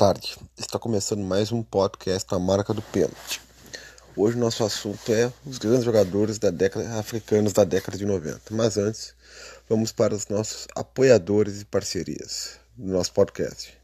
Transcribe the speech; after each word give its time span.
Tarde, 0.00 0.38
está 0.56 0.78
começando 0.78 1.20
mais 1.20 1.52
um 1.52 1.62
podcast 1.62 2.32
na 2.32 2.38
marca 2.38 2.72
do 2.72 2.80
pênalti. 2.80 3.38
Hoje 4.16 4.34
o 4.34 4.40
nosso 4.40 4.64
assunto 4.64 5.12
é 5.12 5.30
os 5.44 5.58
grandes 5.58 5.84
jogadores 5.84 6.38
da 6.38 6.48
década, 6.48 6.98
africanos 6.98 7.52
da 7.52 7.64
década 7.64 7.98
de 7.98 8.06
90. 8.06 8.40
Mas 8.52 8.78
antes, 8.78 9.14
vamos 9.68 9.92
para 9.92 10.14
os 10.14 10.26
nossos 10.28 10.66
apoiadores 10.74 11.60
e 11.60 11.66
parcerias 11.66 12.58
do 12.78 12.90
nosso 12.90 13.12
podcast. 13.12 13.76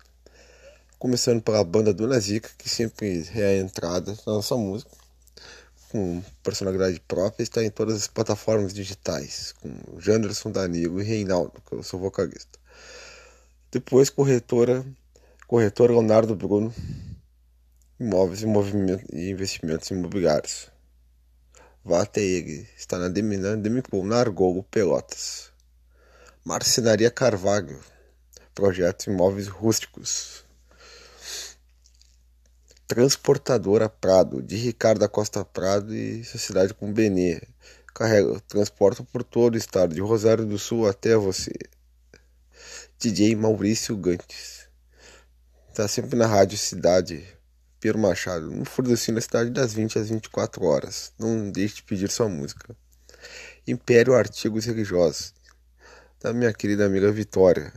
Começando 0.98 1.42
pela 1.42 1.62
banda 1.62 1.92
Dona 1.92 2.18
Zica, 2.18 2.48
que 2.56 2.70
sempre 2.70 3.28
é 3.34 3.44
a 3.44 3.58
entrada 3.58 4.14
da 4.14 4.32
nossa 4.32 4.56
música, 4.56 4.90
com 5.90 6.22
personalidade 6.42 6.98
própria, 7.00 7.42
está 7.42 7.62
em 7.62 7.68
todas 7.68 7.94
as 7.94 8.08
plataformas 8.08 8.72
digitais, 8.72 9.52
com 9.60 10.00
Janderson 10.00 10.50
Danilo 10.50 10.98
e 10.98 11.04
Reinaldo, 11.04 11.60
que 11.68 11.74
eu 11.74 11.82
sou 11.82 12.00
vocalista. 12.00 12.58
Depois, 13.70 14.08
corretora, 14.08 14.82
corretora 15.46 15.92
Leonardo 15.92 16.34
Bruno, 16.34 16.74
imóveis 18.00 18.42
e, 19.12 19.30
investimentos 19.30 19.88
imobiliários. 19.90 20.68
Vá 21.84 22.02
até 22.02 22.20
ele, 22.20 22.68
está 22.76 22.98
na 22.98 23.08
Demicon, 23.08 24.04
na 24.04 24.18
Argolo, 24.18 24.64
Pelotas. 24.64 25.52
Marcenaria 26.44 27.12
Carvalho, 27.12 27.78
projetos 28.56 29.06
imóveis 29.06 29.46
rústicos. 29.46 30.44
Transportadora 32.88 33.88
Prado, 33.88 34.42
de 34.42 34.56
Ricardo 34.56 34.98
da 34.98 35.08
Costa 35.08 35.44
Prado 35.44 35.94
e 35.94 36.24
Sociedade 36.24 36.74
com 36.74 36.92
Benê. 36.92 37.40
Carrega, 37.94 38.40
transporta 38.48 39.04
por 39.04 39.22
todo 39.22 39.54
o 39.54 39.58
estado, 39.58 39.94
de 39.94 40.00
Rosário 40.00 40.44
do 40.44 40.58
Sul 40.58 40.88
até 40.88 41.16
você. 41.16 41.52
DJ 42.98 43.36
Maurício 43.36 43.96
Gantes. 43.96 44.55
Está 45.76 45.86
sempre 45.86 46.16
na 46.16 46.26
Rádio 46.26 46.56
Cidade, 46.56 47.22
Piero 47.78 47.98
Machado, 47.98 48.50
no 48.50 48.64
Furdeci 48.64 49.12
na 49.12 49.20
cidade 49.20 49.50
das 49.50 49.74
20 49.74 49.98
às 49.98 50.08
24 50.08 50.64
horas. 50.64 51.12
Não 51.18 51.50
deixe 51.50 51.74
de 51.74 51.82
pedir 51.82 52.10
sua 52.10 52.30
música. 52.30 52.74
Império 53.66 54.14
Artigos 54.14 54.64
Religiosos, 54.64 55.34
da 56.18 56.32
minha 56.32 56.50
querida 56.54 56.86
amiga 56.86 57.12
Vitória. 57.12 57.74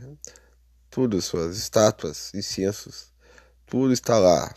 Tudo, 0.90 1.20
suas 1.20 1.58
estátuas, 1.58 2.32
incensos, 2.32 3.12
tudo 3.66 3.92
está 3.92 4.18
lá 4.18 4.50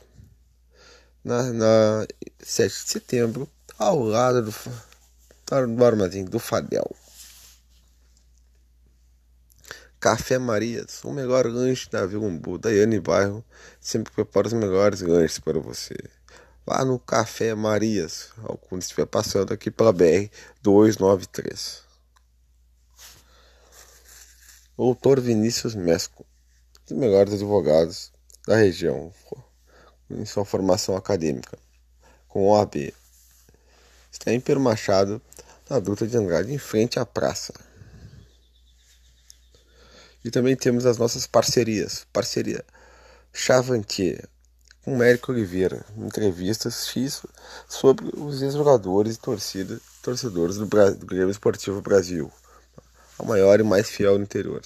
na, 1.22 1.52
na 1.52 2.08
7 2.40 2.70
de 2.70 2.92
setembro, 2.92 3.50
ao 3.78 4.00
lado 4.00 4.42
do, 4.44 5.68
do 5.76 5.84
armazém 5.84 6.24
do 6.24 6.40
Fadel. 6.40 6.96
Café 10.04 10.38
Marias, 10.38 11.02
o 11.06 11.14
melhor 11.14 11.46
lanche 11.46 11.90
da 11.90 12.06
Vila 12.06 12.26
Umbu, 12.26 12.58
Daiane 12.58 13.00
Bairro, 13.00 13.42
sempre 13.80 14.12
prepara 14.12 14.48
os 14.48 14.52
melhores 14.52 15.00
lanches 15.00 15.40
para 15.40 15.58
você. 15.58 15.96
Vá 16.66 16.84
no 16.84 17.00
Café 17.00 17.56
Marias, 17.56 18.28
quando 18.68 18.82
estiver 18.82 19.06
passando 19.06 19.54
aqui 19.54 19.72
pela 19.72 19.94
BR 19.94 20.30
293. 20.62 21.84
Doutor 24.76 25.22
Vinícius 25.22 25.74
Mesco, 25.74 26.26
os 26.86 26.92
melhores 26.92 27.36
advogados 27.36 28.12
da 28.46 28.58
região 28.58 29.10
em 30.10 30.26
sua 30.26 30.44
formação 30.44 30.98
acadêmica, 30.98 31.58
com 32.28 32.50
OAB. 32.50 32.94
Está 34.12 34.34
em 34.34 34.44
Machado, 34.60 35.22
na 35.70 35.80
Dutra 35.80 36.06
de 36.06 36.18
Andrade, 36.18 36.54
em 36.54 36.58
frente 36.58 37.00
à 37.00 37.06
praça. 37.06 37.54
E 40.24 40.32
também 40.32 40.56
temos 40.56 40.86
as 40.86 40.98
nossas 40.98 41.28
parcerias. 41.28 42.06
Parceria 42.14 42.64
Chavantier, 43.34 44.28
com 44.84 44.96
Mérico 44.96 45.32
Oliveira, 45.32 45.86
entrevistas 45.98 46.88
X 46.88 47.24
sobre 47.68 48.10
os 48.16 48.42
ex-jogadores 48.42 49.16
e 49.16 49.20
torcida, 49.20 49.80
torcedores 50.02 50.58
do, 50.58 50.66
do 50.66 51.06
Grêmio 51.06 51.32
Esportivo 51.32 51.82
Brasil, 51.82 52.32
a 53.18 53.24
maior 53.24 53.60
e 53.60 53.64
mais 53.64 53.90
fiel 53.90 54.18
no 54.18 54.24
interior. 54.24 54.62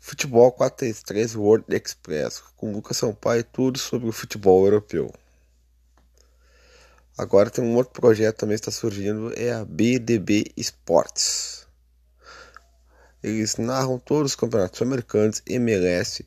Futebol 0.00 0.52
433 0.52 1.34
World 1.34 1.64
Express, 1.74 2.42
com 2.56 2.72
Lucas 2.72 2.98
Sampaio 2.98 3.42
tudo 3.42 3.78
sobre 3.78 4.06
o 4.06 4.12
futebol 4.12 4.64
europeu. 4.66 5.10
Agora 7.16 7.48
tem 7.48 7.64
um 7.64 7.74
outro 7.76 7.92
projeto 7.92 8.36
também 8.36 8.56
está 8.56 8.70
surgindo, 8.70 9.32
é 9.34 9.52
a 9.52 9.64
BDB 9.64 10.52
Sports. 10.56 11.63
Eles 13.24 13.56
narram 13.56 13.98
todos 13.98 14.32
os 14.32 14.36
campeonatos 14.36 14.82
americanos, 14.82 15.40
MLS, 15.46 16.26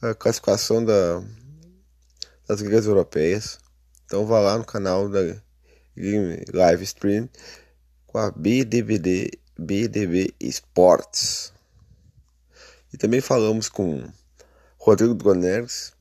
a 0.00 0.14
classificação 0.14 0.84
da, 0.84 1.20
das 2.46 2.60
ligas 2.60 2.86
europeias. 2.86 3.58
Então 4.04 4.24
vá 4.24 4.38
lá 4.38 4.56
no 4.56 4.64
canal 4.64 5.08
da 5.08 5.18
Live 6.54 6.84
Stream 6.84 7.28
com 8.06 8.18
a 8.18 8.30
BDBD, 8.30 9.32
BDB 9.58 10.32
Sports. 10.38 11.52
E 12.92 12.96
também 12.96 13.20
falamos 13.20 13.68
com 13.68 14.08
Rodrigo 14.78 15.14
Droneres, 15.14 15.94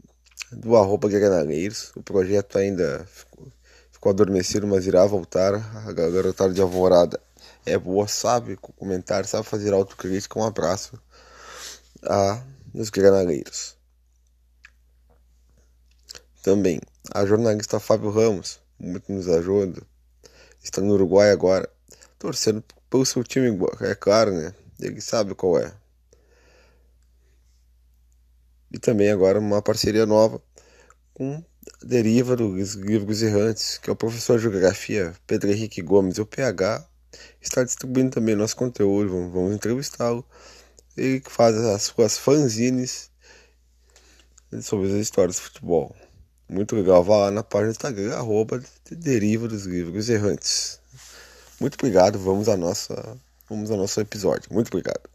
do 0.51 0.75
arroba 0.75 1.09
Granaleiros. 1.09 1.91
O 1.95 2.03
projeto 2.03 2.59
ainda 2.59 3.03
ficou, 3.07 3.51
ficou 3.91 4.11
adormecido, 4.11 4.67
mas 4.67 4.85
irá 4.85 5.07
voltar. 5.07 5.55
A 5.55 5.91
garotada 5.91 6.53
de 6.53 6.61
Alvorada 6.61 7.19
é 7.65 7.77
boa, 7.77 8.07
sabe 8.07 8.57
comentar, 8.57 9.25
sabe 9.25 9.45
fazer 9.47 9.73
autocrítica. 9.73 10.39
Um 10.39 10.43
abraço 10.43 10.99
a 12.03 12.43
nos 12.73 12.89
granaleiros. 12.89 13.75
Também 16.43 16.79
a 17.11 17.25
jornalista 17.25 17.79
Fábio 17.79 18.11
Ramos, 18.11 18.59
muito 18.79 19.11
nos 19.11 19.27
ajuda. 19.27 19.81
Está 20.63 20.81
no 20.81 20.93
Uruguai 20.93 21.31
agora, 21.31 21.69
torcendo 22.19 22.63
pelo 22.89 23.05
seu 23.05 23.23
time, 23.23 23.57
é 23.81 23.95
claro, 23.95 24.31
né? 24.31 24.53
Ele 24.79 25.01
sabe 25.01 25.33
qual 25.33 25.59
é. 25.59 25.73
E 28.71 28.79
também 28.79 29.09
agora 29.09 29.39
uma 29.39 29.61
parceria 29.61 30.05
nova 30.05 30.41
com 31.13 31.43
a 31.81 31.85
Deriva 31.85 32.35
dos 32.35 32.73
Livros 32.73 33.21
Errantes, 33.21 33.77
que 33.77 33.89
é 33.89 33.93
o 33.93 33.95
professor 33.95 34.37
de 34.37 34.43
Geografia 34.43 35.13
Pedro 35.25 35.51
Henrique 35.51 35.81
Gomes, 35.81 36.17
o 36.17 36.25
PH, 36.25 36.85
está 37.41 37.63
distribuindo 37.63 38.11
também 38.11 38.35
nosso 38.35 38.55
conteúdo, 38.55 39.09
vamos, 39.09 39.33
vamos 39.33 39.55
entrevistá-lo. 39.55 40.25
Ele 40.97 41.19
que 41.19 41.31
faz 41.31 41.55
as 41.55 41.83
suas 41.83 42.17
fanzines 42.17 43.11
sobre 44.61 44.87
as 44.87 44.93
histórias 44.93 45.35
de 45.35 45.41
futebol. 45.41 45.95
Muito 46.47 46.75
legal, 46.75 47.03
vá 47.03 47.17
lá 47.17 47.31
na 47.31 47.43
página 47.43 47.69
do 47.69 47.75
Instagram, 47.75 48.15
arroba 48.15 48.61
Deriva 48.91 49.47
dos 49.47 49.65
Livros 49.65 50.09
Errantes. 50.09 50.79
Muito 51.59 51.75
obrigado, 51.75 52.19
vamos 52.19 52.47
a 52.47 52.55
nossa, 52.55 53.17
vamos 53.49 53.71
ao 53.71 53.77
nosso 53.77 53.99
episódio. 53.99 54.53
Muito 54.53 54.67
obrigado. 54.67 55.09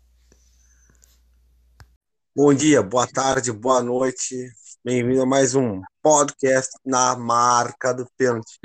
Bom 2.34 2.52
dia, 2.52 2.82
boa 2.82 3.06
tarde, 3.06 3.52
boa 3.52 3.82
noite. 3.82 4.52
Bem-vindo 4.84 5.22
a 5.22 5.26
mais 5.26 5.54
um 5.54 5.82
podcast 6.02 6.70
na 6.84 7.14
marca 7.14 7.92
do 7.92 8.06
pênalti. 8.16 8.58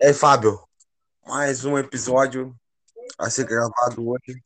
É, 0.00 0.12
Fábio, 0.12 0.60
mais 1.26 1.64
um 1.64 1.76
episódio 1.76 2.54
a 3.18 3.28
ser 3.28 3.44
gravado 3.44 4.08
hoje. 4.08 4.40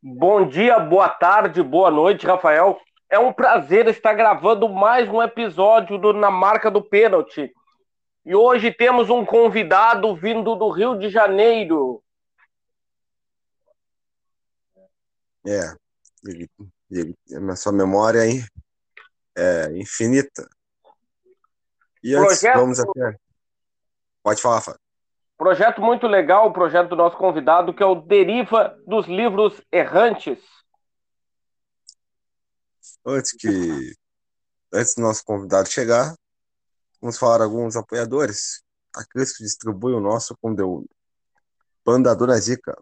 Bom 0.00 0.48
dia, 0.48 0.78
boa 0.78 1.08
tarde, 1.08 1.62
boa 1.62 1.90
noite, 1.90 2.26
Rafael. 2.26 2.80
É 3.10 3.18
um 3.18 3.32
prazer 3.32 3.88
estar 3.88 4.14
gravando 4.14 4.68
mais 4.68 5.08
um 5.08 5.20
episódio 5.20 5.98
do 5.98 6.12
Na 6.12 6.30
Marca 6.30 6.70
do 6.70 6.80
Pênalti. 6.80 7.52
E 8.24 8.34
hoje 8.34 8.72
temos 8.72 9.10
um 9.10 9.24
convidado 9.24 10.14
vindo 10.14 10.54
do 10.54 10.70
Rio 10.70 10.96
de 10.96 11.10
Janeiro. 11.10 12.02
É, 15.44 15.74
ele, 16.24 16.48
ele, 16.90 17.14
a 17.50 17.56
sua 17.56 17.72
memória 17.72 18.20
é, 18.20 18.44
é 19.36 19.76
infinita. 19.76 20.48
E 22.02 22.14
antes, 22.14 22.38
projeto, 22.38 22.58
vamos 22.58 22.80
até. 22.80 23.16
Pode 24.22 24.40
falar, 24.40 24.60
Fábio. 24.60 24.85
Projeto 25.36 25.82
muito 25.82 26.06
legal, 26.06 26.48
o 26.48 26.52
projeto 26.52 26.88
do 26.90 26.96
nosso 26.96 27.16
convidado, 27.16 27.74
que 27.74 27.82
é 27.82 27.86
o 27.86 27.94
Deriva 27.94 28.74
dos 28.86 29.06
Livros 29.06 29.60
Errantes. 29.70 30.38
Antes 33.04 33.32
que. 33.32 33.94
Antes 34.72 34.94
do 34.94 35.02
nosso 35.02 35.24
convidado 35.24 35.68
chegar, 35.68 36.14
vamos 37.00 37.18
falar 37.18 37.42
alguns 37.42 37.76
apoiadores. 37.76 38.62
Aqueles 38.94 39.36
que 39.36 39.44
distribuem 39.44 39.96
o 39.96 40.00
nosso 40.00 40.36
conteúdo. 40.40 40.88
Banda 41.84 42.16
Dona 42.16 42.36
Zica, 42.38 42.76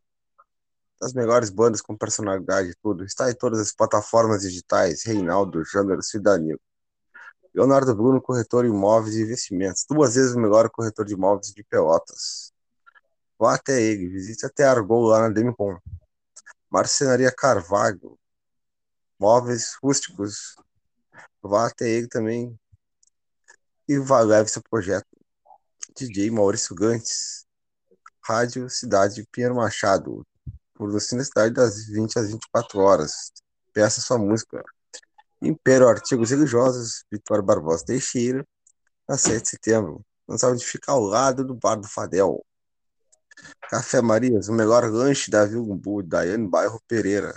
das 1.00 1.12
melhores 1.12 1.50
bandas 1.50 1.82
com 1.82 1.96
personalidade 1.96 2.70
e 2.70 2.74
tudo. 2.82 3.04
Está 3.04 3.30
em 3.30 3.34
todas 3.34 3.58
as 3.58 3.74
plataformas 3.74 4.42
digitais. 4.42 5.04
Reinaldo, 5.04 5.64
Jânero 5.64 6.00
e 6.14 6.18
Danilo. 6.20 6.60
Leonardo 7.54 7.94
Bruno, 7.94 8.20
corretor 8.20 8.64
de 8.64 8.70
imóveis 8.70 9.14
e 9.14 9.22
investimentos. 9.22 9.84
Duas 9.88 10.14
vezes 10.14 10.34
o 10.34 10.40
melhor 10.40 10.68
corretor 10.70 11.04
de 11.04 11.14
imóveis 11.14 11.52
de 11.52 11.62
Pelotas. 11.64 12.52
Vá 13.38 13.54
até 13.54 13.80
ele, 13.80 14.08
visite 14.08 14.44
até 14.44 14.64
Argol 14.64 15.04
lá 15.04 15.20
na 15.20 15.28
Demicon. 15.28 15.78
Marcenaria 16.70 17.30
Carvalho. 17.30 18.18
móveis 19.18 19.76
rústicos. 19.82 20.56
Vá 21.40 21.66
até 21.66 21.88
ele 21.88 22.08
também 22.08 22.58
e 23.88 23.98
vá 23.98 24.20
leve 24.20 24.48
seu 24.48 24.62
projeto. 24.62 25.06
DJ 25.96 26.30
Maurício 26.30 26.74
Gantes, 26.74 27.46
Rádio 28.20 28.68
Cidade 28.68 29.26
Pinheiro 29.30 29.54
Machado, 29.54 30.26
produzindo 30.72 31.22
a 31.22 31.24
cidade 31.24 31.54
das 31.54 31.86
20 31.86 32.18
às 32.18 32.30
24 32.30 32.80
horas. 32.80 33.32
Peça 33.72 34.00
sua 34.00 34.18
música. 34.18 34.64
Império 35.44 35.88
Artigos 35.88 36.30
Religiosos, 36.30 37.04
Vitória 37.10 37.42
Barbosa 37.42 37.84
Teixeira, 37.84 38.46
na 39.08 39.18
7 39.18 39.42
de 39.42 39.48
setembro. 39.50 40.04
Não 40.26 40.38
sabe 40.38 40.54
onde 40.54 40.64
fica 40.64 40.90
ao 40.92 41.00
lado 41.00 41.44
do 41.44 41.54
Bar 41.54 41.76
do 41.76 41.86
Fadel. 41.86 42.44
Café 43.68 44.00
Marias, 44.00 44.48
o 44.48 44.52
melhor 44.52 44.84
lanche 44.84 45.30
da 45.30 45.44
Vilgumbu, 45.44 46.02
Daiane 46.02 46.48
Bairro 46.48 46.80
Pereira. 46.88 47.34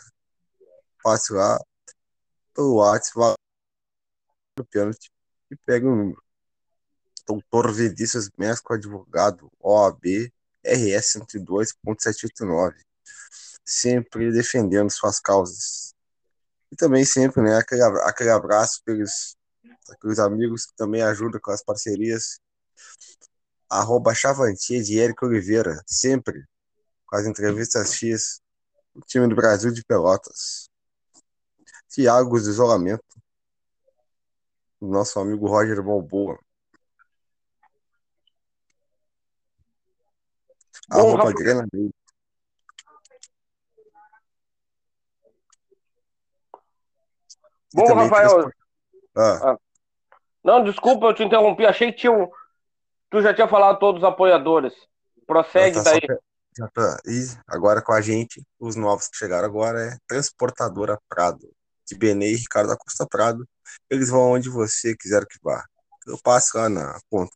Passe 1.03 1.33
lá 1.33 1.59
pelo 2.53 2.75
WhatsApp 2.75 3.35
do 4.55 4.65
pênalti 4.65 5.11
e 5.51 5.55
pegue 5.55 5.85
o 5.85 5.95
número. 5.95 6.23
Doutor 7.25 7.73
Vinícius 7.73 8.29
Mesco, 8.37 8.73
advogado, 8.73 9.51
OAB, 9.59 10.31
RS 10.63 11.19
102.789. 11.29 12.75
Sempre 13.65 14.31
defendendo 14.31 14.89
suas 14.89 15.19
causas. 15.19 15.86
E 16.71 16.75
também 16.75 17.05
sempre, 17.05 17.41
né, 17.41 17.57
aquele, 17.57 17.81
aquele 17.81 18.29
abraço 18.29 18.81
pelos 18.83 19.37
aqueles 19.89 20.19
amigos 20.19 20.65
que 20.65 20.75
também 20.75 21.01
ajudam 21.01 21.39
com 21.41 21.51
as 21.51 21.63
parcerias. 21.63 22.39
Arroba 23.69 24.13
Chavantia 24.13 24.81
de 24.81 24.99
Érico 24.99 25.25
Oliveira, 25.25 25.81
sempre 25.85 26.45
com 27.05 27.15
as 27.15 27.25
entrevistas 27.25 27.93
X, 27.93 28.41
o 28.93 29.01
time 29.01 29.27
do 29.27 29.35
Brasil 29.35 29.71
de 29.71 29.83
Pelotas. 29.83 30.69
Tiago 31.89 32.39
do 32.39 32.49
Isolamento, 32.49 33.03
nosso 34.79 35.19
amigo 35.19 35.47
Roger 35.47 35.81
Balboa. 35.81 36.39
Arroba 40.89 41.25
Rafa... 41.25 41.33
Grana. 41.33 41.67
Bom, 47.73 47.93
Rafael. 47.93 48.51
Ah. 49.15 49.51
Ah. 49.51 49.57
Não, 50.43 50.63
desculpa, 50.63 51.07
eu 51.07 51.13
te 51.13 51.23
interrompi. 51.23 51.65
Achei 51.65 51.91
que 51.91 51.99
tinha 51.99 52.11
um... 52.11 52.29
tu 53.09 53.21
já 53.21 53.33
tinha 53.33 53.47
falado 53.47 53.79
todos 53.79 54.01
os 54.01 54.07
apoiadores. 54.07 54.73
Prossegue 55.25 55.75
tá 55.75 55.83
daí. 55.83 56.01
Já 56.57 56.67
tá. 56.69 56.97
E 57.05 57.25
agora 57.47 57.81
com 57.81 57.91
a 57.91 58.01
gente, 58.01 58.41
os 58.59 58.75
novos 58.75 59.07
que 59.07 59.17
chegaram 59.17 59.45
agora 59.47 59.79
é 59.79 59.97
Transportadora 60.07 60.99
Prado, 61.09 61.49
de 61.85 61.95
Benê 61.97 62.31
e 62.31 62.35
Ricardo 62.35 62.69
da 62.69 62.77
Costa 62.77 63.05
Prado. 63.05 63.47
Eles 63.89 64.09
vão 64.09 64.31
onde 64.31 64.49
você 64.49 64.95
quiser 64.95 65.25
que 65.25 65.37
vá. 65.43 65.63
Eu 66.07 66.17
passo 66.23 66.57
lá 66.57 66.69
na 66.69 66.97
conta 67.09 67.35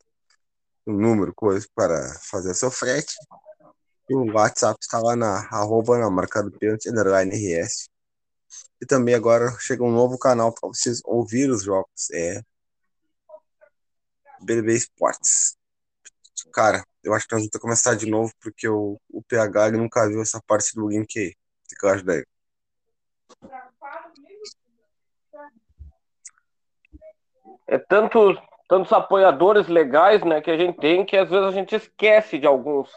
o 0.86 0.94
número, 0.94 1.34
coisa 1.36 1.68
para 1.76 2.20
fazer 2.24 2.54
seu 2.54 2.72
frete. 2.72 3.14
E 4.10 4.16
o 4.16 4.34
WhatsApp 4.34 4.78
está 4.82 5.00
lá 5.00 5.16
na 5.16 5.48
arroba 5.52 5.98
na 5.98 6.10
marca 6.10 6.42
do 6.42 6.52
pênalti, 6.52 6.90
underline 6.90 7.32
RS. 7.32 7.91
E 8.82 8.86
também 8.86 9.14
agora 9.16 9.56
chega 9.60 9.84
um 9.84 9.92
novo 9.92 10.18
canal 10.18 10.54
para 10.54 10.70
vocês 10.70 11.02
ouvir 11.06 11.50
os 11.50 11.64
jogos. 11.64 12.10
É 12.14 12.42
BB 14.42 14.74
Sports. 14.76 15.58
Cara, 16.54 16.84
eu 17.04 17.14
acho 17.14 17.28
que 17.28 17.34
nós 17.34 17.42
vamos 17.42 17.52
ter 17.52 17.58
que 17.58 17.62
começar 17.62 17.96
de 17.96 18.10
novo 18.10 18.34
porque 18.42 18.68
o, 18.68 19.00
o 19.10 19.22
PH 19.24 19.68
ele 19.68 19.78
nunca 19.78 20.08
viu 20.08 20.22
essa 20.22 20.42
parte 20.46 20.74
do 20.76 20.88
link 20.90 21.18
aí. 21.18 21.30
O 21.30 21.80
que 21.80 21.86
eu 21.86 21.90
acho 21.90 22.04
daí? 22.04 22.26
É 27.68 27.78
tanto, 27.78 28.36
tantos 28.68 28.92
apoiadores 28.92 29.68
legais 29.68 30.24
né, 30.26 30.42
que 30.42 30.52
a 30.52 30.58
gente 30.58 30.78
tem 30.78 31.06
que 31.06 31.16
às 31.16 31.30
vezes 31.30 31.46
a 31.48 31.52
gente 31.52 31.76
esquece 31.76 32.38
de 32.38 32.46
alguns. 32.46 32.90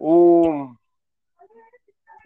O, 0.00 0.74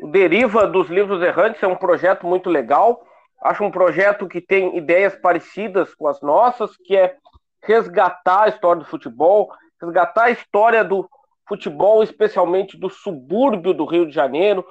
o 0.00 0.08
Deriva 0.08 0.66
dos 0.66 0.88
Livros 0.88 1.22
Errantes 1.22 1.62
é 1.62 1.66
um 1.66 1.76
projeto 1.76 2.26
muito 2.26 2.50
legal. 2.50 3.04
Acho 3.42 3.64
um 3.64 3.70
projeto 3.70 4.28
que 4.28 4.40
tem 4.40 4.76
ideias 4.76 5.14
parecidas 5.16 5.94
com 5.94 6.08
as 6.08 6.20
nossas, 6.20 6.76
que 6.76 6.96
é 6.96 7.16
resgatar 7.62 8.44
a 8.44 8.48
história 8.48 8.82
do 8.82 8.88
futebol, 8.88 9.52
resgatar 9.80 10.24
a 10.24 10.30
história 10.30 10.84
do 10.84 11.08
futebol, 11.48 12.02
especialmente 12.02 12.76
do 12.76 12.88
subúrbio 12.88 13.72
do 13.72 13.84
Rio 13.84 14.06
de 14.06 14.12
Janeiro, 14.12 14.66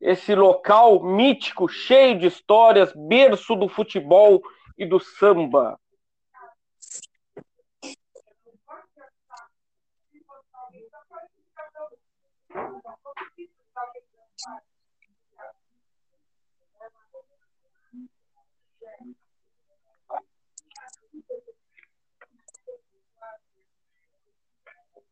esse 0.00 0.34
local 0.34 1.02
mítico, 1.02 1.68
cheio 1.68 2.18
de 2.18 2.26
histórias, 2.26 2.92
berço 2.94 3.54
do 3.54 3.68
futebol 3.68 4.42
e 4.76 4.84
do 4.84 5.00
samba. 5.00 5.78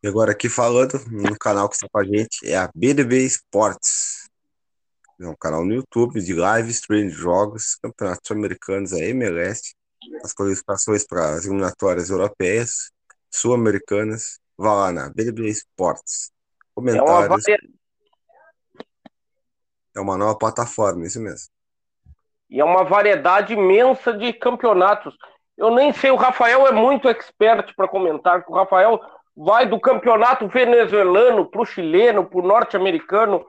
E 0.02 0.07
agora 0.07 0.33
aqui 0.33 0.50
falando 0.50 1.00
no 1.11 1.38
canal 1.38 1.66
que 1.66 1.76
está 1.76 1.88
com 1.90 1.99
a 1.99 2.04
gente 2.04 2.47
é 2.47 2.59
a 2.59 2.71
BDB 2.75 3.25
Esportes. 3.25 4.28
É 5.19 5.26
um 5.26 5.35
canal 5.35 5.64
no 5.64 5.73
YouTube 5.73 6.21
de 6.21 6.35
live 6.35 6.71
stream 6.71 7.09
de 7.09 7.14
jogos, 7.14 7.76
campeonatos 7.76 8.31
americanos, 8.31 8.93
a 8.93 8.99
MLS, 8.99 9.75
as 10.23 10.35
qualificações 10.35 11.07
para 11.07 11.37
as 11.37 11.47
eliminatórias 11.47 12.11
europeias, 12.11 12.90
sul-americanas. 13.31 14.38
Vá 14.59 14.75
lá 14.75 14.93
na 14.93 15.09
BDB 15.09 15.49
Esportes. 15.49 16.31
Comentários. 16.75 17.49
É 17.49 17.57
é 19.97 20.01
uma 20.01 20.17
nova 20.17 20.37
plataforma, 20.37 21.05
isso 21.05 21.21
mesmo. 21.21 21.49
E 22.51 22.61
é 22.61 22.65
uma 22.65 22.85
variedade 22.85 23.55
imensa 23.55 24.13
de 24.13 24.33
campeonatos. 24.33 25.17
Eu 25.57 25.71
nem 25.71 25.93
sei, 25.93 26.11
o 26.11 26.17
Rafael 26.17 26.67
é 26.67 26.73
muito 26.73 27.09
expert 27.09 27.75
para 27.77 27.89
comentar, 27.89 28.45
o 28.49 28.55
Rafael 28.55 29.01
vai 29.37 29.67
do 29.67 29.81
campeonato 29.81 30.47
venezuelano 30.49 31.47
para 31.47 31.61
o 31.61 31.67
chileno, 31.67 32.25
para 32.25 32.39
o 32.39 32.47
norte-americano, 32.47 33.45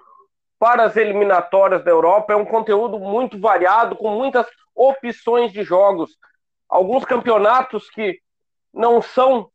para 0.57 0.83
as 0.83 0.95
eliminatórias 0.95 1.83
da 1.83 1.91
Europa. 1.91 2.33
É 2.33 2.35
um 2.35 2.45
conteúdo 2.45 2.99
muito 2.99 3.39
variado, 3.39 3.95
com 3.95 4.09
muitas 4.09 4.47
opções 4.73 5.51
de 5.51 5.63
jogos. 5.63 6.17
Alguns 6.67 7.05
campeonatos 7.05 7.89
que 7.89 8.19
não 8.73 9.01
são 9.01 9.49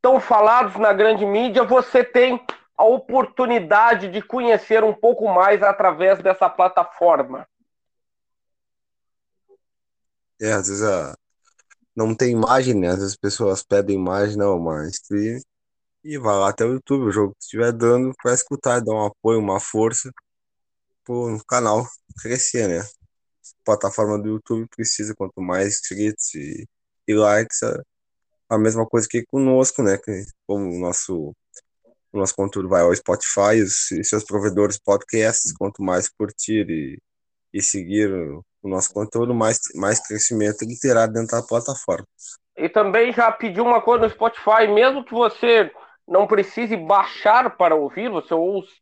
tão 0.00 0.20
falados 0.20 0.76
na 0.76 0.92
grande 0.92 1.26
mídia, 1.26 1.64
você 1.64 2.02
tem 2.02 2.40
a 2.78 2.84
oportunidade 2.84 4.08
de 4.08 4.22
conhecer 4.22 4.84
um 4.84 4.94
pouco 4.94 5.26
mais 5.28 5.62
através 5.62 6.22
dessa 6.22 6.48
plataforma. 6.48 7.46
É, 10.40 10.52
às 10.52 10.68
vezes 10.68 10.84
a... 10.84 11.16
não 11.94 12.14
tem 12.14 12.30
imagem, 12.30 12.74
né? 12.74 12.88
Às 12.88 12.98
vezes 12.98 13.12
as 13.12 13.18
pessoas 13.18 13.64
pedem 13.64 13.96
imagem, 13.96 14.36
não, 14.36 14.58
mas 14.58 15.00
e 16.04 16.16
vai 16.16 16.36
lá 16.36 16.50
até 16.50 16.64
o 16.64 16.74
YouTube, 16.74 17.02
o 17.04 17.12
jogo 17.12 17.34
que 17.34 17.42
estiver 17.42 17.72
dando, 17.72 18.14
para 18.22 18.32
escutar, 18.32 18.80
dar 18.80 18.92
um 18.94 19.06
apoio, 19.06 19.40
uma 19.40 19.60
força 19.60 20.10
pro 21.04 21.38
canal 21.46 21.84
crescer, 22.22 22.68
né? 22.68 22.80
A 22.80 23.64
plataforma 23.64 24.18
do 24.18 24.28
YouTube 24.28 24.68
precisa, 24.74 25.14
quanto 25.16 25.40
mais 25.40 25.68
inscritos 25.68 26.34
e, 26.34 26.66
e 27.06 27.14
likes, 27.14 27.62
a, 27.62 27.82
a 28.48 28.58
mesma 28.58 28.86
coisa 28.86 29.08
que 29.10 29.24
conosco, 29.26 29.82
né? 29.82 29.98
Que, 29.98 30.24
como 30.46 30.70
o 30.70 30.78
nosso, 30.78 31.34
o 32.12 32.18
nosso 32.18 32.34
conteúdo 32.34 32.68
vai 32.68 32.82
ao 32.82 32.94
Spotify 32.94 33.56
e 33.58 34.04
seus 34.04 34.24
provedores 34.24 34.78
podcasts, 34.78 35.52
quanto 35.56 35.82
mais 35.82 36.08
curtir 36.08 36.68
e, 36.68 36.98
e 37.52 37.62
seguir 37.62 38.10
o, 38.10 38.44
o 38.62 38.68
nosso 38.68 38.92
conteúdo, 38.92 39.34
mais, 39.34 39.58
mais 39.74 40.06
crescimento 40.06 40.62
ele 40.62 40.78
terá 40.80 41.06
dentro 41.06 41.36
da 41.36 41.42
plataforma. 41.42 42.06
E 42.56 42.68
também 42.68 43.12
já 43.12 43.30
pedi 43.30 43.60
uma 43.60 43.80
coisa 43.80 44.04
no 44.04 44.10
Spotify, 44.10 44.66
mesmo 44.68 45.04
que 45.04 45.12
você 45.12 45.70
não 46.06 46.26
precise 46.26 46.76
baixar 46.76 47.56
para 47.56 47.74
ouvir, 47.74 48.10
você 48.10 48.34
ouça. 48.34 48.72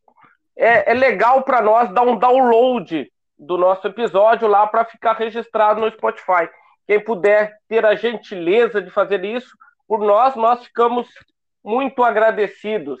É, 0.55 0.91
é 0.91 0.93
legal 0.93 1.43
para 1.43 1.61
nós 1.61 1.93
dar 1.93 2.01
um 2.01 2.17
download 2.17 3.11
do 3.37 3.57
nosso 3.57 3.85
episódio 3.85 4.47
lá 4.47 4.65
para 4.65 4.85
ficar 4.85 5.13
registrado 5.13 5.79
no 5.79 5.91
Spotify. 5.91 6.49
Quem 6.87 6.99
puder 7.03 7.55
ter 7.67 7.85
a 7.85 7.95
gentileza 7.95 8.81
de 8.81 8.89
fazer 8.89 9.23
isso, 9.23 9.55
por 9.87 9.99
nós, 9.99 10.35
nós 10.35 10.63
ficamos 10.65 11.07
muito 11.63 12.03
agradecidos. 12.03 12.99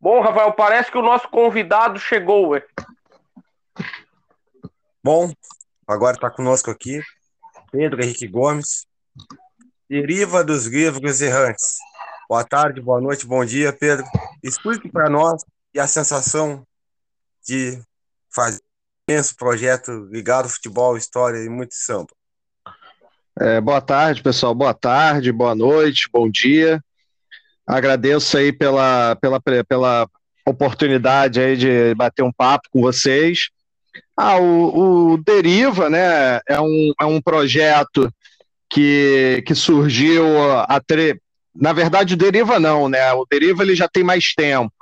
Bom, 0.00 0.22
Rafael, 0.22 0.52
parece 0.52 0.90
que 0.90 0.96
o 0.96 1.02
nosso 1.02 1.28
convidado 1.28 1.98
chegou. 1.98 2.48
Ué. 2.48 2.64
Bom, 5.04 5.30
agora 5.86 6.16
está 6.16 6.30
conosco 6.30 6.70
aqui 6.70 7.02
Pedro 7.70 8.02
Henrique 8.02 8.26
Gomes, 8.26 8.86
Deriva 9.88 10.42
dos 10.42 10.66
Livros 10.66 11.20
Errantes. 11.20 11.76
Boa 12.28 12.44
tarde, 12.44 12.80
boa 12.80 13.00
noite, 13.00 13.26
bom 13.26 13.44
dia, 13.44 13.72
Pedro. 13.72 14.06
Explique 14.42 14.88
para 14.88 15.10
nós 15.10 15.42
e 15.74 15.78
a 15.78 15.86
sensação 15.86 16.66
de 17.46 17.80
fazer 18.32 18.60
um 19.08 19.12
imenso 19.12 19.36
projeto 19.36 19.90
ligado 20.10 20.44
ao 20.44 20.50
futebol, 20.50 20.96
história 20.96 21.44
e 21.44 21.48
muito 21.48 21.74
samba. 21.74 22.08
É, 23.38 23.60
boa 23.60 23.80
tarde, 23.80 24.22
pessoal. 24.22 24.54
Boa 24.54 24.74
tarde, 24.74 25.30
boa 25.30 25.54
noite, 25.54 26.08
bom 26.12 26.28
dia. 26.30 26.82
Agradeço 27.70 28.36
aí 28.36 28.52
pela, 28.52 29.16
pela, 29.16 29.40
pela 29.40 30.08
oportunidade 30.44 31.40
aí 31.40 31.56
de 31.56 31.94
bater 31.94 32.24
um 32.24 32.32
papo 32.32 32.68
com 32.68 32.80
vocês. 32.80 33.50
Ah, 34.16 34.38
o, 34.38 35.12
o 35.12 35.16
Deriva, 35.18 35.88
né, 35.88 36.40
é 36.48 36.60
um, 36.60 36.92
é 37.00 37.04
um 37.04 37.20
projeto 37.20 38.12
que, 38.68 39.44
que 39.46 39.54
surgiu 39.54 40.24
a 40.52 40.80
tre... 40.84 41.20
na 41.54 41.72
verdade 41.72 42.14
o 42.14 42.16
Deriva 42.16 42.58
não, 42.58 42.88
né? 42.88 43.12
O 43.12 43.24
Deriva 43.30 43.62
ele 43.62 43.76
já 43.76 43.88
tem 43.88 44.02
mais 44.02 44.34
tempo, 44.34 44.74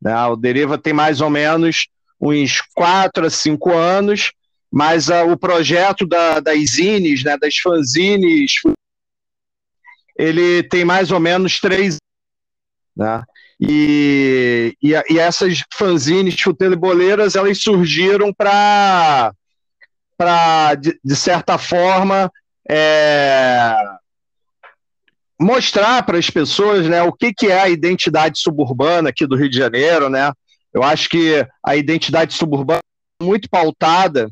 né? 0.00 0.24
O 0.26 0.34
Deriva 0.34 0.78
tem 0.78 0.94
mais 0.94 1.20
ou 1.20 1.28
menos 1.28 1.86
uns 2.18 2.62
quatro 2.74 3.26
a 3.26 3.30
cinco 3.30 3.74
anos, 3.74 4.32
mas 4.70 5.08
uh, 5.08 5.30
o 5.30 5.36
projeto 5.36 6.06
da, 6.06 6.40
das 6.40 6.70
zines, 6.70 7.22
né, 7.22 7.36
das 7.36 7.56
fanzines, 7.56 8.52
ele 10.16 10.62
tem 10.62 10.82
mais 10.82 11.10
ou 11.10 11.20
menos 11.20 11.60
três, 11.60 11.98
né? 12.96 13.22
E, 13.60 14.76
e, 14.82 14.92
e 15.10 15.18
essas 15.18 15.62
fanzines 15.72 16.40
futeboleiras, 16.40 17.36
elas 17.36 17.58
surgiram 17.62 18.32
para, 18.32 19.32
de, 20.80 20.98
de 21.02 21.16
certa 21.16 21.56
forma, 21.58 22.30
é, 22.68 23.74
mostrar 25.40 26.02
para 26.04 26.18
as 26.18 26.28
pessoas 26.28 26.88
né, 26.88 27.02
o 27.02 27.12
que, 27.12 27.32
que 27.32 27.46
é 27.48 27.60
a 27.60 27.68
identidade 27.68 28.40
suburbana 28.40 29.10
aqui 29.10 29.26
do 29.26 29.36
Rio 29.36 29.48
de 29.48 29.56
Janeiro. 29.56 30.08
Né? 30.08 30.32
Eu 30.72 30.82
acho 30.82 31.08
que 31.08 31.46
a 31.64 31.76
identidade 31.76 32.34
suburbana 32.34 32.80
é 33.20 33.24
muito 33.24 33.48
pautada 33.48 34.28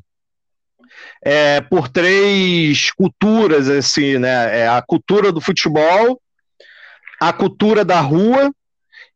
é, 1.22 1.60
por 1.60 1.88
três 1.88 2.90
culturas, 2.92 3.68
assim, 3.68 4.18
né? 4.18 4.60
É 4.60 4.68
a 4.68 4.82
cultura 4.82 5.30
do 5.30 5.40
futebol, 5.40 6.20
a 7.20 7.32
cultura 7.34 7.84
da 7.84 8.00
rua 8.00 8.50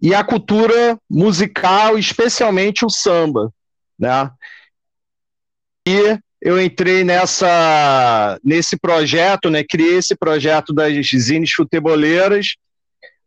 e 0.01 0.15
a 0.15 0.23
cultura 0.23 0.99
musical, 1.09 1.99
especialmente 1.99 2.85
o 2.85 2.91
samba, 2.91 3.51
né? 3.99 4.31
E 5.89 6.19
eu 6.43 6.61
entrei 6.61 7.03
nessa 7.03 8.39
nesse 8.45 8.77
projeto, 8.77 9.49
né? 9.49 9.65
Criei 9.65 9.97
esse 9.97 10.15
projeto 10.15 10.75
das 10.75 10.95
zines 11.07 11.53
futeboleiras 11.53 12.57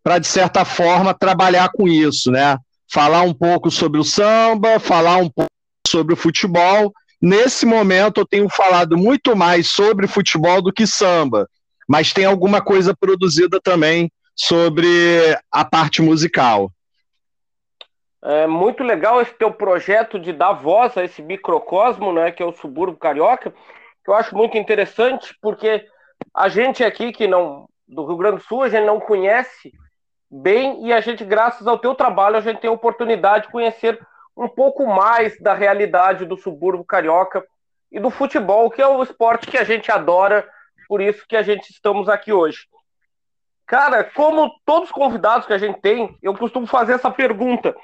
para 0.04 0.20
de 0.20 0.28
certa 0.28 0.64
forma 0.64 1.14
trabalhar 1.16 1.70
com 1.70 1.88
isso, 1.88 2.32
né? 2.32 2.58
Falar 2.88 3.24
um 3.24 3.34
pouco 3.34 3.72
sobre 3.72 4.00
o 4.00 4.04
samba, 4.04 4.80
falar 4.80 5.18
um 5.18 5.30
pouco 5.30 5.52
sobre 5.88 6.14
o 6.14 6.18
futebol. 6.18 6.94
Nesse 7.20 7.66
momento 7.66 8.22
eu 8.22 8.28
tenho 8.28 8.48
falado 8.48 8.96
muito 8.96 9.36
mais 9.36 9.68
sobre 9.68 10.06
futebol 10.06 10.62
do 10.62 10.72
que 10.72 10.86
samba, 10.86 11.50
mas 11.88 12.14
tem 12.14 12.26
alguma 12.26 12.62
coisa 12.62 12.96
produzida 12.96 13.60
também 13.60 14.12
sobre 14.38 15.38
a 15.52 15.66
parte 15.66 16.02
musical. 16.02 16.72
É 18.24 18.46
muito 18.46 18.84
legal 18.84 19.22
esse 19.22 19.34
teu 19.34 19.52
projeto 19.52 20.20
de 20.20 20.34
dar 20.34 20.54
voz 20.54 20.98
a 20.98 21.04
esse 21.04 21.22
microcosmo, 21.22 22.12
né, 22.12 22.32
que 22.32 22.44
é 22.44 22.46
o 22.46 22.54
subúrbio 22.54 23.00
carioca, 23.00 23.52
que 24.04 24.10
eu 24.10 24.14
acho 24.14 24.36
muito 24.36 24.58
interessante, 24.58 25.36
porque 25.42 25.86
a 26.34 26.50
gente 26.50 26.84
aqui 26.84 27.12
que 27.12 27.28
não 27.28 27.68
do 27.88 28.06
Rio 28.06 28.18
Grande 28.18 28.38
do 28.38 28.44
Sul, 28.44 28.64
a 28.64 28.70
gente 28.70 28.86
não 28.86 29.00
conhece 29.00 29.72
bem 30.30 30.86
e 30.86 30.92
a 30.92 31.00
gente, 31.00 31.24
graças 31.24 31.66
ao 31.66 31.80
teu 31.80 31.96
trabalho, 31.96 32.36
a 32.36 32.42
gente 32.42 32.60
tem 32.60 32.70
a 32.70 32.74
oportunidade 32.74 33.46
de 33.46 33.52
conhecer 33.52 34.00
um 34.36 34.48
pouco 34.48 34.86
mais 34.86 35.40
da 35.40 35.54
realidade 35.54 36.26
do 36.26 36.38
subúrbio 36.38 36.84
carioca 36.84 37.46
e 37.92 38.00
do 38.00 38.10
futebol, 38.10 38.70
que 38.70 38.82
é 38.82 38.88
o 38.88 39.02
esporte 39.02 39.48
que 39.48 39.58
a 39.58 39.64
gente 39.64 39.92
adora, 39.92 40.48
por 40.88 41.02
isso 41.02 41.26
que 41.28 41.36
a 41.36 41.42
gente 41.42 41.72
estamos 41.72 42.10
aqui 42.10 42.34
hoje. 42.34 42.68
Cara, 43.68 44.06
como 44.06 44.50
todos 44.66 44.90
os 44.90 44.96
convidados 44.96 45.46
que 45.46 45.52
a 45.52 45.58
gente 45.58 45.82
tem, 45.82 46.18
eu 46.24 46.34
costumo 46.34 46.66
fazer 46.66 46.94
essa 46.94 47.12
pergunta. 47.12 47.76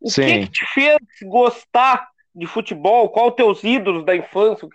O 0.00 0.08
Sim. 0.08 0.22
que, 0.22 0.38
que 0.40 0.48
te 0.48 0.66
fez 0.72 0.98
gostar 1.24 2.06
de 2.32 2.46
futebol? 2.46 3.08
Qual 3.08 3.28
os 3.28 3.34
teus 3.34 3.64
ídolos 3.64 4.06
da 4.06 4.14
infância? 4.14 4.68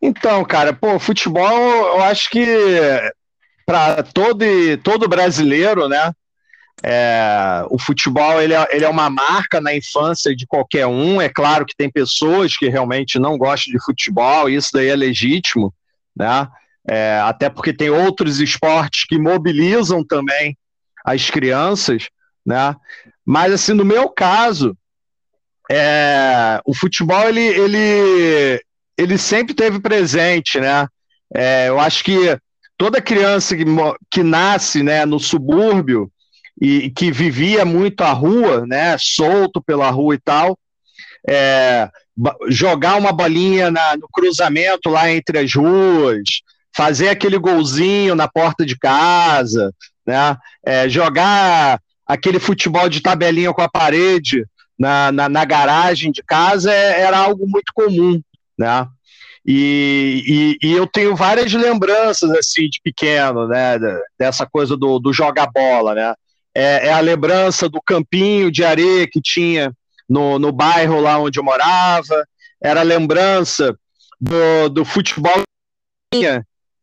Então, 0.00 0.42
cara, 0.44 0.72
pô, 0.72 0.98
futebol, 0.98 1.44
eu 1.46 2.02
acho 2.02 2.30
que 2.30 2.46
para 3.66 4.02
todo, 4.02 4.44
todo 4.82 5.08
brasileiro, 5.08 5.88
né? 5.88 6.10
É, 6.82 7.64
o 7.70 7.78
futebol 7.78 8.40
ele 8.40 8.54
é, 8.54 8.68
ele 8.70 8.84
é 8.84 8.88
uma 8.88 9.10
marca 9.10 9.60
na 9.60 9.74
infância 9.74 10.34
de 10.34 10.46
qualquer 10.46 10.86
um. 10.86 11.20
É 11.20 11.28
claro 11.28 11.66
que 11.66 11.76
tem 11.76 11.90
pessoas 11.90 12.56
que 12.56 12.68
realmente 12.68 13.18
não 13.18 13.36
gostam 13.36 13.72
de 13.72 13.84
futebol, 13.84 14.48
isso 14.48 14.70
daí 14.72 14.88
é 14.88 14.96
legítimo, 14.96 15.74
né? 16.16 16.48
É, 16.90 17.20
até 17.22 17.50
porque 17.50 17.72
tem 17.72 17.90
outros 17.90 18.40
esportes 18.40 19.04
que 19.06 19.18
mobilizam 19.18 20.02
também 20.02 20.56
as 21.04 21.28
crianças, 21.28 22.08
né? 22.44 22.74
Mas 23.24 23.52
assim, 23.52 23.74
no 23.74 23.84
meu 23.84 24.08
caso, 24.08 24.76
é, 25.70 26.60
o 26.64 26.74
futebol 26.74 27.28
ele, 27.28 27.44
ele, 27.44 28.62
ele 28.96 29.18
sempre 29.18 29.54
teve 29.54 29.80
presente, 29.80 30.58
né? 30.58 30.86
É, 31.34 31.68
eu 31.68 31.78
acho 31.78 32.02
que 32.02 32.38
toda 32.78 33.02
criança 33.02 33.54
que, 33.54 33.64
que 34.10 34.22
nasce 34.22 34.82
né, 34.82 35.04
no 35.04 35.18
subúrbio 35.18 36.10
e 36.60 36.90
que 36.90 37.12
vivia 37.12 37.64
muito 37.64 38.02
a 38.02 38.12
rua, 38.12 38.66
né, 38.66 38.96
solto 38.98 39.60
pela 39.60 39.90
rua 39.90 40.14
e 40.14 40.18
tal, 40.18 40.58
é, 41.28 41.90
jogar 42.48 42.96
uma 42.96 43.12
bolinha 43.12 43.70
na, 43.70 43.96
no 43.96 44.08
cruzamento 44.10 44.88
lá 44.88 45.10
entre 45.10 45.38
as 45.38 45.52
ruas, 45.52 46.22
fazer 46.76 47.08
aquele 47.08 47.38
golzinho 47.38 48.14
na 48.14 48.28
porta 48.28 48.64
de 48.64 48.78
casa, 48.78 49.72
né, 50.06 50.36
é, 50.64 50.88
jogar 50.88 51.80
aquele 52.06 52.38
futebol 52.38 52.88
de 52.88 53.00
tabelinha 53.00 53.52
com 53.52 53.62
a 53.62 53.68
parede 53.68 54.44
na, 54.78 55.12
na, 55.12 55.28
na 55.28 55.44
garagem 55.44 56.12
de 56.12 56.22
casa 56.22 56.72
é, 56.72 57.00
era 57.00 57.18
algo 57.18 57.46
muito 57.46 57.72
comum, 57.74 58.20
né? 58.56 58.86
E, 59.44 60.58
e, 60.62 60.68
e, 60.68 60.72
eu 60.72 60.86
tenho 60.86 61.16
várias 61.16 61.52
lembranças 61.52 62.30
assim 62.32 62.68
de 62.68 62.80
pequeno, 62.82 63.48
né? 63.48 63.78
Dessa 64.18 64.44
coisa 64.44 64.76
do, 64.76 64.98
do 64.98 65.12
jogar 65.12 65.50
bola, 65.50 65.94
né? 65.94 66.14
é, 66.58 66.88
é, 66.88 66.92
a 66.92 66.98
lembrança 66.98 67.68
do 67.68 67.80
campinho 67.80 68.50
de 68.50 68.64
areia 68.64 69.06
que 69.08 69.20
tinha 69.20 69.72
no, 70.08 70.40
no 70.40 70.50
bairro 70.50 71.00
lá 71.00 71.16
onde 71.18 71.38
eu 71.38 71.44
morava, 71.44 72.26
era 72.60 72.80
a 72.80 72.82
lembrança 72.82 73.78
do, 74.20 74.68
do 74.68 74.84
futebol 74.84 75.40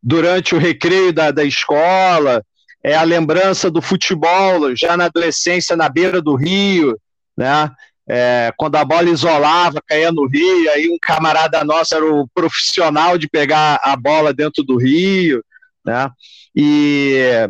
durante 0.06 0.54
o 0.54 0.60
recreio 0.60 1.12
da, 1.12 1.32
da 1.32 1.44
escola, 1.44 2.44
é 2.84 2.94
a 2.94 3.02
lembrança 3.02 3.72
do 3.72 3.82
futebol 3.82 4.76
já 4.76 4.96
na 4.96 5.06
adolescência 5.06 5.76
na 5.76 5.90
beira 5.90 6.22
do 6.22 6.36
rio, 6.36 6.96
né? 7.36 7.72
É, 8.08 8.54
quando 8.56 8.76
a 8.76 8.86
bola 8.86 9.10
isolava, 9.10 9.82
caía 9.84 10.12
no 10.12 10.28
rio, 10.28 10.70
aí 10.70 10.88
um 10.88 10.98
camarada 11.02 11.64
nosso 11.64 11.96
era 11.96 12.06
o 12.06 12.28
profissional 12.36 13.18
de 13.18 13.28
pegar 13.28 13.80
a 13.84 13.96
bola 13.96 14.32
dentro 14.32 14.64
do 14.64 14.78
rio, 14.78 15.44
né? 15.84 16.12
E 16.56 17.50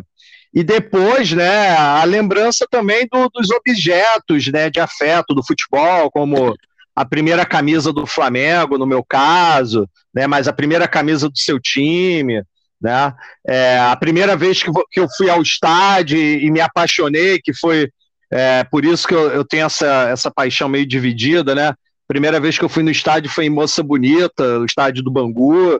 e 0.54 0.64
depois, 0.64 1.32
né, 1.32 1.76
a 1.76 2.02
lembrança 2.04 2.66
também 2.70 3.06
do, 3.12 3.28
dos 3.28 3.50
objetos, 3.50 4.50
né, 4.50 4.70
de 4.70 4.80
afeto 4.80 5.34
do 5.34 5.44
futebol, 5.44 6.10
como 6.10 6.56
a 6.96 7.04
primeira 7.04 7.44
camisa 7.44 7.92
do 7.92 8.06
Flamengo, 8.06 8.78
no 8.78 8.86
meu 8.86 9.04
caso, 9.04 9.86
né, 10.14 10.26
mas 10.26 10.48
a 10.48 10.52
primeira 10.52 10.88
camisa 10.88 11.28
do 11.28 11.38
seu 11.38 11.60
time, 11.60 12.42
né, 12.80 13.12
é, 13.46 13.78
a 13.78 13.94
primeira 13.94 14.34
vez 14.34 14.62
que, 14.62 14.70
que 14.90 15.00
eu 15.00 15.06
fui 15.14 15.28
ao 15.28 15.42
estádio 15.42 16.18
e, 16.18 16.50
me 16.50 16.60
apaixonei, 16.60 17.38
que 17.38 17.52
foi 17.52 17.90
é, 18.32 18.64
por 18.64 18.82
isso 18.84 19.06
que 19.06 19.14
eu, 19.14 19.30
eu, 19.30 19.44
tenho 19.44 19.66
essa, 19.66 20.08
essa 20.08 20.30
paixão 20.30 20.70
meio 20.70 20.86
dividida, 20.86 21.54
né, 21.54 21.74
primeira 22.08 22.40
vez 22.40 22.56
que 22.56 22.64
eu 22.64 22.68
fui 22.68 22.82
no 22.82 22.90
estádio 22.90 23.30
foi 23.30 23.44
em 23.44 23.50
Moça 23.50 23.82
Bonita, 23.82 24.58
o 24.58 24.64
estádio 24.64 25.02
do 25.02 25.10
Bangu, 25.10 25.78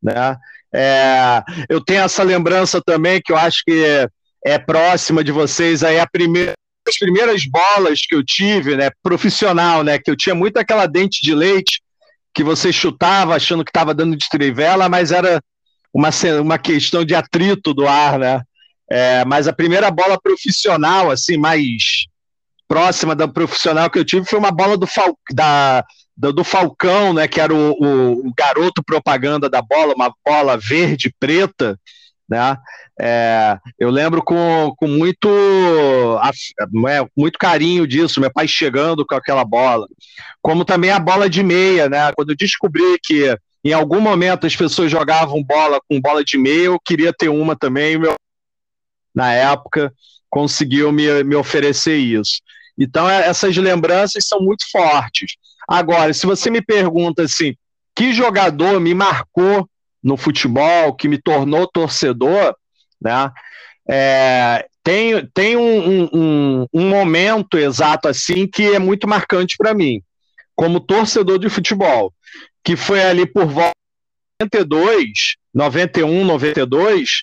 né, 0.00 0.36
é, 0.72 1.42
eu 1.68 1.80
tenho 1.80 2.02
essa 2.02 2.22
lembrança 2.22 2.80
também 2.80 3.20
que 3.20 3.32
eu 3.32 3.36
acho 3.36 3.64
que 3.66 3.84
é, 3.84 4.08
é 4.44 4.58
próxima 4.60 5.24
de 5.24 5.32
vocês 5.32 5.82
aí 5.82 5.98
a 5.98 6.06
primeira 6.06 6.54
as 6.88 6.98
primeiras 6.98 7.44
bolas 7.46 8.00
que 8.00 8.14
eu 8.14 8.24
tive, 8.24 8.76
né, 8.76 8.90
profissional, 9.02 9.82
né, 9.82 9.98
que 9.98 10.10
eu 10.10 10.16
tinha 10.16 10.34
muito 10.34 10.56
aquela 10.56 10.86
dente 10.86 11.22
de 11.22 11.34
leite 11.34 11.82
que 12.34 12.42
você 12.42 12.72
chutava 12.72 13.36
achando 13.36 13.64
que 13.64 13.70
estava 13.70 13.94
dando 13.94 14.16
de 14.16 14.28
trivela, 14.28 14.88
mas 14.88 15.12
era 15.12 15.40
uma, 15.92 16.10
uma 16.40 16.58
questão 16.58 17.04
de 17.04 17.14
atrito 17.14 17.74
do 17.74 17.86
ar, 17.86 18.18
né? 18.18 18.42
É, 18.90 19.24
mas 19.24 19.46
a 19.46 19.52
primeira 19.52 19.90
bola 19.90 20.18
profissional, 20.20 21.10
assim, 21.10 21.36
mais 21.36 22.06
próxima 22.66 23.14
da 23.14 23.28
profissional 23.28 23.90
que 23.90 23.98
eu 23.98 24.04
tive 24.04 24.24
foi 24.24 24.38
uma 24.38 24.50
bola 24.50 24.78
do, 24.78 24.86
Fal, 24.86 25.16
da, 25.30 25.84
do, 26.16 26.32
do 26.32 26.44
Falcão, 26.44 27.12
né, 27.12 27.28
que 27.28 27.40
era 27.40 27.54
o, 27.54 27.72
o, 27.72 28.28
o, 28.28 28.32
garoto 28.36 28.82
propaganda 28.82 29.48
da 29.48 29.60
bola, 29.60 29.94
uma 29.94 30.12
bola 30.24 30.56
verde 30.56 31.14
preta, 31.20 31.78
né? 32.28 32.56
É, 33.04 33.58
eu 33.80 33.90
lembro 33.90 34.22
com, 34.22 34.72
com 34.76 34.86
muito, 34.86 35.28
é, 36.88 37.08
muito 37.16 37.36
carinho 37.36 37.84
disso, 37.84 38.20
meu 38.20 38.32
pai 38.32 38.46
chegando 38.46 39.04
com 39.04 39.16
aquela 39.16 39.44
bola. 39.44 39.88
Como 40.40 40.64
também 40.64 40.90
a 40.90 41.00
bola 41.00 41.28
de 41.28 41.42
meia, 41.42 41.88
né? 41.88 42.12
Quando 42.12 42.30
eu 42.30 42.36
descobri 42.36 42.96
que 43.02 43.36
em 43.64 43.72
algum 43.72 44.00
momento 44.00 44.46
as 44.46 44.54
pessoas 44.54 44.88
jogavam 44.88 45.42
bola 45.42 45.80
com 45.88 46.00
bola 46.00 46.22
de 46.22 46.38
meia, 46.38 46.66
eu 46.66 46.78
queria 46.78 47.12
ter 47.12 47.28
uma 47.28 47.56
também, 47.56 47.98
meu, 47.98 48.14
na 49.12 49.32
época 49.32 49.92
conseguiu 50.30 50.92
me, 50.92 51.24
me 51.24 51.34
oferecer 51.34 51.96
isso. 51.96 52.40
Então, 52.78 53.10
é, 53.10 53.26
essas 53.26 53.56
lembranças 53.56 54.28
são 54.28 54.38
muito 54.40 54.64
fortes. 54.70 55.34
Agora, 55.68 56.14
se 56.14 56.24
você 56.24 56.50
me 56.50 56.62
pergunta 56.62 57.24
assim, 57.24 57.56
que 57.96 58.12
jogador 58.12 58.78
me 58.78 58.94
marcou 58.94 59.68
no 60.00 60.16
futebol, 60.16 60.94
que 60.94 61.08
me 61.08 61.20
tornou 61.20 61.66
torcedor, 61.66 62.54
né? 63.02 63.30
É, 63.88 64.66
tem 64.84 65.26
tem 65.34 65.56
um, 65.56 66.04
um, 66.12 66.66
um, 66.72 66.88
momento 66.88 67.58
exato 67.58 68.08
assim 68.08 68.46
que 68.46 68.74
é 68.74 68.78
muito 68.78 69.08
marcante 69.08 69.56
para 69.56 69.74
mim, 69.74 70.02
como 70.54 70.80
torcedor 70.80 71.38
de 71.38 71.48
futebol, 71.48 72.12
que 72.64 72.76
foi 72.76 73.02
ali 73.02 73.26
por 73.26 73.46
volta 73.46 73.72
de 74.40 74.46
92, 74.46 75.36
91, 75.52 76.24
92, 76.24 77.22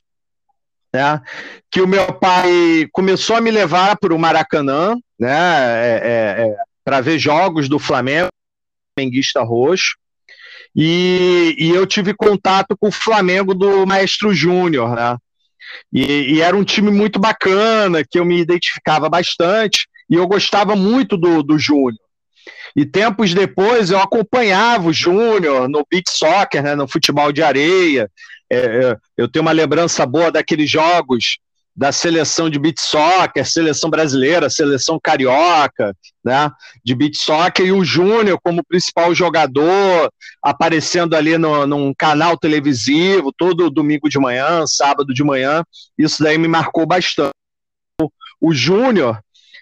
né, 0.93 1.21
que 1.69 1.81
o 1.81 1.87
meu 1.87 2.13
pai 2.13 2.87
começou 2.91 3.35
a 3.35 3.41
me 3.41 3.51
levar 3.51 3.97
para 3.97 4.13
o 4.13 4.19
Maracanã, 4.19 4.95
né, 5.19 5.29
é, 5.29 6.01
é, 6.03 6.47
é 6.47 6.55
para 6.83 7.01
ver 7.01 7.19
jogos 7.19 7.69
do 7.69 7.77
Flamengo, 7.77 8.29
Flamenguista 8.97 9.41
Roxo, 9.43 9.95
e, 10.75 11.55
e, 11.57 11.69
eu 11.69 11.85
tive 11.85 12.13
contato 12.13 12.77
com 12.77 12.89
o 12.89 12.91
Flamengo 12.91 13.55
do 13.55 13.87
Maestro 13.87 14.33
Júnior, 14.33 14.95
né? 14.95 15.17
E, 15.91 16.35
e, 16.35 16.41
era 16.41 16.55
um 16.55 16.63
time 16.63 16.91
muito 16.91 17.19
bacana, 17.19 18.03
que 18.03 18.19
eu 18.19 18.25
me 18.25 18.39
identificava 18.39 19.09
bastante, 19.09 19.87
e 20.09 20.15
eu 20.15 20.27
gostava 20.27 20.75
muito 20.75 21.17
do, 21.17 21.43
do 21.43 21.57
Júnior. 21.57 21.99
E 22.75 22.85
tempos 22.85 23.33
depois 23.33 23.89
eu 23.89 23.99
acompanhava 23.99 24.87
o 24.87 24.93
Júnior 24.93 25.67
no 25.67 25.85
Big 25.89 26.09
Soccer, 26.09 26.63
né, 26.63 26.75
no 26.75 26.87
futebol 26.87 27.31
de 27.31 27.41
areia. 27.41 28.09
É, 28.49 28.57
é 28.57 28.97
eu 29.17 29.27
tenho 29.27 29.43
uma 29.43 29.51
lembrança 29.51 30.05
boa 30.05 30.31
daqueles 30.31 30.69
jogos 30.69 31.39
da 31.79 31.93
seleção 31.93 32.49
de 32.49 32.59
beat 32.59 32.77
soccer, 32.77 33.45
seleção 33.45 33.89
brasileira, 33.89 34.49
seleção 34.49 34.99
carioca, 35.01 35.95
né, 36.21 36.51
de 36.83 36.93
beat 36.93 37.15
soccer, 37.15 37.65
e 37.65 37.71
o 37.71 37.85
Júnior 37.85 38.37
como 38.43 38.65
principal 38.65 39.15
jogador, 39.15 40.11
aparecendo 40.43 41.15
ali 41.15 41.37
no, 41.37 41.65
num 41.65 41.93
canal 41.97 42.37
televisivo, 42.37 43.31
todo 43.31 43.69
domingo 43.69 44.09
de 44.09 44.19
manhã, 44.19 44.67
sábado 44.67 45.13
de 45.13 45.23
manhã, 45.23 45.63
isso 45.97 46.21
daí 46.21 46.37
me 46.37 46.49
marcou 46.49 46.85
bastante. 46.85 47.31
O 48.41 48.53
Júnior, 48.53 49.17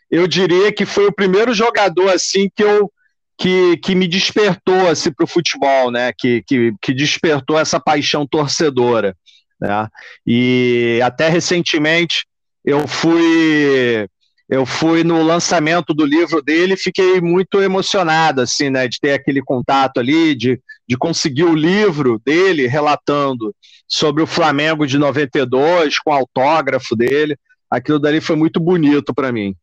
eu 0.10 0.28
diria 0.28 0.74
que 0.74 0.88
foi 0.88 1.06
o 1.06 1.14
primeiro 1.14 1.54
jogador 1.54 2.10
assim 2.10 2.50
que 2.56 2.64
eu 2.64 2.92
que, 3.40 3.78
que 3.78 3.94
me 3.94 4.08
despertou 4.08 4.90
assim, 4.90 5.12
para 5.12 5.24
o 5.24 5.28
futebol, 5.28 5.92
né? 5.92 6.12
Que, 6.18 6.42
que, 6.42 6.74
que 6.82 6.92
despertou 6.92 7.60
essa 7.60 7.80
paixão 7.80 8.26
torcedora. 8.26 9.16
Né? 9.60 9.88
E 10.26 11.00
até 11.04 11.30
recentemente 11.30 12.26
eu 12.64 12.88
fui 12.88 14.08
eu 14.50 14.66
fui 14.66 15.04
no 15.04 15.22
lançamento 15.24 15.94
do 15.94 16.06
livro 16.06 16.42
dele 16.42 16.76
e 16.76 16.78
fiquei 16.78 17.20
muito 17.20 17.62
emocionado 17.62 18.42
assim, 18.42 18.70
né, 18.70 18.88
de 18.88 18.98
ter 18.98 19.12
aquele 19.12 19.42
contato 19.42 20.00
ali, 20.00 20.34
de, 20.34 20.62
de 20.88 20.98
conseguir 20.98 21.44
o 21.44 21.54
livro 21.54 22.18
dele 22.24 22.66
relatando 22.66 23.54
sobre 23.86 24.24
o 24.24 24.28
Flamengo 24.28 24.88
de 24.88 24.98
92 24.98 26.00
com 26.00 26.14
autógrafo 26.14 26.96
dele. 26.96 27.38
Aquilo 27.70 28.00
dali 28.00 28.22
foi 28.22 28.38
muito 28.38 28.58
bonito 28.58 29.14
para 29.14 29.34
mim. 29.34 29.54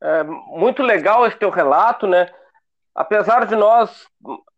É 0.00 0.22
muito 0.22 0.82
legal 0.82 1.26
esse 1.26 1.36
teu 1.36 1.50
relato, 1.50 2.06
né? 2.06 2.30
Apesar 2.94 3.46
de 3.46 3.54
nós 3.54 4.06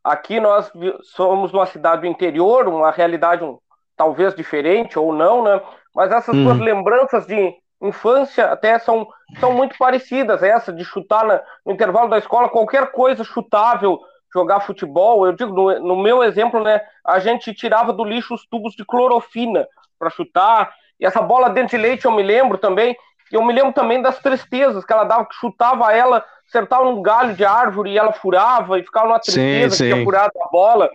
aqui 0.05 0.39
nós 0.39 0.71
somos 1.03 1.53
uma 1.53 1.67
cidade 1.67 2.03
do 2.03 2.07
interior, 2.07 2.69
uma 2.69 2.91
realidade 2.91 3.43
um 3.43 3.59
talvez 4.01 4.35
diferente 4.35 4.99
ou 4.99 5.13
não, 5.13 5.45
né? 5.45 5.61
Mas 5.95 6.11
essas 6.11 6.35
uhum. 6.35 6.55
lembranças 6.55 7.27
de 7.27 7.55
infância 7.83 8.47
até 8.47 8.79
são, 8.79 9.07
são 9.39 9.53
muito 9.53 9.77
parecidas. 9.77 10.43
Essa 10.43 10.73
de 10.73 10.83
chutar 10.87 11.23
na, 11.23 11.43
no 11.67 11.73
intervalo 11.75 12.09
da 12.09 12.17
escola, 12.17 12.49
qualquer 12.49 12.93
coisa 12.93 13.23
chutável, 13.23 14.01
jogar 14.33 14.61
futebol. 14.61 15.27
Eu 15.27 15.33
digo, 15.33 15.53
no, 15.53 15.81
no 15.81 16.03
meu 16.03 16.25
exemplo, 16.25 16.65
né? 16.65 16.81
A 17.05 17.19
gente 17.19 17.53
tirava 17.53 17.93
do 17.93 18.03
lixo 18.03 18.33
os 18.33 18.47
tubos 18.47 18.73
de 18.73 18.87
clorofina 18.87 19.69
para 19.99 20.09
chutar. 20.09 20.73
E 20.99 21.05
essa 21.05 21.21
bola 21.21 21.51
dentro 21.51 21.77
de 21.77 21.83
leite 21.83 22.07
eu 22.07 22.13
me 22.13 22.23
lembro 22.23 22.57
também. 22.57 22.97
E 23.31 23.35
eu 23.35 23.45
me 23.45 23.53
lembro 23.53 23.75
também 23.75 24.01
das 24.01 24.19
tristezas 24.19 24.83
que 24.83 24.93
ela 24.95 25.05
dava, 25.05 25.27
que 25.27 25.35
chutava 25.35 25.93
ela, 25.93 26.25
acertava 26.49 26.89
um 26.89 27.03
galho 27.03 27.35
de 27.35 27.45
árvore 27.45 27.91
e 27.91 27.99
ela 27.99 28.15
furava 28.15 28.79
e 28.79 28.83
ficava 28.83 29.09
numa 29.09 29.21
tristeza 29.21 29.77
sim, 29.77 29.77
sim. 29.77 29.85
que 29.85 29.93
tinha 29.93 30.05
furado 30.07 30.33
a 30.41 30.49
bola. 30.49 30.91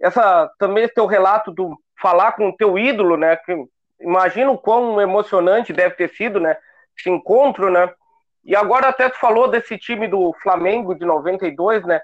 Essa 0.00 0.50
também 0.58 0.82
esse 0.82 0.94
teu 0.94 1.06
relato 1.06 1.52
do 1.52 1.78
falar 2.00 2.32
com 2.32 2.48
o 2.48 2.56
teu 2.56 2.78
ídolo, 2.78 3.16
né? 3.16 3.36
Que, 3.36 3.56
imagina 4.00 4.50
o 4.50 4.58
quão 4.58 5.00
emocionante 5.00 5.72
deve 5.72 5.94
ter 5.94 6.10
sido, 6.10 6.40
né? 6.40 6.56
Esse 6.98 7.10
encontro, 7.10 7.70
né? 7.70 7.92
E 8.44 8.54
agora 8.54 8.88
até 8.88 9.08
tu 9.08 9.18
falou 9.18 9.48
desse 9.48 9.78
time 9.78 10.06
do 10.06 10.34
Flamengo 10.42 10.94
de 10.94 11.04
92, 11.04 11.84
né? 11.84 12.00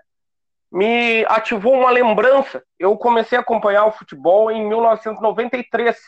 Me 0.73 1.25
ativou 1.27 1.75
uma 1.75 1.91
lembrança. 1.91 2.63
Eu 2.79 2.97
comecei 2.97 3.37
a 3.37 3.41
acompanhar 3.41 3.85
o 3.87 3.93
futebol 3.93 4.51
em 4.51 4.67
1993 4.67 5.99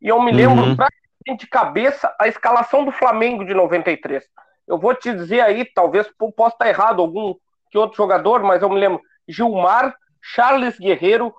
e 0.00 0.08
eu 0.08 0.20
me 0.20 0.30
lembro 0.30 0.62
uhum. 0.62 0.76
praticamente 0.76 1.44
de 1.44 1.46
cabeça 1.48 2.14
a 2.20 2.28
escalação 2.28 2.84
do 2.84 2.92
Flamengo 2.92 3.44
de 3.44 3.54
93. 3.54 4.22
Eu 4.68 4.78
vou 4.78 4.94
te 4.94 5.12
dizer 5.12 5.40
aí, 5.40 5.64
talvez 5.64 6.08
possa 6.36 6.54
estar 6.54 6.68
errado 6.68 7.00
algum 7.00 7.34
que 7.70 7.78
outro 7.78 7.96
jogador, 7.96 8.42
mas 8.42 8.62
eu 8.62 8.68
me 8.68 8.78
lembro 8.78 9.00
Gilmar, 9.26 9.94
Charles 10.22 10.78
Guerreiro, 10.78 11.34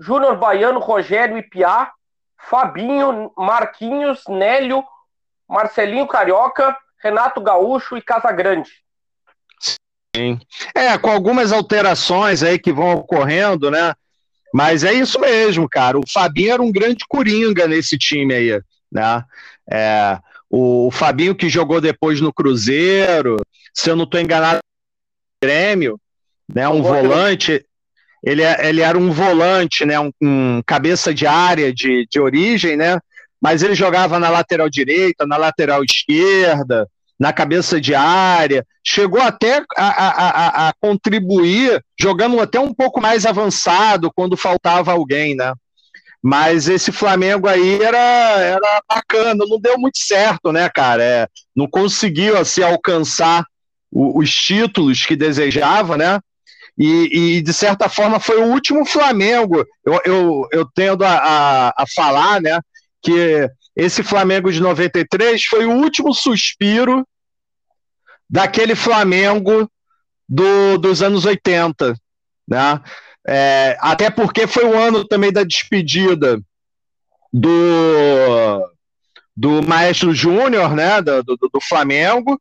Júnior 0.00 0.36
Baiano, 0.36 0.80
Rogério 0.80 1.36
e 1.36 1.42
Piá, 1.42 1.92
Fabinho, 2.48 3.30
Marquinhos, 3.36 4.22
Nélio, 4.28 4.82
Marcelinho 5.46 6.06
Carioca, 6.06 6.74
Renato 7.02 7.40
Gaúcho 7.40 7.96
e 7.96 8.02
Casagrande. 8.02 8.70
Sim. 10.16 10.40
É, 10.74 10.96
com 10.96 11.10
algumas 11.10 11.52
alterações 11.52 12.42
aí 12.42 12.58
que 12.58 12.72
vão 12.72 12.92
ocorrendo, 12.92 13.70
né? 13.70 13.94
Mas 14.52 14.82
é 14.82 14.92
isso 14.92 15.20
mesmo, 15.20 15.68
cara. 15.68 15.98
O 15.98 16.08
Fabinho 16.10 16.54
era 16.54 16.62
um 16.62 16.72
grande 16.72 17.04
coringa 17.06 17.68
nesse 17.68 17.96
time 17.96 18.34
aí, 18.34 18.60
né? 18.90 19.24
É, 19.70 20.18
o 20.48 20.90
Fabinho 20.90 21.34
que 21.34 21.48
jogou 21.48 21.80
depois 21.80 22.20
no 22.20 22.32
Cruzeiro, 22.32 23.36
se 23.72 23.90
eu 23.90 23.94
não 23.94 24.04
estou 24.04 24.20
enganado, 24.20 24.58
Grêmio, 25.42 25.98
né? 26.52 26.68
Um 26.68 26.82
volante 26.82 27.64
ele, 28.22 28.42
é, 28.42 28.68
ele 28.68 28.80
era 28.80 28.98
um 28.98 29.10
volante, 29.10 29.84
né, 29.84 29.98
um, 29.98 30.10
um, 30.22 30.62
cabeça 30.66 31.12
de 31.12 31.26
área 31.26 31.72
de, 31.72 32.06
de 32.10 32.20
origem, 32.20 32.76
né, 32.76 32.98
mas 33.40 33.62
ele 33.62 33.74
jogava 33.74 34.18
na 34.18 34.28
lateral 34.28 34.68
direita, 34.68 35.26
na 35.26 35.36
lateral 35.36 35.82
esquerda, 35.82 36.86
na 37.18 37.32
cabeça 37.32 37.80
de 37.80 37.94
área, 37.94 38.66
chegou 38.82 39.20
até 39.20 39.62
a, 39.76 39.88
a, 39.88 40.68
a, 40.68 40.72
contribuir, 40.80 41.82
jogando 42.00 42.40
até 42.40 42.58
um 42.58 42.72
pouco 42.72 42.98
mais 43.00 43.26
avançado 43.26 44.10
quando 44.14 44.38
faltava 44.38 44.92
alguém, 44.92 45.36
né? 45.36 45.52
Mas 46.22 46.68
esse 46.68 46.90
Flamengo 46.90 47.46
aí 47.46 47.82
era, 47.82 47.98
era 47.98 48.82
bacana, 48.88 49.44
não 49.46 49.60
deu 49.60 49.78
muito 49.78 49.98
certo, 49.98 50.50
né, 50.50 50.68
cara? 50.68 51.02
É, 51.02 51.26
não 51.54 51.66
conseguiu 51.66 52.38
assim, 52.38 52.62
alcançar 52.62 53.44
o, 53.90 54.18
os 54.18 54.34
títulos 54.34 55.04
que 55.04 55.16
desejava, 55.16 55.96
né? 55.98 56.20
E, 56.78 57.36
e, 57.36 57.42
de 57.42 57.52
certa 57.52 57.88
forma 57.88 58.18
foi 58.18 58.38
o 58.40 58.46
último 58.46 58.84
Flamengo. 58.84 59.64
Eu, 59.84 60.00
eu, 60.04 60.48
eu 60.52 60.66
tendo 60.74 61.04
a, 61.04 61.12
a, 61.12 61.68
a, 61.82 61.84
falar, 61.94 62.40
né, 62.40 62.58
que 63.02 63.48
esse 63.76 64.02
Flamengo 64.02 64.50
de 64.50 64.60
93 64.60 65.44
foi 65.44 65.66
o 65.66 65.72
último 65.72 66.14
suspiro 66.14 67.06
daquele 68.28 68.74
Flamengo 68.74 69.70
do, 70.28 70.78
dos 70.78 71.02
anos 71.02 71.24
80, 71.24 71.94
né? 72.46 72.80
É, 73.26 73.76
até 73.80 74.08
porque 74.08 74.46
foi 74.46 74.64
o 74.64 74.78
ano 74.78 75.04
também 75.04 75.30
da 75.30 75.44
despedida 75.44 76.40
do, 77.32 78.70
do 79.36 79.62
Maestro 79.62 80.14
Júnior, 80.14 80.74
né, 80.74 81.02
do, 81.02 81.22
do, 81.22 81.36
do 81.36 81.60
Flamengo, 81.60 82.40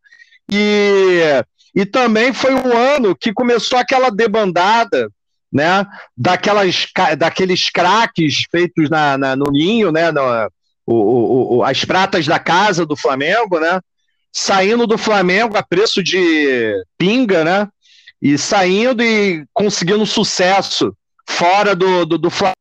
e 0.51 1.43
e 1.75 1.85
também 1.85 2.33
foi 2.33 2.53
um 2.53 2.75
ano 2.75 3.15
que 3.15 3.33
começou 3.33 3.77
aquela 3.77 4.09
debandada, 4.09 5.09
né? 5.51 5.85
Daquelas, 6.15 6.87
daqueles 7.17 7.69
craques 7.69 8.45
feitos 8.51 8.89
na, 8.89 9.17
na 9.17 9.35
no 9.35 9.51
ninho, 9.51 9.91
né? 9.91 10.11
No, 10.11 10.49
o, 10.85 11.57
o, 11.57 11.63
as 11.63 11.85
pratas 11.85 12.25
da 12.25 12.39
casa 12.39 12.85
do 12.85 12.95
Flamengo, 12.95 13.59
né? 13.59 13.79
Saindo 14.31 14.87
do 14.87 14.97
Flamengo 14.97 15.57
a 15.57 15.63
preço 15.63 16.03
de 16.03 16.73
pinga, 16.97 17.43
né? 17.43 17.67
E 18.21 18.37
saindo 18.37 19.03
e 19.03 19.45
conseguindo 19.53 20.05
sucesso 20.05 20.93
fora 21.27 21.75
do, 21.75 22.05
do, 22.05 22.17
do 22.17 22.29
Flamengo. 22.29 22.55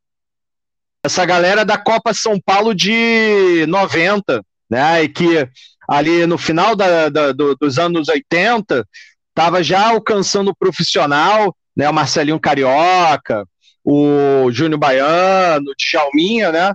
essa 1.05 1.25
galera 1.25 1.65
da 1.65 1.79
Copa 1.79 2.13
São 2.13 2.39
Paulo 2.39 2.75
de 2.75 3.65
90, 3.67 4.45
né? 4.71 5.03
E 5.03 5.09
que 5.09 5.49
ali 5.89 6.27
no 6.27 6.37
final 6.37 6.77
da, 6.77 7.09
da, 7.09 7.33
do, 7.33 7.57
dos 7.57 7.79
anos 7.79 8.09
80 8.09 8.87
estava 9.31 9.63
já 9.63 9.89
alcançando 9.89 10.51
o 10.51 10.57
profissional, 10.57 11.57
né? 11.75 11.89
O 11.89 11.95
Marcelinho 11.95 12.39
Carioca, 12.39 13.45
o 13.83 14.51
Júnior 14.51 14.79
Baiano, 14.79 15.71
o 15.71 15.75
Djalminha, 15.77 16.53
né? 16.53 16.75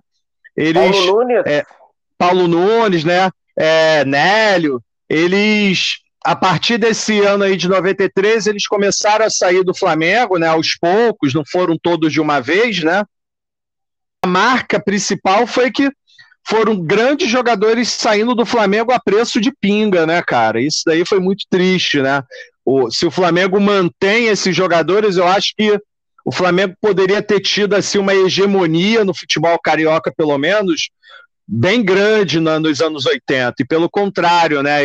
Eles, 0.55 0.81
Paulo 0.81 1.05
Nunes. 1.05 1.43
É, 1.45 1.63
Paulo 2.17 2.47
Nunes, 2.47 3.03
né? 3.03 3.29
É, 3.55 4.03
Nélio, 4.05 4.81
eles 5.07 5.99
a 6.25 6.35
partir 6.35 6.77
desse 6.77 7.19
ano 7.19 7.43
aí 7.43 7.57
de 7.57 7.67
93, 7.67 8.47
eles 8.47 8.65
começaram 8.65 9.25
a 9.25 9.29
sair 9.29 9.61
do 9.61 9.75
Flamengo, 9.75 10.37
né, 10.37 10.47
aos 10.47 10.77
poucos, 10.77 11.33
não 11.33 11.43
foram 11.45 11.77
todos 11.77 12.13
de 12.13 12.21
uma 12.21 12.39
vez, 12.39 12.81
né? 12.81 13.03
A 14.23 14.27
marca 14.27 14.81
principal 14.81 15.45
foi 15.45 15.69
que 15.69 15.91
foram 16.45 16.79
grandes 16.79 17.29
jogadores 17.29 17.89
saindo 17.89 18.35
do 18.35 18.45
Flamengo 18.45 18.91
a 18.91 18.99
preço 18.99 19.39
de 19.39 19.51
pinga, 19.51 20.05
né, 20.05 20.21
cara? 20.21 20.61
Isso 20.61 20.83
daí 20.85 21.05
foi 21.05 21.19
muito 21.19 21.45
triste, 21.49 22.01
né? 22.01 22.21
O, 22.65 22.91
se 22.91 23.05
o 23.05 23.11
Flamengo 23.11 23.59
mantém 23.59 24.27
esses 24.27 24.55
jogadores, 24.55 25.17
eu 25.17 25.27
acho 25.27 25.53
que 25.57 25.79
o 26.25 26.31
Flamengo 26.31 26.75
poderia 26.81 27.21
ter 27.21 27.39
tido 27.39 27.75
assim 27.75 27.97
uma 27.97 28.15
hegemonia 28.15 29.03
no 29.03 29.13
futebol 29.13 29.57
carioca, 29.59 30.13
pelo 30.15 30.37
menos, 30.37 30.89
bem 31.47 31.83
grande 31.83 32.39
na, 32.39 32.59
nos 32.59 32.81
anos 32.81 33.05
80. 33.05 33.55
E 33.59 33.65
pelo 33.65 33.89
contrário, 33.89 34.61
né? 34.63 34.79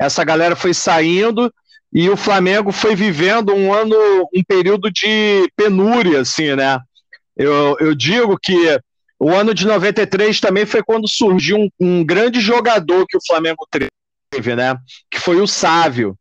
Essa 0.00 0.24
galera 0.24 0.56
foi 0.56 0.74
saindo 0.74 1.52
e 1.92 2.10
o 2.10 2.16
Flamengo 2.16 2.72
foi 2.72 2.94
vivendo 2.94 3.54
um 3.54 3.72
ano, 3.72 3.96
um 4.34 4.42
período 4.46 4.90
de 4.90 5.48
penúria, 5.56 6.20
assim, 6.20 6.54
né? 6.54 6.78
Eu, 7.36 7.76
eu 7.80 7.94
digo 7.94 8.36
que 8.40 8.78
o 9.18 9.30
ano 9.30 9.54
de 9.54 9.66
93 9.66 10.40
também 10.40 10.66
foi 10.66 10.82
quando 10.82 11.08
surgiu 11.08 11.56
um, 11.56 11.68
um 11.80 12.04
grande 12.04 12.40
jogador 12.40 13.06
que 13.06 13.16
o 13.16 13.24
Flamengo 13.26 13.66
teve, 13.70 14.56
né? 14.56 14.76
Que 15.10 15.20
foi 15.20 15.40
o 15.40 15.46
Sávio. 15.46 16.18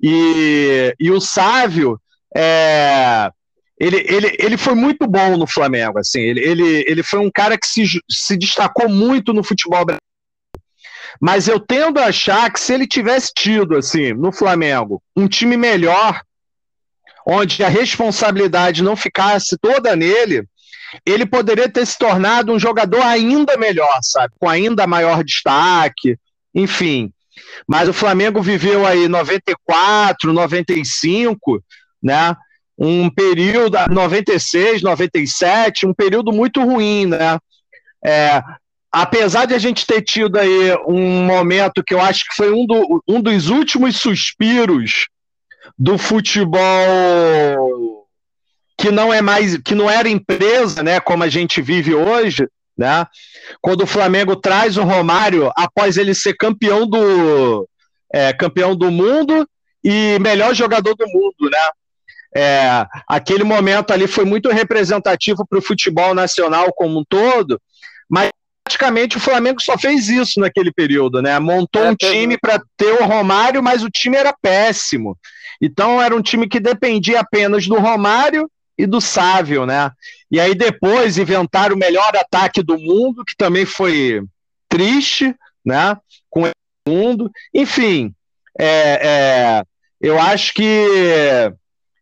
E, 0.00 0.94
e 1.00 1.10
o 1.10 1.20
Sávio, 1.20 2.00
é, 2.36 3.30
ele, 3.78 4.04
ele, 4.08 4.36
ele 4.38 4.56
foi 4.56 4.74
muito 4.74 5.06
bom 5.06 5.36
no 5.36 5.46
Flamengo, 5.46 5.98
assim, 5.98 6.20
ele, 6.20 6.40
ele, 6.40 6.84
ele 6.86 7.02
foi 7.02 7.20
um 7.20 7.30
cara 7.30 7.58
que 7.58 7.66
se, 7.66 8.00
se 8.08 8.36
destacou 8.36 8.88
muito 8.88 9.32
no 9.32 9.42
futebol 9.42 9.84
brasileiro. 9.84 10.02
Mas 11.20 11.48
eu 11.48 11.58
tendo 11.58 11.98
a 11.98 12.06
achar 12.06 12.52
que 12.52 12.60
se 12.60 12.72
ele 12.72 12.86
tivesse 12.86 13.32
tido, 13.34 13.76
assim, 13.76 14.12
no 14.12 14.30
Flamengo, 14.30 15.02
um 15.16 15.26
time 15.26 15.56
melhor, 15.56 16.22
onde 17.26 17.64
a 17.64 17.68
responsabilidade 17.68 18.82
não 18.82 18.94
ficasse 18.94 19.56
toda 19.58 19.96
nele, 19.96 20.44
ele 21.04 21.26
poderia 21.26 21.68
ter 21.68 21.86
se 21.86 21.98
tornado 21.98 22.52
um 22.52 22.58
jogador 22.58 23.02
ainda 23.02 23.56
melhor, 23.56 23.98
sabe? 24.02 24.32
Com 24.38 24.48
ainda 24.48 24.86
maior 24.86 25.22
destaque, 25.22 26.16
enfim. 26.54 27.12
Mas 27.66 27.88
o 27.88 27.92
Flamengo 27.92 28.42
viveu 28.42 28.86
aí 28.86 29.08
94, 29.08 30.32
95, 30.32 31.62
né? 32.02 32.34
Um 32.76 33.10
período, 33.10 33.76
96, 33.90 34.82
97, 34.82 35.86
um 35.86 35.94
período 35.94 36.32
muito 36.32 36.62
ruim, 36.62 37.06
né? 37.06 37.38
É, 38.04 38.40
apesar 38.90 39.46
de 39.46 39.54
a 39.54 39.58
gente 39.58 39.86
ter 39.86 40.02
tido 40.02 40.38
aí 40.38 40.76
um 40.86 41.24
momento 41.24 41.82
que 41.84 41.92
eu 41.92 42.00
acho 42.00 42.24
que 42.28 42.36
foi 42.36 42.52
um, 42.52 42.64
do, 42.64 43.02
um 43.06 43.20
dos 43.20 43.48
últimos 43.48 43.96
suspiros 43.96 45.08
do 45.78 45.98
futebol 45.98 47.97
que 48.78 48.92
não 48.92 49.12
é 49.12 49.20
mais, 49.20 49.58
que 49.58 49.74
não 49.74 49.90
era 49.90 50.08
empresa, 50.08 50.82
né, 50.84 51.00
como 51.00 51.24
a 51.24 51.28
gente 51.28 51.60
vive 51.60 51.94
hoje, 51.94 52.46
né? 52.76 53.04
Quando 53.60 53.82
o 53.82 53.86
Flamengo 53.88 54.36
traz 54.36 54.76
o 54.76 54.84
Romário 54.84 55.50
após 55.56 55.96
ele 55.96 56.14
ser 56.14 56.34
campeão 56.34 56.86
do 56.86 57.68
é, 58.14 58.32
campeão 58.32 58.76
do 58.76 58.88
mundo 58.88 59.46
e 59.82 60.16
melhor 60.20 60.54
jogador 60.54 60.94
do 60.94 61.06
mundo, 61.08 61.50
né? 61.50 61.58
É, 62.36 62.86
aquele 63.08 63.42
momento 63.42 63.90
ali 63.90 64.06
foi 64.06 64.24
muito 64.24 64.48
representativo 64.48 65.44
para 65.44 65.58
o 65.58 65.62
futebol 65.62 66.14
nacional 66.14 66.72
como 66.72 67.00
um 67.00 67.04
todo, 67.04 67.60
mas 68.08 68.30
praticamente 68.62 69.16
o 69.16 69.20
Flamengo 69.20 69.60
só 69.60 69.76
fez 69.76 70.08
isso 70.08 70.38
naquele 70.38 70.72
período, 70.72 71.20
né? 71.20 71.36
Montou 71.40 71.84
é, 71.84 71.90
um 71.90 71.96
time 71.96 72.38
para 72.38 72.62
ter 72.76 72.92
o 72.92 73.04
Romário, 73.04 73.60
mas 73.60 73.82
o 73.82 73.90
time 73.90 74.16
era 74.16 74.32
péssimo. 74.32 75.18
Então 75.60 76.00
era 76.00 76.14
um 76.14 76.22
time 76.22 76.48
que 76.48 76.60
dependia 76.60 77.18
apenas 77.18 77.66
do 77.66 77.74
Romário 77.74 78.48
e 78.78 78.86
do 78.86 79.00
Sávio, 79.00 79.66
né? 79.66 79.90
E 80.30 80.38
aí 80.38 80.54
depois 80.54 81.18
inventaram 81.18 81.74
o 81.74 81.78
melhor 81.78 82.14
ataque 82.16 82.62
do 82.62 82.78
mundo, 82.78 83.24
que 83.24 83.36
também 83.36 83.66
foi 83.66 84.22
triste, 84.68 85.34
né? 85.64 85.96
Com 86.30 86.44
o 86.44 86.50
mundo. 86.88 87.30
Enfim, 87.52 88.14
é, 88.58 89.00
é, 89.02 89.62
eu 90.00 90.18
acho 90.20 90.54
que 90.54 90.86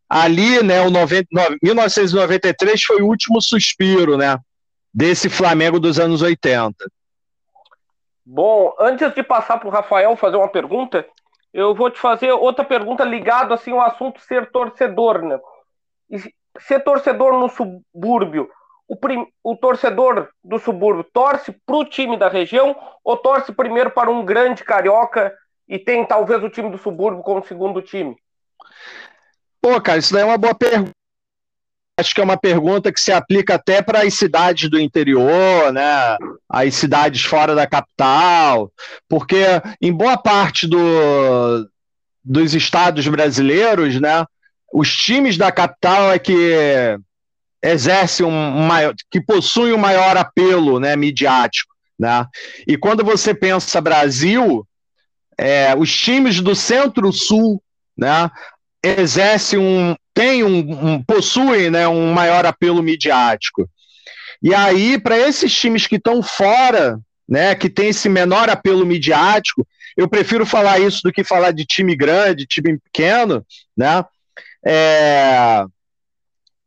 ali, 0.09 0.62
né, 0.62 0.83
o 0.83 0.91
90, 0.91 1.29
1993 1.62 2.83
foi 2.83 3.03
o 3.03 3.07
último 3.07 3.41
suspiro, 3.41 4.19
né? 4.19 4.39
Desse 4.93 5.31
Flamengo 5.31 5.81
dos 5.81 5.99
anos 5.99 6.21
80. 6.21 6.75
Bom, 8.25 8.75
antes 8.79 9.15
de 9.15 9.23
passar 9.23 9.59
para 9.59 9.69
o 9.69 9.73
Rafael 9.73 10.17
fazer 10.17 10.37
uma 10.37 10.49
pergunta, 10.49 11.07
eu 11.55 11.75
vou 11.75 11.91
te 11.91 11.99
fazer 11.99 12.33
outra 12.33 12.65
pergunta 12.65 13.05
ligada 13.05 13.55
assim 13.55 13.71
ao 13.71 13.81
assunto 13.81 14.21
ser 14.21 14.51
torcedor, 14.51 15.23
né? 15.23 15.39
Ser 16.61 16.81
torcedor 16.81 17.38
no 17.38 17.49
subúrbio, 17.49 18.49
o, 18.88 18.97
prim, 18.97 19.27
o 19.42 19.57
torcedor 19.57 20.29
do 20.45 20.59
subúrbio 20.59 21.05
torce 21.12 21.53
para 21.64 21.77
o 21.77 21.85
time 21.85 22.16
da 22.16 22.29
região 22.29 22.77
ou 23.05 23.16
torce 23.16 23.53
primeiro 23.53 23.90
para 23.90 24.11
um 24.11 24.25
grande 24.25 24.62
carioca 24.62 25.35
e 25.69 25.79
tem 25.79 26.07
talvez 26.07 26.42
o 26.42 26.51
time 26.51 26.71
do 26.71 26.79
subúrbio 26.79 27.23
como 27.23 27.45
segundo 27.45 27.83
time? 27.83 28.16
Pô, 29.61 29.81
cara, 29.81 29.99
isso 29.99 30.12
daí 30.12 30.23
é 30.23 30.27
uma 30.27 30.38
boa 30.38 30.55
pergunta. 30.55 30.92
Acho 31.99 32.14
que 32.14 32.21
é 32.21 32.25
uma 32.25 32.37
pergunta 32.37 32.92
que 32.92 33.01
se 33.01 33.11
aplica 33.11 33.55
até 33.55 33.81
para 33.81 34.03
as 34.03 34.14
cidades 34.14 34.69
do 34.69 34.79
interior, 34.79 35.73
né? 35.73 36.16
As 36.47 36.75
cidades 36.75 37.25
fora 37.25 37.55
da 37.55 37.66
capital, 37.66 38.71
porque 39.09 39.42
em 39.81 39.90
boa 39.92 40.19
parte 40.19 40.66
do, 40.69 41.66
dos 42.23 42.55
estados 42.55 43.09
brasileiros, 43.09 43.99
né? 43.99 44.27
Os 44.73 44.95
times 44.95 45.37
da 45.37 45.51
capital 45.53 46.13
é 46.13 46.19
que 46.19 46.99
exercem 47.63 48.25
um 48.27 48.67
maior, 48.67 48.95
que 49.11 49.21
possuem 49.21 49.73
um 49.73 49.79
maior 49.79 50.17
apelo, 50.17 50.79
né, 50.79 50.95
midiático, 50.97 51.75
né? 51.99 52.27
E 52.67 52.77
quando 52.77 53.05
você 53.05 53.35
pensa 53.35 53.81
Brasil, 53.81 54.67
é, 55.39 55.75
os 55.77 55.95
times 55.95 56.41
do 56.41 56.55
Centro-Sul, 56.55 57.63
né, 57.97 58.31
exercem 58.83 59.59
um, 59.59 59.97
tem 60.15 60.45
um, 60.45 60.93
um 60.93 61.03
possuem, 61.03 61.71
né, 61.71 61.89
um 61.89 62.13
maior 62.13 62.47
apelo 62.47 62.83
midiático. 62.83 63.69
E 64.43 64.55
aí, 64.55 64.99
para 64.99 65.19
esses 65.19 65.53
times 65.53 65.87
que 65.87 65.97
estão 65.97 66.23
fora, 66.23 66.99
né, 67.29 67.55
que 67.55 67.69
tem 67.69 67.89
esse 67.89 68.09
menor 68.09 68.49
apelo 68.49 68.87
midiático, 68.87 69.67
eu 69.97 70.09
prefiro 70.09 70.45
falar 70.45 70.79
isso 70.79 71.01
do 71.03 71.13
que 71.13 71.25
falar 71.25 71.53
de 71.53 71.65
time 71.65 71.97
grande, 71.97 72.47
time 72.47 72.79
pequeno, 72.79 73.45
né? 73.77 74.05
É, 74.64 75.64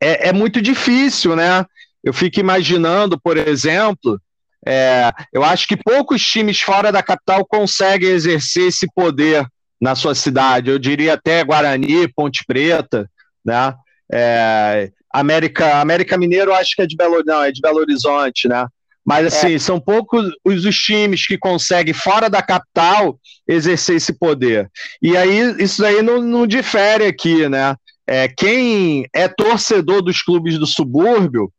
é, 0.02 0.30
é 0.30 0.34
muito 0.34 0.62
difícil, 0.62 1.36
né? 1.36 1.66
Eu 2.04 2.14
fico 2.14 2.40
imaginando, 2.40 3.20
por 3.20 3.38
exemplo, 3.38 4.20
é, 4.66 5.12
eu 5.34 5.44
acho 5.44 5.68
que 5.68 5.78
poucos 5.78 6.22
times 6.22 6.60
fora 6.60 6.92
da 6.92 7.04
capital 7.04 7.46
conseguem 7.46 8.10
exercer 8.10 8.68
esse 8.68 8.88
poder 8.94 9.46
na 9.80 9.96
sua 9.96 10.14
cidade. 10.14 10.70
Eu 10.70 10.80
diria 10.80 11.14
até 11.14 11.44
Guarani, 11.44 12.08
Ponte 12.08 12.44
Preta, 12.46 13.10
né? 13.44 13.74
É, 14.12 14.92
América, 15.12 15.80
América 15.80 16.18
Mineiro, 16.18 16.54
acho 16.54 16.76
que 16.76 16.82
é 16.82 16.88
de 16.88 16.96
Belo, 16.96 17.24
não, 17.26 17.44
é 17.44 17.52
de 17.52 17.62
Belo 17.62 17.80
Horizonte, 17.80 18.48
né? 18.48 18.66
Mas 19.10 19.26
assim, 19.26 19.56
é. 19.56 19.60
são 19.60 19.80
poucos 19.80 20.32
os, 20.46 20.66
os 20.66 20.78
times 20.78 21.26
que 21.26 21.36
conseguem 21.36 21.96
fora 21.96 22.30
da 22.30 22.44
capital 22.44 23.20
exercer 23.48 23.96
esse 23.96 24.14
poder. 24.14 24.70
E 25.02 25.18
aí 25.18 25.56
isso 25.58 25.84
aí 25.84 26.04
não, 26.04 26.22
não 26.22 26.46
difere 26.46 27.08
aqui, 27.08 27.50
né? 27.50 27.76
É, 28.06 28.28
quem 28.28 29.08
é 29.12 29.28
torcedor 29.28 30.04
dos 30.04 30.22
clubes 30.22 30.60
do 30.60 30.68
subúrbio, 30.68 31.52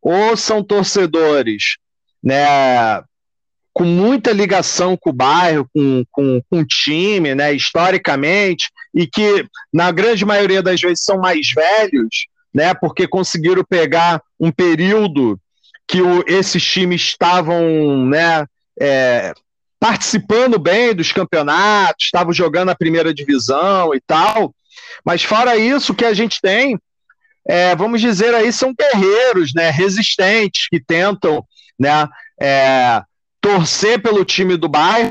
ou 0.00 0.36
são 0.36 0.62
torcedores 0.62 1.76
né, 2.22 3.02
com 3.72 3.84
muita 3.84 4.30
ligação 4.30 4.96
com 4.96 5.10
o 5.10 5.14
bairro, 5.14 5.68
com, 5.74 6.04
com, 6.08 6.40
com 6.48 6.60
o 6.60 6.64
time, 6.64 7.34
né, 7.34 7.52
historicamente, 7.52 8.70
e 8.94 9.08
que, 9.08 9.44
na 9.72 9.90
grande 9.90 10.24
maioria 10.24 10.62
das 10.62 10.80
vezes, 10.80 11.04
são 11.04 11.18
mais 11.18 11.52
velhos, 11.52 12.26
né, 12.54 12.74
porque 12.74 13.08
conseguiram 13.08 13.64
pegar 13.64 14.22
um 14.38 14.52
período 14.52 15.40
que 15.92 16.00
o, 16.00 16.24
esses 16.26 16.64
times 16.64 17.02
estavam 17.02 18.06
né, 18.06 18.46
é, 18.80 19.34
participando 19.78 20.58
bem 20.58 20.94
dos 20.94 21.12
campeonatos, 21.12 22.06
estavam 22.06 22.32
jogando 22.32 22.70
a 22.70 22.74
primeira 22.74 23.12
divisão 23.12 23.94
e 23.94 24.00
tal, 24.00 24.54
mas 25.04 25.22
fora 25.22 25.54
isso, 25.54 25.94
que 25.94 26.06
a 26.06 26.14
gente 26.14 26.40
tem 26.40 26.78
é, 27.46 27.76
vamos 27.76 28.00
dizer 28.00 28.34
aí, 28.34 28.50
são 28.50 28.72
guerreiros, 28.74 29.52
né, 29.54 29.68
resistentes, 29.68 30.66
que 30.66 30.80
tentam 30.80 31.44
né, 31.78 32.08
é, 32.40 33.02
torcer 33.38 34.00
pelo 34.00 34.24
time 34.24 34.56
do 34.56 34.70
bairro, 34.70 35.10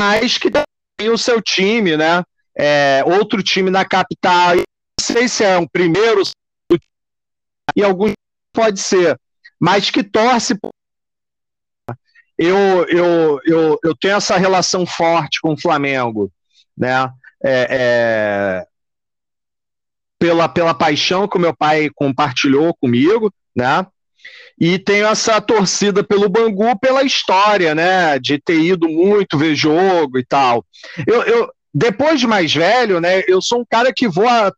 mas 0.00 0.36
que 0.36 0.50
tem 0.50 1.10
o 1.10 1.18
seu 1.18 1.40
time, 1.40 1.96
né, 1.96 2.24
é, 2.56 3.04
outro 3.06 3.40
time 3.40 3.70
na 3.70 3.84
capital. 3.84 4.56
Não 4.56 4.64
sei 5.00 5.28
se 5.28 5.44
é 5.44 5.56
um 5.58 5.68
primeiro, 5.68 6.22
e 7.76 7.84
alguns 7.84 8.14
pode 8.52 8.80
ser, 8.80 9.16
mas 9.60 9.90
que 9.90 10.02
torce. 10.02 10.58
Eu, 12.36 12.86
eu, 12.88 13.40
eu, 13.44 13.78
eu 13.82 13.96
tenho 13.96 14.16
essa 14.16 14.36
relação 14.36 14.86
forte 14.86 15.40
com 15.40 15.54
o 15.54 15.60
Flamengo, 15.60 16.30
né? 16.76 17.10
É, 17.44 17.66
é, 17.70 18.66
pela, 20.18 20.48
pela 20.48 20.74
paixão 20.74 21.28
que 21.28 21.36
o 21.36 21.40
meu 21.40 21.54
pai 21.54 21.88
compartilhou 21.94 22.74
comigo, 22.74 23.32
né? 23.54 23.86
E 24.60 24.78
tenho 24.78 25.06
essa 25.06 25.40
torcida 25.40 26.02
pelo 26.02 26.28
Bangu 26.28 26.76
pela 26.78 27.02
história, 27.02 27.74
né? 27.74 28.18
De 28.18 28.38
ter 28.38 28.60
ido 28.60 28.88
muito 28.88 29.38
ver 29.38 29.54
jogo 29.54 30.18
e 30.18 30.24
tal. 30.24 30.64
Eu, 31.06 31.22
eu 31.22 31.48
depois 31.72 32.18
de 32.18 32.26
mais 32.26 32.52
velho, 32.52 33.00
né? 33.00 33.22
Eu 33.28 33.40
sou 33.40 33.60
um 33.60 33.64
cara 33.68 33.92
que 33.92 34.08
vou 34.08 34.28
a, 34.28 34.52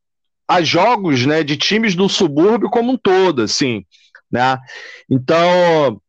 a 0.48 0.62
jogos, 0.62 1.26
né? 1.26 1.42
De 1.42 1.56
times 1.56 1.94
do 1.94 2.08
subúrbio 2.08 2.70
como 2.70 2.92
um 2.92 2.96
todo, 2.96 3.42
assim, 3.42 3.84
né? 4.30 4.58
Então, 5.08 6.00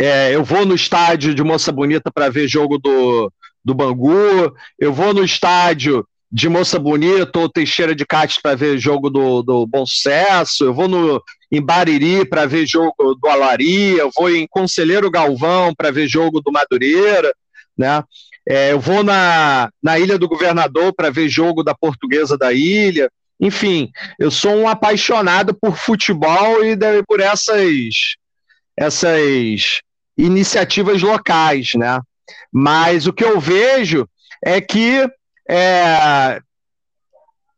é, 0.00 0.34
eu 0.34 0.42
vou 0.42 0.64
no 0.64 0.74
estádio 0.74 1.34
de 1.34 1.42
Moça 1.42 1.70
Bonita 1.70 2.10
para 2.12 2.28
ver 2.28 2.48
jogo 2.48 2.78
do, 2.78 3.32
do 3.64 3.74
Bangu, 3.74 4.54
eu 4.78 4.92
vou 4.92 5.12
no 5.12 5.24
estádio 5.24 6.06
de 6.30 6.48
Moça 6.48 6.78
Bonita 6.78 7.38
ou 7.38 7.48
Teixeira 7.48 7.94
de 7.94 8.06
Castro 8.06 8.40
para 8.42 8.56
ver 8.56 8.78
jogo 8.78 9.10
do, 9.10 9.42
do 9.42 9.66
Bom 9.66 9.84
Sucesso, 9.84 10.64
eu 10.64 10.72
vou 10.72 10.88
no, 10.88 11.22
em 11.50 11.60
Bariri 11.60 12.24
para 12.24 12.46
ver 12.46 12.66
jogo 12.66 13.14
do 13.20 13.28
Alaria, 13.28 13.98
eu 13.98 14.10
vou 14.16 14.30
em 14.30 14.46
Conselheiro 14.48 15.10
Galvão 15.10 15.74
para 15.74 15.90
ver 15.90 16.08
jogo 16.08 16.40
do 16.40 16.50
Madureira, 16.50 17.32
né? 17.76 18.02
É, 18.48 18.72
eu 18.72 18.80
vou 18.80 19.04
na, 19.04 19.70
na 19.80 19.98
Ilha 19.98 20.18
do 20.18 20.26
Governador 20.28 20.92
para 20.94 21.10
ver 21.10 21.28
jogo 21.28 21.62
da 21.62 21.74
Portuguesa 21.74 22.36
da 22.36 22.52
Ilha. 22.52 23.10
Enfim, 23.42 23.90
eu 24.20 24.30
sou 24.30 24.54
um 24.54 24.68
apaixonado 24.68 25.52
por 25.52 25.76
futebol 25.76 26.64
e 26.64 26.76
por 27.08 27.18
essas, 27.18 28.14
essas 28.76 29.80
iniciativas 30.16 31.02
locais, 31.02 31.72
né? 31.74 32.00
Mas 32.52 33.08
o 33.08 33.12
que 33.12 33.24
eu 33.24 33.40
vejo 33.40 34.08
é 34.44 34.60
que 34.60 35.04
é, 35.50 36.40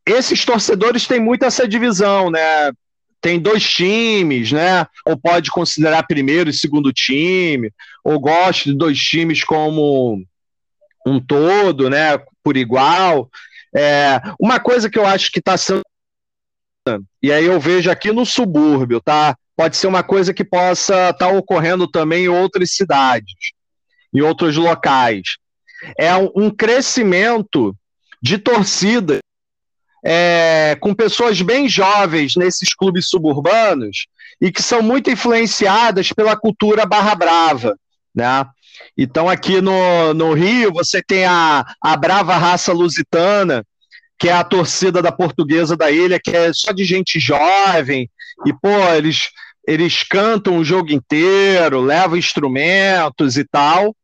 esses 0.07 0.43
torcedores 0.43 1.07
têm 1.07 1.21
muito 1.21 1.45
essa 1.45 1.69
divisão, 1.69 2.31
né? 2.31 2.73
Tem 3.21 3.39
dois 3.39 3.69
times, 3.69 4.53
né? 4.53 4.87
Ou 5.05 5.19
pode 5.19 5.51
considerar 5.51 6.07
primeiro 6.07 6.49
e 6.49 6.55
segundo 6.55 6.95
time, 6.95 7.71
ou 8.03 8.19
gosta 8.19 8.71
de 8.71 8.75
dois 8.75 8.99
times 8.99 9.45
como 9.45 10.25
um 11.07 11.21
todo, 11.21 11.91
né? 11.91 12.19
Por 12.43 12.57
igual. 12.57 13.31
É, 13.77 14.21
uma 14.39 14.61
coisa 14.61 14.89
que 14.89 14.99
eu 14.99 15.07
acho 15.07 15.31
que 15.33 15.39
está 15.39 15.57
sendo. 15.57 15.83
E 17.23 17.33
aí 17.33 17.47
eu 17.47 17.59
vejo 17.59 17.91
aqui 17.91 18.13
no 18.13 18.27
subúrbio, 18.27 19.01
tá? 19.01 19.37
Pode 19.57 19.77
ser 19.77 19.87
uma 19.87 20.03
coisa 20.03 20.35
que 20.35 20.45
possa 20.45 21.11
estar 21.11 21.15
tá 21.15 21.29
ocorrendo 21.29 21.89
também 21.89 22.25
em 22.25 22.29
outras 22.29 22.73
cidades, 22.73 23.35
em 24.13 24.21
outros 24.21 24.57
locais 24.57 25.39
é 25.99 26.15
um 26.35 26.51
crescimento 26.51 27.77
de 28.23 28.39
torcida 28.39 29.19
é, 30.05 30.77
com 30.81 30.95
pessoas 30.95 31.41
bem 31.43 31.69
jovens 31.69 32.37
nesses 32.37 32.75
clubes 32.75 33.09
suburbanos 33.09 34.07
e 34.41 34.51
que 34.51 34.63
são 34.63 34.83
muito 34.83 35.11
influenciadas 35.11 36.13
pela 36.13 36.37
cultura 36.37 36.87
barra 36.87 37.15
brava, 37.15 37.79
né? 38.15 38.47
Então 38.97 39.29
aqui 39.29 39.61
no, 39.61 40.15
no 40.15 40.33
Rio 40.33 40.73
você 40.73 41.03
tem 41.03 41.25
a, 41.25 41.65
a 41.81 41.97
brava 41.97 42.37
raça 42.37 42.73
lusitana, 42.73 43.65
que 44.19 44.29
é 44.29 44.33
a 44.33 44.45
torcida 44.45 45.03
da 45.03 45.13
portuguesa 45.13 45.77
da 45.77 45.91
ilha, 45.91 46.21
que 46.23 46.31
é 46.31 46.53
só 46.53 46.73
de 46.73 46.85
gente 46.85 47.19
jovem, 47.19 48.09
e 48.47 48.53
pô, 48.53 48.69
eles, 48.95 49.31
eles 49.67 50.03
cantam 50.03 50.59
o 50.59 50.65
jogo 50.65 50.93
inteiro, 50.93 51.81
levam 51.81 52.17
instrumentos 52.17 53.37
e 53.37 53.45
tal. 53.45 53.95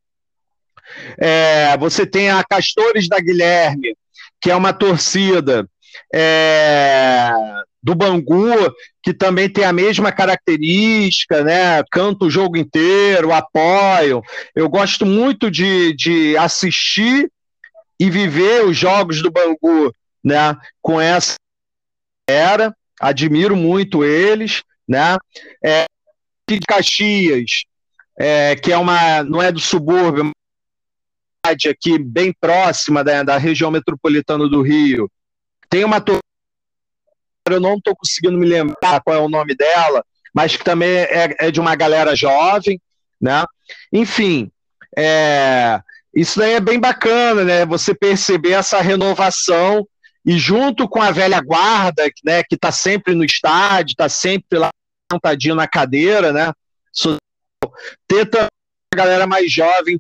É, 1.19 1.77
você 1.79 2.05
tem 2.05 2.31
a 2.31 2.43
Castores 2.43 3.09
da 3.09 3.21
Guilherme, 3.21 3.97
que 4.41 4.51
é 4.51 4.57
uma 4.57 4.73
torcida 4.73 5.69
é, 6.13 7.31
do 7.83 7.95
Bangu, 7.95 8.75
que 9.03 9.15
também 9.15 9.49
tem 9.49 9.65
a 9.65 9.73
mesma 9.73 10.13
característica, 10.13 11.43
né? 11.43 11.83
Canta 11.91 12.27
o 12.27 12.31
jogo 12.31 12.57
inteiro, 12.57 13.33
apoiam. 13.33 14.23
Eu 14.55 14.69
gosto 14.69 15.07
muito 15.07 15.51
de, 15.51 15.95
de 15.95 16.37
assistir 16.37 17.31
e 17.99 18.11
viver 18.11 18.65
os 18.65 18.77
jogos 18.77 19.23
do 19.23 19.31
Bangu, 19.31 19.95
né? 20.23 20.57
Com 20.83 21.01
essa 21.01 21.35
era, 22.29 22.75
admiro 23.01 23.57
muito 23.57 24.05
eles, 24.05 24.63
né? 24.87 25.17
É, 25.65 25.87
de 26.49 26.61
Caxias, 26.61 27.65
é, 28.19 28.57
que 28.57 28.73
é 28.73 28.77
uma, 28.77 29.23
não 29.23 29.41
é 29.41 29.51
do 29.51 29.61
subúrbio, 29.61 30.31
aqui 31.47 31.99
bem 31.99 32.35
próxima 32.39 33.03
da, 33.03 33.23
da 33.23 33.39
região 33.39 33.71
metropolitana 33.71 34.49
do 34.49 34.63
Rio, 34.63 35.11
tem 35.69 35.85
uma 35.85 36.01
torcida, 36.01 36.21
eu 37.49 37.61
não 37.61 37.77
estou 37.77 37.97
conseguindo 37.97 38.39
me 38.39 38.47
lembrar 38.47 39.01
qual 39.03 39.17
é 39.17 39.19
o 39.19 39.29
nome 39.29 39.55
dela, 39.55 40.05
mas 40.35 40.57
que 40.57 40.65
também 40.65 40.89
é, 40.89 41.37
é 41.39 41.51
de 41.51 41.61
uma 41.61 41.75
galera 41.75 42.15
jovem, 42.15 42.81
né? 43.21 43.45
Enfim, 43.93 44.51
é, 44.97 45.81
isso 46.15 46.39
daí 46.39 46.55
é 46.55 46.61
bem 46.61 46.79
bacana, 46.79 47.45
né? 47.45 47.67
Você 47.67 47.95
perceber 47.95 48.53
essa 48.53 48.81
renovação 48.81 49.87
e 50.25 50.39
junto 50.39 50.89
com 50.89 51.01
a 51.01 51.11
velha 51.11 51.41
guarda, 51.41 52.05
né, 52.25 52.43
que 52.43 52.55
está 52.55 52.71
sempre 52.71 53.15
no 53.15 53.25
estádio, 53.25 53.93
está 53.93 54.09
sempre 54.09 54.59
lá 54.59 54.69
sentadinho 55.11 55.55
na 55.55 55.67
cadeira, 55.67 56.33
né? 56.33 56.53
Ter 58.07 58.29
a 58.37 58.49
galera 58.95 59.27
mais 59.27 59.51
jovem 59.51 59.99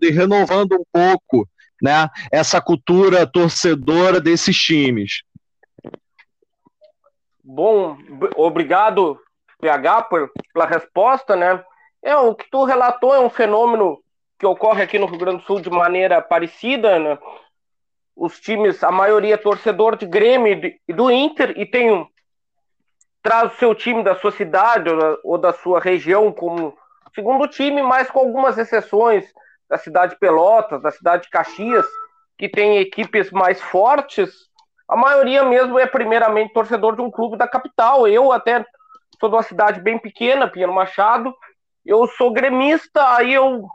e 0.00 0.10
renovando 0.10 0.74
um 0.74 0.84
pouco 0.92 1.48
né, 1.82 2.08
essa 2.30 2.60
cultura 2.60 3.26
torcedora 3.26 4.20
desses 4.20 4.56
times. 4.56 5.22
Bom, 7.46 7.98
obrigado, 8.36 9.20
PH, 9.60 10.02
por, 10.04 10.32
pela 10.52 10.64
resposta, 10.64 11.36
né? 11.36 11.62
É, 12.02 12.16
o 12.16 12.34
que 12.34 12.48
tu 12.50 12.64
relatou 12.64 13.14
é 13.14 13.20
um 13.20 13.28
fenômeno 13.28 14.02
que 14.38 14.46
ocorre 14.46 14.82
aqui 14.82 14.98
no 14.98 15.04
Rio 15.04 15.18
Grande 15.18 15.42
do 15.42 15.44
Sul 15.44 15.60
de 15.60 15.68
maneira 15.68 16.22
parecida, 16.22 16.98
né? 16.98 17.18
Os 18.16 18.40
times, 18.40 18.82
a 18.82 18.90
maioria 18.90 19.34
é 19.34 19.36
torcedor 19.36 19.96
de 19.96 20.06
Grêmio 20.06 20.78
e 20.88 20.92
do 20.92 21.10
Inter, 21.10 21.52
e 21.58 21.66
tem 21.66 21.92
um, 21.92 22.06
traz 23.22 23.52
o 23.52 23.56
seu 23.56 23.74
time 23.74 24.02
da 24.02 24.14
sua 24.14 24.30
cidade 24.30 24.88
ou 24.88 25.18
ou 25.22 25.38
da 25.38 25.52
sua 25.52 25.80
região 25.80 26.32
como 26.32 26.74
segundo 27.14 27.46
time, 27.46 27.82
mas 27.82 28.10
com 28.10 28.20
algumas 28.20 28.58
exceções 28.58 29.24
da 29.68 29.78
cidade 29.78 30.14
de 30.14 30.18
Pelotas, 30.18 30.82
da 30.82 30.90
cidade 30.90 31.24
de 31.24 31.30
Caxias, 31.30 31.86
que 32.38 32.48
tem 32.48 32.78
equipes 32.78 33.30
mais 33.30 33.60
fortes, 33.60 34.48
a 34.88 34.96
maioria 34.96 35.44
mesmo 35.44 35.78
é 35.78 35.86
primeiramente 35.86 36.52
torcedor 36.52 36.96
de 36.96 37.02
um 37.02 37.10
clube 37.10 37.36
da 37.36 37.48
capital. 37.48 38.06
Eu 38.06 38.32
até 38.32 38.64
sou 39.18 39.28
de 39.28 39.36
uma 39.36 39.42
cidade 39.42 39.80
bem 39.80 39.98
pequena, 39.98 40.48
Pinheiro 40.48 40.72
Machado, 40.72 41.34
eu 41.84 42.06
sou 42.08 42.32
gremista, 42.32 43.16
aí 43.16 43.34
eu 43.34 43.66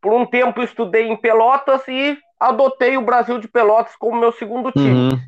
por 0.00 0.12
um 0.12 0.26
tempo 0.26 0.62
estudei 0.62 1.08
em 1.08 1.16
Pelotas 1.16 1.82
e 1.88 2.18
adotei 2.38 2.96
o 2.96 3.04
Brasil 3.04 3.38
de 3.38 3.48
Pelotas 3.48 3.96
como 3.96 4.20
meu 4.20 4.32
segundo 4.32 4.70
time. 4.70 5.12
Uhum. 5.12 5.20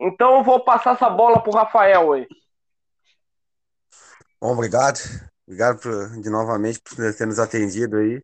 Então 0.00 0.38
eu 0.38 0.44
vou 0.44 0.64
passar 0.64 0.94
essa 0.94 1.10
bola 1.10 1.42
pro 1.42 1.52
Rafael 1.52 2.12
aí. 2.12 2.26
Bom, 4.40 4.52
obrigado. 4.52 4.98
Obrigado 5.46 5.80
por, 5.80 6.20
de 6.20 6.30
novamente 6.30 6.80
por 6.80 6.96
ter 7.14 7.26
nos 7.26 7.38
atendido 7.38 7.96
aí. 7.96 8.22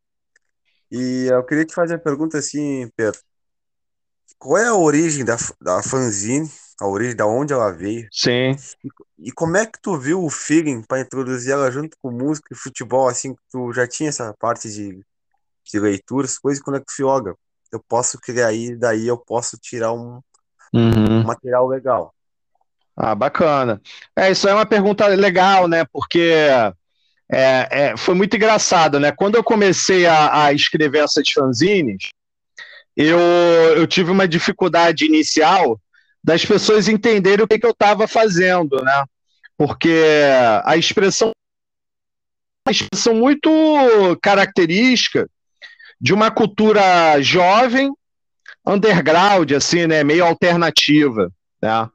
E 0.91 1.27
eu 1.31 1.45
queria 1.45 1.65
te 1.65 1.75
fazer 1.75 1.95
a 1.95 1.99
pergunta 1.99 2.39
assim, 2.39 2.89
Pedro. 2.97 3.19
Qual 4.39 4.59
é 4.59 4.69
a 4.69 4.75
origem 4.75 5.25
da, 5.25 5.37
da 5.61 5.83
fanzine? 5.83 6.51
A 6.81 6.87
origem 6.87 7.15
da 7.15 7.27
onde 7.27 7.53
ela 7.53 7.71
veio? 7.71 8.09
Sim. 8.11 8.57
E, 8.85 9.29
e 9.29 9.33
como 9.33 9.57
é 9.57 9.65
que 9.65 9.81
tu 9.81 9.97
viu 9.97 10.25
o 10.25 10.31
feeling 10.31 10.83
para 10.83 11.01
introduzir 11.01 11.53
ela 11.53 11.71
junto 11.71 11.97
com 12.03 12.11
música 12.11 12.49
e 12.53 12.57
futebol? 12.57 13.09
Assim, 13.09 13.35
tu 13.51 13.73
já 13.73 13.87
tinha 13.87 14.09
essa 14.09 14.35
parte 14.39 14.71
de, 14.71 15.01
de 15.65 15.81
leituras, 15.81 16.39
coisas, 16.39 16.63
quando 16.63 16.77
é 16.77 16.81
que 16.81 16.87
tu 16.87 16.97
joga? 16.99 17.35
Eu 17.71 17.83
posso 17.89 18.19
criar 18.21 18.49
aí, 18.49 18.77
daí 18.77 19.07
eu 19.07 19.17
posso 19.17 19.57
tirar 19.57 19.93
um, 19.93 20.21
uhum. 20.73 21.21
um 21.21 21.25
material 21.25 21.67
legal. 21.69 22.15
Ah, 22.97 23.15
bacana. 23.15 23.81
É, 24.17 24.31
isso 24.31 24.49
é 24.49 24.55
uma 24.55 24.67
pergunta 24.67 25.07
legal, 25.07 25.67
né? 25.67 25.85
Porque 25.93 26.33
é, 27.31 27.69
é, 27.71 27.97
foi 27.97 28.15
muito 28.15 28.37
engraçado, 28.37 29.01
né? 29.01 29.11
Quando 29.11 29.35
eu 29.35 29.43
comecei 29.43 30.07
a, 30.07 30.45
a 30.45 30.53
escrever 30.53 31.03
essas 31.03 31.29
fanzines, 31.31 32.11
eu, 32.97 33.19
eu 33.19 33.87
tive 33.87 34.11
uma 34.11 34.27
dificuldade 34.29 35.05
inicial 35.05 35.81
das 36.23 36.45
pessoas 36.45 36.89
entenderem 36.89 37.45
o 37.45 37.49
que, 37.49 37.59
que 37.59 37.67
eu 37.67 37.73
estava 37.73 38.07
fazendo, 38.09 38.83
né? 38.83 39.05
porque 39.57 40.03
a 40.65 40.77
expressão 40.77 41.31
uma 42.67 42.73
expressão 42.73 43.15
muito 43.15 43.51
característica 44.23 45.29
de 46.01 46.15
uma 46.15 46.31
cultura 46.31 47.21
jovem, 47.21 47.93
underground, 48.67 49.53
assim, 49.53 49.87
né, 49.87 50.03
meio 50.03 50.25
alternativa, 50.25 51.31
né? 51.61 51.89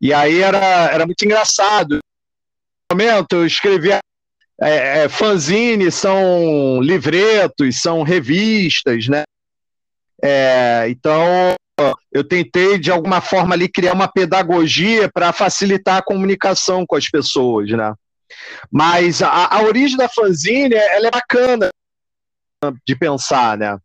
E 0.00 0.14
aí 0.14 0.40
era, 0.40 0.90
era 0.90 1.04
muito 1.04 1.22
engraçado. 1.22 1.98
No 2.90 2.96
momento 2.96 3.36
eu 3.36 3.46
escrevia 3.46 3.98
é, 4.58 5.04
é, 5.04 5.08
fanzine, 5.08 5.92
são 5.92 6.80
livretos, 6.80 7.80
são 7.80 8.02
revistas, 8.02 9.06
né? 9.08 9.24
É, 10.22 10.86
então 10.88 11.54
eu 12.10 12.24
tentei 12.24 12.78
de 12.78 12.90
alguma 12.90 13.20
forma 13.20 13.54
ali 13.54 13.68
criar 13.68 13.92
uma 13.92 14.08
pedagogia 14.08 15.10
para 15.12 15.32
facilitar 15.32 15.98
a 15.98 16.02
comunicação 16.02 16.86
com 16.86 16.96
as 16.96 17.08
pessoas, 17.08 17.70
né? 17.70 17.94
Mas 18.70 19.22
a, 19.22 19.54
a 19.54 19.62
origem 19.62 19.96
da 19.96 20.08
fanzine 20.08 20.74
ela 20.74 21.08
é 21.08 21.10
bacana 21.10 21.68
de 22.86 22.96
pensar, 22.96 23.58
né? 23.58 23.78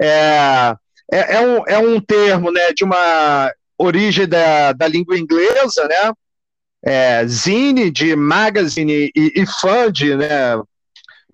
É, 0.00 0.74
é, 1.12 1.34
é, 1.34 1.40
um, 1.40 1.62
é 1.66 1.78
um 1.78 2.00
termo 2.00 2.50
né, 2.50 2.72
de 2.72 2.84
uma 2.84 3.52
origem 3.76 4.26
da, 4.26 4.72
da 4.72 4.86
língua 4.86 5.18
inglesa, 5.18 5.86
né? 5.88 6.12
É, 6.84 7.26
zine 7.26 7.90
de 7.90 8.16
magazine 8.16 9.10
e, 9.14 9.32
e 9.36 9.46
fã 9.46 9.90
de, 9.90 10.16
né, 10.16 10.60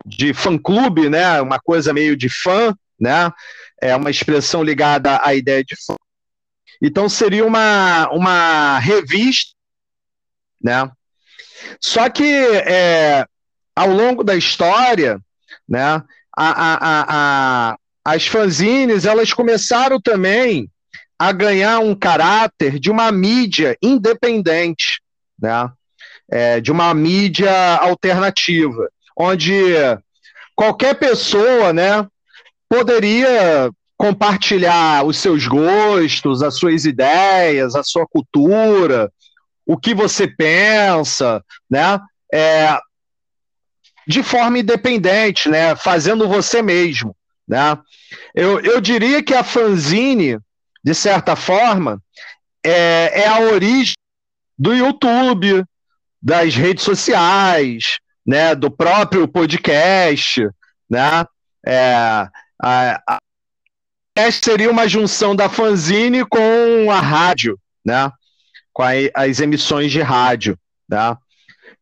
de 0.04 0.34
fã-clube, 0.34 1.08
né? 1.08 1.40
Uma 1.40 1.58
coisa 1.58 1.92
meio 1.92 2.16
de 2.16 2.28
fã, 2.28 2.74
né? 2.98 3.30
É 3.80 3.94
uma 3.94 4.10
expressão 4.10 4.62
ligada 4.62 5.20
à 5.22 5.34
ideia 5.34 5.64
de 5.64 5.76
fã. 5.76 5.94
Então 6.82 7.08
seria 7.08 7.44
uma, 7.44 8.08
uma 8.10 8.78
revista, 8.78 9.52
né? 10.62 10.90
Só 11.80 12.08
que 12.08 12.24
é, 12.24 13.26
ao 13.74 13.88
longo 13.88 14.22
da 14.22 14.36
história, 14.36 15.20
né, 15.68 16.02
a, 16.36 16.48
a, 16.76 17.06
a, 17.08 17.76
as 18.04 18.26
fanzines 18.26 19.04
elas 19.04 19.32
começaram 19.32 20.00
também 20.00 20.70
a 21.18 21.32
ganhar 21.32 21.80
um 21.80 21.94
caráter 21.94 22.78
de 22.78 22.90
uma 22.90 23.10
mídia 23.10 23.76
independente, 23.82 25.00
né, 25.40 25.70
é, 26.30 26.60
de 26.60 26.70
uma 26.70 26.94
mídia 26.94 27.76
alternativa, 27.76 28.88
onde 29.16 29.52
qualquer 30.54 30.94
pessoa, 30.94 31.72
né, 31.72 32.06
poderia 32.68 33.70
compartilhar 33.96 35.04
os 35.04 35.18
seus 35.18 35.46
gostos, 35.46 36.42
as 36.42 36.56
suas 36.56 36.84
ideias, 36.84 37.74
a 37.74 37.82
sua 37.82 38.06
cultura, 38.06 39.12
o 39.66 39.76
que 39.76 39.92
você 39.92 40.28
pensa, 40.28 41.44
né? 41.68 42.00
É, 42.32 42.78
de 44.06 44.22
forma 44.22 44.58
independente, 44.58 45.48
né? 45.48 45.74
Fazendo 45.74 46.28
você 46.28 46.62
mesmo, 46.62 47.14
né? 47.46 47.76
Eu, 48.34 48.60
eu 48.60 48.80
diria 48.80 49.22
que 49.22 49.34
a 49.34 49.42
fanzine, 49.42 50.38
de 50.82 50.94
certa 50.94 51.34
forma, 51.34 52.00
é, 52.64 53.22
é 53.22 53.26
a 53.28 53.40
origem 53.40 53.94
do 54.56 54.72
YouTube, 54.72 55.64
das 56.22 56.54
redes 56.54 56.84
sociais, 56.84 57.98
né? 58.24 58.54
Do 58.54 58.70
próprio 58.70 59.26
podcast, 59.26 60.48
né? 60.88 61.24
É, 61.66 62.28
a, 62.60 63.00
a, 63.06 64.30
seria 64.30 64.70
uma 64.70 64.88
junção 64.88 65.34
da 65.34 65.48
fanzine 65.48 66.24
com 66.24 66.90
a 66.90 67.00
rádio, 67.00 67.58
né? 67.84 68.10
com 68.72 68.82
a, 68.82 68.90
as 69.14 69.40
emissões 69.40 69.90
de 69.90 70.00
rádio. 70.00 70.58
Tá? 70.88 71.18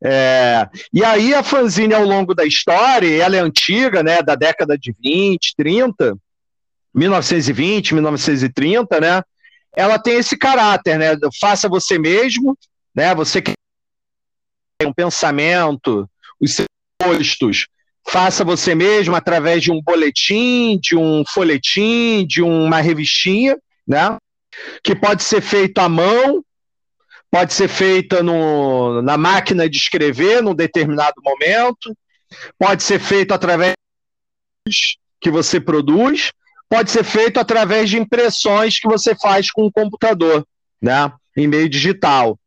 É, 0.03 0.69
e 0.93 1.05
aí 1.05 1.35
a 1.35 1.43
fanzine 1.43 1.95
ao 1.95 2.05
longo 2.05 2.35
da 2.35 2.45
história, 2.45 3.23
ela 3.23 3.37
é 3.37 3.41
antiga, 3.41 4.03
né, 4.03 4.23
da 4.23 4.35
década 4.35 4.77
de 4.77 4.95
20, 5.03 5.55
30, 5.57 6.17
1920, 6.95 7.95
1930, 7.95 9.01
né, 9.01 9.23
ela 9.75 9.99
tem 9.99 10.19
esse 10.19 10.37
caráter, 10.37 10.99
né, 10.99 11.17
faça 11.41 11.69
você 11.69 11.99
mesmo, 11.99 12.57
né, 12.95 13.15
você 13.15 13.41
que 13.41 13.53
tem 14.79 14.89
um 14.89 14.93
pensamento, 14.93 16.09
os 16.41 16.55
seus 16.55 16.67
gostos, 17.03 17.67
faça 18.07 18.45
você 18.45 18.75
mesmo 18.75 19.16
através 19.16 19.62
de 19.62 19.73
um 19.73 19.83
boletim, 19.83 20.79
de 20.81 20.97
um 20.97 21.25
folhetim, 21.27 22.25
de 22.27 22.40
uma 22.40 22.81
revistinha, 22.81 23.59
né, 23.87 24.16
que 24.83 24.95
pode 24.95 25.23
ser 25.23 25.40
feito 25.40 25.79
à 25.79 25.88
mão, 25.88 26.45
pode 27.31 27.53
ser 27.53 27.69
feita 27.69 28.23
no, 28.23 29.03
na 29.03 29.16
máquina 29.16 29.69
de 29.69 29.77
escrever 29.77 30.42
num 30.42 30.55
determinado 30.55 31.16
momento, 31.23 31.95
pode 32.59 32.83
ser 32.83 33.01
feito 33.01 33.33
através 33.33 33.75
que 35.21 35.31
você 35.31 35.61
produz, 35.61 36.31
pode 36.69 36.90
ser 36.90 37.05
feito 37.05 37.38
através 37.38 37.90
de 37.90 37.99
impressões 37.99 38.79
que 38.79 38.88
você 38.88 39.14
faz 39.16 39.51
com 39.51 39.66
o 39.66 39.73
computador, 39.73 40.47
né, 40.81 41.12
em 41.37 41.49
meio 41.49 41.69
digital. 41.69 42.38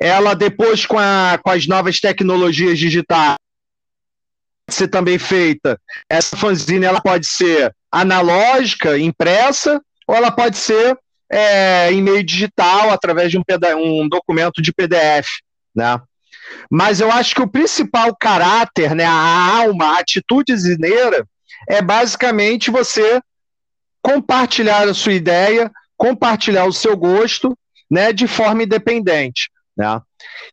Ela 0.00 0.34
depois 0.34 0.86
com, 0.86 0.98
a, 0.98 1.38
com 1.42 1.50
as 1.50 1.66
novas 1.66 1.98
tecnologias 1.98 2.78
digitais 2.78 3.39
ser 4.74 4.88
também 4.88 5.18
feita. 5.18 5.80
Essa 6.08 6.36
fanzine 6.36 6.86
ela 6.86 7.00
pode 7.00 7.26
ser 7.26 7.74
analógica, 7.90 8.98
impressa, 8.98 9.80
ou 10.06 10.14
ela 10.14 10.30
pode 10.30 10.56
ser 10.56 10.96
é, 11.30 11.92
em 11.92 12.02
meio 12.02 12.22
digital, 12.24 12.90
através 12.90 13.30
de 13.30 13.38
um, 13.38 13.42
um 13.76 14.08
documento 14.08 14.60
de 14.60 14.72
PDF, 14.72 15.28
né? 15.74 16.00
Mas 16.68 17.00
eu 17.00 17.10
acho 17.10 17.34
que 17.34 17.42
o 17.42 17.48
principal 17.48 18.14
caráter, 18.16 18.94
né, 18.94 19.04
a 19.04 19.58
alma, 19.58 19.86
a 19.86 20.00
atitude 20.00 20.56
zineira, 20.56 21.24
é 21.68 21.80
basicamente 21.80 22.70
você 22.70 23.20
compartilhar 24.02 24.88
a 24.88 24.94
sua 24.94 25.12
ideia, 25.12 25.70
compartilhar 25.96 26.64
o 26.64 26.72
seu 26.72 26.96
gosto, 26.96 27.56
né, 27.88 28.12
de 28.12 28.26
forma 28.26 28.62
independente, 28.62 29.50
né? 29.76 30.00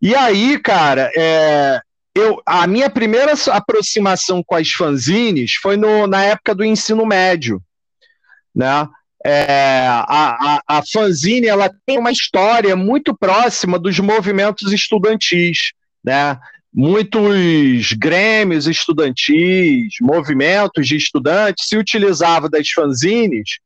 E 0.01 0.15
aí, 0.15 0.60
cara, 0.60 1.12
é, 1.15 1.82
eu, 2.17 2.41
a 2.45 2.65
minha 2.67 2.89
primeira 2.89 3.34
aproximação 3.51 4.43
com 4.43 4.56
as 4.56 4.69
fanzines 4.71 5.53
foi 5.62 5.77
no, 5.77 6.08
na 6.08 6.23
época 6.23 6.56
do 6.56 6.65
ensino 6.65 7.06
médio, 7.06 7.62
né? 8.56 8.88
É, 9.25 9.88
a, 9.88 10.62
a, 10.67 10.77
a 10.77 10.82
fanzine 10.86 11.47
ela 11.47 11.73
tem 11.86 11.97
uma 11.97 12.12
história 12.12 12.75
muito 12.75 13.15
próxima 13.17 13.77
dos 13.77 13.99
movimentos 13.99 14.71
estudantis, 14.71 15.73
né? 16.03 16.39
Muitos 16.73 17.93
grêmios 17.93 18.67
estudantis, 18.67 19.95
movimentos 19.99 20.88
de 20.88 20.95
estudantes 20.95 21.67
se 21.67 21.75
utilizavam 21.75 22.49
das 22.49 22.69
fanzines 22.69 23.60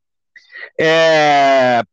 é, 0.79 1.83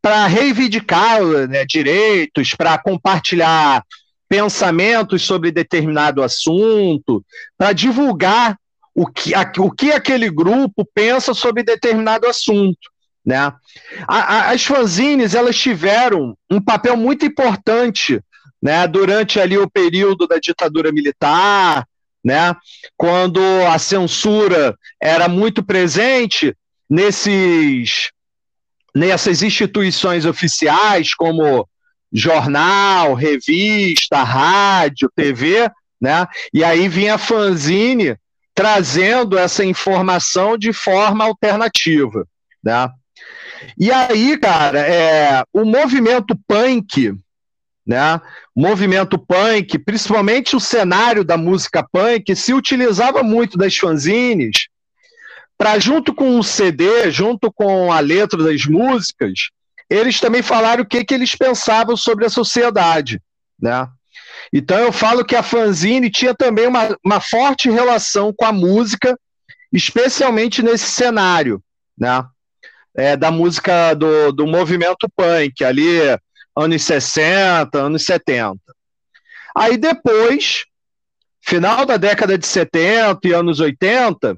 para 0.00 0.26
reivindicar 0.26 1.22
né, 1.48 1.64
direitos, 1.64 2.54
para 2.54 2.78
compartilhar 2.78 3.84
pensamentos 4.32 5.20
sobre 5.20 5.50
determinado 5.50 6.22
assunto, 6.22 7.22
para 7.58 7.74
divulgar 7.74 8.56
o 8.94 9.06
que, 9.06 9.34
a, 9.34 9.52
o 9.58 9.70
que 9.70 9.92
aquele 9.92 10.30
grupo 10.30 10.88
pensa 10.94 11.34
sobre 11.34 11.62
determinado 11.62 12.26
assunto. 12.26 12.90
Né? 13.22 13.36
A, 13.36 13.56
a, 14.08 14.50
as 14.52 14.64
fanzines 14.64 15.34
elas 15.34 15.54
tiveram 15.54 16.34
um 16.50 16.62
papel 16.62 16.96
muito 16.96 17.26
importante 17.26 18.22
né, 18.62 18.88
durante 18.88 19.38
ali 19.38 19.58
o 19.58 19.68
período 19.68 20.26
da 20.26 20.38
ditadura 20.38 20.90
militar, 20.90 21.86
né, 22.24 22.56
quando 22.96 23.38
a 23.70 23.78
censura 23.78 24.74
era 24.98 25.28
muito 25.28 25.62
presente 25.62 26.56
nesses, 26.88 28.10
nessas 28.94 29.42
instituições 29.42 30.24
oficiais 30.24 31.12
como 31.14 31.68
jornal, 32.12 33.14
revista, 33.14 34.22
rádio, 34.22 35.10
TV, 35.14 35.70
né? 36.00 36.26
E 36.52 36.62
aí 36.62 36.88
vinha 36.88 37.14
a 37.14 37.18
fanzine 37.18 38.16
trazendo 38.54 39.38
essa 39.38 39.64
informação 39.64 40.58
de 40.58 40.72
forma 40.72 41.24
alternativa, 41.24 42.26
né? 42.62 42.88
E 43.78 43.90
aí, 43.90 44.36
cara, 44.38 44.80
é, 44.80 45.44
o 45.52 45.64
movimento 45.64 46.38
punk, 46.46 47.14
né? 47.86 48.20
O 48.54 48.60
movimento 48.60 49.18
punk, 49.18 49.78
principalmente 49.78 50.54
o 50.54 50.60
cenário 50.60 51.24
da 51.24 51.36
música 51.36 51.86
punk, 51.90 52.34
se 52.36 52.52
utilizava 52.52 53.22
muito 53.22 53.56
das 53.56 53.76
fanzines 53.76 54.68
para, 55.56 55.78
junto 55.78 56.12
com 56.12 56.38
o 56.38 56.42
CD, 56.42 57.10
junto 57.10 57.50
com 57.52 57.92
a 57.92 58.00
letra 58.00 58.42
das 58.42 58.66
músicas, 58.66 59.50
eles 59.92 60.20
também 60.20 60.42
falaram 60.42 60.82
o 60.82 60.86
que, 60.86 61.04
que 61.04 61.14
eles 61.14 61.34
pensavam 61.34 61.96
sobre 61.96 62.24
a 62.24 62.30
sociedade, 62.30 63.20
né? 63.60 63.86
Então 64.52 64.78
eu 64.78 64.92
falo 64.92 65.24
que 65.24 65.36
a 65.36 65.42
fanzine 65.42 66.10
tinha 66.10 66.34
também 66.34 66.66
uma, 66.66 66.96
uma 67.04 67.20
forte 67.20 67.70
relação 67.70 68.32
com 68.32 68.44
a 68.44 68.52
música, 68.52 69.18
especialmente 69.72 70.62
nesse 70.62 70.90
cenário, 70.90 71.62
né? 71.96 72.24
É, 72.94 73.16
da 73.16 73.30
música 73.30 73.94
do, 73.94 74.32
do 74.32 74.46
movimento 74.46 75.08
punk, 75.16 75.64
ali, 75.64 75.98
anos 76.56 76.82
60, 76.82 77.78
anos 77.78 78.04
70. 78.04 78.58
Aí 79.56 79.76
depois, 79.78 80.64
final 81.40 81.86
da 81.86 81.96
década 81.96 82.36
de 82.36 82.46
70 82.46 83.28
e 83.28 83.32
anos 83.32 83.60
80, 83.60 84.36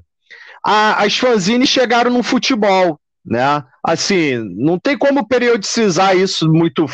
a, 0.65 1.03
as 1.03 1.17
fanzines 1.17 1.69
chegaram 1.69 2.11
no 2.11 2.23
futebol, 2.23 2.99
né? 3.25 3.63
Assim, 3.83 4.37
não 4.55 4.79
tem 4.79 4.97
como 4.97 5.27
periodicizar 5.27 6.15
isso 6.15 6.47
muito 6.51 6.85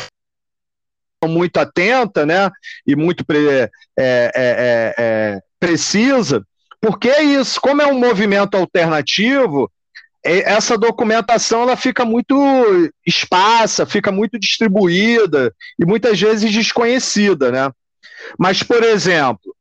muito 1.24 1.58
atenta, 1.58 2.26
né? 2.26 2.50
E 2.84 2.96
muito 2.96 3.24
é, 3.30 3.70
é, 3.96 4.32
é, 4.34 4.94
é, 4.98 5.40
precisa, 5.60 6.44
porque 6.80 7.08
é 7.08 7.22
isso, 7.22 7.60
como 7.60 7.80
é 7.80 7.86
um 7.86 7.98
movimento 7.98 8.56
alternativo, 8.56 9.70
essa 10.24 10.76
documentação 10.76 11.62
ela 11.62 11.76
fica 11.76 12.04
muito 12.04 12.34
esparsa, 13.06 13.86
fica 13.86 14.10
muito 14.10 14.38
distribuída 14.38 15.54
e 15.78 15.84
muitas 15.84 16.20
vezes 16.20 16.52
desconhecida, 16.52 17.50
né? 17.50 17.70
Mas, 18.38 18.62
por 18.62 18.82
exemplo, 18.82 19.54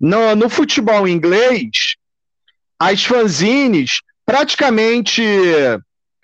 no, 0.00 0.34
no 0.34 0.48
futebol 0.48 1.06
inglês, 1.06 1.96
as 2.78 3.04
fanzines 3.04 4.02
praticamente, 4.24 5.22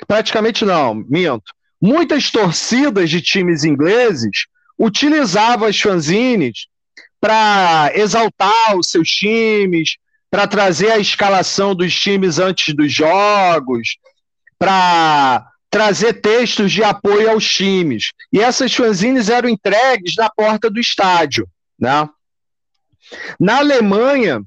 praticamente 0.06 0.64
não, 0.64 0.94
minto, 0.94 1.52
muitas 1.80 2.30
torcidas 2.30 3.10
de 3.10 3.20
times 3.20 3.64
ingleses 3.64 4.46
utilizavam 4.78 5.68
as 5.68 5.78
fanzines 5.78 6.66
para 7.20 7.90
exaltar 7.94 8.76
os 8.76 8.90
seus 8.90 9.08
times, 9.08 9.96
para 10.30 10.46
trazer 10.46 10.90
a 10.90 10.98
escalação 10.98 11.74
dos 11.74 11.94
times 11.94 12.38
antes 12.38 12.74
dos 12.74 12.92
jogos, 12.92 13.96
para 14.58 15.46
trazer 15.70 16.14
textos 16.14 16.70
de 16.70 16.82
apoio 16.82 17.30
aos 17.30 17.48
times. 17.48 18.12
E 18.32 18.40
essas 18.40 18.74
fanzines 18.74 19.28
eram 19.28 19.48
entregues 19.48 20.14
na 20.16 20.28
porta 20.30 20.70
do 20.70 20.78
estádio. 20.78 21.48
Né? 21.78 22.08
Na 23.38 23.58
Alemanha, 23.58 24.42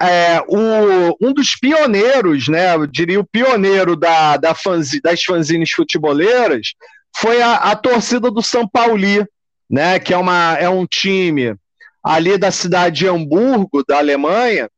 é, 0.00 0.40
o, 0.48 1.16
um 1.20 1.32
dos 1.32 1.54
pioneiros, 1.56 2.48
né, 2.48 2.74
eu 2.74 2.86
diria 2.86 3.20
o 3.20 3.26
pioneiro 3.26 3.94
da, 3.94 4.36
da 4.36 4.54
fanzi, 4.54 5.00
das 5.00 5.22
fanzines 5.22 5.70
futeboleiras, 5.70 6.72
foi 7.16 7.42
a, 7.42 7.56
a 7.56 7.76
torcida 7.76 8.30
do 8.30 8.42
São 8.42 8.66
Paulo, 8.66 8.96
né, 9.68 9.98
que 9.98 10.14
é, 10.14 10.16
uma, 10.16 10.56
é 10.58 10.68
um 10.68 10.86
time 10.86 11.54
ali 12.02 12.38
da 12.38 12.50
cidade 12.50 13.00
de 13.00 13.08
Hamburgo, 13.08 13.84
da 13.86 13.98
Alemanha, 13.98 14.70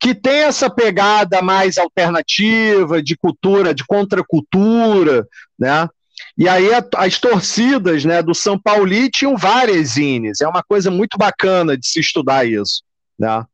que 0.00 0.14
tem 0.14 0.40
essa 0.40 0.68
pegada 0.68 1.40
mais 1.40 1.78
alternativa, 1.78 3.02
de 3.02 3.16
cultura, 3.16 3.72
de 3.72 3.84
contracultura, 3.86 5.26
né? 5.58 5.88
E 6.36 6.48
aí 6.48 6.74
a, 6.74 6.84
as 6.96 7.18
torcidas 7.18 8.04
né, 8.04 8.22
do 8.22 8.34
São 8.34 8.58
Paulo 8.58 8.90
tinham 9.10 9.36
várias 9.36 9.90
zines, 9.90 10.40
é 10.40 10.48
uma 10.48 10.62
coisa 10.62 10.90
muito 10.90 11.16
bacana 11.16 11.78
de 11.78 11.86
se 11.86 12.00
estudar 12.00 12.44
isso, 12.44 12.82
né? 13.18 13.44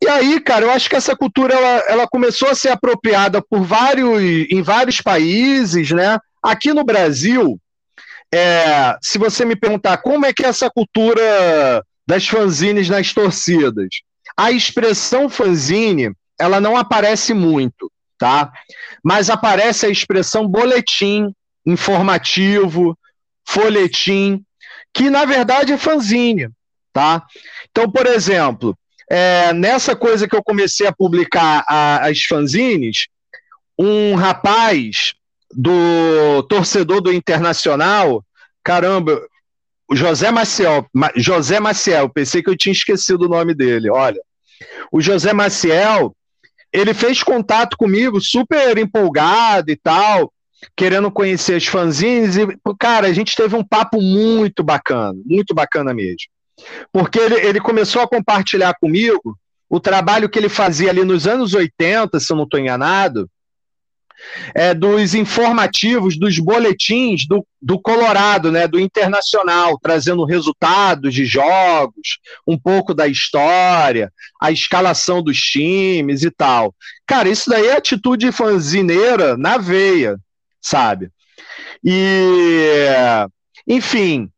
E 0.00 0.08
aí, 0.08 0.40
cara, 0.40 0.64
eu 0.64 0.70
acho 0.70 0.88
que 0.88 0.96
essa 0.96 1.16
cultura 1.16 1.54
ela, 1.54 1.84
ela 1.88 2.08
começou 2.08 2.48
a 2.48 2.54
ser 2.54 2.68
apropriada 2.68 3.42
por 3.42 3.62
vários, 3.62 4.22
em 4.50 4.62
vários 4.62 5.00
países, 5.00 5.90
né? 5.90 6.18
Aqui 6.42 6.72
no 6.72 6.84
Brasil, 6.84 7.58
é, 8.32 8.96
se 9.02 9.18
você 9.18 9.44
me 9.44 9.56
perguntar 9.56 9.98
como 9.98 10.24
é 10.24 10.32
que 10.32 10.44
é 10.44 10.48
essa 10.48 10.70
cultura 10.70 11.84
das 12.06 12.28
fanzines 12.28 12.88
nas 12.88 13.12
torcidas, 13.12 13.88
a 14.36 14.52
expressão 14.52 15.28
fanzine, 15.28 16.12
ela 16.38 16.60
não 16.60 16.76
aparece 16.76 17.34
muito, 17.34 17.90
tá? 18.16 18.52
Mas 19.02 19.28
aparece 19.28 19.86
a 19.86 19.90
expressão 19.90 20.46
boletim 20.46 21.32
informativo, 21.66 22.96
folhetim, 23.46 24.42
que 24.94 25.10
na 25.10 25.24
verdade 25.24 25.72
é 25.72 25.78
fanzine, 25.78 26.48
tá? 26.92 27.24
Então, 27.70 27.90
por 27.90 28.06
exemplo, 28.06 28.78
é, 29.10 29.52
nessa 29.52 29.96
coisa 29.96 30.28
que 30.28 30.36
eu 30.36 30.42
comecei 30.42 30.86
a 30.86 30.92
publicar 30.92 31.64
a, 31.66 32.06
as 32.06 32.22
fanzines, 32.24 33.08
um 33.78 34.14
rapaz 34.14 35.14
do 35.50 36.42
torcedor 36.48 37.00
do 37.00 37.12
Internacional, 37.12 38.24
caramba, 38.62 39.18
José 39.92 40.30
Maciel, 40.30 40.86
José 41.16 41.58
Maciel, 41.58 42.08
pensei 42.10 42.42
que 42.42 42.50
eu 42.50 42.56
tinha 42.56 42.72
esquecido 42.72 43.24
o 43.24 43.28
nome 43.28 43.54
dele, 43.54 43.88
olha, 43.88 44.20
o 44.92 45.00
José 45.00 45.32
Maciel, 45.32 46.14
ele 46.70 46.92
fez 46.92 47.22
contato 47.22 47.76
comigo, 47.78 48.20
super 48.20 48.76
empolgado 48.76 49.70
e 49.70 49.76
tal, 49.76 50.30
querendo 50.76 51.10
conhecer 51.10 51.54
as 51.54 51.66
fanzines, 51.66 52.36
e, 52.36 52.46
cara, 52.78 53.06
a 53.06 53.12
gente 53.12 53.34
teve 53.34 53.56
um 53.56 53.64
papo 53.64 54.02
muito 54.02 54.62
bacana, 54.62 55.18
muito 55.24 55.54
bacana 55.54 55.94
mesmo. 55.94 56.28
Porque 56.92 57.18
ele, 57.18 57.34
ele 57.36 57.60
começou 57.60 58.02
a 58.02 58.08
compartilhar 58.08 58.74
comigo 58.80 59.38
o 59.68 59.78
trabalho 59.78 60.28
que 60.28 60.38
ele 60.38 60.48
fazia 60.48 60.90
ali 60.90 61.04
nos 61.04 61.26
anos 61.26 61.54
80, 61.54 62.18
se 62.18 62.32
eu 62.32 62.36
não 62.36 62.44
estou 62.44 62.58
enganado, 62.58 63.28
é, 64.54 64.74
dos 64.74 65.14
informativos, 65.14 66.18
dos 66.18 66.38
boletins 66.38 67.26
do, 67.26 67.46
do 67.60 67.80
Colorado, 67.80 68.50
né, 68.50 68.66
do 68.66 68.80
Internacional, 68.80 69.78
trazendo 69.80 70.24
resultados 70.24 71.14
de 71.14 71.24
jogos, 71.24 72.18
um 72.46 72.58
pouco 72.58 72.94
da 72.94 73.06
história, 73.06 74.12
a 74.40 74.50
escalação 74.50 75.22
dos 75.22 75.38
times 75.38 76.22
e 76.22 76.30
tal. 76.30 76.74
Cara, 77.06 77.28
isso 77.28 77.48
daí 77.48 77.66
é 77.66 77.76
atitude 77.76 78.32
fanzineira 78.32 79.36
na 79.36 79.56
veia, 79.56 80.18
sabe? 80.60 81.10
E, 81.84 82.66
enfim, 83.66 84.28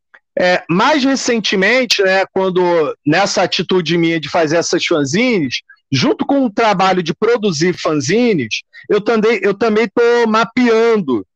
é, 0.40 0.64
mais 0.70 1.04
recentemente, 1.04 2.02
né, 2.02 2.24
quando 2.32 2.96
nessa 3.06 3.42
atitude 3.42 3.98
minha 3.98 4.18
de 4.18 4.30
fazer 4.30 4.56
essas 4.56 4.82
fanzines, 4.86 5.60
junto 5.92 6.24
com 6.24 6.46
o 6.46 6.50
trabalho 6.50 7.02
de 7.02 7.12
produzir 7.12 7.74
fanzines, 7.74 8.62
eu 8.88 9.02
também 9.02 9.38
eu 9.42 9.52
também 9.52 9.84
estou 9.84 10.26
mapeando 10.26 11.26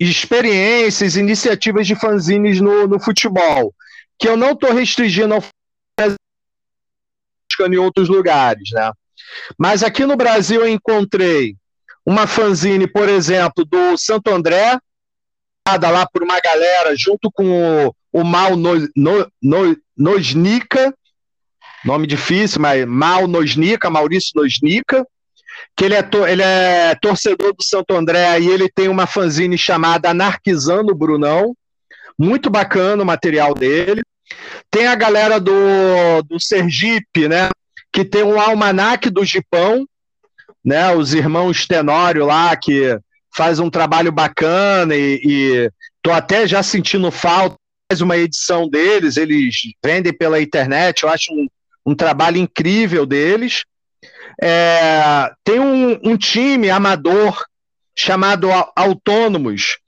experiências, 0.00 1.14
iniciativas 1.14 1.86
de 1.86 1.94
fanzines 1.94 2.58
no, 2.58 2.86
no 2.86 2.98
futebol, 2.98 3.74
que 4.18 4.26
eu 4.26 4.34
não 4.34 4.52
estou 4.52 4.72
restringindo 4.72 5.34
ao 5.34 5.42
em 7.70 7.76
outros 7.76 8.08
lugares, 8.08 8.70
né? 8.72 8.92
Mas 9.58 9.82
aqui 9.82 10.06
no 10.06 10.16
Brasil 10.16 10.60
eu 10.60 10.68
encontrei 10.68 11.56
uma 12.06 12.26
fanzine, 12.26 12.86
por 12.86 13.08
exemplo, 13.08 13.64
do 13.64 13.96
Santo 13.98 14.30
André, 14.30 14.78
lá 15.66 16.06
por 16.06 16.22
uma 16.22 16.40
galera, 16.40 16.94
junto 16.96 17.30
com 17.30 17.88
o, 17.88 17.94
o 18.12 18.24
Mal 18.24 18.56
no, 18.56 18.88
no, 18.96 19.30
no, 19.42 19.76
Nosnica, 19.96 20.94
nome 21.84 22.06
difícil, 22.06 22.60
mas 22.60 22.86
Mal 22.86 23.26
Nosnica, 23.26 23.90
Maurício 23.90 24.32
Nosnica, 24.34 25.06
que 25.76 25.84
ele 25.84 25.94
é, 25.94 26.02
to, 26.02 26.26
ele 26.26 26.42
é 26.42 26.94
torcedor 27.00 27.54
do 27.54 27.62
Santo 27.62 27.94
André 27.94 28.40
e 28.40 28.48
ele 28.48 28.68
tem 28.68 28.88
uma 28.88 29.06
fanzine 29.06 29.58
chamada 29.58 30.10
Anarquizando 30.10 30.94
Brunão, 30.94 31.54
muito 32.18 32.50
bacana 32.50 33.02
o 33.02 33.06
material 33.06 33.54
dele. 33.54 34.02
Tem 34.70 34.86
a 34.86 34.94
galera 34.94 35.40
do, 35.40 36.22
do 36.28 36.40
Sergipe, 36.40 37.28
né, 37.28 37.48
que 37.92 38.04
tem 38.04 38.22
um 38.22 38.40
almanac 38.40 39.08
do 39.10 39.24
Gipão, 39.24 39.86
né, 40.64 40.94
os 40.94 41.14
irmãos 41.14 41.66
Tenório 41.66 42.26
lá, 42.26 42.54
que 42.56 42.98
faz 43.34 43.58
um 43.58 43.70
trabalho 43.70 44.12
bacana 44.12 44.94
e, 44.94 45.20
e 45.24 45.70
tô 46.02 46.10
até 46.10 46.46
já 46.46 46.62
sentindo 46.62 47.10
falta 47.10 47.56
mais 47.90 48.02
uma 48.02 48.18
edição 48.18 48.68
deles, 48.68 49.16
eles 49.16 49.56
vendem 49.82 50.12
pela 50.12 50.42
internet, 50.42 51.02
eu 51.02 51.08
acho 51.08 51.32
um, 51.32 51.48
um 51.86 51.94
trabalho 51.94 52.36
incrível 52.36 53.06
deles. 53.06 53.64
É, 54.42 55.32
tem 55.42 55.58
um, 55.58 55.98
um, 56.04 56.14
time 56.14 56.68
amador 56.68 57.42
chamado 57.96 58.50
Autônomos, 58.76 59.78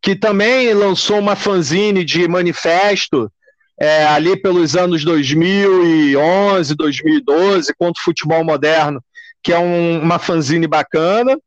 que 0.00 0.16
também 0.16 0.72
lançou 0.72 1.18
uma 1.18 1.36
fanzine 1.36 2.02
de 2.02 2.26
manifesto 2.26 3.30
é, 3.78 4.06
ali 4.06 4.40
pelos 4.40 4.74
anos 4.74 5.04
2011, 5.04 6.74
2012, 6.74 7.74
contra 7.78 8.00
o 8.00 8.04
futebol 8.04 8.42
moderno, 8.42 9.04
que 9.42 9.52
é 9.52 9.58
um, 9.58 10.00
uma 10.00 10.18
fanzine 10.18 10.66
bacana. 10.66 11.38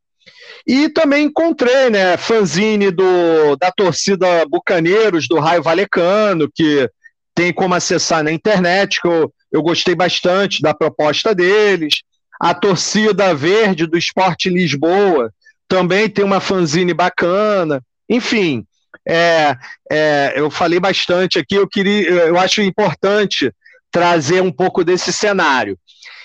E 0.65 0.87
também 0.87 1.25
encontrei, 1.25 1.89
né, 1.89 2.15
fanzine 2.15 2.89
do, 2.89 3.55
da 3.57 3.71
torcida 3.71 4.45
Bucaneiros, 4.45 5.27
do 5.27 5.39
Raio 5.39 5.61
Valecano, 5.61 6.49
que 6.53 6.89
tem 7.35 7.51
como 7.51 7.73
acessar 7.75 8.23
na 8.23 8.31
internet, 8.31 9.01
que 9.01 9.07
eu, 9.07 9.33
eu 9.51 9.61
gostei 9.61 9.93
bastante 9.93 10.61
da 10.61 10.73
proposta 10.73 11.35
deles. 11.35 12.01
A 12.39 12.53
torcida 12.53 13.33
verde 13.33 13.85
do 13.85 13.97
Esporte 13.97 14.49
Lisboa 14.49 15.31
também 15.67 16.09
tem 16.09 16.23
uma 16.23 16.39
fanzine 16.39 16.93
bacana. 16.93 17.81
Enfim, 18.07 18.65
é, 19.07 19.55
é, 19.91 20.33
eu 20.35 20.49
falei 20.49 20.79
bastante 20.79 21.39
aqui, 21.39 21.55
eu 21.55 21.67
queria, 21.67 22.09
eu 22.09 22.37
acho 22.37 22.61
importante 22.61 23.51
trazer 23.91 24.41
um 24.41 24.51
pouco 24.51 24.83
desse 24.83 25.11
cenário. 25.11 25.77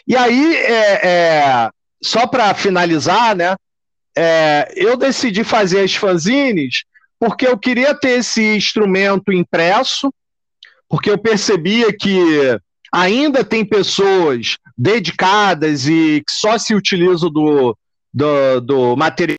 E 0.06 0.16
aí, 0.16 0.56
é, 0.56 1.00
é 1.06 1.70
só 2.02 2.26
para 2.26 2.54
finalizar, 2.54 3.34
né? 3.36 3.56
É, 4.20 4.72
eu 4.74 4.96
decidi 4.96 5.44
fazer 5.44 5.80
as 5.80 5.94
fanzines 5.94 6.82
porque 7.20 7.46
eu 7.46 7.56
queria 7.56 7.94
ter 7.94 8.18
esse 8.18 8.42
instrumento 8.56 9.32
impresso, 9.32 10.12
porque 10.88 11.08
eu 11.08 11.18
percebia 11.18 11.96
que 11.96 12.58
ainda 12.92 13.44
tem 13.44 13.64
pessoas 13.64 14.56
dedicadas 14.76 15.86
e 15.86 16.22
que 16.26 16.32
só 16.32 16.58
se 16.58 16.74
utilizam 16.74 17.30
do, 17.30 17.76
do, 18.12 18.60
do 18.60 18.96
material, 18.96 19.38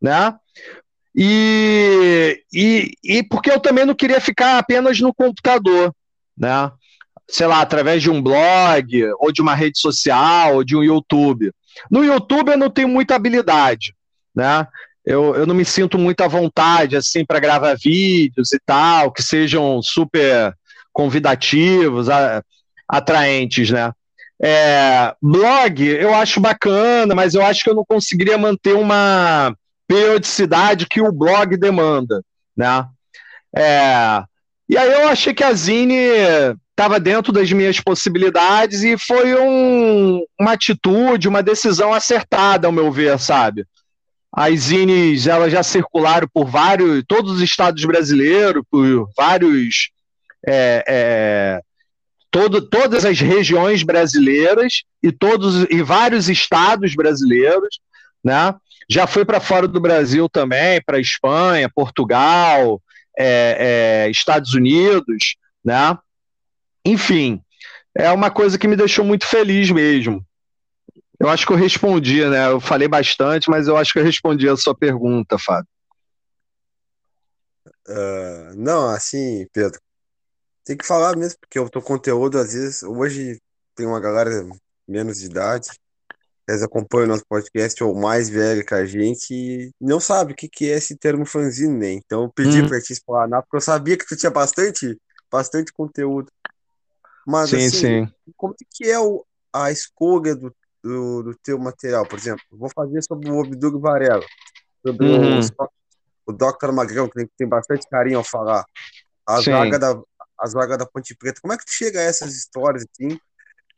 né? 0.00 0.34
E, 1.14 2.42
e, 2.52 2.92
e 3.04 3.22
porque 3.22 3.50
eu 3.50 3.60
também 3.60 3.84
não 3.84 3.94
queria 3.94 4.20
ficar 4.20 4.56
apenas 4.56 4.98
no 4.98 5.12
computador, 5.12 5.94
né? 6.36 6.72
Sei 7.28 7.46
lá, 7.46 7.60
através 7.60 8.02
de 8.02 8.10
um 8.10 8.22
blog, 8.22 9.04
ou 9.18 9.30
de 9.30 9.42
uma 9.42 9.54
rede 9.54 9.78
social, 9.78 10.56
ou 10.56 10.64
de 10.64 10.74
um 10.74 10.82
YouTube. 10.82 11.52
No 11.90 12.04
YouTube 12.04 12.50
eu 12.50 12.58
não 12.58 12.70
tenho 12.70 12.88
muita 12.88 13.14
habilidade, 13.14 13.94
né? 14.34 14.66
Eu, 15.04 15.34
eu 15.34 15.46
não 15.46 15.54
me 15.54 15.64
sinto 15.64 15.98
muito 15.98 16.20
à 16.22 16.28
vontade, 16.28 16.96
assim, 16.96 17.24
para 17.24 17.40
gravar 17.40 17.74
vídeos 17.74 18.52
e 18.52 18.58
tal, 18.64 19.10
que 19.10 19.22
sejam 19.22 19.82
super 19.82 20.54
convidativos, 20.92 22.08
a, 22.08 22.42
atraentes, 22.88 23.70
né? 23.70 23.92
É, 24.44 25.14
blog 25.22 25.86
eu 25.86 26.12
acho 26.14 26.40
bacana, 26.40 27.14
mas 27.14 27.34
eu 27.34 27.44
acho 27.44 27.62
que 27.62 27.70
eu 27.70 27.76
não 27.76 27.84
conseguiria 27.84 28.36
manter 28.36 28.74
uma 28.74 29.54
periodicidade 29.86 30.86
que 30.86 31.00
o 31.00 31.12
blog 31.12 31.56
demanda, 31.56 32.22
né? 32.56 32.86
É, 33.56 34.24
e 34.68 34.76
aí 34.76 34.92
eu 34.92 35.08
achei 35.08 35.34
que 35.34 35.44
a 35.44 35.52
Zine 35.52 35.94
estava 36.72 36.98
dentro 36.98 37.32
das 37.32 37.52
minhas 37.52 37.78
possibilidades 37.78 38.82
e 38.82 38.96
foi 38.98 39.34
um, 39.34 40.24
uma 40.40 40.52
atitude, 40.52 41.28
uma 41.28 41.42
decisão 41.42 41.92
acertada, 41.92 42.66
ao 42.66 42.72
meu 42.72 42.90
ver, 42.90 43.18
sabe? 43.18 43.64
As 44.34 44.60
zines 44.60 45.26
elas 45.26 45.52
já 45.52 45.62
circularam 45.62 46.26
por 46.32 46.46
vários, 46.46 47.04
todos 47.06 47.32
os 47.32 47.42
estados 47.42 47.84
brasileiros, 47.84 48.62
por 48.70 49.06
vários, 49.14 49.90
é, 50.46 50.84
é, 50.88 51.60
todo, 52.30 52.62
todas 52.62 53.04
as 53.04 53.20
regiões 53.20 53.82
brasileiras 53.82 54.82
e 55.02 55.12
todos 55.12 55.66
e 55.70 55.82
vários 55.82 56.30
estados 56.30 56.94
brasileiros, 56.94 57.78
né? 58.24 58.54
Já 58.88 59.06
foi 59.06 59.24
para 59.24 59.40
fora 59.40 59.68
do 59.68 59.80
Brasil 59.80 60.28
também, 60.28 60.82
para 60.84 60.98
Espanha, 60.98 61.70
Portugal, 61.72 62.80
é, 63.18 64.06
é, 64.06 64.10
Estados 64.10 64.54
Unidos, 64.54 65.36
né? 65.62 65.96
Enfim, 66.84 67.42
é 67.94 68.10
uma 68.10 68.30
coisa 68.30 68.58
que 68.58 68.68
me 68.68 68.76
deixou 68.76 69.04
muito 69.04 69.26
feliz 69.26 69.70
mesmo. 69.70 70.24
Eu 71.18 71.28
acho 71.28 71.46
que 71.46 71.52
eu 71.52 71.56
respondi, 71.56 72.24
né? 72.28 72.50
Eu 72.50 72.60
falei 72.60 72.88
bastante, 72.88 73.48
mas 73.48 73.68
eu 73.68 73.76
acho 73.76 73.92
que 73.92 73.98
eu 73.98 74.04
respondi 74.04 74.48
a 74.48 74.56
sua 74.56 74.74
pergunta, 74.74 75.38
Fábio. 75.38 75.68
Uh, 77.88 78.54
não, 78.56 78.88
assim, 78.88 79.46
Pedro, 79.52 79.80
tem 80.64 80.76
que 80.76 80.86
falar 80.86 81.16
mesmo, 81.16 81.38
porque 81.40 81.58
o 81.58 81.68
teu 81.68 81.82
conteúdo, 81.82 82.38
às 82.38 82.52
vezes, 82.52 82.82
hoje 82.82 83.40
tem 83.76 83.86
uma 83.86 84.00
galera 84.00 84.30
menos 84.86 85.18
de 85.18 85.26
idade, 85.26 85.68
eles 86.48 86.62
acompanham 86.62 87.04
o 87.04 87.08
nosso 87.08 87.24
podcast 87.28 87.82
ou 87.82 87.94
mais 87.94 88.28
velho 88.28 88.64
que 88.64 88.74
a 88.74 88.84
gente 88.84 89.32
e 89.32 89.70
não 89.80 90.00
sabe 90.00 90.32
o 90.32 90.36
que, 90.36 90.48
que 90.48 90.70
é 90.70 90.76
esse 90.76 90.96
termo 90.96 91.24
fanzine, 91.24 91.76
né? 91.76 91.92
Então 91.92 92.24
eu 92.24 92.32
pedi 92.32 92.60
uhum. 92.60 92.68
pra 92.68 92.80
te 92.80 92.92
explanar, 92.92 93.42
porque 93.42 93.56
eu 93.56 93.60
sabia 93.60 93.96
que 93.96 94.06
tu 94.06 94.16
tinha 94.16 94.30
bastante, 94.30 94.98
bastante 95.30 95.72
conteúdo. 95.72 96.30
Mas 97.26 97.50
sim, 97.50 97.56
assim, 97.56 98.06
sim. 98.06 98.12
como 98.36 98.54
que 98.70 98.90
é 98.90 98.98
o, 98.98 99.24
a 99.52 99.70
escolha 99.70 100.34
do, 100.34 100.54
do, 100.82 101.22
do, 101.22 101.34
teu 101.36 101.58
material? 101.58 102.06
Por 102.06 102.18
exemplo, 102.18 102.42
vou 102.50 102.68
fazer 102.68 103.02
sobre 103.02 103.30
o 103.30 103.38
Obdug 103.38 103.78
Varela, 103.80 104.24
sobre 104.84 105.06
uhum. 105.06 105.40
o, 105.40 105.68
o 106.26 106.32
Dr. 106.32 106.72
Magrão, 106.72 107.08
que 107.08 107.26
tem, 107.36 107.48
bastante 107.48 107.88
carinho 107.88 108.18
ao 108.18 108.24
falar. 108.24 108.64
As 109.26 109.44
vagas 109.44 109.78
da, 109.80 110.02
as 110.38 110.52
vagas 110.52 110.78
da 110.78 110.86
Ponte 110.86 111.14
Preta. 111.14 111.40
Como 111.40 111.52
é 111.52 111.56
que 111.56 111.64
tu 111.64 111.72
chega 111.72 112.00
a 112.00 112.02
essas 112.02 112.34
histórias, 112.34 112.84
assim? 112.84 113.18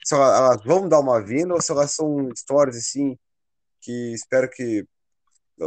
Se 0.03 0.15
elas 0.15 0.63
vão 0.65 0.89
dar 0.89 1.01
uma 1.01 1.21
vinda 1.23 1.55
ou 1.55 1.61
se 1.61 1.71
elas 1.73 1.93
são 1.93 2.29
histórias, 2.31 2.77
assim, 2.77 3.19
que 3.81 4.15
espero 4.15 4.49
que 4.51 4.87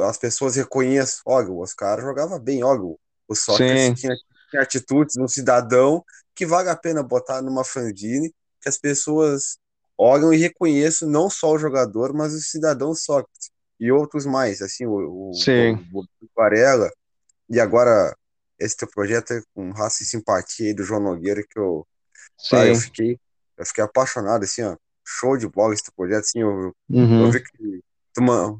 as 0.04 0.18
pessoas 0.18 0.56
reconheçam. 0.56 1.22
Olha, 1.26 1.50
o 1.50 1.60
Oscar 1.60 2.02
jogava 2.02 2.40
bem, 2.40 2.64
olha, 2.64 2.82
o 3.28 3.36
Sócrates 3.36 4.02
tinha, 4.02 4.16
tinha 4.50 4.62
atitudes, 4.62 5.18
um 5.18 5.28
cidadão 5.28 6.04
que 6.36 6.46
vale 6.46 6.70
a 6.70 6.76
pena 6.76 7.02
botar 7.02 7.42
numa 7.42 7.64
fanzine, 7.64 8.34
que 8.62 8.70
as 8.70 8.78
pessoas 8.78 9.58
olham 9.98 10.32
e 10.34 10.38
reconheçam 10.38 11.10
não 11.10 11.30
só 11.30 11.52
o 11.52 11.58
jogador, 11.58 12.14
mas 12.14 12.34
o 12.34 12.40
cidadão 12.40 12.94
Sócrates 12.94 13.50
e 13.80 13.92
outros 13.92 14.26
mais, 14.26 14.62
assim, 14.62 14.86
o, 14.86 15.32
Sim. 15.34 15.74
o, 15.94 16.02
o 16.02 16.28
Varela, 16.36 16.92
e 17.50 17.60
agora 17.60 18.16
esse 18.60 18.76
teu 18.76 18.88
projeto 18.88 19.34
é 19.34 19.42
com 19.54 19.72
raça 19.72 20.04
e 20.04 20.06
simpatia 20.06 20.68
aí 20.68 20.74
do 20.74 20.84
João 20.84 21.02
Nogueira, 21.02 21.44
que 21.44 21.60
eu, 21.60 21.88
ah, 22.54 22.66
eu 22.66 22.76
fiquei 22.76 23.20
eu 23.58 23.66
fiquei 23.66 23.84
apaixonado, 23.84 24.44
assim, 24.44 24.62
ó, 24.64 24.76
show 25.06 25.36
de 25.38 25.48
bola 25.48 25.74
esse 25.74 25.84
teu 25.84 25.94
projeto, 25.96 26.26
assim, 26.26 26.40
eu, 26.42 26.76
uhum. 26.90 27.26
eu 27.26 27.32
vi 27.32 27.42
que 27.42 27.82
uma, 28.20 28.60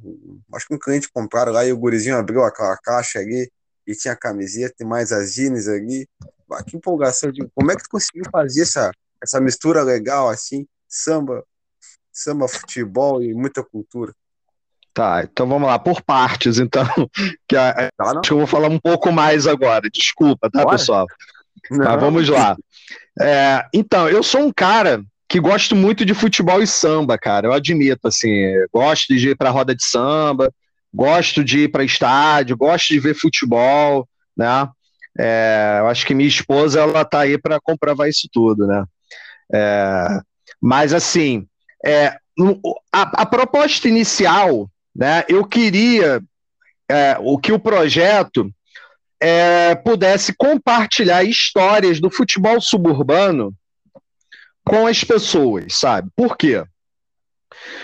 acho 0.54 0.68
que 0.68 0.74
um 0.74 0.80
cliente 0.80 1.10
compraram 1.12 1.52
lá 1.52 1.66
e 1.66 1.72
o 1.72 1.78
gurizinho 1.78 2.18
abriu 2.18 2.44
aquela 2.44 2.78
caixa 2.78 3.20
ali 3.20 3.52
e 3.88 3.96
tinha 3.96 4.14
a 4.14 4.18
camiseta 4.18 4.76
e 4.82 4.86
mais 4.86 5.14
as 5.14 5.34
jeans 5.34 5.68
ali, 5.68 6.08
ah, 6.52 6.64
que 6.64 6.76
empolgação, 6.76 7.32
de, 7.32 7.48
como 7.56 7.72
é 7.72 7.76
que 7.76 7.84
tu 7.84 7.90
conseguiu 7.90 8.26
fazer 8.30 8.64
essa, 8.64 8.92
essa 9.24 9.40
mistura 9.40 9.82
legal, 9.82 10.28
assim, 10.28 10.68
samba, 10.88 11.44
samba, 12.12 12.48
futebol 12.48 13.24
e 13.24 13.34
muita 13.34 13.64
cultura? 13.64 14.14
Tá, 14.94 15.24
então 15.24 15.48
vamos 15.48 15.68
lá, 15.68 15.80
por 15.80 16.02
partes, 16.02 16.60
então, 16.60 16.84
que 17.48 17.56
a, 17.56 17.90
tá, 17.96 18.12
acho 18.12 18.22
que 18.22 18.34
eu 18.34 18.40
vou 18.40 18.48
falar 18.48 18.68
um 18.68 18.80
pouco 18.80 19.12
mais 19.12 19.48
agora, 19.48 19.90
desculpa, 19.90 20.50
tá, 20.52 20.64
Bora? 20.64 20.78
pessoal? 20.78 21.06
Não. 21.72 21.86
Mas 21.86 22.00
vamos 22.00 22.30
lá. 22.30 22.58
É, 23.20 23.66
então, 23.74 24.10
eu 24.10 24.22
sou 24.22 24.42
um 24.42 24.52
cara 24.52 25.04
que 25.30 25.40
gosto 25.40 25.76
muito 25.76 26.06
de 26.06 26.14
futebol 26.14 26.62
e 26.62 26.68
samba, 26.68 27.18
cara, 27.18 27.48
eu 27.48 27.54
admito, 27.54 28.08
assim, 28.08 28.54
gosto 28.74 29.16
de 29.16 29.30
ir 29.30 29.38
pra 29.38 29.50
roda 29.50 29.76
de 29.76 29.84
samba, 29.84 30.52
gosto 30.98 31.44
de 31.44 31.60
ir 31.60 31.72
para 31.72 31.84
estádio, 31.84 32.58
gosto 32.58 32.88
de 32.88 33.00
ver 33.00 33.14
futebol, 33.14 34.08
né? 34.36 34.68
É, 35.20 35.78
eu 35.80 35.88
acho 35.88 36.06
que 36.06 36.14
minha 36.14 36.28
esposa, 36.28 36.82
ela 36.82 37.06
tá 37.06 37.22
aí 37.22 37.38
para 37.38 37.60
comprovar 37.62 38.10
isso 38.10 38.28
tudo, 38.32 38.68
né? 38.68 38.84
É, 39.54 40.20
mas, 40.62 40.94
assim, 40.94 41.48
é, 41.86 42.18
a, 42.92 43.22
a 43.22 43.26
proposta 43.26 43.88
inicial 43.88 44.70
né? 44.98 45.24
Eu 45.30 45.46
queria 45.46 46.24
é, 46.90 47.18
o 47.20 47.38
que 47.38 47.52
o 47.52 47.60
projeto 47.60 48.52
é, 49.22 49.76
pudesse 49.76 50.34
compartilhar 50.36 51.24
histórias 51.24 52.00
do 52.00 52.10
futebol 52.10 52.60
suburbano 52.60 53.54
com 54.66 54.88
as 54.88 55.04
pessoas, 55.04 55.78
sabe? 55.78 56.10
Por 56.16 56.36
quê? 56.36 56.64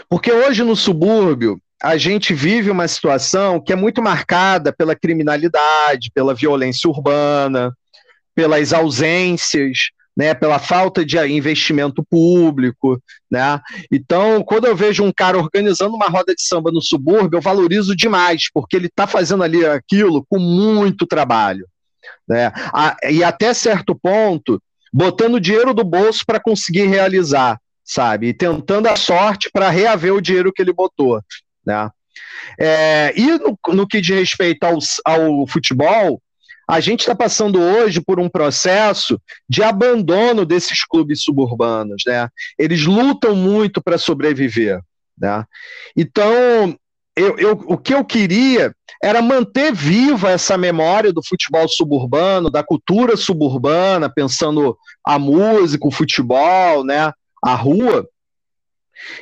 Porque 0.10 0.32
hoje 0.32 0.64
no 0.64 0.76
subúrbio 0.76 1.62
a 1.84 1.98
gente 1.98 2.34
vive 2.34 2.72
uma 2.72 2.88
situação 2.88 3.60
que 3.60 3.74
é 3.74 3.76
muito 3.76 4.02
marcada 4.02 4.72
pela 4.72 4.96
criminalidade, 4.96 6.12
pela 6.14 6.34
violência 6.34 6.90
urbana, 6.90 7.76
pelas 8.34 8.72
ausências 8.72 9.90
né, 10.16 10.34
pela 10.34 10.60
falta 10.60 11.04
de 11.04 11.18
investimento 11.28 12.04
público, 12.04 13.02
né? 13.30 13.60
Então, 13.92 14.44
quando 14.44 14.66
eu 14.66 14.76
vejo 14.76 15.04
um 15.04 15.12
cara 15.12 15.38
organizando 15.38 15.96
uma 15.96 16.08
roda 16.08 16.36
de 16.36 16.44
samba 16.44 16.72
no 16.72 16.82
subúrbio, 16.82 17.38
eu 17.38 17.42
valorizo 17.42 17.96
demais, 17.96 18.44
porque 18.54 18.76
ele 18.76 18.88
está 18.88 19.08
fazendo 19.08 19.44
ali 19.44 19.66
aquilo 19.66 20.24
com 20.30 20.38
muito 20.38 21.08
trabalho, 21.08 21.68
né? 22.28 22.52
E 23.10 23.24
até 23.24 23.54
certo 23.54 23.96
ponto, 23.96 24.62
botando 24.94 25.40
dinheiro 25.40 25.74
do 25.74 25.84
bolso 25.84 26.24
para 26.26 26.40
conseguir 26.40 26.86
realizar, 26.86 27.60
sabe? 27.84 28.28
E 28.28 28.34
tentando 28.34 28.88
a 28.88 28.96
sorte 28.96 29.50
para 29.52 29.70
reaver 29.70 30.14
o 30.14 30.22
dinheiro 30.22 30.54
que 30.54 30.62
ele 30.62 30.74
botou, 30.74 31.20
né? 31.66 31.90
É, 32.60 33.14
e 33.16 33.38
no, 33.40 33.58
no 33.70 33.88
que 33.88 34.00
diz 34.00 34.16
respeito 34.16 34.64
ao, 34.64 34.78
ao 35.06 35.48
futebol, 35.48 36.22
a 36.68 36.80
gente 36.80 37.02
está 37.02 37.16
passando 37.16 37.60
hoje 37.60 38.00
por 38.00 38.20
um 38.20 38.30
processo 38.30 39.20
de 39.50 39.62
abandono 39.62 40.46
desses 40.46 40.86
clubes 40.86 41.22
suburbanos, 41.24 42.04
né? 42.08 42.30
Eles 42.58 42.86
lutam 42.86 43.36
muito 43.36 43.82
para 43.82 43.98
sobreviver, 43.98 44.80
né? 45.18 45.44
Então, 45.96 46.78
eu, 47.16 47.38
eu, 47.38 47.52
o 47.68 47.78
que 47.78 47.94
eu 47.94 48.04
queria 48.04 48.74
era 49.04 49.22
manter 49.22 49.74
viva 49.74 50.32
essa 50.32 50.58
memória 50.58 51.12
do 51.12 51.22
futebol 51.24 51.68
suburbano, 51.68 52.50
da 52.50 52.64
cultura 52.64 53.18
suburbana, 53.18 54.10
pensando 54.10 54.78
a 55.06 55.20
música, 55.20 55.86
o 55.86 55.92
futebol, 55.92 56.86
né? 56.86 57.12
A 57.44 57.56
rua. 57.56 58.08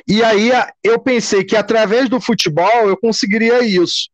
E 0.06 0.22
aí 0.22 0.50
eu 0.82 0.98
pensei 0.98 1.44
que 1.44 1.56
através 1.56 2.08
do 2.08 2.20
futebol 2.20 2.88
eu 2.88 2.96
conseguiria 2.96 3.64
isso. 3.64 4.08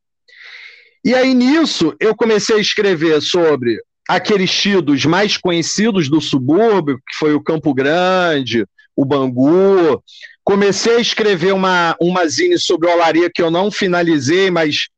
E 1.04 1.14
aí 1.14 1.34
nisso 1.34 1.94
eu 2.00 2.14
comecei 2.14 2.56
a 2.56 2.60
escrever 2.60 3.20
sobre 3.20 3.80
aqueles 4.08 4.50
tidos 4.50 5.04
mais 5.04 5.36
conhecidos 5.36 6.08
do 6.08 6.20
subúrbio, 6.20 6.98
que 6.98 7.16
foi 7.18 7.34
o 7.34 7.42
Campo 7.42 7.74
Grande, 7.74 8.64
o 8.96 9.04
Bangu. 9.04 10.02
Comecei 10.42 10.96
a 10.96 11.00
escrever 11.00 11.52
uma, 11.52 11.94
uma 12.00 12.26
zine 12.26 12.58
sobre 12.58 12.88
olaria 12.88 13.30
que 13.32 13.42
eu 13.42 13.50
não 13.50 13.70
finalizei, 13.70 14.50
mas 14.50 14.88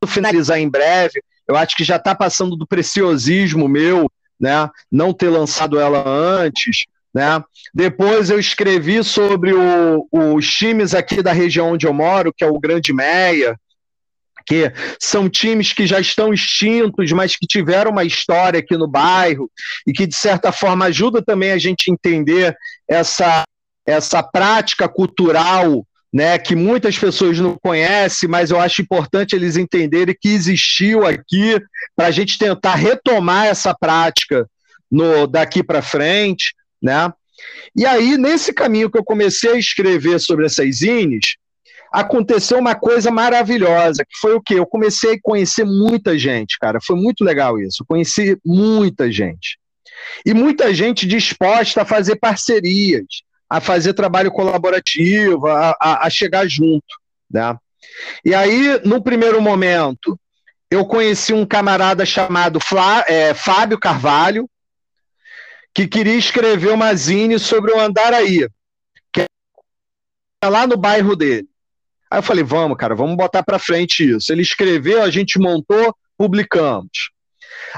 vou 0.00 0.08
finalizar 0.08 0.58
em 0.58 0.68
breve. 0.68 1.20
Eu 1.48 1.56
acho 1.56 1.76
que 1.76 1.84
já 1.84 1.96
está 1.96 2.14
passando 2.14 2.56
do 2.56 2.66
preciosismo 2.66 3.68
meu 3.68 4.08
né? 4.38 4.68
Não 4.90 5.12
ter 5.12 5.28
lançado 5.28 5.78
ela 5.78 6.04
antes, 6.06 6.84
né? 7.14 7.42
Depois 7.72 8.28
eu 8.28 8.40
escrevi 8.40 9.04
sobre 9.04 9.52
o, 9.54 10.08
os 10.10 10.46
times 10.46 10.94
aqui 10.94 11.22
da 11.22 11.32
região 11.32 11.72
onde 11.72 11.86
eu 11.86 11.94
moro, 11.94 12.32
que 12.36 12.42
é 12.42 12.46
o 12.46 12.58
Grande 12.58 12.92
Meia, 12.92 13.56
que 14.46 14.70
são 15.00 15.30
times 15.30 15.72
que 15.72 15.86
já 15.86 16.00
estão 16.00 16.34
extintos, 16.34 17.12
mas 17.12 17.36
que 17.36 17.46
tiveram 17.46 17.92
uma 17.92 18.04
história 18.04 18.58
aqui 18.58 18.76
no 18.76 18.88
bairro 18.88 19.50
e 19.86 19.92
que, 19.92 20.06
de 20.06 20.14
certa 20.14 20.52
forma, 20.52 20.86
ajuda 20.86 21.22
também 21.22 21.52
a 21.52 21.58
gente 21.58 21.88
a 21.88 21.92
entender 21.92 22.54
essa, 22.88 23.44
essa 23.86 24.22
prática 24.22 24.88
cultural 24.88 25.86
né, 26.12 26.38
que 26.38 26.54
muitas 26.54 26.96
pessoas 26.96 27.40
não 27.40 27.56
conhecem, 27.60 28.28
mas 28.28 28.50
eu 28.50 28.60
acho 28.60 28.82
importante 28.82 29.34
eles 29.34 29.56
entenderem 29.56 30.16
que 30.20 30.28
existiu 30.28 31.04
aqui 31.04 31.60
para 31.96 32.06
a 32.06 32.10
gente 32.12 32.38
tentar 32.38 32.76
retomar 32.76 33.46
essa 33.46 33.74
prática 33.74 34.48
no 34.88 35.26
daqui 35.26 35.60
para 35.60 35.82
frente, 35.82 36.54
né? 36.84 37.10
E 37.74 37.86
aí, 37.86 38.16
nesse 38.18 38.52
caminho 38.52 38.90
que 38.90 38.98
eu 38.98 39.04
comecei 39.04 39.52
a 39.52 39.58
escrever 39.58 40.20
sobre 40.20 40.46
essas 40.46 40.76
zines, 40.76 41.36
aconteceu 41.90 42.58
uma 42.58 42.74
coisa 42.74 43.10
maravilhosa, 43.10 44.04
que 44.04 44.16
foi 44.20 44.34
o 44.34 44.40
quê? 44.40 44.54
Eu 44.54 44.66
comecei 44.66 45.14
a 45.14 45.20
conhecer 45.20 45.64
muita 45.64 46.18
gente, 46.18 46.58
cara. 46.58 46.78
Foi 46.80 46.94
muito 46.94 47.24
legal 47.24 47.58
isso. 47.58 47.82
Eu 47.82 47.86
conheci 47.86 48.36
muita 48.44 49.10
gente. 49.10 49.58
E 50.26 50.34
muita 50.34 50.74
gente 50.74 51.06
disposta 51.06 51.82
a 51.82 51.86
fazer 51.86 52.16
parcerias, 52.16 53.06
a 53.48 53.60
fazer 53.60 53.94
trabalho 53.94 54.30
colaborativo, 54.30 55.46
a, 55.46 55.74
a, 55.80 56.06
a 56.06 56.10
chegar 56.10 56.46
junto. 56.46 56.84
Né? 57.30 57.56
E 58.24 58.34
aí, 58.34 58.80
no 58.84 59.02
primeiro 59.02 59.40
momento, 59.40 60.18
eu 60.70 60.84
conheci 60.84 61.32
um 61.32 61.46
camarada 61.46 62.04
chamado 62.04 62.60
Flá, 62.60 63.04
é, 63.08 63.32
Fábio 63.32 63.78
Carvalho, 63.78 64.48
que 65.74 65.88
queria 65.88 66.14
escrever 66.14 66.72
uma 66.72 66.94
zine 66.94 67.38
sobre 67.38 67.72
o 67.72 67.80
Andaraí, 67.80 68.48
que 69.12 69.26
é 70.42 70.48
lá 70.48 70.66
no 70.66 70.76
bairro 70.76 71.16
dele. 71.16 71.48
Aí 72.10 72.18
eu 72.18 72.22
falei, 72.22 72.44
vamos, 72.44 72.76
cara, 72.76 72.94
vamos 72.94 73.16
botar 73.16 73.42
para 73.42 73.58
frente 73.58 74.08
isso. 74.08 74.32
Ele 74.32 74.42
escreveu, 74.42 75.02
a 75.02 75.10
gente 75.10 75.38
montou, 75.38 75.94
publicamos. 76.16 77.10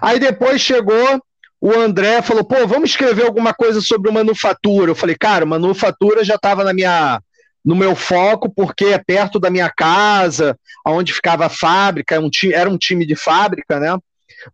Aí 0.03 0.18
depois 0.18 0.61
chegou 0.61 1.20
o 1.61 1.72
André 1.72 2.20
falou, 2.22 2.44
pô, 2.44 2.66
vamos 2.66 2.90
escrever 2.90 3.24
alguma 3.24 3.55
coisa 3.55 3.80
sobre 3.80 4.11
manufatura. 4.11 4.90
Eu 4.90 4.94
falei, 4.94 5.16
cara, 5.16 5.47
manufatura 5.47 6.22
já 6.22 6.34
estava 6.34 6.62
na 6.62 6.72
minha 6.72 7.20
no 7.64 7.74
meu 7.74 7.97
foco, 7.97 8.49
porque 8.49 8.84
é 8.84 8.99
perto 8.99 9.40
da 9.40 9.51
minha 9.51 9.68
casa, 9.68 10.57
onde 10.86 11.12
ficava 11.12 11.47
a 11.47 11.49
fábrica, 11.49 12.14
é 12.14 12.20
um 12.20 12.30
era 12.53 12.70
um 12.70 12.78
time 12.78 13.05
de 13.05 13.16
fábrica, 13.16 13.80
né? 13.80 13.99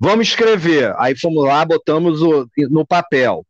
Vamos 0.01 0.29
escrever. 0.29 0.95
Aí 0.99 1.17
fomos 1.19 1.45
lá, 1.45 1.65
botamos 1.65 2.23
o, 2.23 2.47
no 2.71 2.87
papel. 2.87 3.45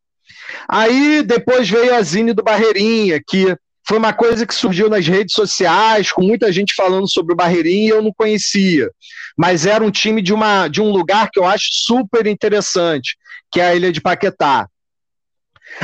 Aí 0.68 1.22
depois 1.22 1.68
veio 1.68 1.94
a 1.94 2.02
Zine 2.02 2.32
do 2.32 2.42
Barreirinha, 2.42 3.20
que 3.26 3.56
foi 3.86 3.98
uma 3.98 4.12
coisa 4.12 4.46
que 4.46 4.54
surgiu 4.54 4.88
nas 4.88 5.06
redes 5.06 5.34
sociais, 5.34 6.12
com 6.12 6.22
muita 6.22 6.52
gente 6.52 6.74
falando 6.74 7.10
sobre 7.10 7.32
o 7.32 7.36
Barreirinha 7.36 7.86
e 7.86 7.88
eu 7.88 8.02
não 8.02 8.12
conhecia. 8.12 8.90
Mas 9.36 9.66
era 9.66 9.82
um 9.82 9.90
time 9.90 10.22
de, 10.22 10.32
uma, 10.32 10.68
de 10.68 10.80
um 10.80 10.90
lugar 10.90 11.30
que 11.30 11.38
eu 11.38 11.44
acho 11.44 11.68
super 11.70 12.26
interessante, 12.26 13.16
que 13.50 13.60
é 13.60 13.68
a 13.68 13.74
ilha 13.74 13.92
de 13.92 14.00
Paquetá. 14.00 14.68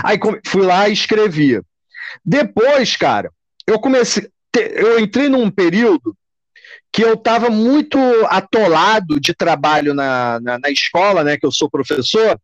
Aí 0.03 0.19
fui 0.47 0.63
lá 0.63 0.89
e 0.89 0.93
escrevi. 0.93 1.61
Depois, 2.25 2.97
cara, 2.97 3.31
eu 3.67 3.79
comecei. 3.79 4.29
Eu 4.55 4.99
entrei 4.99 5.29
num 5.29 5.51
período 5.51 6.17
que 6.93 7.05
eu 7.05 7.15
estava 7.15 7.51
muito 7.51 7.99
atolado 8.27 9.21
de 9.21 9.35
trabalho 9.35 9.95
na, 9.95 10.41
na, 10.41 10.59
na, 10.59 10.71
escola, 10.71 11.23
né? 11.23 11.37
Que 11.37 11.47
eu 11.47 11.53
sou 11.53 11.71
professor. 11.71 12.39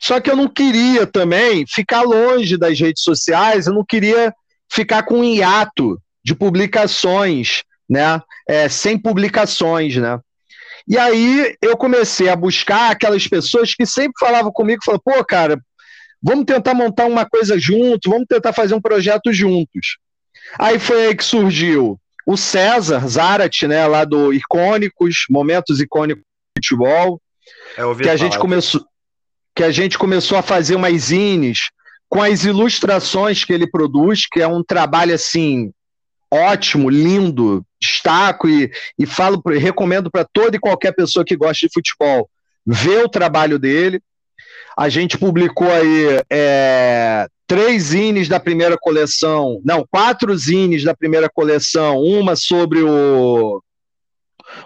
Só 0.00 0.20
que 0.20 0.30
eu 0.30 0.36
não 0.36 0.48
queria 0.48 1.06
também 1.06 1.64
ficar 1.66 2.02
longe 2.02 2.56
das 2.56 2.78
redes 2.78 3.02
sociais, 3.02 3.66
eu 3.66 3.74
não 3.74 3.84
queria 3.84 4.34
ficar 4.70 5.02
com 5.02 5.20
um 5.20 5.24
hiato 5.24 6.00
de 6.24 6.34
publicações, 6.34 7.62
né? 7.88 8.20
É, 8.48 8.68
sem 8.68 8.98
publicações, 8.98 9.96
né? 9.96 10.18
E 10.86 10.98
aí 10.98 11.56
eu 11.62 11.76
comecei 11.76 12.28
a 12.28 12.36
buscar 12.36 12.90
aquelas 12.90 13.26
pessoas 13.26 13.74
que 13.74 13.86
sempre 13.86 14.14
falavam 14.18 14.52
comigo, 14.52 14.84
falavam, 14.84 15.02
pô, 15.04 15.24
cara, 15.24 15.58
vamos 16.22 16.44
tentar 16.44 16.74
montar 16.74 17.06
uma 17.06 17.24
coisa 17.24 17.58
junto, 17.58 18.10
vamos 18.10 18.26
tentar 18.28 18.52
fazer 18.52 18.74
um 18.74 18.80
projeto 18.80 19.32
juntos. 19.32 19.98
Aí 20.58 20.78
foi 20.78 21.06
aí 21.06 21.14
que 21.14 21.24
surgiu 21.24 21.98
o 22.26 22.36
César 22.36 23.06
Zarat, 23.06 23.62
né, 23.66 23.86
lá 23.86 24.04
do 24.04 24.32
Icônicos, 24.32 25.26
Momentos 25.28 25.80
Icônicos 25.80 26.22
do 26.22 26.62
Futebol, 26.62 27.20
é, 27.76 28.02
que 28.02 28.08
a 28.08 28.16
gente 28.16 28.38
começou 28.38 28.84
que 29.56 29.62
a 29.62 29.70
gente 29.70 29.96
começou 29.96 30.36
a 30.36 30.42
fazer 30.42 30.74
umas 30.74 31.00
zines 31.02 31.70
com 32.08 32.20
as 32.20 32.44
ilustrações 32.44 33.44
que 33.44 33.52
ele 33.52 33.70
produz, 33.70 34.26
que 34.26 34.40
é 34.40 34.48
um 34.48 34.64
trabalho 34.64 35.14
assim 35.14 35.72
ótimo, 36.32 36.90
lindo, 36.90 37.64
destaco 37.80 38.48
e, 38.48 38.70
e 38.98 39.06
falo, 39.06 39.40
recomendo 39.46 40.10
para 40.10 40.24
toda 40.24 40.56
e 40.56 40.60
qualquer 40.60 40.92
pessoa 40.92 41.24
que 41.24 41.36
gosta 41.36 41.66
de 41.66 41.72
futebol 41.72 42.28
ver 42.66 43.04
o 43.04 43.08
trabalho 43.08 43.58
dele. 43.58 44.00
A 44.76 44.88
gente 44.88 45.16
publicou 45.16 45.70
aí 45.70 46.20
é, 46.28 47.28
três 47.46 47.84
zines 47.84 48.28
da 48.28 48.40
primeira 48.40 48.76
coleção, 48.78 49.60
não, 49.64 49.86
quatro 49.90 50.36
zines 50.36 50.82
da 50.82 50.94
primeira 50.94 51.28
coleção, 51.28 52.00
uma 52.00 52.36
sobre 52.36 52.82
o 52.82 53.62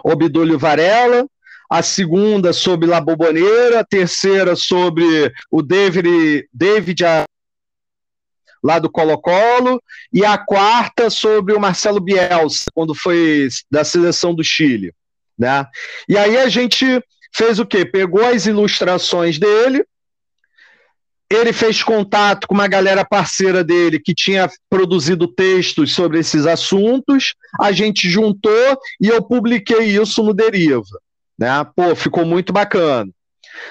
Obdúlio 0.03 0.57
Varela, 0.57 1.25
a 1.69 1.83
segunda 1.83 2.51
sobre 2.51 2.87
La 2.87 2.99
Boboneira, 2.99 3.81
a 3.81 3.85
terceira 3.85 4.55
sobre 4.55 5.31
o 5.51 5.61
David, 5.61 6.49
David 6.51 7.03
lá 8.61 8.79
do 8.79 8.89
Colo-Colo, 8.89 9.81
e 10.11 10.25
a 10.25 10.37
quarta 10.37 11.09
sobre 11.09 11.53
o 11.53 11.59
Marcelo 11.59 11.99
Bielsa, 11.99 12.65
quando 12.73 12.93
foi 12.93 13.47
da 13.69 13.83
seleção 13.83 14.33
do 14.33 14.43
Chile. 14.43 14.93
Né? 15.37 15.65
E 16.07 16.17
aí 16.17 16.37
a 16.37 16.49
gente 16.49 16.85
fez 17.33 17.59
o 17.59 17.65
quê? 17.65 17.85
Pegou 17.85 18.25
as 18.25 18.45
ilustrações 18.47 19.39
dele, 19.39 19.85
ele 21.31 21.53
fez 21.53 21.83
contato 21.83 22.47
com 22.47 22.55
uma 22.55 22.67
galera 22.67 23.05
parceira 23.05 23.63
dele 23.63 23.99
que 23.99 24.15
tinha 24.15 24.49
produzido 24.69 25.27
textos 25.27 25.93
sobre 25.93 26.19
esses 26.19 26.47
assuntos, 26.47 27.35
a 27.59 27.71
gente 27.71 28.09
juntou 28.09 28.79
e 28.99 29.07
eu 29.07 29.21
publiquei 29.21 29.85
isso 29.85 30.23
no 30.23 30.33
Deriva. 30.33 30.83
Né? 31.37 31.49
Pô, 31.75 31.95
ficou 31.95 32.25
muito 32.25 32.51
bacana. 32.51 33.11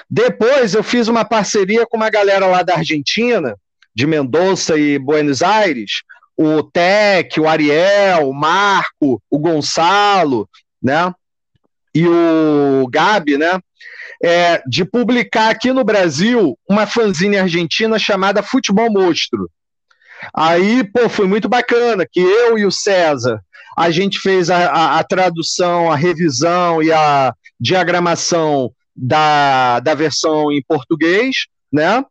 Depois 0.09 0.73
eu 0.73 0.83
fiz 0.83 1.07
uma 1.07 1.25
parceria 1.25 1.85
com 1.85 1.97
uma 1.97 2.09
galera 2.09 2.45
lá 2.47 2.63
da 2.63 2.75
Argentina, 2.75 3.55
de 3.93 4.07
Mendoza 4.07 4.77
e 4.77 4.97
Buenos 4.97 5.41
Aires, 5.41 6.03
o 6.37 6.63
Tec, 6.63 7.37
o 7.37 7.47
Ariel, 7.47 8.29
o 8.29 8.33
Marco, 8.33 9.21
o 9.29 9.37
Gonçalo, 9.37 10.47
né? 10.81 11.13
E 11.93 12.07
o 12.07 12.87
Gabi, 12.89 13.37
né? 13.37 13.59
É, 14.21 14.61
de 14.67 14.83
publicar 14.83 15.49
aqui 15.49 15.71
no 15.71 15.83
Brasil 15.83 16.57
uma 16.69 16.85
fanzine 16.85 17.37
argentina 17.37 17.97
chamada 17.97 18.43
Futebol 18.43 18.91
Monstro. 18.91 19.49
Aí, 20.35 20.83
pô, 20.83 21.07
foi 21.07 21.25
muito 21.25 21.47
bacana 21.47 22.05
que 22.09 22.19
eu 22.19 22.57
e 22.57 22.65
o 22.65 22.71
César, 22.71 23.41
a 23.77 23.89
gente 23.91 24.19
fez 24.19 24.49
a, 24.49 24.67
a, 24.67 24.99
a 24.99 25.03
tradução, 25.05 25.89
a 25.89 25.95
revisão 25.95 26.83
e 26.83 26.91
a 26.91 27.33
diagramação 27.57 28.73
da, 28.93 29.79
da 29.79 29.93
versão 29.93 30.51
em 30.51 30.61
português, 30.61 31.47
né? 31.71 32.03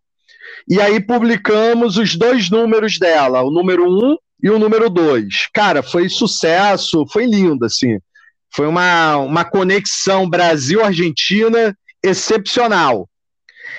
E 0.66 0.80
aí 0.80 0.98
publicamos 0.98 1.98
os 1.98 2.16
dois 2.16 2.48
números 2.48 2.98
dela, 2.98 3.42
o 3.42 3.50
número 3.50 3.84
um 3.86 4.16
e 4.42 4.48
o 4.48 4.58
número 4.58 4.88
dois. 4.88 5.48
Cara, 5.52 5.82
foi 5.82 6.08
sucesso, 6.08 7.04
foi 7.12 7.26
lindo, 7.26 7.66
assim. 7.66 7.98
Foi 8.50 8.66
uma, 8.66 9.18
uma 9.18 9.44
conexão 9.44 10.28
Brasil-Argentina 10.28 11.76
excepcional. 12.02 13.08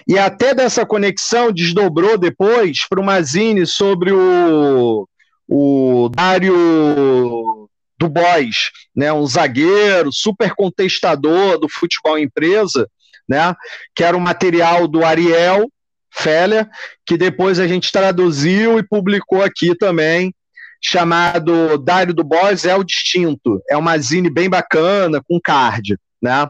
E 0.07 0.17
até 0.17 0.53
dessa 0.53 0.85
conexão 0.85 1.51
desdobrou 1.51 2.17
depois 2.17 2.87
para 2.87 2.99
uma 2.99 3.21
zine 3.21 3.65
sobre 3.65 4.11
o, 4.11 5.07
o 5.47 6.09
Dário 6.09 7.69
do 7.97 8.07
Boys, 8.07 8.71
né, 8.95 9.11
um 9.11 9.25
zagueiro 9.25 10.11
super 10.11 10.55
contestador 10.55 11.59
do 11.59 11.67
futebol 11.67 12.17
empresa, 12.17 12.87
né, 13.27 13.53
que 13.93 14.03
era 14.03 14.15
o 14.15 14.21
material 14.21 14.87
do 14.87 15.03
Ariel, 15.03 15.69
Feller, 16.11 16.67
que 17.05 17.17
depois 17.17 17.59
a 17.59 17.67
gente 17.67 17.91
traduziu 17.91 18.79
e 18.79 18.87
publicou 18.87 19.43
aqui 19.43 19.75
também, 19.75 20.33
chamado 20.81 21.77
Dário 21.77 22.13
do 22.13 22.23
Boss 22.23 22.65
é 22.65 22.75
o 22.75 22.83
Distinto. 22.83 23.61
É 23.69 23.77
uma 23.77 23.97
zine 23.97 24.29
bem 24.29 24.49
bacana, 24.49 25.21
com 25.27 25.39
card, 25.39 25.97
né? 26.21 26.49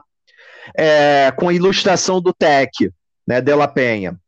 É, 0.78 1.32
com 1.38 1.52
ilustração 1.52 2.22
do 2.22 2.34
Tec, 2.34 2.72
né, 3.28 3.42
Della 3.42 3.68
Penha. 3.68 4.20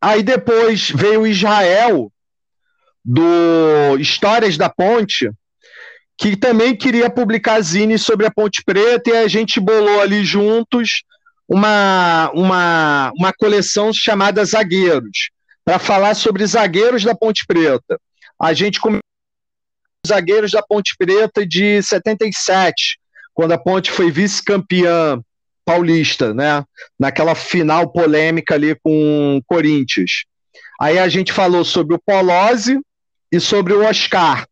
Aí 0.00 0.22
depois 0.22 0.90
veio 0.90 1.26
Israel, 1.26 2.12
do 3.04 3.96
Histórias 3.98 4.56
da 4.56 4.68
Ponte, 4.68 5.30
que 6.16 6.36
também 6.36 6.76
queria 6.76 7.08
publicar 7.08 7.60
zine 7.60 7.98
sobre 7.98 8.26
a 8.26 8.30
Ponte 8.30 8.62
Preta, 8.64 9.10
e 9.10 9.16
a 9.16 9.28
gente 9.28 9.58
bolou 9.58 10.00
ali 10.00 10.24
juntos 10.24 11.02
uma, 11.48 12.30
uma, 12.34 13.12
uma 13.16 13.32
coleção 13.32 13.92
chamada 13.92 14.44
Zagueiros, 14.44 15.30
para 15.64 15.78
falar 15.78 16.14
sobre 16.14 16.46
zagueiros 16.46 17.04
da 17.04 17.14
Ponte 17.14 17.44
Preta. 17.46 17.98
A 18.40 18.52
gente 18.52 18.80
começou 18.80 19.00
zagueiros 20.06 20.52
da 20.52 20.62
Ponte 20.62 20.94
Preta 20.98 21.46
de 21.46 21.82
77, 21.82 22.98
quando 23.32 23.52
a 23.52 23.58
Ponte 23.58 23.90
foi 23.90 24.10
vice-campeã 24.10 25.18
paulista, 25.68 26.32
né? 26.32 26.64
Naquela 26.98 27.34
final 27.34 27.92
polêmica 27.92 28.54
ali 28.54 28.74
com 28.82 29.38
Corinthians. 29.46 30.24
Aí 30.80 30.98
a 30.98 31.08
gente 31.08 31.30
falou 31.30 31.62
sobre 31.62 31.94
o 31.94 31.98
Polozzi 31.98 32.80
e 33.30 33.38
sobre 33.38 33.74
o 33.74 33.84
Oscar. 33.84 34.46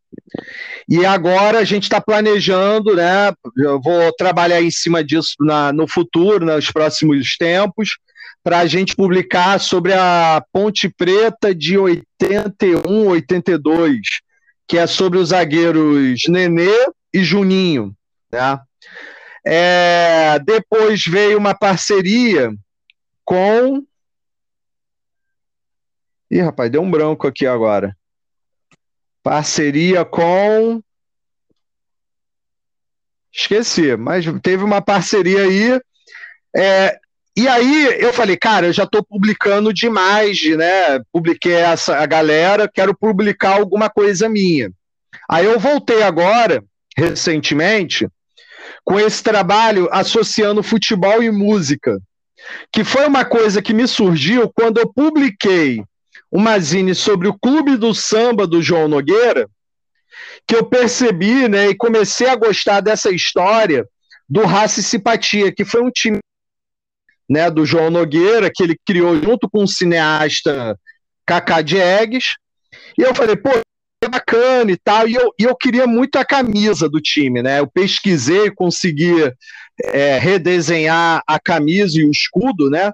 E 0.86 1.06
agora 1.06 1.60
a 1.60 1.64
gente 1.64 1.84
está 1.84 2.02
planejando, 2.02 2.94
né? 2.94 3.32
Eu 3.56 3.80
vou 3.80 4.12
trabalhar 4.12 4.60
em 4.60 4.70
cima 4.70 5.02
disso 5.02 5.36
na, 5.40 5.72
no 5.72 5.88
futuro, 5.88 6.44
nos 6.44 6.70
próximos 6.70 7.34
tempos, 7.38 7.96
para 8.44 8.58
a 8.58 8.66
gente 8.66 8.94
publicar 8.94 9.58
sobre 9.58 9.94
a 9.94 10.44
Ponte 10.52 10.86
Preta 10.90 11.54
de 11.54 11.78
81, 11.78 13.08
82, 13.08 14.00
que 14.68 14.76
é 14.76 14.86
sobre 14.86 15.18
os 15.18 15.30
zagueiros 15.30 16.20
Nenê 16.28 16.90
e 17.10 17.24
Juninho. 17.24 17.94
Né? 18.30 18.60
É, 19.48 20.40
depois 20.40 21.04
veio 21.06 21.38
uma 21.38 21.54
parceria 21.54 22.52
com. 23.24 23.86
Ih, 26.28 26.40
rapaz, 26.40 26.68
deu 26.68 26.82
um 26.82 26.90
branco 26.90 27.28
aqui 27.28 27.46
agora. 27.46 27.96
Parceria 29.22 30.04
com. 30.04 30.82
Esqueci, 33.32 33.96
mas 33.96 34.24
teve 34.42 34.64
uma 34.64 34.82
parceria 34.82 35.42
aí. 35.42 35.80
É, 36.56 36.98
e 37.36 37.46
aí 37.46 38.00
eu 38.00 38.12
falei, 38.12 38.36
cara, 38.36 38.66
eu 38.66 38.72
já 38.72 38.82
estou 38.82 39.04
publicando 39.04 39.72
demais, 39.72 40.42
né? 40.56 40.98
Publiquei 41.12 41.52
essa 41.52 41.98
a 41.98 42.06
galera, 42.06 42.68
quero 42.68 42.96
publicar 42.96 43.58
alguma 43.58 43.88
coisa 43.88 44.28
minha. 44.28 44.72
Aí 45.30 45.44
eu 45.44 45.60
voltei 45.60 46.02
agora, 46.02 46.64
recentemente, 46.96 48.08
com 48.86 49.00
esse 49.00 49.20
trabalho 49.20 49.88
associando 49.90 50.62
futebol 50.62 51.20
e 51.20 51.28
música, 51.28 52.00
que 52.72 52.84
foi 52.84 53.04
uma 53.04 53.24
coisa 53.24 53.60
que 53.60 53.74
me 53.74 53.88
surgiu 53.88 54.48
quando 54.48 54.78
eu 54.78 54.86
publiquei 54.86 55.82
uma 56.30 56.56
zine 56.60 56.94
sobre 56.94 57.26
o 57.26 57.36
Clube 57.36 57.76
do 57.76 57.92
Samba 57.92 58.46
do 58.46 58.62
João 58.62 58.86
Nogueira, 58.86 59.50
que 60.46 60.54
eu 60.54 60.64
percebi, 60.64 61.48
né, 61.48 61.68
e 61.68 61.74
comecei 61.74 62.28
a 62.28 62.36
gostar 62.36 62.80
dessa 62.80 63.10
história 63.10 63.84
do 64.28 64.44
Raça 64.44 64.78
e 64.78 64.84
Simpatia, 64.84 65.52
que 65.52 65.64
foi 65.64 65.82
um 65.82 65.90
time 65.90 66.18
né, 67.28 67.50
do 67.50 67.66
João 67.66 67.90
Nogueira, 67.90 68.52
que 68.54 68.62
ele 68.62 68.78
criou 68.86 69.20
junto 69.20 69.50
com 69.50 69.64
o 69.64 69.68
cineasta 69.68 70.78
Cacá 71.26 71.60
Diegues. 71.60 72.36
E 72.96 73.02
eu 73.02 73.12
falei, 73.16 73.34
pô, 73.34 73.50
bacana 74.16 74.70
e 74.70 74.76
tal. 74.76 75.06
E 75.08 75.14
eu, 75.14 75.32
e 75.38 75.44
eu 75.44 75.54
queria 75.54 75.86
muito 75.86 76.16
a 76.16 76.24
camisa 76.24 76.88
do 76.88 77.00
time, 77.00 77.42
né? 77.42 77.60
Eu 77.60 77.66
pesquisei, 77.66 78.50
consegui 78.50 79.32
é, 79.82 80.18
redesenhar 80.18 81.22
a 81.26 81.38
camisa 81.38 81.98
e 81.98 82.04
o 82.04 82.10
escudo, 82.10 82.70
né? 82.70 82.92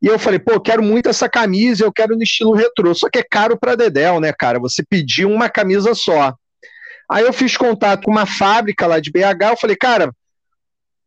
E 0.00 0.06
eu 0.06 0.18
falei, 0.18 0.38
pô, 0.38 0.60
quero 0.60 0.82
muito 0.82 1.08
essa 1.08 1.28
camisa, 1.28 1.84
eu 1.84 1.92
quero 1.92 2.16
no 2.16 2.22
estilo 2.22 2.52
retrô. 2.52 2.94
Só 2.94 3.08
que 3.08 3.18
é 3.18 3.22
caro 3.22 3.58
para 3.58 3.74
Dedéu, 3.74 4.20
né, 4.20 4.32
cara? 4.32 4.58
Você 4.58 4.82
pediu 4.82 5.30
uma 5.30 5.48
camisa 5.48 5.94
só. 5.94 6.34
Aí 7.10 7.24
eu 7.24 7.32
fiz 7.32 7.56
contato 7.56 8.04
com 8.04 8.10
uma 8.10 8.26
fábrica 8.26 8.86
lá 8.86 8.98
de 8.98 9.10
BH, 9.10 9.50
eu 9.50 9.56
falei, 9.56 9.76
cara, 9.76 10.10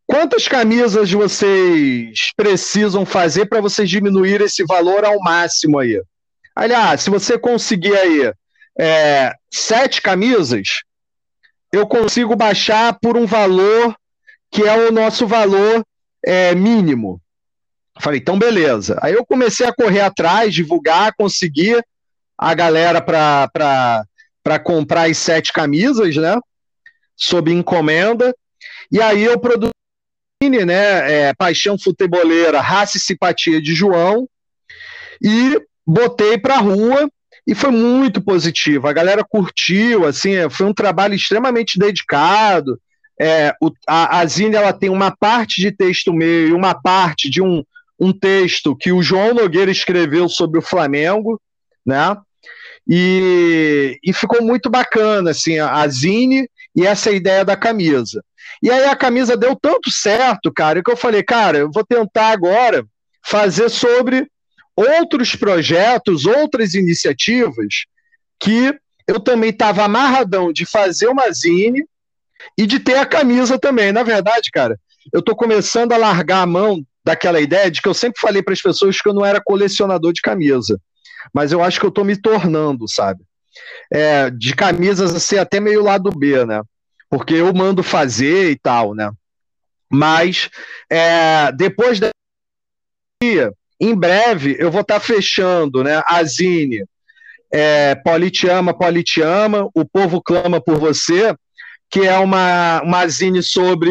Quantas 0.10 0.48
camisas 0.48 1.12
vocês 1.12 2.32
precisam 2.34 3.06
fazer 3.06 3.48
para 3.48 3.60
vocês 3.60 3.90
diminuir 3.90 4.40
esse 4.40 4.64
valor 4.64 5.04
ao 5.04 5.20
máximo 5.20 5.80
aí? 5.80 6.02
Aliás, 6.56 7.02
se 7.02 7.10
você 7.10 7.38
conseguir 7.38 7.94
aí 7.94 8.32
é, 8.80 9.34
sete 9.52 10.02
camisas, 10.02 10.84
eu 11.72 11.88
consigo 11.88 12.36
baixar 12.36 12.98
por 13.00 13.18
um 13.18 13.26
valor 13.26 13.96
que 14.52 14.64
é 14.64 14.88
o 14.88 14.92
nosso 14.92 15.28
valor 15.28 15.84
é, 16.26 16.56
mínimo. 16.56 17.22
Falei, 18.00 18.20
então 18.20 18.38
beleza. 18.38 18.98
Aí 19.02 19.14
eu 19.14 19.26
comecei 19.26 19.66
a 19.66 19.74
correr 19.74 20.02
atrás, 20.02 20.54
divulgar, 20.54 21.14
conseguir 21.18 21.84
a 22.38 22.54
galera 22.54 23.02
para 23.02 24.60
comprar 24.64 25.10
as 25.10 25.18
sete 25.18 25.52
camisas, 25.52 26.16
né? 26.16 26.40
Sob 27.16 27.52
encomenda. 27.52 28.34
E 28.92 29.02
aí 29.02 29.24
eu 29.24 29.40
produzi 29.40 29.72
né, 30.42 31.30
é, 31.30 31.34
Paixão 31.34 31.78
Futeboleira, 31.78 32.62
Raça 32.62 32.98
e 32.98 33.00
Simpatia 33.00 33.60
de 33.60 33.74
João, 33.74 34.30
e 35.22 35.60
botei 35.86 36.38
para 36.38 36.58
rua 36.58 37.10
e 37.48 37.56
foi 37.56 37.72
muito 37.72 38.22
positivo. 38.22 38.88
A 38.88 38.94
galera 38.94 39.24
curtiu, 39.24 40.06
assim, 40.06 40.36
é, 40.36 40.50
foi 40.50 40.66
um 40.66 40.74
trabalho 40.74 41.16
extremamente 41.16 41.80
dedicado. 41.80 42.78
É, 43.20 43.54
o, 43.62 43.72
a, 43.88 44.20
a 44.20 44.26
Zine 44.26 44.58
ela 44.58 44.74
tem 44.74 44.90
uma 44.90 45.16
parte 45.16 45.62
de 45.62 45.72
texto 45.72 46.14
meio 46.14 46.50
e 46.50 46.54
uma 46.54 46.76
parte 46.76 47.30
de 47.30 47.42
um, 47.42 47.64
um 47.98 48.12
texto 48.12 48.76
que 48.76 48.92
o 48.92 49.02
João 49.02 49.34
Nogueira 49.34 49.72
escreveu 49.72 50.28
sobre 50.28 50.60
o 50.60 50.62
Flamengo, 50.62 51.42
né? 51.86 52.18
E, 52.86 53.98
e 54.04 54.14
ficou 54.14 54.42
muito 54.42 54.70
bacana, 54.70 55.32
assim, 55.32 55.58
a 55.58 55.88
Zine 55.88 56.50
e 56.76 56.86
essa 56.86 57.12
ideia 57.12 57.46
da 57.46 57.56
camisa. 57.56 58.24
E 58.62 58.70
aí 58.70 58.86
a 58.86 58.96
camisa 58.96 59.38
deu 59.38 59.56
tanto 59.56 59.90
certo, 59.90 60.52
cara, 60.52 60.84
que 60.84 60.92
eu 60.92 60.98
falei, 60.98 61.24
cara, 61.24 61.60
eu 61.60 61.72
vou 61.72 61.86
tentar 61.86 62.30
agora 62.30 62.86
fazer 63.26 63.70
sobre 63.70 64.28
outros 64.78 65.36
projetos, 65.36 66.26
outras 66.26 66.74
iniciativas 66.74 67.86
que 68.40 68.74
eu 69.08 69.20
também 69.20 69.50
estava 69.50 69.84
amarradão 69.84 70.54
de 70.54 70.66
fazer 70.66 71.08
uma 71.08 71.30
zine 71.32 71.84
e 72.58 72.66
de 72.66 72.80
ter 72.80 72.98
a 72.98 73.06
camisa 73.06 73.58
também. 73.58 73.92
Na 73.92 74.04
verdade, 74.04 74.52
cara, 74.52 74.80
eu 75.12 75.20
estou 75.20 75.36
começando 75.36 75.92
a 75.94 75.98
largar 75.98 76.44
a 76.44 76.48
mão 76.48 76.86
daquela 77.04 77.42
ideia 77.42 77.72
de 77.72 77.82
que 77.82 77.88
eu 77.88 77.94
sempre 77.94 78.20
falei 78.20 78.44
para 78.44 78.54
as 78.54 78.62
pessoas 78.62 79.02
que 79.02 79.10
eu 79.10 79.14
não 79.14 79.26
era 79.26 79.42
colecionador 79.44 80.14
de 80.14 80.22
camisa, 80.22 80.80
mas 81.34 81.52
eu 81.52 81.64
acho 81.64 81.80
que 81.80 81.86
eu 81.86 81.90
estou 81.90 82.06
me 82.06 82.16
tornando, 82.16 82.88
sabe? 82.88 83.24
É, 83.92 84.30
de 84.30 84.54
camisas 84.54 85.16
assim, 85.16 85.38
até 85.38 85.60
meio 85.60 85.82
lado 85.82 86.12
B, 86.12 86.46
né? 86.46 86.62
porque 87.10 87.36
eu 87.36 87.54
mando 87.54 87.84
fazer 87.84 88.52
e 88.52 88.58
tal, 88.58 88.94
né? 88.94 89.10
Mas 89.90 90.50
é, 90.90 91.52
depois 91.54 92.00
da 92.00 92.10
em 93.80 93.96
breve 93.96 94.56
eu 94.60 94.72
vou 94.72 94.82
estar 94.82 94.96
tá 94.96 95.00
fechando, 95.00 95.84
né? 95.84 96.02
A 96.06 96.24
Zine, 96.24 96.84
é, 97.52 97.96
Politiama, 97.96 98.74
Politiama, 98.74 99.70
o 99.74 99.86
povo 99.86 100.22
clama 100.22 100.60
por 100.60 100.78
você, 100.78 101.36
que 101.90 102.02
é 102.02 102.18
uma, 102.18 102.82
uma 102.82 103.08
zine 103.08 103.42
sobre 103.42 103.90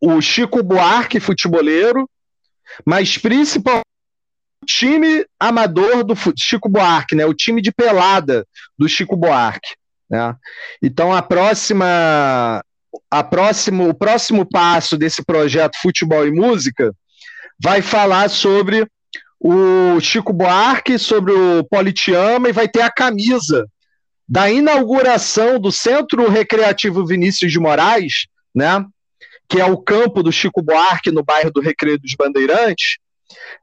o 0.00 0.20
Chico 0.20 0.62
Buarque, 0.62 1.20
futeboleiro, 1.20 2.08
mas 2.84 3.16
principalmente 3.16 3.84
o 4.62 4.66
time 4.66 5.24
amador 5.38 6.04
do 6.04 6.14
Chico 6.36 6.68
Buarque, 6.68 7.14
né? 7.14 7.24
O 7.26 7.34
time 7.34 7.62
de 7.62 7.72
pelada 7.72 8.46
do 8.76 8.88
Chico 8.88 9.16
Buarque. 9.16 9.74
Né? 10.10 10.34
Então 10.82 11.12
a 11.14 11.22
próxima, 11.22 12.62
a 13.10 13.24
próximo, 13.24 13.88
o 13.88 13.94
próximo 13.94 14.48
passo 14.48 14.96
desse 14.96 15.22
projeto 15.24 15.78
Futebol 15.80 16.26
e 16.26 16.30
Música 16.30 16.92
vai 17.60 17.82
falar 17.82 18.28
sobre 18.30 18.86
o 19.40 20.00
Chico 20.00 20.32
Buarque, 20.32 20.98
sobre 20.98 21.32
o 21.32 21.64
Politiama 21.64 22.48
e 22.48 22.52
vai 22.52 22.68
ter 22.68 22.82
a 22.82 22.90
camisa 22.90 23.68
da 24.28 24.50
inauguração 24.50 25.58
do 25.58 25.72
Centro 25.72 26.28
Recreativo 26.28 27.06
Vinícius 27.06 27.50
de 27.50 27.58
Moraes, 27.58 28.26
né? 28.54 28.84
que 29.48 29.60
é 29.60 29.64
o 29.64 29.78
campo 29.78 30.22
do 30.22 30.30
Chico 30.30 30.60
Buarque 30.60 31.10
no 31.10 31.24
bairro 31.24 31.50
do 31.50 31.60
Recreio 31.60 31.98
dos 31.98 32.14
Bandeirantes. 32.14 32.98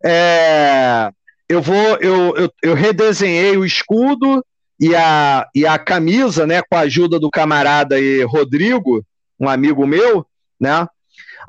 É, 0.04 1.12
eu 1.48 1.62
vou, 1.62 1.98
eu, 1.98 2.36
eu, 2.36 2.54
eu 2.64 2.74
redesenhei 2.74 3.56
o 3.56 3.66
escudo, 3.66 4.44
e 4.80 4.94
a, 4.96 5.48
e 5.56 5.66
a 5.66 5.78
camisa, 5.80 6.46
né, 6.46 6.62
com 6.62 6.76
a 6.76 6.82
ajuda 6.82 7.20
do 7.20 7.30
camarada 7.30 7.96
aí, 7.96 8.24
Rodrigo, 8.24 9.06
um 9.40 9.48
amigo 9.48 9.86
meu, 9.88 10.26
né, 10.60 10.88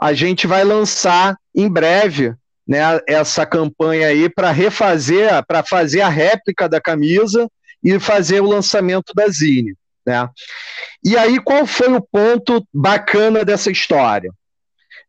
a 0.00 0.12
gente 0.12 0.46
vai 0.46 0.64
lançar 0.64 1.36
em 1.56 1.68
breve 1.68 2.34
né, 2.66 2.80
essa 3.08 3.46
campanha 3.46 4.08
aí 4.08 4.28
para 4.28 4.50
refazer, 4.50 5.30
para 5.46 5.62
fazer 5.62 6.02
a 6.02 6.08
réplica 6.08 6.68
da 6.68 6.80
camisa 6.80 7.48
e 7.82 7.98
fazer 7.98 8.40
o 8.40 8.48
lançamento 8.48 9.12
da 9.14 9.26
Zine. 9.28 9.74
Né? 10.04 10.28
E 11.02 11.16
aí, 11.16 11.40
qual 11.40 11.66
foi 11.66 11.92
o 11.92 12.00
ponto 12.00 12.66
bacana 12.72 13.44
dessa 13.44 13.70
história? 13.70 14.30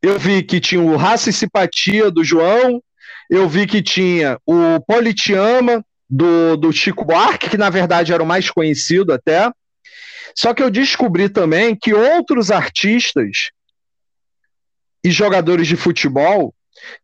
Eu 0.02 0.18
vi 0.18 0.44
que 0.44 0.60
tinha 0.60 0.82
o 0.82 0.96
Raça 0.96 1.30
e 1.30 1.34
Simpatia 1.34 2.10
do 2.10 2.24
João, 2.24 2.82
eu 3.30 3.50
vi 3.50 3.68
que 3.68 3.82
tinha 3.82 4.40
o 4.46 4.80
Politiama, 4.88 5.84
do, 6.10 6.56
do 6.56 6.72
Chico 6.72 7.04
Buarque, 7.04 7.50
que 7.50 7.58
na 7.58 7.70
verdade 7.70 8.14
era 8.14 8.24
o 8.24 8.26
mais 8.26 8.50
conhecido 8.50 9.12
até. 9.12 9.52
Só 10.36 10.54
que 10.54 10.62
eu 10.62 10.70
descobri 10.70 11.30
também 11.30 11.76
que 11.76 11.94
outros 11.94 12.52
artistas 12.52 13.50
e 15.08 15.12
jogadores 15.12 15.68
de 15.68 15.78
futebol 15.78 16.54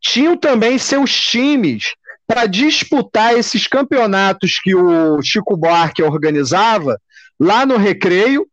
tinham 0.01 0.35
também 0.35 0.77
seus 0.77 1.17
times 1.17 1.95
para 2.27 2.45
disputar 2.45 3.33
esses 3.33 3.65
campeonatos 3.65 4.59
que 4.61 4.75
o 4.75 5.21
Chico 5.21 5.55
Buarque 5.55 6.03
organizava 6.03 6.99
lá 7.39 7.65
no 7.65 7.77
Recreio 7.77 8.45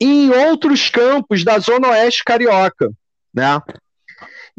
e 0.00 0.06
em 0.06 0.30
outros 0.30 0.90
campos 0.90 1.44
da 1.44 1.58
Zona 1.58 1.88
Oeste 1.90 2.24
Carioca, 2.24 2.90
né? 3.32 3.60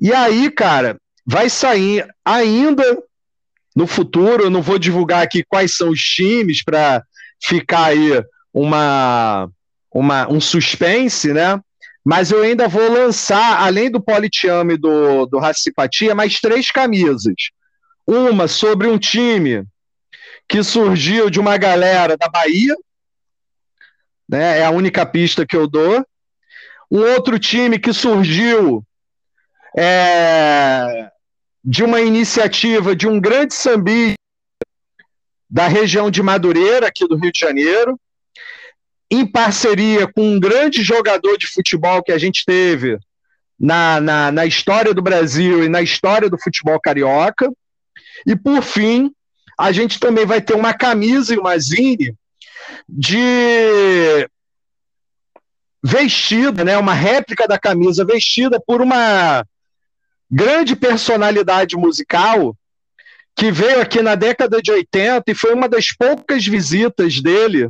E 0.01 0.13
aí, 0.13 0.49
cara, 0.49 0.97
vai 1.25 1.49
sair 1.49 2.07
ainda 2.23 2.83
no 3.75 3.85
futuro, 3.85 4.43
eu 4.43 4.49
não 4.49 4.61
vou 4.61 4.79
divulgar 4.79 5.21
aqui 5.21 5.43
quais 5.43 5.75
são 5.75 5.89
os 5.89 5.99
times 5.99 6.63
para 6.63 7.03
ficar 7.41 7.87
aí 7.87 8.23
uma, 8.53 9.49
uma, 9.93 10.29
um 10.29 10.39
suspense, 10.39 11.33
né? 11.33 11.59
Mas 12.03 12.31
eu 12.31 12.41
ainda 12.41 12.67
vou 12.67 12.91
lançar, 12.91 13.61
além 13.61 13.91
do 13.91 14.01
Politiame 14.01 14.77
do, 14.77 15.25
do 15.25 15.37
Racipatia, 15.37 16.15
mais 16.15 16.39
três 16.39 16.71
camisas. 16.71 17.35
Uma 18.07 18.47
sobre 18.47 18.87
um 18.87 18.97
time 18.97 19.65
que 20.47 20.63
surgiu 20.63 21.29
de 21.29 21.39
uma 21.39 21.57
galera 21.57 22.17
da 22.17 22.27
Bahia, 22.27 22.75
né? 24.27 24.59
É 24.59 24.65
a 24.65 24.71
única 24.71 25.05
pista 25.05 25.45
que 25.45 25.55
eu 25.55 25.67
dou. 25.67 26.05
Um 26.89 26.99
outro 26.99 27.37
time 27.37 27.77
que 27.77 27.93
surgiu 27.93 28.83
é, 29.77 31.11
de 31.63 31.83
uma 31.83 32.01
iniciativa 32.01 32.95
de 32.95 33.07
um 33.07 33.19
grande 33.19 33.53
sambi 33.53 34.13
da 35.49 35.67
região 35.67 36.09
de 36.09 36.21
Madureira, 36.21 36.87
aqui 36.87 37.07
do 37.07 37.15
Rio 37.15 37.31
de 37.31 37.39
Janeiro, 37.39 37.99
em 39.11 39.25
parceria 39.25 40.07
com 40.11 40.33
um 40.33 40.39
grande 40.39 40.83
jogador 40.83 41.37
de 41.37 41.47
futebol 41.47 42.03
que 42.03 42.11
a 42.11 42.17
gente 42.17 42.43
teve 42.45 42.97
na, 43.59 43.99
na, 43.99 44.31
na 44.31 44.45
história 44.45 44.93
do 44.93 45.01
Brasil 45.01 45.63
e 45.63 45.69
na 45.69 45.81
história 45.81 46.29
do 46.29 46.39
futebol 46.39 46.79
carioca. 46.79 47.51
E, 48.25 48.35
por 48.35 48.61
fim, 48.61 49.11
a 49.57 49.71
gente 49.71 49.99
também 49.99 50.25
vai 50.25 50.41
ter 50.41 50.53
uma 50.53 50.73
camisa 50.73 51.33
e 51.33 51.37
uma 51.37 51.57
zine 51.57 52.13
de 52.87 54.29
vestida, 55.83 56.63
né, 56.63 56.77
uma 56.77 56.93
réplica 56.93 57.47
da 57.47 57.57
camisa 57.57 58.05
vestida 58.05 58.59
por 58.59 58.81
uma 58.81 59.45
grande 60.29 60.75
personalidade 60.75 61.75
musical 61.75 62.55
que 63.35 63.51
veio 63.51 63.81
aqui 63.81 64.01
na 64.01 64.15
década 64.15 64.61
de 64.61 64.71
80 64.71 65.23
e 65.31 65.33
foi 65.33 65.53
uma 65.53 65.67
das 65.67 65.87
poucas 65.93 66.45
visitas 66.45 67.21
dele 67.21 67.69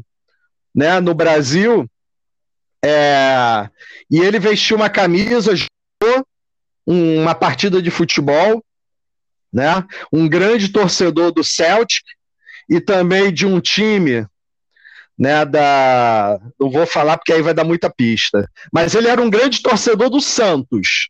né, 0.79 1.01
no 1.01 1.13
Brasil. 1.13 1.85
É, 2.83 3.69
e 4.09 4.21
ele 4.21 4.39
vestiu 4.39 4.77
uma 4.77 4.89
camisa, 4.89 5.53
jogou 5.53 6.25
uma 6.87 7.35
partida 7.35 7.81
de 7.81 7.91
futebol, 7.91 8.63
né, 9.51 9.85
um 10.11 10.29
grande 10.29 10.69
torcedor 10.69 11.33
do 11.33 11.43
Celtic 11.43 12.05
e 12.69 12.79
também 12.79 13.33
de 13.33 13.45
um 13.45 13.59
time 13.59 14.25
né, 15.17 15.43
da. 15.43 16.39
Não 16.57 16.71
vou 16.71 16.87
falar 16.87 17.17
porque 17.17 17.33
aí 17.33 17.41
vai 17.41 17.53
dar 17.53 17.65
muita 17.65 17.89
pista. 17.89 18.49
Mas 18.71 18.95
ele 18.95 19.09
era 19.09 19.21
um 19.21 19.29
grande 19.29 19.61
torcedor 19.61 20.09
do 20.09 20.21
Santos. 20.21 21.09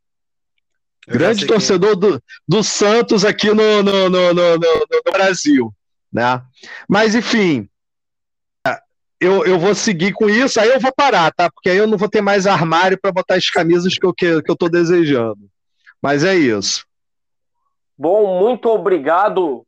Grande 1.08 1.46
torcedor 1.46 1.96
do, 1.96 2.22
do 2.48 2.64
Santos 2.64 3.24
aqui 3.24 3.50
no, 3.50 3.84
no, 3.84 4.10
no, 4.10 4.34
no, 4.34 4.58
no 4.58 5.12
Brasil. 5.12 5.72
Né? 6.12 6.42
Mas, 6.88 7.14
enfim, 7.14 7.69
eu, 9.20 9.46
eu 9.46 9.60
vou 9.60 9.76
seguir 9.76 10.14
com 10.14 10.30
isso, 10.30 10.60
aí 10.60 10.70
eu 10.70 10.80
vou 10.80 10.94
parar, 10.94 11.32
tá? 11.32 11.52
Porque 11.52 11.70
aí 11.70 11.78
eu 11.78 11.88
não 11.88 11.98
vou 11.98 12.10
ter 12.10 12.22
mais 12.22 12.48
armário 12.48 13.00
para 13.00 13.12
botar 13.12 13.36
as 13.36 13.50
camisas 13.50 13.98
que 13.98 14.06
eu, 14.06 14.14
que, 14.14 14.42
que 14.42 14.50
eu 14.50 14.56
tô 14.56 14.70
desejando. 14.70 15.50
Mas 16.02 16.24
é 16.24 16.36
isso. 16.36 16.86
Bom, 17.98 18.40
muito 18.40 18.70
obrigado, 18.70 19.66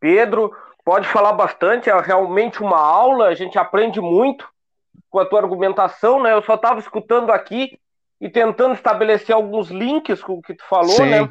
Pedro. 0.00 0.52
Pode 0.84 1.06
falar 1.06 1.32
bastante, 1.32 1.88
é 1.88 2.00
realmente 2.00 2.60
uma 2.60 2.80
aula, 2.80 3.28
a 3.28 3.34
gente 3.34 3.56
aprende 3.58 4.00
muito 4.00 4.48
com 5.08 5.20
a 5.20 5.26
tua 5.26 5.40
argumentação, 5.40 6.20
né? 6.20 6.32
Eu 6.32 6.42
só 6.42 6.54
estava 6.54 6.80
escutando 6.80 7.30
aqui 7.30 7.78
e 8.20 8.28
tentando 8.28 8.74
estabelecer 8.74 9.34
alguns 9.34 9.70
links 9.70 10.22
com 10.22 10.34
o 10.34 10.42
que 10.42 10.54
tu 10.54 10.64
falou, 10.64 10.90
Sim. 10.90 11.10
né? 11.10 11.28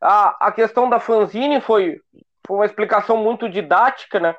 A, 0.00 0.48
a 0.48 0.52
questão 0.52 0.90
da 0.90 1.00
fanzine 1.00 1.60
foi, 1.60 2.00
foi 2.46 2.56
uma 2.56 2.66
explicação 2.66 3.16
muito 3.16 3.48
didática, 3.48 4.20
né? 4.20 4.34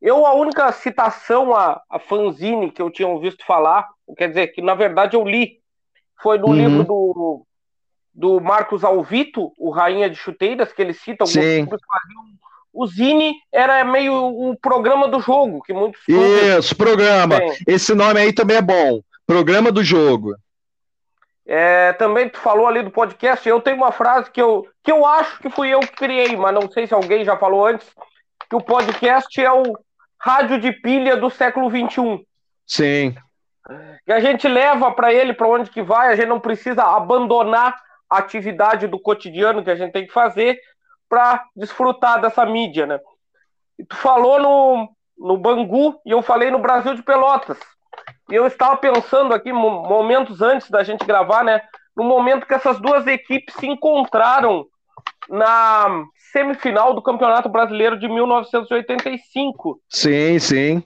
Eu, 0.00 0.24
a 0.24 0.34
única 0.34 0.70
citação 0.72 1.54
a, 1.54 1.80
a 1.90 1.98
fanzine 1.98 2.70
que 2.70 2.80
eu 2.80 2.90
tinha 2.90 3.08
ouvido 3.08 3.36
falar, 3.46 3.88
quer 4.16 4.28
dizer, 4.28 4.48
que 4.48 4.62
na 4.62 4.74
verdade 4.74 5.16
eu 5.16 5.24
li, 5.24 5.58
foi 6.20 6.38
no 6.38 6.48
uhum. 6.48 6.54
livro 6.54 6.84
do, 6.84 7.46
do 8.14 8.40
Marcos 8.40 8.84
Alvito, 8.84 9.52
o 9.58 9.70
Rainha 9.70 10.08
de 10.08 10.16
Chuteiras, 10.16 10.72
que 10.72 10.80
ele 10.80 10.92
cita 10.92 11.24
alguns 11.24 11.36
livros 11.36 11.80
o 12.72 12.86
Zine 12.86 13.34
era 13.52 13.84
meio 13.84 14.14
o 14.14 14.56
programa 14.56 15.08
do 15.08 15.20
jogo, 15.20 15.60
que 15.62 15.72
muitos. 15.72 16.00
Isso, 16.06 16.76
programa. 16.76 17.36
Esse 17.66 17.92
nome 17.92 18.20
aí 18.20 18.32
também 18.32 18.56
é 18.56 18.62
bom. 18.62 19.00
Programa 19.26 19.72
do 19.72 19.82
jogo. 19.82 20.36
É, 21.44 21.92
também 21.94 22.28
tu 22.28 22.38
falou 22.38 22.68
ali 22.68 22.82
do 22.82 22.90
podcast, 22.90 23.48
eu 23.48 23.60
tenho 23.60 23.78
uma 23.78 23.90
frase 23.90 24.30
que 24.30 24.40
eu, 24.40 24.64
que 24.84 24.92
eu 24.92 25.04
acho 25.04 25.40
que 25.40 25.50
fui 25.50 25.70
eu 25.70 25.80
que 25.80 25.92
criei, 25.92 26.36
mas 26.36 26.54
não 26.54 26.70
sei 26.70 26.86
se 26.86 26.94
alguém 26.94 27.24
já 27.24 27.36
falou 27.36 27.66
antes, 27.66 27.88
que 28.48 28.54
o 28.54 28.60
podcast 28.60 29.40
é 29.40 29.50
o 29.50 29.76
rádio 30.20 30.60
de 30.60 30.72
pilha 30.72 31.16
do 31.16 31.30
século 31.30 31.70
XXI. 31.70 32.26
Sim. 32.66 33.14
Que 34.04 34.12
a 34.12 34.20
gente 34.20 34.48
leva 34.48 34.90
para 34.92 35.12
ele, 35.12 35.32
para 35.32 35.48
onde 35.48 35.70
que 35.70 35.82
vai, 35.82 36.08
a 36.08 36.16
gente 36.16 36.28
não 36.28 36.40
precisa 36.40 36.82
abandonar 36.82 37.74
a 38.10 38.18
atividade 38.18 38.86
do 38.86 38.98
cotidiano 38.98 39.62
que 39.62 39.70
a 39.70 39.76
gente 39.76 39.92
tem 39.92 40.06
que 40.06 40.12
fazer 40.12 40.58
para 41.08 41.44
desfrutar 41.54 42.20
dessa 42.20 42.44
mídia, 42.44 42.86
né? 42.86 42.98
E 43.78 43.84
tu 43.84 43.96
falou 43.96 44.40
no, 44.40 44.88
no 45.18 45.36
Bangu 45.36 46.00
e 46.04 46.10
eu 46.10 46.22
falei 46.22 46.50
no 46.50 46.58
Brasil 46.58 46.94
de 46.94 47.02
Pelotas. 47.02 47.58
E 48.30 48.34
eu 48.34 48.46
estava 48.46 48.76
pensando 48.76 49.34
aqui, 49.34 49.52
momentos 49.52 50.42
antes 50.42 50.70
da 50.70 50.82
gente 50.82 51.04
gravar, 51.04 51.44
né? 51.44 51.62
No 51.96 52.04
momento 52.04 52.46
que 52.46 52.54
essas 52.54 52.78
duas 52.80 53.06
equipes 53.06 53.54
se 53.54 53.66
encontraram 53.66 54.66
na 55.28 56.04
semifinal 56.32 56.94
do 56.94 57.02
Campeonato 57.02 57.48
Brasileiro 57.48 57.98
de 57.98 58.08
1985. 58.08 59.80
Sim, 59.88 60.38
sim. 60.38 60.82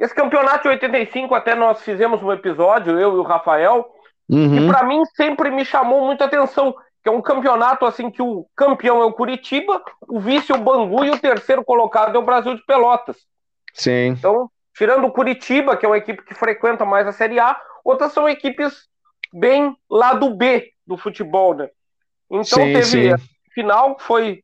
Esse 0.00 0.14
campeonato 0.14 0.62
de 0.62 0.68
85, 0.68 1.34
até 1.34 1.54
nós 1.54 1.82
fizemos 1.82 2.22
um 2.22 2.32
episódio, 2.32 2.98
eu 2.98 3.16
e 3.16 3.18
o 3.18 3.22
Rafael, 3.22 3.86
uhum. 4.28 4.56
e 4.56 4.66
para 4.66 4.84
mim 4.84 5.04
sempre 5.14 5.50
me 5.50 5.64
chamou 5.64 6.04
muita 6.04 6.24
atenção, 6.24 6.74
que 7.02 7.08
é 7.08 7.12
um 7.12 7.20
campeonato 7.20 7.84
assim 7.84 8.10
que 8.10 8.22
o 8.22 8.46
campeão 8.56 9.02
é 9.02 9.04
o 9.04 9.12
Curitiba, 9.12 9.82
o 10.08 10.18
vice 10.18 10.50
é 10.50 10.54
o 10.54 10.60
Bangu 10.60 11.04
e 11.04 11.10
o 11.10 11.18
terceiro 11.18 11.64
colocado 11.64 12.16
é 12.16 12.18
o 12.18 12.24
Brasil 12.24 12.54
de 12.54 12.64
Pelotas. 12.64 13.16
Sim. 13.74 14.08
Então, 14.08 14.50
Tirando 14.76 15.06
o 15.06 15.10
Curitiba, 15.10 15.74
que 15.74 15.86
é 15.86 15.88
uma 15.88 15.96
equipe 15.96 16.22
que 16.22 16.34
frequenta 16.34 16.84
mais 16.84 17.06
a 17.06 17.12
Série 17.12 17.40
A, 17.40 17.58
outras 17.82 18.12
são 18.12 18.28
equipes 18.28 18.86
bem 19.32 19.74
lá 19.88 20.12
do 20.12 20.34
B 20.34 20.70
do 20.86 20.98
futebol, 20.98 21.54
né? 21.54 21.70
Então 22.30 22.44
sim, 22.44 22.72
teve 22.74 22.84
sim. 23.16 23.24
final, 23.54 23.96
foi 23.98 24.42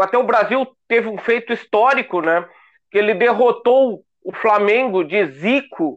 até 0.00 0.16
o 0.16 0.24
Brasil 0.24 0.66
teve 0.88 1.08
um 1.08 1.18
feito 1.18 1.52
histórico, 1.52 2.20
né? 2.20 2.48
Que 2.90 2.98
ele 2.98 3.14
derrotou 3.14 4.02
o 4.24 4.32
Flamengo 4.32 5.04
de 5.04 5.26
Zico, 5.26 5.96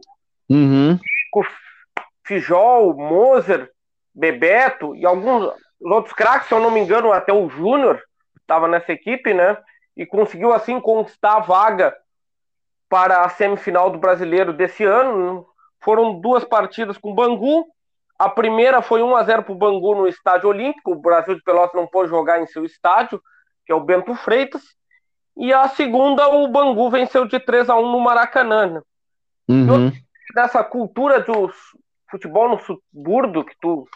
uhum. 0.50 0.94
Zico, 0.96 1.46
Fijol, 2.26 2.94
Moser, 2.96 3.70
Bebeto 4.14 4.96
e 4.96 5.06
alguns 5.06 5.52
outros 5.80 6.14
craques, 6.14 6.48
se 6.48 6.54
eu 6.54 6.60
não 6.60 6.70
me 6.70 6.80
engano, 6.80 7.12
até 7.12 7.32
o 7.32 7.48
Júnior 7.48 8.02
estava 8.40 8.66
nessa 8.66 8.92
equipe, 8.92 9.34
né? 9.34 9.56
E 9.96 10.04
conseguiu 10.06 10.52
assim 10.52 10.80
conquistar 10.80 11.36
a 11.36 11.40
vaga 11.40 11.94
para 12.88 13.22
a 13.22 13.28
semifinal 13.28 13.90
do 13.90 13.98
Brasileiro 13.98 14.52
desse 14.52 14.84
ano. 14.84 15.46
Foram 15.80 16.20
duas 16.20 16.44
partidas 16.44 16.96
com 16.98 17.10
o 17.10 17.14
Bangu. 17.14 17.66
A 18.18 18.28
primeira 18.28 18.80
foi 18.80 19.02
1 19.02 19.16
a 19.16 19.22
0 19.22 19.42
para 19.42 19.52
o 19.52 19.56
Bangu 19.56 19.94
no 19.94 20.08
Estádio 20.08 20.48
Olímpico. 20.48 20.92
O 20.92 21.00
Brasil 21.00 21.34
de 21.34 21.42
Pelotas 21.42 21.74
não 21.74 21.86
pôde 21.86 22.08
jogar 22.08 22.40
em 22.40 22.46
seu 22.46 22.64
estádio, 22.64 23.20
que 23.66 23.72
é 23.72 23.74
o 23.74 23.80
Bento 23.80 24.14
Freitas. 24.14 24.62
E 25.36 25.52
a 25.52 25.68
segunda, 25.68 26.28
o 26.28 26.48
Bangu 26.48 26.88
venceu 26.88 27.26
de 27.26 27.38
3 27.38 27.68
a 27.68 27.76
1 27.76 27.92
no 27.92 28.00
Maracanã. 28.00 28.66
Né? 28.66 28.80
Uhum. 29.48 29.92
Dessa 30.34 30.64
cultura 30.64 31.20
do 31.20 31.52
futebol 32.10 32.48
no 32.48 32.60
subúrbio 32.60 33.44
que 33.44 33.54
tu, 33.60 33.86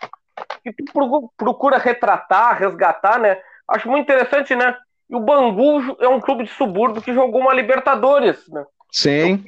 que 0.62 0.72
tu 0.72 1.30
procura 1.36 1.78
retratar, 1.78 2.58
resgatar, 2.58 3.18
né? 3.18 3.40
Acho 3.68 3.88
muito 3.88 4.04
interessante, 4.04 4.54
né? 4.54 4.76
E 5.08 5.14
o 5.14 5.20
Bangu 5.20 5.96
é 6.00 6.08
um 6.08 6.20
clube 6.20 6.44
de 6.44 6.50
subúrbio 6.50 7.02
que 7.02 7.14
jogou 7.14 7.40
uma 7.40 7.54
Libertadores, 7.54 8.46
né? 8.48 8.64
Sim. 8.92 9.44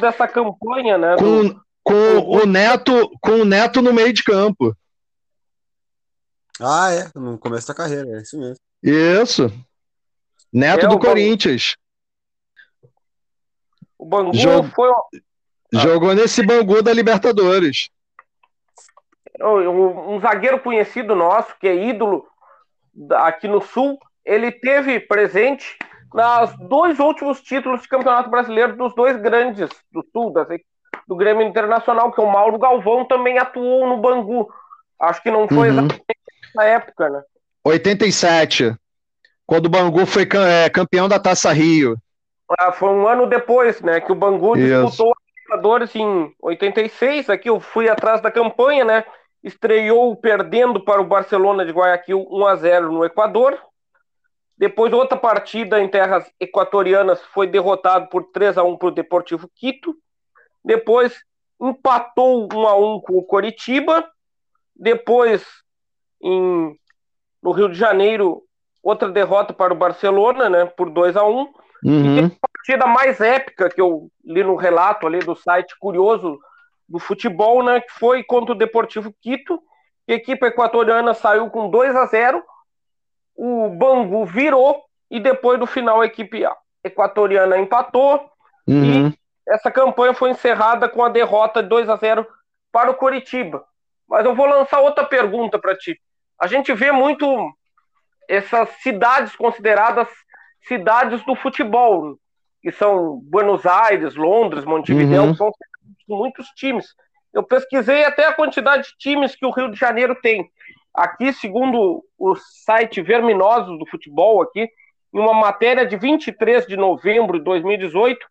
Dessa 0.00 0.26
campanha, 0.26 0.98
né? 0.98 1.16
Com, 1.16 1.48
do... 1.48 1.62
com 1.82 2.42
o 2.42 2.46
Neto, 2.46 3.10
com 3.20 3.32
o 3.32 3.44
Neto 3.44 3.80
no 3.80 3.92
meio 3.92 4.12
de 4.12 4.24
campo. 4.24 4.76
Ah, 6.60 6.92
é, 6.92 7.10
no 7.14 7.38
começo 7.38 7.68
da 7.68 7.74
carreira, 7.74 8.18
é 8.18 8.22
isso 8.22 8.38
mesmo. 8.38 8.67
Isso. 8.82 9.52
Neto 10.52 10.86
é, 10.86 10.88
do 10.88 10.98
Corinthians. 10.98 11.76
O 13.98 14.06
Bangu 14.06 14.34
Jog... 14.34 14.70
foi. 14.70 14.90
Jogou 15.72 16.14
nesse 16.14 16.44
Bangu 16.46 16.82
da 16.82 16.92
Libertadores. 16.92 17.90
Um, 19.40 20.14
um 20.14 20.20
zagueiro 20.20 20.60
conhecido 20.60 21.14
nosso, 21.14 21.54
que 21.58 21.68
é 21.68 21.74
ídolo 21.74 22.26
aqui 23.16 23.46
no 23.46 23.60
Sul, 23.60 23.98
ele 24.24 24.50
teve 24.50 24.98
presente 24.98 25.76
nos 26.12 26.56
dois 26.68 26.98
últimos 26.98 27.40
títulos 27.42 27.82
de 27.82 27.88
campeonato 27.88 28.30
brasileiro 28.30 28.76
dos 28.76 28.94
dois 28.94 29.20
grandes 29.20 29.68
do 29.92 30.04
Sul, 30.12 30.32
do 31.06 31.16
Grêmio 31.16 31.46
Internacional, 31.46 32.10
que 32.10 32.20
é 32.20 32.24
o 32.24 32.32
Mauro 32.32 32.58
Galvão 32.58 33.04
também 33.04 33.38
atuou 33.38 33.86
no 33.86 33.98
Bangu. 33.98 34.50
Acho 34.98 35.22
que 35.22 35.30
não 35.30 35.46
foi 35.46 35.68
uhum. 35.68 35.78
exatamente 35.78 36.06
nessa 36.42 36.64
época, 36.64 37.10
né? 37.10 37.22
87, 37.68 38.74
quando 39.46 39.66
o 39.66 39.68
Bangu 39.68 40.06
foi 40.06 40.22
é, 40.22 40.70
campeão 40.70 41.08
da 41.08 41.18
Taça 41.18 41.52
Rio. 41.52 41.96
Ah, 42.58 42.72
foi 42.72 42.88
um 42.88 43.06
ano 43.06 43.26
depois, 43.26 43.80
né, 43.82 44.00
que 44.00 44.10
o 44.10 44.14
Bangu 44.14 44.56
Isso. 44.56 44.86
disputou 44.86 45.12
a 45.12 45.16
Libertadores 45.34 45.94
em 45.94 46.34
86. 46.40 47.28
Aqui 47.28 47.50
eu 47.50 47.60
fui 47.60 47.88
atrás 47.88 48.20
da 48.22 48.30
campanha, 48.30 48.84
né? 48.84 49.04
Estreou 49.42 50.16
perdendo 50.16 50.82
para 50.82 51.00
o 51.00 51.06
Barcelona 51.06 51.64
de 51.64 51.72
Guayaquil 51.72 52.26
1 52.30 52.46
a 52.46 52.56
0 52.56 52.92
no 52.92 53.04
Equador. 53.04 53.58
Depois, 54.56 54.92
outra 54.92 55.16
partida 55.16 55.80
em 55.80 55.88
terras 55.88 56.28
equatorianas 56.40 57.22
foi 57.32 57.46
derrotado 57.46 58.08
por 58.08 58.24
3 58.32 58.58
a 58.58 58.64
1 58.64 58.76
para 58.76 58.88
o 58.88 58.92
Deportivo 58.92 59.48
Quito. 59.54 59.94
Depois, 60.64 61.14
empatou 61.60 62.48
1 62.52 62.66
a 62.66 62.76
1 62.76 63.00
com 63.02 63.18
o 63.18 63.22
Coritiba. 63.22 64.04
Depois, 64.74 65.44
em, 66.20 66.76
no 67.42 67.52
Rio 67.52 67.68
de 67.68 67.78
Janeiro, 67.78 68.42
outra 68.82 69.08
derrota 69.08 69.52
para 69.52 69.72
o 69.72 69.76
Barcelona, 69.76 70.48
né, 70.48 70.64
por 70.66 70.90
2 70.90 71.16
a 71.16 71.24
1 71.24 71.52
uhum. 71.84 72.16
E 72.16 72.24
a 72.24 72.48
partida 72.52 72.86
mais 72.86 73.20
épica 73.20 73.68
que 73.68 73.80
eu 73.80 74.10
li 74.24 74.42
no 74.42 74.56
relato 74.56 75.06
ali 75.06 75.20
do 75.20 75.36
site 75.36 75.76
Curioso 75.78 76.38
do 76.88 76.98
Futebol, 76.98 77.62
né, 77.62 77.80
que 77.80 77.92
foi 77.92 78.22
contra 78.24 78.54
o 78.54 78.58
Deportivo 78.58 79.14
Quito. 79.20 79.60
A 80.08 80.12
equipe 80.12 80.46
equatoriana 80.46 81.14
saiu 81.14 81.50
com 81.50 81.68
2 81.68 81.94
a 81.94 82.06
0 82.06 82.42
o 83.36 83.68
Bangu 83.68 84.26
virou 84.26 84.82
e 85.08 85.20
depois 85.20 85.60
do 85.60 85.66
final 85.66 86.00
a 86.00 86.06
equipe 86.06 86.42
equatoriana 86.82 87.56
empatou 87.56 88.28
uhum. 88.66 89.08
e 89.08 89.18
essa 89.46 89.70
campanha 89.70 90.12
foi 90.12 90.30
encerrada 90.30 90.88
com 90.88 91.04
a 91.04 91.08
derrota 91.08 91.62
de 91.62 91.68
2 91.68 91.88
a 91.88 91.96
0 91.96 92.26
para 92.72 92.90
o 92.90 92.94
Coritiba. 92.94 93.64
Mas 94.08 94.24
eu 94.24 94.34
vou 94.34 94.46
lançar 94.46 94.80
outra 94.80 95.04
pergunta 95.04 95.58
para 95.58 95.76
ti. 95.76 95.98
A 96.40 96.46
gente 96.46 96.72
vê 96.72 96.92
muito 96.92 97.26
essas 98.28 98.68
cidades 98.82 99.34
consideradas 99.34 100.08
cidades 100.66 101.24
do 101.24 101.34
futebol, 101.34 102.18
que 102.60 102.70
são 102.70 103.20
Buenos 103.24 103.64
Aires, 103.64 104.14
Londres, 104.14 104.64
Montevideo, 104.64 105.22
uhum. 105.22 105.34
são 105.34 105.50
muitos 106.08 106.48
times. 106.48 106.94
Eu 107.32 107.42
pesquisei 107.42 108.04
até 108.04 108.26
a 108.26 108.34
quantidade 108.34 108.88
de 108.88 108.96
times 108.98 109.34
que 109.34 109.46
o 109.46 109.50
Rio 109.50 109.70
de 109.70 109.78
Janeiro 109.78 110.14
tem. 110.20 110.50
Aqui, 110.92 111.32
segundo 111.32 112.04
o 112.18 112.34
site 112.36 113.00
Verminosos 113.00 113.78
do 113.78 113.86
Futebol, 113.86 114.42
aqui, 114.42 114.68
em 115.14 115.18
uma 115.18 115.34
matéria 115.34 115.86
de 115.86 115.96
23 115.96 116.66
de 116.66 116.76
novembro 116.76 117.38
de 117.38 117.44
2018, 117.44 118.26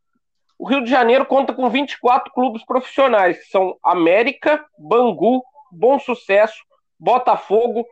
o 0.60 0.68
Rio 0.68 0.84
de 0.84 0.90
Janeiro 0.90 1.26
conta 1.26 1.54
com 1.54 1.70
24 1.70 2.34
clubes 2.34 2.66
profissionais, 2.66 3.38
que 3.38 3.50
são 3.50 3.78
América, 3.84 4.64
Bangu, 4.78 5.44
Bom 5.72 6.00
Sucesso, 6.00 6.58
Botafogo, 7.00 7.86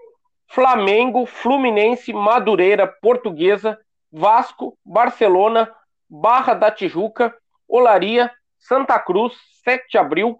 Flamengo, 0.47 1.25
Fluminense, 1.25 2.13
Madureira, 2.13 2.87
Portuguesa, 3.01 3.77
Vasco, 4.11 4.77
Barcelona, 4.85 5.71
Barra 6.09 6.53
da 6.53 6.71
Tijuca, 6.71 7.35
Olaria, 7.67 8.31
Santa 8.57 8.97
Cruz, 8.99 9.33
7 9.63 9.89
de 9.89 9.97
Abril, 9.97 10.37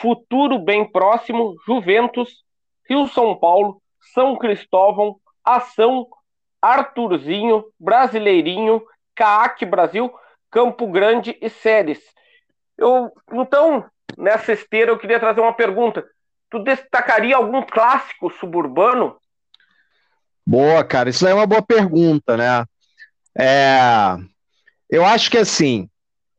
Futuro 0.00 0.58
Bem 0.58 0.90
Próximo, 0.90 1.54
Juventus, 1.66 2.44
Rio 2.88 3.06
São 3.08 3.38
Paulo, 3.38 3.80
São 4.14 4.36
Cristóvão, 4.36 5.16
Ação, 5.44 6.06
Arthurzinho, 6.60 7.64
Brasileirinho, 7.78 8.82
CAAC 9.14 9.64
Brasil, 9.64 10.12
Campo 10.50 10.86
Grande 10.86 11.36
e 11.40 11.48
Séries. 11.48 12.00
Eu, 12.76 13.12
então, 13.32 13.84
nessa 14.16 14.52
esteira, 14.52 14.90
eu 14.90 14.98
queria 14.98 15.20
trazer 15.20 15.40
uma 15.40 15.52
pergunta. 15.52 16.04
Tu 16.50 16.58
destacaria 16.58 17.36
algum 17.36 17.62
clássico 17.62 18.30
suburbano? 18.30 19.16
Boa, 20.46 20.84
cara, 20.84 21.10
isso 21.10 21.26
é 21.26 21.32
uma 21.32 21.46
boa 21.46 21.62
pergunta, 21.62 22.36
né? 22.36 22.64
É, 23.38 24.16
eu 24.90 25.04
acho 25.04 25.30
que 25.30 25.38
assim, 25.38 25.88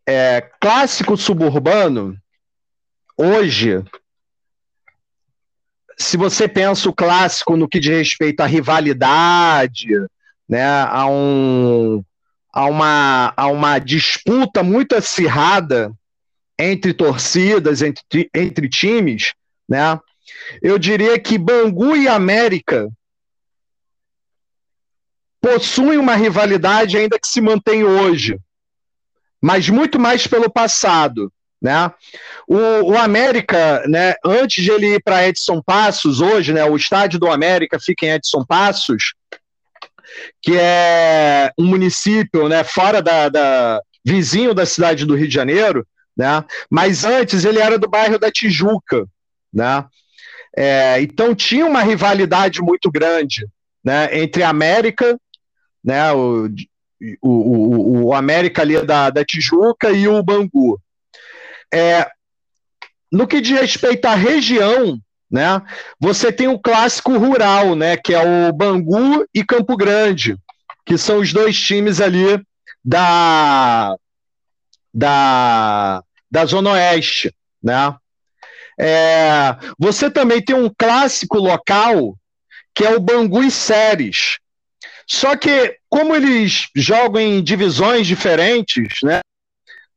é, 0.05 0.41
clássico 0.59 1.15
suburbano, 1.15 2.17
hoje, 3.17 3.83
se 5.97 6.17
você 6.17 6.47
pensa 6.47 6.89
o 6.89 6.93
clássico 6.93 7.55
no 7.55 7.67
que 7.67 7.79
diz 7.79 7.91
respeito 7.91 8.41
à 8.41 8.45
rivalidade, 8.45 9.87
né, 10.47 10.65
a, 10.65 11.07
um, 11.07 12.03
a, 12.51 12.65
uma, 12.65 13.33
a 13.35 13.47
uma 13.47 13.79
disputa 13.79 14.61
muito 14.61 14.95
acirrada 14.95 15.91
entre 16.59 16.93
torcidas, 16.93 17.81
entre, 17.81 18.29
entre 18.33 18.69
times, 18.69 19.33
né, 19.67 19.99
eu 20.61 20.77
diria 20.77 21.19
que 21.19 21.37
Bangu 21.37 21.95
e 21.95 22.07
América 22.07 22.89
possuem 25.43 25.97
uma 25.97 26.15
rivalidade 26.15 26.95
ainda 26.97 27.19
que 27.19 27.27
se 27.27 27.41
mantém 27.41 27.83
hoje, 27.83 28.39
mas 29.41 29.67
muito 29.67 29.99
mais 29.99 30.25
pelo 30.25 30.49
passado. 30.49 31.29
Né? 31.61 31.91
O, 32.47 32.91
o 32.91 32.97
América, 32.97 33.83
né, 33.85 34.15
antes 34.23 34.63
de 34.63 34.71
ele 34.71 34.95
ir 34.95 35.03
para 35.03 35.27
Edson 35.27 35.61
Passos, 35.61 36.21
hoje, 36.21 36.53
né, 36.53 36.63
o 36.63 36.77
estádio 36.77 37.19
do 37.19 37.29
América 37.29 37.77
fica 37.77 38.05
em 38.05 38.11
Edson 38.11 38.45
Passos, 38.45 39.13
que 40.41 40.53
é 40.57 41.51
um 41.59 41.65
município 41.65 42.47
né, 42.47 42.63
fora 42.63 43.01
da, 43.01 43.27
da 43.27 43.81
vizinho 44.05 44.53
da 44.53 44.65
cidade 44.65 45.05
do 45.05 45.15
Rio 45.15 45.27
de 45.27 45.33
Janeiro, 45.33 45.85
né? 46.15 46.43
Mas 46.69 47.03
antes 47.03 47.43
ele 47.43 47.59
era 47.59 47.79
do 47.79 47.89
bairro 47.89 48.19
da 48.19 48.31
Tijuca, 48.31 49.07
né? 49.51 49.83
É, 50.55 51.01
então 51.01 51.33
tinha 51.33 51.65
uma 51.65 51.81
rivalidade 51.81 52.61
muito 52.61 52.91
grande, 52.91 53.47
né? 53.83 54.09
Entre 54.19 54.43
América, 54.43 55.17
né? 55.83 56.11
O, 56.13 56.49
o, 57.21 58.05
o, 58.05 58.13
América 58.13 58.61
ali 58.61 58.81
da, 58.85 59.09
da 59.09 59.25
Tijuca 59.25 59.91
e 59.91 60.07
o 60.07 60.23
Bangu. 60.23 60.79
É, 61.73 62.09
no 63.11 63.27
que 63.27 63.41
diz 63.41 63.59
respeito 63.59 64.05
à 64.05 64.15
região, 64.15 64.99
né, 65.29 65.61
você 65.99 66.31
tem 66.31 66.47
o 66.47 66.59
clássico 66.59 67.17
rural, 67.17 67.75
né, 67.75 67.97
que 67.97 68.13
é 68.13 68.19
o 68.19 68.53
Bangu 68.53 69.25
e 69.33 69.43
Campo 69.43 69.75
Grande, 69.75 70.37
que 70.85 70.97
são 70.97 71.19
os 71.19 71.33
dois 71.33 71.59
times 71.59 71.99
ali 71.99 72.41
da, 72.83 73.95
da, 74.93 76.03
da 76.29 76.45
Zona 76.45 76.71
Oeste. 76.71 77.33
Né? 77.61 77.95
É, 78.79 79.55
você 79.77 80.09
também 80.09 80.43
tem 80.43 80.55
um 80.55 80.71
clássico 80.75 81.37
local, 81.37 82.15
que 82.73 82.85
é 82.85 82.95
o 82.95 82.99
Bangu 82.99 83.43
e 83.43 83.51
Séries. 83.51 84.39
Só 85.07 85.35
que, 85.35 85.77
como 85.89 86.15
eles 86.15 86.67
jogam 86.75 87.21
em 87.21 87.43
divisões 87.43 88.07
diferentes, 88.07 88.99
né, 89.03 89.19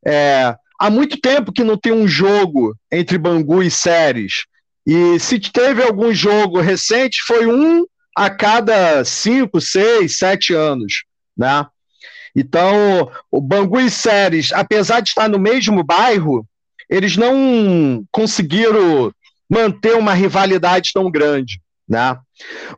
é, 0.06 0.54
há 0.78 0.90
muito 0.90 1.20
tempo 1.20 1.52
que 1.52 1.64
não 1.64 1.76
tem 1.76 1.92
um 1.92 2.06
jogo 2.06 2.76
entre 2.90 3.18
Bangu 3.18 3.62
e 3.62 3.70
Séries. 3.70 4.44
E 4.86 5.18
se 5.18 5.38
teve 5.38 5.82
algum 5.82 6.12
jogo 6.12 6.60
recente, 6.60 7.22
foi 7.26 7.46
um 7.46 7.84
a 8.16 8.30
cada 8.30 9.04
cinco, 9.04 9.60
seis, 9.60 10.16
sete 10.16 10.54
anos, 10.54 11.04
né? 11.36 11.66
Então, 12.34 13.10
o 13.30 13.40
Bangu 13.40 13.80
e 13.80 13.90
Séries, 13.90 14.52
apesar 14.52 15.00
de 15.00 15.08
estar 15.08 15.28
no 15.28 15.38
mesmo 15.38 15.82
bairro, 15.82 16.46
eles 16.88 17.16
não 17.16 18.04
conseguiram 18.12 19.12
manter 19.48 19.96
uma 19.96 20.14
rivalidade 20.14 20.92
tão 20.92 21.10
grande, 21.10 21.60
né? 21.88 22.18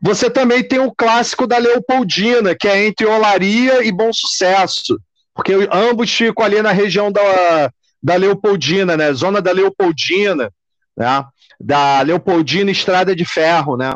Você 0.01 0.29
também 0.29 0.63
tem 0.63 0.79
o 0.79 0.93
clássico 0.93 1.45
da 1.45 1.57
Leopoldina, 1.57 2.55
que 2.55 2.67
é 2.67 2.85
entre 2.85 3.05
Olaria 3.05 3.83
e 3.83 3.91
Bom 3.91 4.11
Sucesso, 4.13 4.99
porque 5.33 5.53
ambos 5.71 6.13
ficam 6.13 6.45
ali 6.45 6.61
na 6.61 6.71
região 6.71 7.11
da, 7.11 7.71
da 8.01 8.15
Leopoldina, 8.15 8.95
né? 8.95 9.11
Zona 9.13 9.41
da 9.41 9.51
Leopoldina, 9.51 10.51
né? 10.97 11.25
Da 11.59 12.01
Leopoldina 12.01 12.71
Estrada 12.71 13.15
de 13.15 13.25
Ferro, 13.25 13.75
né? 13.75 13.91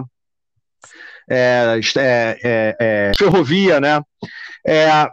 É, 1.30 1.80
é, 1.98 2.40
é, 2.44 2.78
é 2.80 3.12
ferrovia, 3.18 3.80
né? 3.80 4.02
É, 4.68 5.10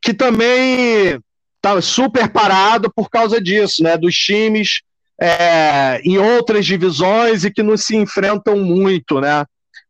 que 0.00 0.14
também 0.14 1.20
está 1.56 1.80
super 1.80 2.28
parado 2.28 2.92
por 2.94 3.08
causa 3.10 3.40
disso, 3.40 3.82
né? 3.82 3.96
Dos 3.96 4.14
times 4.14 4.82
é, 5.20 6.00
em 6.04 6.18
outras 6.18 6.66
divisões 6.66 7.44
e 7.44 7.50
que 7.50 7.62
não 7.62 7.76
se 7.76 7.96
enfrentam 7.96 8.56
muito, 8.58 9.20
né? 9.20 9.44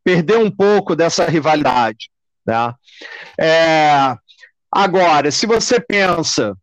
Perdeu 0.05 0.41
um 0.41 0.51
pouco 0.51 0.95
dessa 0.95 1.25
rivalidade, 1.25 2.11
né? 2.47 2.75
agora, 4.71 5.31
se 5.31 5.47
você 5.47 5.81
pensa 5.81 6.55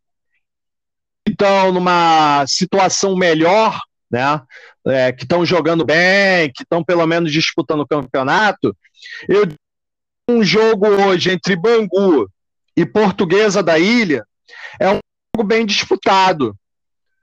estão 1.28 1.72
numa 1.72 2.44
situação 2.46 3.16
melhor, 3.16 3.80
né? 4.10 4.40
É, 4.86 5.12
que 5.12 5.22
estão 5.22 5.46
jogando 5.46 5.84
bem, 5.84 6.50
que 6.52 6.64
estão 6.64 6.82
pelo 6.82 7.06
menos 7.06 7.32
disputando 7.32 7.80
o 7.80 7.86
campeonato, 7.86 8.76
eu 9.28 9.46
um 10.28 10.42
jogo 10.42 10.86
hoje 10.86 11.30
entre 11.30 11.56
Bangu 11.56 12.28
e 12.76 12.86
Portuguesa 12.86 13.62
da 13.62 13.78
Ilha, 13.78 14.24
é 14.80 14.90
um 14.90 14.98
jogo 15.34 15.46
bem 15.46 15.66
disputado, 15.66 16.56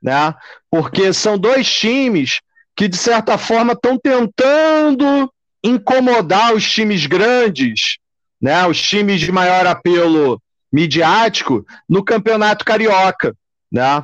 né? 0.01 0.33
Porque 0.69 1.13
são 1.13 1.37
dois 1.37 1.71
times 1.71 2.39
que, 2.75 2.87
de 2.87 2.97
certa 2.97 3.37
forma, 3.37 3.73
estão 3.73 3.97
tentando 3.97 5.31
incomodar 5.63 6.53
os 6.53 6.69
times 6.69 7.05
grandes, 7.05 7.97
né? 8.41 8.65
Os 8.65 8.81
times 8.81 9.19
de 9.21 9.31
maior 9.31 9.65
apelo 9.67 10.41
midiático 10.71 11.65
no 11.87 12.03
Campeonato 12.03 12.63
Carioca, 12.63 13.35
né? 13.71 14.03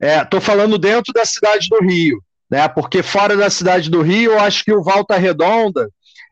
Estou 0.00 0.38
é, 0.38 0.42
falando 0.42 0.78
dentro 0.78 1.12
da 1.12 1.24
cidade 1.24 1.68
do 1.68 1.80
Rio, 1.82 2.22
né? 2.50 2.68
Porque 2.68 3.02
fora 3.02 3.36
da 3.36 3.48
cidade 3.48 3.90
do 3.90 4.02
Rio, 4.02 4.32
eu 4.32 4.40
acho 4.40 4.64
que 4.64 4.72
o 4.72 4.82
Volta 4.82 5.16
Redonda 5.16 5.88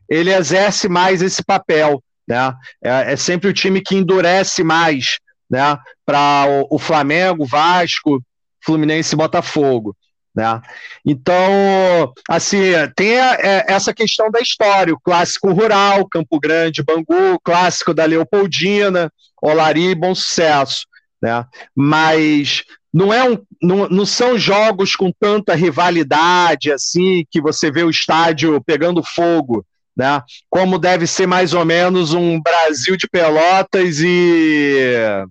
ele 0.07 0.31
exerce 0.31 0.87
mais 0.87 1.21
esse 1.21 1.43
papel, 1.43 2.03
né? 2.27 2.53
É, 2.83 3.13
é 3.13 3.15
sempre 3.15 3.49
o 3.49 3.53
time 3.53 3.81
que 3.81 3.95
endurece 3.95 4.63
mais, 4.63 5.19
né? 5.49 5.77
Para 6.05 6.45
o, 6.47 6.75
o, 6.75 6.79
Flamengo, 6.79 7.45
Vasco, 7.45 8.21
Fluminense 8.63 9.15
e 9.15 9.17
Botafogo. 9.17 9.95
Né? 10.35 10.61
Então, 11.05 12.13
assim, 12.29 12.59
tem 12.95 13.19
a, 13.19 13.35
é, 13.35 13.65
essa 13.67 13.93
questão 13.93 14.29
da 14.29 14.41
história, 14.41 14.93
o 14.93 14.99
clássico 14.99 15.51
rural, 15.53 16.07
Campo 16.09 16.39
Grande, 16.39 16.83
Bangu, 16.83 17.39
clássico 17.43 17.93
da 17.93 18.03
Leopoldina, 18.05 19.11
Olari, 19.41 19.95
Bom 19.95 20.13
Sucesso, 20.13 20.87
né? 21.21 21.45
Mas 21.73 22.63
não, 22.93 23.13
é 23.13 23.29
um, 23.29 23.37
não, 23.61 23.87
não 23.87 24.05
são 24.05 24.37
jogos 24.37 24.95
com 24.95 25.11
tanta 25.11 25.55
rivalidade 25.55 26.71
assim 26.71 27.25
que 27.31 27.39
você 27.41 27.71
vê 27.71 27.83
o 27.83 27.89
estádio 27.89 28.61
pegando 28.61 29.03
fogo, 29.03 29.65
né? 29.95 30.21
Como 30.49 30.77
deve 30.77 31.07
ser 31.07 31.27
mais 31.27 31.53
ou 31.53 31.63
menos 31.63 32.13
um 32.13 32.41
Brasil 32.41 32.97
de 32.97 33.07
Pelotas 33.07 34.01
e 34.01 35.25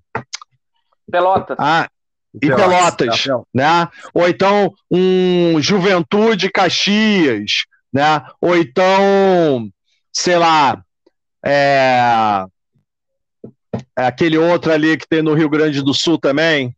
Pelotas. 1.11 1.57
Ah, 1.61 1.89
e 2.35 2.49
Pelotas, 2.49 3.23
Pelotas 3.23 3.47
né? 3.53 3.89
Ou 4.13 4.29
então 4.29 4.75
um 4.91 5.61
Juventude 5.61 6.51
Caxias, 6.51 7.65
né? 7.93 8.25
Ou 8.41 8.57
então, 8.57 9.71
sei 10.13 10.37
lá, 10.37 10.83
é... 11.45 12.45
é... 13.97 14.07
aquele 14.07 14.37
outro 14.37 14.73
ali 14.73 14.97
que 14.97 15.07
tem 15.07 15.23
no 15.23 15.35
Rio 15.35 15.49
Grande 15.49 15.83
do 15.83 15.95
Sul 15.95 16.19
também. 16.19 16.77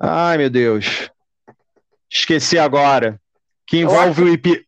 Ai, 0.00 0.38
meu 0.38 0.50
Deus. 0.50 1.10
Esqueci 2.10 2.58
agora. 2.58 3.20
Que 3.66 3.78
envolve 3.78 4.22
o, 4.22 4.28
Ipi... 4.28 4.66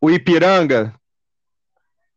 o 0.00 0.10
Ipiranga. 0.10 0.94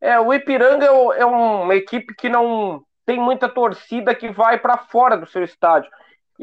É, 0.02 0.20
o 0.20 0.34
Ipiranga 0.34 0.86
é, 0.86 1.22
é 1.22 1.26
uma 1.26 1.74
equipe 1.76 2.14
que 2.14 2.28
não 2.28 2.84
tem 3.06 3.20
muita 3.20 3.48
torcida 3.48 4.14
que 4.14 4.30
vai 4.30 4.60
para 4.60 4.78
fora 4.78 5.16
do 5.16 5.26
seu 5.26 5.44
estádio. 5.44 5.90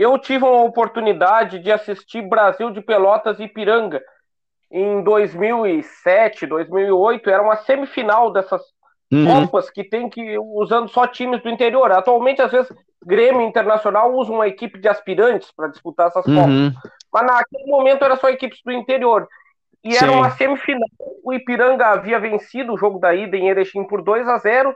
Eu 0.00 0.18
tive 0.18 0.46
uma 0.46 0.64
oportunidade 0.64 1.58
de 1.58 1.70
assistir 1.70 2.22
Brasil 2.22 2.70
de 2.70 2.80
Pelotas 2.80 3.38
e 3.38 3.42
Ipiranga 3.42 4.02
em 4.72 5.04
2007, 5.04 6.46
2008. 6.46 7.28
Era 7.28 7.42
uma 7.42 7.56
semifinal 7.56 8.32
dessas 8.32 8.62
uhum. 9.12 9.44
Copas 9.44 9.68
que 9.68 9.84
tem 9.84 10.08
que 10.08 10.38
usando 10.38 10.88
só 10.88 11.06
times 11.06 11.42
do 11.42 11.50
interior. 11.50 11.92
Atualmente, 11.92 12.40
às 12.40 12.50
vezes, 12.50 12.74
Grêmio 13.04 13.42
Internacional 13.42 14.14
usa 14.14 14.32
uma 14.32 14.48
equipe 14.48 14.78
de 14.78 14.88
aspirantes 14.88 15.52
para 15.54 15.68
disputar 15.68 16.06
essas 16.06 16.24
uhum. 16.24 16.70
Copas. 16.72 16.92
Mas 17.12 17.26
naquele 17.26 17.70
momento 17.70 18.02
era 18.02 18.16
só 18.16 18.30
equipes 18.30 18.62
do 18.64 18.72
interior. 18.72 19.28
E 19.84 19.92
Sim. 19.92 20.04
era 20.04 20.12
uma 20.12 20.30
semifinal. 20.30 20.88
O 21.22 21.30
Ipiranga 21.30 21.88
havia 21.88 22.18
vencido 22.18 22.72
o 22.72 22.78
jogo 22.78 22.98
da 22.98 23.14
ida 23.14 23.36
em 23.36 23.50
Erechim 23.50 23.84
por 23.84 24.00
2 24.00 24.26
a 24.26 24.38
0 24.38 24.70
e 24.70 24.74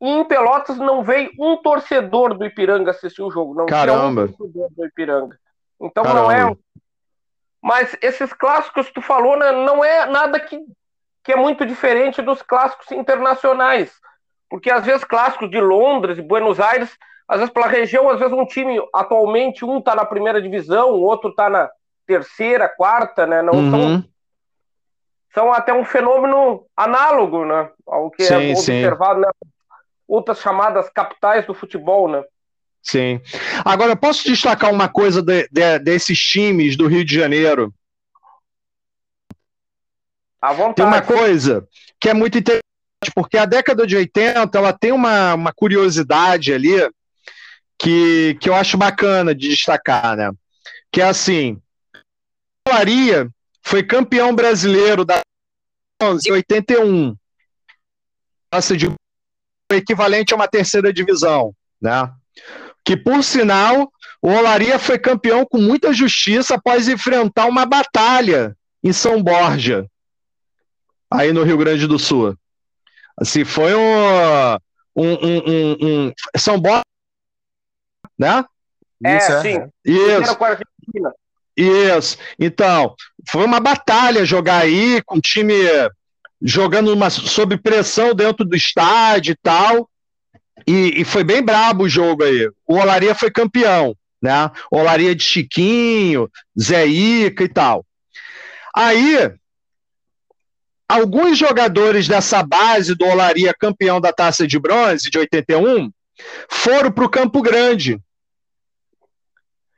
em 0.00 0.24
Pelotas 0.24 0.76
não 0.76 1.02
veio 1.02 1.30
um 1.38 1.56
torcedor 1.56 2.34
do 2.34 2.44
Ipiranga 2.44 2.90
assistir 2.90 3.22
o 3.22 3.30
jogo. 3.30 3.54
Não 3.54 3.66
Caramba. 3.66 4.28
tinha 4.28 4.34
um 4.34 4.38
torcedor 4.38 4.68
do 4.70 4.86
Ipiranga. 4.86 5.38
Então 5.80 6.04
Caramba. 6.04 6.22
não 6.22 6.30
é. 6.30 6.56
Mas 7.62 7.96
esses 8.00 8.32
clássicos 8.32 8.88
que 8.88 8.94
tu 8.94 9.02
falou 9.02 9.36
né, 9.36 9.50
não 9.52 9.84
é 9.84 10.06
nada 10.06 10.38
que, 10.38 10.60
que 11.24 11.32
é 11.32 11.36
muito 11.36 11.66
diferente 11.66 12.22
dos 12.22 12.42
clássicos 12.42 12.90
internacionais. 12.92 13.92
Porque 14.48 14.70
às 14.70 14.84
vezes 14.84 15.04
clássicos 15.04 15.50
de 15.50 15.60
Londres 15.60 16.18
e 16.18 16.22
Buenos 16.22 16.60
Aires, 16.60 16.96
às 17.26 17.38
vezes 17.38 17.52
pela 17.52 17.66
região, 17.66 18.08
às 18.08 18.20
vezes 18.20 18.32
um 18.32 18.46
time 18.46 18.80
atualmente 18.94 19.64
um 19.64 19.80
tá 19.80 19.94
na 19.94 20.04
primeira 20.04 20.40
divisão, 20.40 20.90
o 20.90 21.02
outro 21.02 21.34
tá 21.34 21.50
na 21.50 21.68
terceira, 22.06 22.68
quarta, 22.68 23.26
né? 23.26 23.42
Não 23.42 23.54
uhum. 23.54 23.70
são 23.70 24.04
são 25.36 25.52
até 25.52 25.74
um 25.74 25.84
fenômeno 25.84 26.64
análogo, 26.74 27.44
né, 27.44 27.68
ao 27.86 28.10
que 28.10 28.22
é 28.22 28.26
sim, 28.26 28.34
é 28.34 28.52
observado 28.52 29.20
sim. 29.20 29.26
Né, 29.26 29.30
outras 30.06 30.40
chamadas 30.40 30.88
capitais 30.90 31.46
do 31.46 31.54
futebol, 31.54 32.08
né? 32.08 32.22
Sim. 32.82 33.20
Agora, 33.64 33.96
posso 33.96 34.24
destacar 34.28 34.72
uma 34.72 34.88
coisa 34.88 35.20
de, 35.20 35.48
de, 35.50 35.78
desses 35.80 36.18
times 36.18 36.76
do 36.76 36.86
Rio 36.86 37.04
de 37.04 37.14
Janeiro? 37.14 37.74
À 40.40 40.52
vontade. 40.52 40.76
Tem 40.76 40.84
uma 40.84 41.02
coisa 41.02 41.66
que 41.98 42.08
é 42.08 42.14
muito 42.14 42.38
interessante, 42.38 42.62
porque 43.14 43.36
a 43.36 43.44
década 43.44 43.84
de 43.86 43.96
80 43.96 44.56
ela 44.56 44.72
tem 44.72 44.92
uma, 44.92 45.34
uma 45.34 45.52
curiosidade 45.52 46.52
ali 46.52 46.76
que, 47.76 48.38
que 48.40 48.48
eu 48.48 48.54
acho 48.54 48.78
bacana 48.78 49.34
de 49.34 49.48
destacar, 49.48 50.16
né? 50.16 50.30
Que 50.92 51.00
é 51.00 51.04
assim, 51.04 51.60
o 52.68 52.72
Maria 52.72 53.28
foi 53.62 53.82
campeão 53.82 54.32
brasileiro 54.32 55.04
da 55.04 55.20
81. 56.00 57.16
Nossa, 58.52 58.76
de 58.76 58.86
equivalente 59.74 60.32
a 60.32 60.36
uma 60.36 60.48
terceira 60.48 60.92
divisão, 60.92 61.54
né? 61.80 62.12
Que, 62.84 62.96
por 62.96 63.24
sinal, 63.24 63.90
o 64.22 64.30
Olaria 64.30 64.78
foi 64.78 64.98
campeão 64.98 65.44
com 65.44 65.58
muita 65.58 65.92
justiça 65.92 66.54
após 66.54 66.88
enfrentar 66.88 67.46
uma 67.46 67.66
batalha 67.66 68.56
em 68.82 68.92
São 68.92 69.22
Borja, 69.22 69.86
aí 71.10 71.32
no 71.32 71.42
Rio 71.42 71.58
Grande 71.58 71.86
do 71.86 71.98
Sul. 71.98 72.36
Assim, 73.18 73.44
foi 73.44 73.74
um, 73.74 74.56
um, 74.94 75.12
um, 75.22 75.76
um 75.80 76.12
São 76.36 76.60
Borja, 76.60 76.82
né? 78.18 78.44
É, 79.04 79.18
Isso, 79.18 79.32
é. 79.32 79.42
sim. 79.42 79.70
Isso. 79.84 80.36
Isso. 81.56 82.18
Então, 82.38 82.94
foi 83.28 83.44
uma 83.44 83.58
batalha 83.58 84.24
jogar 84.24 84.58
aí 84.58 85.02
com 85.04 85.20
time 85.20 85.54
jogando 86.40 86.92
uma, 86.92 87.10
sob 87.10 87.56
pressão 87.56 88.14
dentro 88.14 88.44
do 88.44 88.56
estádio 88.56 89.32
e 89.32 89.36
tal. 89.42 89.88
E, 90.66 91.00
e, 91.00 91.04
foi 91.04 91.22
bem 91.22 91.42
brabo 91.42 91.84
o 91.84 91.88
jogo 91.88 92.24
aí. 92.24 92.48
O 92.66 92.76
Olaria 92.76 93.14
foi 93.14 93.30
campeão, 93.30 93.96
né? 94.20 94.50
Olaria 94.70 95.14
de 95.14 95.22
Chiquinho, 95.22 96.30
Zé 96.58 96.86
Ica 96.86 97.44
e 97.44 97.48
tal. 97.48 97.84
Aí, 98.74 99.32
alguns 100.88 101.38
jogadores 101.38 102.08
dessa 102.08 102.42
base 102.42 102.94
do 102.94 103.06
Olaria 103.06 103.54
campeão 103.58 104.00
da 104.00 104.12
Taça 104.12 104.46
de 104.46 104.58
Bronze 104.58 105.10
de 105.10 105.18
81 105.18 105.90
foram 106.48 106.90
para 106.90 107.04
o 107.04 107.10
Campo 107.10 107.42
Grande 107.42 108.00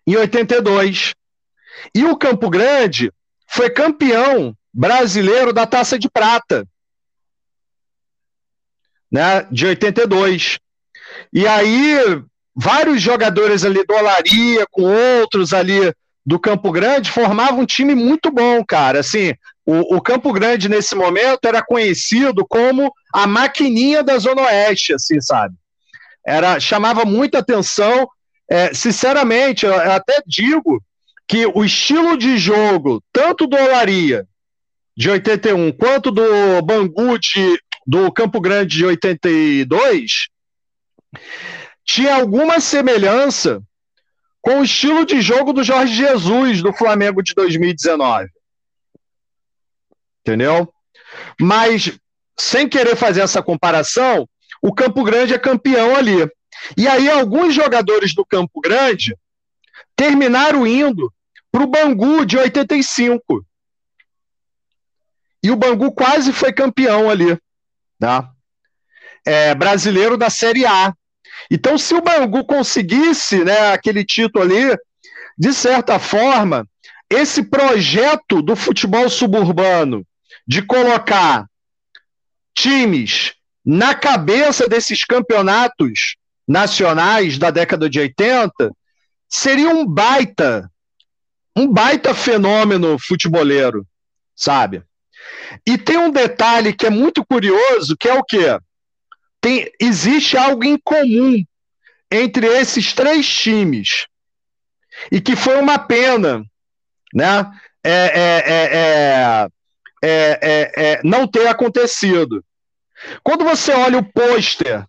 em 0.06 0.16
82. 0.16 1.14
E 1.94 2.04
o 2.04 2.16
Campo 2.16 2.48
Grande 2.48 3.12
foi 3.46 3.68
campeão 3.68 4.56
brasileiro 4.78 5.52
da 5.52 5.66
Taça 5.66 5.98
de 5.98 6.08
Prata, 6.08 6.64
né, 9.10 9.44
de 9.50 9.66
82. 9.66 10.60
E 11.32 11.48
aí, 11.48 11.96
vários 12.54 13.02
jogadores 13.02 13.64
ali 13.64 13.84
do 13.84 13.92
Olaria, 13.92 14.64
com 14.70 14.84
outros 14.84 15.52
ali 15.52 15.92
do 16.24 16.38
Campo 16.38 16.70
Grande, 16.70 17.10
formavam 17.10 17.60
um 17.60 17.66
time 17.66 17.92
muito 17.92 18.30
bom, 18.30 18.64
cara. 18.64 19.00
Assim, 19.00 19.34
o, 19.66 19.96
o 19.96 20.00
Campo 20.00 20.32
Grande, 20.32 20.68
nesse 20.68 20.94
momento, 20.94 21.46
era 21.46 21.60
conhecido 21.60 22.46
como 22.46 22.92
a 23.12 23.26
maquininha 23.26 24.04
da 24.04 24.16
Zona 24.16 24.42
Oeste, 24.42 24.94
assim, 24.94 25.20
sabe? 25.20 25.56
Era, 26.24 26.60
chamava 26.60 27.04
muita 27.04 27.38
atenção. 27.38 28.08
É, 28.48 28.72
sinceramente, 28.72 29.66
eu, 29.66 29.72
eu 29.72 29.92
até 29.92 30.22
digo 30.24 30.80
que 31.26 31.46
o 31.46 31.64
estilo 31.64 32.16
de 32.16 32.38
jogo, 32.38 33.02
tanto 33.12 33.44
do 33.44 33.56
Olaria 33.56 34.24
de 34.98 35.08
81, 35.08 35.70
quanto 35.70 36.10
do 36.10 36.60
Bangu 36.62 37.16
de, 37.20 37.62
do 37.86 38.10
Campo 38.10 38.40
Grande 38.40 38.78
de 38.78 38.84
82, 38.84 40.26
tinha 41.84 42.16
alguma 42.16 42.58
semelhança 42.58 43.62
com 44.42 44.58
o 44.58 44.64
estilo 44.64 45.06
de 45.06 45.20
jogo 45.20 45.52
do 45.52 45.62
Jorge 45.62 45.94
Jesus 45.94 46.62
do 46.62 46.72
Flamengo 46.72 47.22
de 47.22 47.32
2019. 47.32 48.28
Entendeu? 50.20 50.68
Mas, 51.40 51.96
sem 52.36 52.68
querer 52.68 52.96
fazer 52.96 53.20
essa 53.20 53.40
comparação, 53.40 54.28
o 54.60 54.74
Campo 54.74 55.04
Grande 55.04 55.32
é 55.32 55.38
campeão 55.38 55.94
ali. 55.94 56.28
E 56.76 56.88
aí, 56.88 57.08
alguns 57.08 57.54
jogadores 57.54 58.16
do 58.16 58.26
Campo 58.26 58.60
Grande 58.60 59.16
terminaram 59.94 60.66
indo 60.66 61.12
para 61.52 61.62
o 61.62 61.68
Bangu 61.68 62.26
de 62.26 62.36
85. 62.36 63.46
E 65.42 65.50
o 65.50 65.56
Bangu 65.56 65.92
quase 65.92 66.32
foi 66.32 66.52
campeão 66.52 67.08
ali. 67.08 67.38
Tá? 67.98 68.32
é, 69.28 69.54
brasileiro 69.54 70.16
da 70.16 70.30
Série 70.30 70.64
A. 70.64 70.94
Então, 71.50 71.76
se 71.76 71.94
o 71.94 72.00
Bangu 72.00 72.44
conseguisse 72.44 73.44
né, 73.44 73.72
aquele 73.72 74.02
título 74.02 74.42
ali, 74.42 74.74
de 75.36 75.52
certa 75.52 75.98
forma, 75.98 76.66
esse 77.10 77.42
projeto 77.42 78.40
do 78.40 78.56
futebol 78.56 79.08
suburbano 79.10 80.02
de 80.46 80.62
colocar 80.62 81.46
times 82.54 83.34
na 83.64 83.94
cabeça 83.94 84.66
desses 84.66 85.04
campeonatos 85.04 86.16
nacionais 86.46 87.36
da 87.36 87.50
década 87.50 87.88
de 87.88 88.00
80 88.00 88.72
seria 89.28 89.68
um 89.68 89.86
baita, 89.86 90.70
um 91.54 91.70
baita 91.70 92.14
fenômeno 92.14 92.98
futeboleiro, 92.98 93.86
sabe? 94.34 94.82
E 95.66 95.78
tem 95.78 95.96
um 95.96 96.10
detalhe 96.10 96.72
que 96.72 96.86
é 96.86 96.90
muito 96.90 97.24
curioso, 97.24 97.96
que 97.96 98.08
é 98.08 98.14
o 98.14 98.24
quê? 98.24 98.58
Tem, 99.40 99.70
existe 99.80 100.36
algo 100.36 100.64
em 100.64 100.78
comum 100.78 101.42
entre 102.10 102.46
esses 102.46 102.92
três 102.92 103.26
times 103.28 104.06
e 105.12 105.20
que 105.20 105.36
foi 105.36 105.60
uma 105.60 105.78
pena, 105.78 106.44
né? 107.14 107.50
É, 107.84 107.90
é, 107.92 109.48
é, 110.02 110.72
é, 110.76 111.00
não 111.04 111.26
ter 111.26 111.46
acontecido. 111.46 112.44
Quando 113.22 113.44
você 113.44 113.72
olha 113.72 113.98
o 113.98 114.04
pôster 114.04 114.84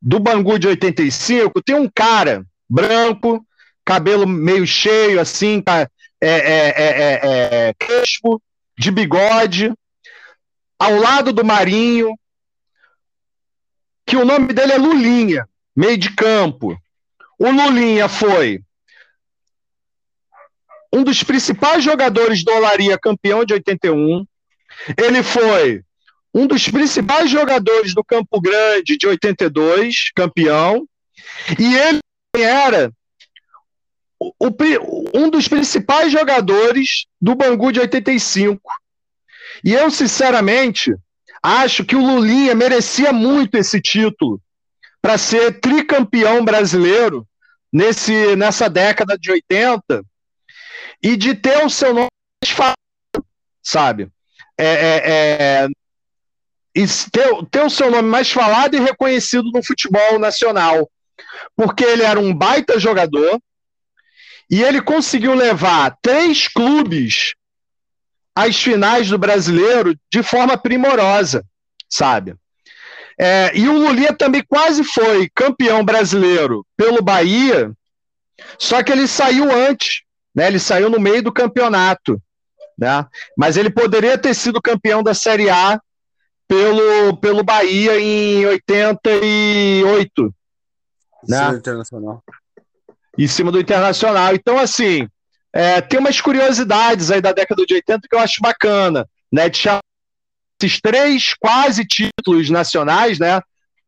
do 0.00 0.20
Bangu 0.20 0.58
de 0.58 0.68
85, 0.68 1.62
tem 1.62 1.74
um 1.74 1.90
cara 1.92 2.44
branco, 2.68 3.44
cabelo 3.84 4.26
meio 4.26 4.66
cheio, 4.66 5.20
assim, 5.20 5.62
é, 5.66 5.88
é, 6.20 7.20
é, 7.68 7.74
crespo, 7.78 8.40
de 8.78 8.90
bigode, 8.90 9.72
ao 10.78 10.96
lado 10.96 11.32
do 11.32 11.44
Marinho, 11.44 12.14
que 14.06 14.16
o 14.16 14.24
nome 14.24 14.52
dele 14.52 14.72
é 14.72 14.78
Lulinha, 14.78 15.48
meio 15.74 15.96
de 15.96 16.14
campo. 16.14 16.76
O 17.38 17.50
Lulinha 17.50 18.08
foi 18.08 18.60
um 20.92 21.02
dos 21.02 21.22
principais 21.22 21.82
jogadores 21.82 22.44
do 22.44 22.52
Olaria, 22.52 22.98
campeão 22.98 23.44
de 23.44 23.54
81. 23.54 24.24
Ele 24.96 25.22
foi 25.22 25.82
um 26.32 26.46
dos 26.46 26.68
principais 26.68 27.30
jogadores 27.30 27.94
do 27.94 28.04
Campo 28.04 28.40
Grande 28.40 28.96
de 28.96 29.06
82, 29.06 30.12
campeão. 30.14 30.86
E 31.58 31.74
ele 31.74 32.00
era 32.36 32.92
o, 34.20 34.50
um 35.14 35.28
dos 35.28 35.48
principais 35.48 36.12
jogadores 36.12 37.06
do 37.20 37.34
Bangu 37.34 37.72
de 37.72 37.80
85. 37.80 38.60
E 39.64 39.72
eu, 39.72 39.90
sinceramente, 39.90 40.94
acho 41.42 41.86
que 41.86 41.96
o 41.96 42.04
Lulinha 42.04 42.54
merecia 42.54 43.14
muito 43.14 43.56
esse 43.56 43.80
título 43.80 44.38
para 45.00 45.16
ser 45.16 45.58
tricampeão 45.58 46.44
brasileiro 46.44 47.26
nesse, 47.72 48.36
nessa 48.36 48.68
década 48.68 49.16
de 49.18 49.30
80 49.30 50.04
e 51.02 51.16
de 51.16 51.34
ter 51.34 51.64
o 51.64 51.70
seu 51.70 51.94
nome 51.94 52.08
falado, 52.44 52.76
sabe? 53.62 54.10
É, 54.56 54.66
é, 54.66 55.02
é, 55.06 55.68
e 56.74 56.86
ter, 57.10 57.28
ter 57.50 57.64
o 57.64 57.70
seu 57.70 57.90
nome 57.90 58.08
mais 58.08 58.30
falado 58.30 58.76
e 58.76 58.80
reconhecido 58.80 59.50
no 59.50 59.62
futebol 59.62 60.18
nacional. 60.18 60.90
Porque 61.56 61.84
ele 61.84 62.02
era 62.02 62.20
um 62.20 62.34
baita 62.34 62.78
jogador 62.78 63.40
e 64.50 64.62
ele 64.62 64.82
conseguiu 64.82 65.34
levar 65.34 65.96
três 66.02 66.48
clubes 66.48 67.34
às 68.34 68.60
finais 68.60 69.08
do 69.08 69.18
brasileiro 69.18 69.96
de 70.10 70.22
forma 70.22 70.56
primorosa, 70.56 71.44
sabe? 71.88 72.34
É, 73.18 73.56
e 73.56 73.68
o 73.68 73.78
Lulinha 73.78 74.12
também 74.12 74.42
quase 74.46 74.82
foi 74.82 75.30
campeão 75.34 75.84
brasileiro 75.84 76.66
pelo 76.76 77.00
Bahia, 77.02 77.72
só 78.58 78.82
que 78.82 78.90
ele 78.90 79.06
saiu 79.06 79.52
antes, 79.52 80.02
né? 80.34 80.48
Ele 80.48 80.58
saiu 80.58 80.90
no 80.90 80.98
meio 80.98 81.22
do 81.22 81.32
campeonato, 81.32 82.20
né? 82.76 83.06
Mas 83.38 83.56
ele 83.56 83.70
poderia 83.70 84.18
ter 84.18 84.34
sido 84.34 84.60
campeão 84.60 85.00
da 85.02 85.14
Série 85.14 85.48
A 85.48 85.80
pelo, 86.48 87.16
pelo 87.18 87.44
Bahia 87.44 87.98
em 88.00 88.44
88, 88.46 90.34
né? 91.28 91.50
Internacional. 91.50 92.22
Em 93.16 93.28
cima 93.28 93.52
do 93.52 93.60
Internacional. 93.60 94.34
Então, 94.34 94.58
assim, 94.58 95.08
é, 95.54 95.80
tem 95.80 96.00
umas 96.00 96.20
curiosidades 96.20 97.12
aí 97.12 97.20
da 97.20 97.30
década 97.30 97.64
de 97.64 97.74
80 97.74 98.08
que 98.08 98.16
eu 98.16 98.18
acho 98.18 98.40
bacana, 98.40 99.08
né? 99.32 99.48
De 99.48 99.56
chamar 99.56 99.80
esses 100.60 100.80
três 100.80 101.32
quase 101.34 101.86
títulos 101.86 102.50
nacionais, 102.50 103.20
né? 103.20 103.40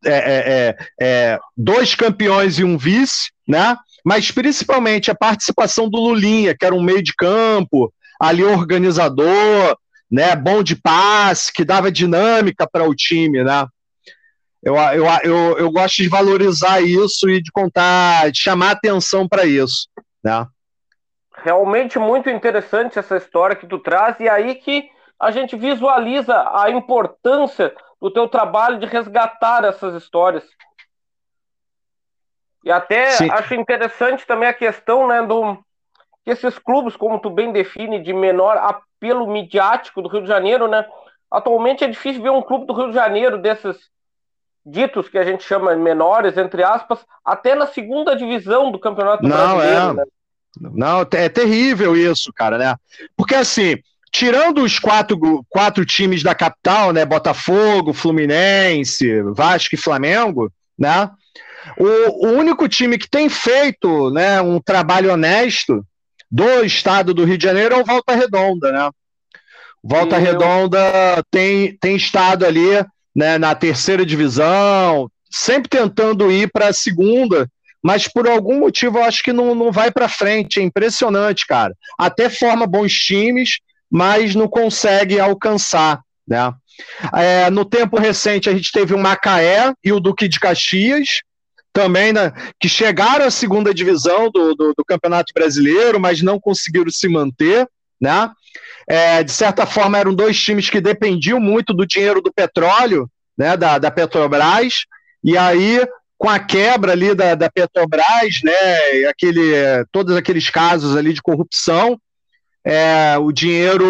É, 0.05 0.11
é, 0.11 0.17
é, 0.47 0.77
é, 1.01 1.39
dois 1.57 1.97
campeões 1.97 2.61
e 2.61 2.65
um 2.65 2.79
vice, 2.79 3.33
né? 3.49 3.77
Mas 4.05 4.31
principalmente 4.31 5.11
a 5.11 5.15
participação 5.15 5.91
do 5.91 5.99
Lulinha, 5.99 6.57
que 6.57 6.65
era 6.65 6.75
um 6.75 6.83
meio 6.83 7.03
de 7.03 7.13
campo, 7.13 7.93
ali 8.21 8.45
organizador, 8.45 9.77
né? 10.09 10.37
Bom 10.37 10.63
de 10.63 10.77
passe, 10.77 11.53
que 11.53 11.65
dava 11.65 11.91
dinâmica 11.91 12.65
para 12.71 12.89
o 12.89 12.95
time, 12.95 13.43
né? 13.43 13.67
Eu, 14.63 14.77
eu, 14.77 15.05
eu, 15.25 15.59
eu 15.59 15.73
gosto 15.73 15.97
de 15.97 16.09
valorizar 16.09 16.81
isso 16.81 17.29
e 17.29 17.43
de 17.43 17.51
contar, 17.51 18.31
de 18.31 18.41
chamar 18.41 18.71
atenção 18.71 19.27
para 19.29 19.45
isso, 19.45 19.89
né? 20.23 20.47
Realmente 21.47 21.97
muito 21.97 22.29
interessante 22.29 22.99
essa 22.99 23.17
história 23.17 23.55
que 23.55 23.69
tu 23.69 23.79
traz, 23.79 24.19
e 24.19 24.29
aí 24.29 24.57
que 24.57 24.91
a 25.17 25.31
gente 25.31 25.55
visualiza 25.55 26.45
a 26.53 26.69
importância 26.71 27.73
do 28.01 28.11
teu 28.11 28.27
trabalho 28.27 28.81
de 28.81 28.87
resgatar 28.87 29.65
essas 29.65 29.95
histórias. 29.95 30.43
E 32.65 32.73
até 32.73 33.13
Sim. 33.13 33.31
acho 33.31 33.55
interessante 33.55 34.27
também 34.27 34.49
a 34.49 34.53
questão 34.53 35.07
né, 35.07 35.23
do 35.23 35.57
que 36.25 36.33
esses 36.33 36.59
clubes, 36.59 36.97
como 36.97 37.21
tu 37.21 37.31
bem 37.31 37.53
define, 37.53 38.03
de 38.03 38.13
menor 38.13 38.57
apelo 38.57 39.25
midiático 39.29 40.03
do 40.03 40.09
Rio 40.09 40.23
de 40.23 40.29
Janeiro, 40.29 40.67
né? 40.67 40.85
Atualmente 41.31 41.85
é 41.85 41.87
difícil 41.87 42.25
ver 42.25 42.31
um 42.31 42.43
clube 42.43 42.67
do 42.67 42.75
Rio 42.75 42.89
de 42.89 42.95
Janeiro 42.97 43.39
desses 43.39 43.89
ditos 44.65 45.09
que 45.09 45.17
a 45.17 45.23
gente 45.23 45.45
chama 45.45 45.77
menores, 45.77 46.37
entre 46.37 46.65
aspas, 46.65 47.07
até 47.25 47.55
na 47.55 47.69
segunda 47.69 48.17
divisão 48.17 48.73
do 48.73 48.81
Campeonato 48.81 49.23
Não, 49.23 49.31
Brasileiro, 49.31 49.91
é. 49.91 49.95
né? 49.95 50.05
Não, 50.61 51.07
é 51.13 51.29
terrível 51.29 51.97
isso, 51.97 52.33
cara, 52.33 52.59
né? 52.59 52.75
Porque 53.17 53.35
assim, 53.35 53.77
tirando 54.11 54.63
os 54.63 54.79
quatro, 54.79 55.45
quatro 55.49 55.85
times 55.85 56.23
da 56.23 56.35
capital, 56.35 56.93
né? 56.93 57.05
Botafogo, 57.05 57.93
Fluminense, 57.93 59.23
Vasco 59.35 59.75
e 59.75 59.79
Flamengo, 59.79 60.51
né? 60.79 61.11
O, 61.77 62.29
o 62.29 62.31
único 62.33 62.69
time 62.69 62.97
que 62.97 63.09
tem 63.09 63.29
feito 63.29 64.11
né, 64.11 64.41
um 64.41 64.61
trabalho 64.61 65.13
honesto 65.13 65.85
do 66.31 66.65
estado 66.65 67.13
do 67.13 67.25
Rio 67.25 67.37
de 67.37 67.45
Janeiro 67.45 67.75
é 67.75 67.79
o 67.79 67.85
Volta 67.85 68.15
Redonda, 68.15 68.73
né? 68.73 68.91
Volta 69.83 70.19
Redonda 70.19 70.81
tem, 71.31 71.77
tem 71.79 71.97
estado 71.97 72.45
ali 72.45 72.85
né, 73.15 73.39
na 73.39 73.55
terceira 73.55 74.05
divisão, 74.05 75.11
sempre 75.31 75.69
tentando 75.69 76.31
ir 76.31 76.51
para 76.51 76.69
a 76.69 76.73
segunda, 76.73 77.49
mas 77.83 78.09
por 78.09 78.29
algum 78.29 78.61
motivo 78.61 78.99
eu 78.99 79.05
acho 79.05 79.23
que 79.23 79.33
não, 79.33 79.55
não 79.55 79.71
vai 79.71 79.91
para 79.91 80.09
frente. 80.09 80.61
É 80.61 80.63
impressionante, 80.63 81.47
cara. 81.47 81.75
Até 81.99 82.29
forma 82.29 82.67
bons 82.67 82.93
times, 82.93 83.59
mas 83.91 84.35
não 84.35 84.49
consegue 84.49 85.21
alcançar, 85.21 86.01
né? 86.27 86.53
É, 87.15 87.49
no 87.49 87.65
tempo 87.65 87.99
recente 87.99 88.51
a 88.51 88.53
gente 88.53 88.71
teve 88.71 88.93
o 88.93 88.99
Macaé 88.99 89.73
e 89.83 89.93
o 89.93 90.01
Duque 90.01 90.29
de 90.29 90.39
Caxias, 90.39 91.23
também, 91.77 92.11
né, 92.11 92.33
que 92.59 92.71
chegaram 92.71 93.27
à 93.27 93.31
segunda 93.31 93.75
divisão 93.75 94.31
do, 94.31 94.55
do, 94.55 94.73
do, 94.75 94.85
Campeonato 94.87 95.31
Brasileiro, 95.35 96.01
mas 96.01 96.23
não 96.23 96.41
conseguiram 96.41 96.91
se 96.91 97.07
manter, 97.07 97.69
né? 98.01 98.31
É, 98.89 99.23
de 99.23 99.31
certa 99.31 99.67
forma 99.67 99.99
eram 99.99 100.15
dois 100.15 100.41
times 100.41 100.71
que 100.71 100.81
dependiam 100.81 101.39
muito 101.39 101.75
do 101.75 101.87
dinheiro 101.87 102.23
do 102.23 102.33
petróleo, 102.33 103.11
né, 103.37 103.59
da, 103.59 103.79
da 103.79 103.91
Petrobras, 103.91 104.87
e 105.23 105.37
aí 105.37 105.87
com 106.19 106.29
a 106.29 106.39
quebra 106.39 106.93
ali 106.93 107.15
da, 107.15 107.35
da 107.35 107.51
Petrobras, 107.51 108.41
né, 108.43 109.09
aquele, 109.09 109.53
todos 109.93 110.17
aqueles 110.17 110.49
casos 110.49 110.97
ali 110.97 111.13
de 111.13 111.23
corrupção, 111.23 112.01
é, 112.65 113.17
o 113.19 113.31
dinheiro 113.31 113.85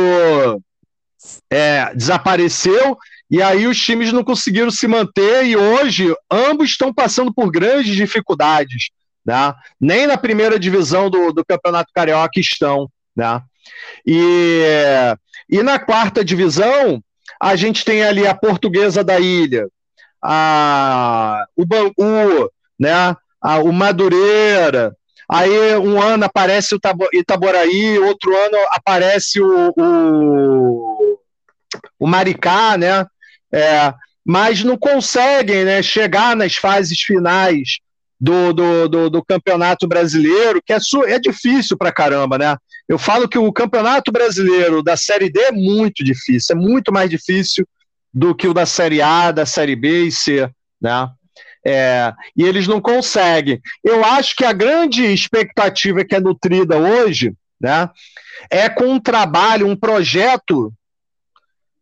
é, 1.51 1.95
desapareceu 1.95 2.97
e 3.31 3.43
aí 3.43 3.67
os 3.67 3.81
times 3.81 4.13
não 4.13 4.23
conseguiram 4.23 4.71
se 4.71 4.87
manter 4.87 5.45
e 5.47 5.57
hoje 5.57 6.15
ambos 6.31 6.71
estão 6.71 6.93
passando 6.93 7.33
por 7.33 7.51
grandes 7.51 7.95
dificuldades, 7.97 8.91
né? 9.25 9.53
Nem 9.81 10.07
na 10.07 10.17
primeira 10.17 10.59
divisão 10.59 11.11
do, 11.11 11.33
do 11.33 11.45
Campeonato 11.45 11.91
Carioca 11.93 12.39
estão, 12.39 12.89
né? 13.17 13.41
E, 14.07 14.63
e 15.51 15.63
na 15.63 15.79
quarta 15.79 16.25
divisão 16.25 17.03
a 17.41 17.57
gente 17.57 17.85
tem 17.85 18.05
ali 18.05 18.27
a 18.27 18.35
Portuguesa 18.35 19.03
da 19.03 19.19
Ilha, 19.19 19.67
a, 20.29 21.47
o 21.55 21.65
Bangu, 21.65 22.51
né? 22.79 23.17
A, 23.41 23.59
o 23.59 23.73
Madureira. 23.73 24.97
Aí 25.31 25.77
um 25.77 26.01
ano 26.01 26.25
aparece 26.25 26.75
o 26.75 26.81
Itaboraí, 27.13 27.99
outro 27.99 28.37
ano 28.37 28.59
aparece 28.73 29.41
o, 29.41 29.73
o, 29.77 31.19
o 31.99 32.07
Maricá, 32.07 32.77
né? 32.77 33.07
É, 33.53 33.95
mas 34.25 34.65
não 34.65 34.77
conseguem 34.77 35.65
né, 35.65 35.83
chegar 35.83 36.35
nas 36.35 36.57
fases 36.57 37.01
finais 37.01 37.79
do, 38.21 38.53
do, 38.53 38.89
do, 38.89 39.11
do 39.11 39.25
Campeonato 39.25 39.87
Brasileiro, 39.87 40.61
que 40.65 40.73
é, 40.73 40.79
é 41.07 41.19
difícil 41.19 41.77
pra 41.77 41.93
caramba, 41.93 42.39
né? 42.39 42.57
Eu 42.89 42.99
falo 42.99 43.29
que 43.29 43.39
o 43.39 43.53
Campeonato 43.53 44.11
Brasileiro 44.11 44.83
da 44.83 44.97
Série 44.97 45.31
D 45.31 45.41
é 45.41 45.53
muito 45.53 46.03
difícil, 46.03 46.57
é 46.57 46.59
muito 46.59 46.93
mais 46.93 47.11
difícil 47.11 47.67
do 48.17 48.35
que 48.35 48.49
o 48.49 48.55
da 48.55 48.65
Série 48.65 49.03
A, 49.03 49.31
da 49.31 49.45
Série 49.45 49.77
B 49.77 50.05
e 50.05 50.11
C, 50.11 50.49
né? 50.81 51.11
É, 51.67 52.15
e 52.35 52.45
eles 52.45 52.67
não 52.67 52.81
conseguem. 52.81 53.61
Eu 53.85 54.03
acho 54.03 54.35
que 54.35 54.45
a 54.45 54.55
grande 54.55 55.05
expectativa 55.05 56.03
que 56.03 56.15
é 56.15 56.21
nutrida 56.21 56.79
hoje, 56.79 57.35
né, 57.61 57.91
é 58.49 58.71
com 58.71 58.87
um 58.87 59.01
trabalho, 59.01 59.67
um 59.67 59.77
projeto 59.77 60.73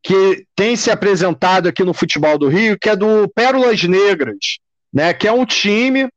que 0.03 0.45
tem 0.57 0.75
se 0.75 0.91
apresentado 0.91 1.69
aqui 1.69 1.85
no 1.85 1.95
futebol 1.95 2.37
do 2.37 2.49
Rio, 2.49 2.79
que 2.81 2.89
é 2.89 2.97
do 2.97 3.29
Pérolas 3.29 3.85
Negras, 3.85 4.59
né, 4.93 5.15
que 5.15 5.29
é 5.29 5.33
um 5.33 5.47
time 5.47 6.09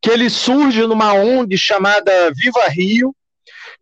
que 0.00 0.08
ele 0.08 0.30
surge 0.30 0.86
numa 0.86 1.12
ONG 1.12 1.58
chamada 1.58 2.32
Viva 2.34 2.66
Rio, 2.68 3.14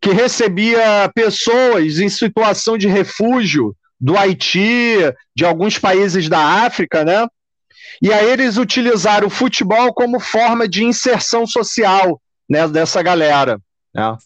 que 0.00 0.10
recebia 0.10 1.08
pessoas 1.14 2.00
em 2.00 2.08
situação 2.08 2.76
de 2.76 2.88
refúgio 2.88 3.76
do 4.02 4.18
Haiti, 4.18 4.96
de 5.32 5.44
alguns 5.44 5.78
países 5.78 6.28
da 6.28 6.64
África, 6.64 7.04
né? 7.04 7.24
E 8.02 8.12
aí 8.12 8.28
eles 8.30 8.56
utilizaram 8.56 9.28
o 9.28 9.30
futebol 9.30 9.94
como 9.94 10.18
forma 10.18 10.68
de 10.68 10.82
inserção 10.82 11.46
social 11.46 12.20
né, 12.50 12.66
dessa 12.66 13.00
galera. 13.00 13.60
Né? 13.94 14.16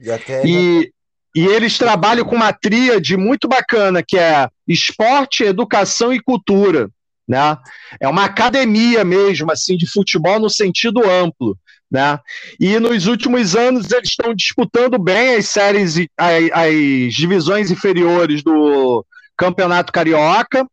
E, 0.00 0.10
até... 0.10 0.42
e, 0.46 0.90
e 1.36 1.46
eles 1.46 1.76
trabalham 1.76 2.24
com 2.24 2.34
uma 2.34 2.50
tríade 2.50 3.14
muito 3.14 3.46
bacana, 3.46 4.02
que 4.02 4.16
é 4.16 4.48
esporte, 4.66 5.44
educação 5.44 6.10
e 6.10 6.18
cultura. 6.18 6.88
Né? 7.28 7.58
É 8.00 8.08
uma 8.08 8.24
academia 8.24 9.04
mesmo, 9.04 9.52
assim, 9.52 9.76
de 9.76 9.86
futebol 9.86 10.40
no 10.40 10.48
sentido 10.48 11.02
amplo. 11.06 11.58
Né? 11.94 12.18
E 12.58 12.76
nos 12.80 13.06
últimos 13.06 13.54
anos 13.54 13.92
eles 13.92 14.10
estão 14.10 14.34
disputando 14.34 14.98
bem 14.98 15.36
as 15.36 15.46
séries, 15.46 15.94
as, 16.18 16.50
as 16.52 17.14
divisões 17.14 17.70
inferiores 17.70 18.42
do 18.42 19.06
Campeonato 19.36 19.92
Carioca. 19.92 20.66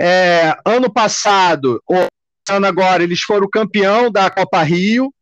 É, 0.00 0.56
ano 0.64 0.88
passado, 0.88 1.82
ou 1.84 2.06
ano 2.48 2.64
agora, 2.64 3.02
eles 3.02 3.22
foram 3.22 3.50
campeão 3.50 4.08
da 4.08 4.30
Copa 4.30 4.62
Rio. 4.62 5.12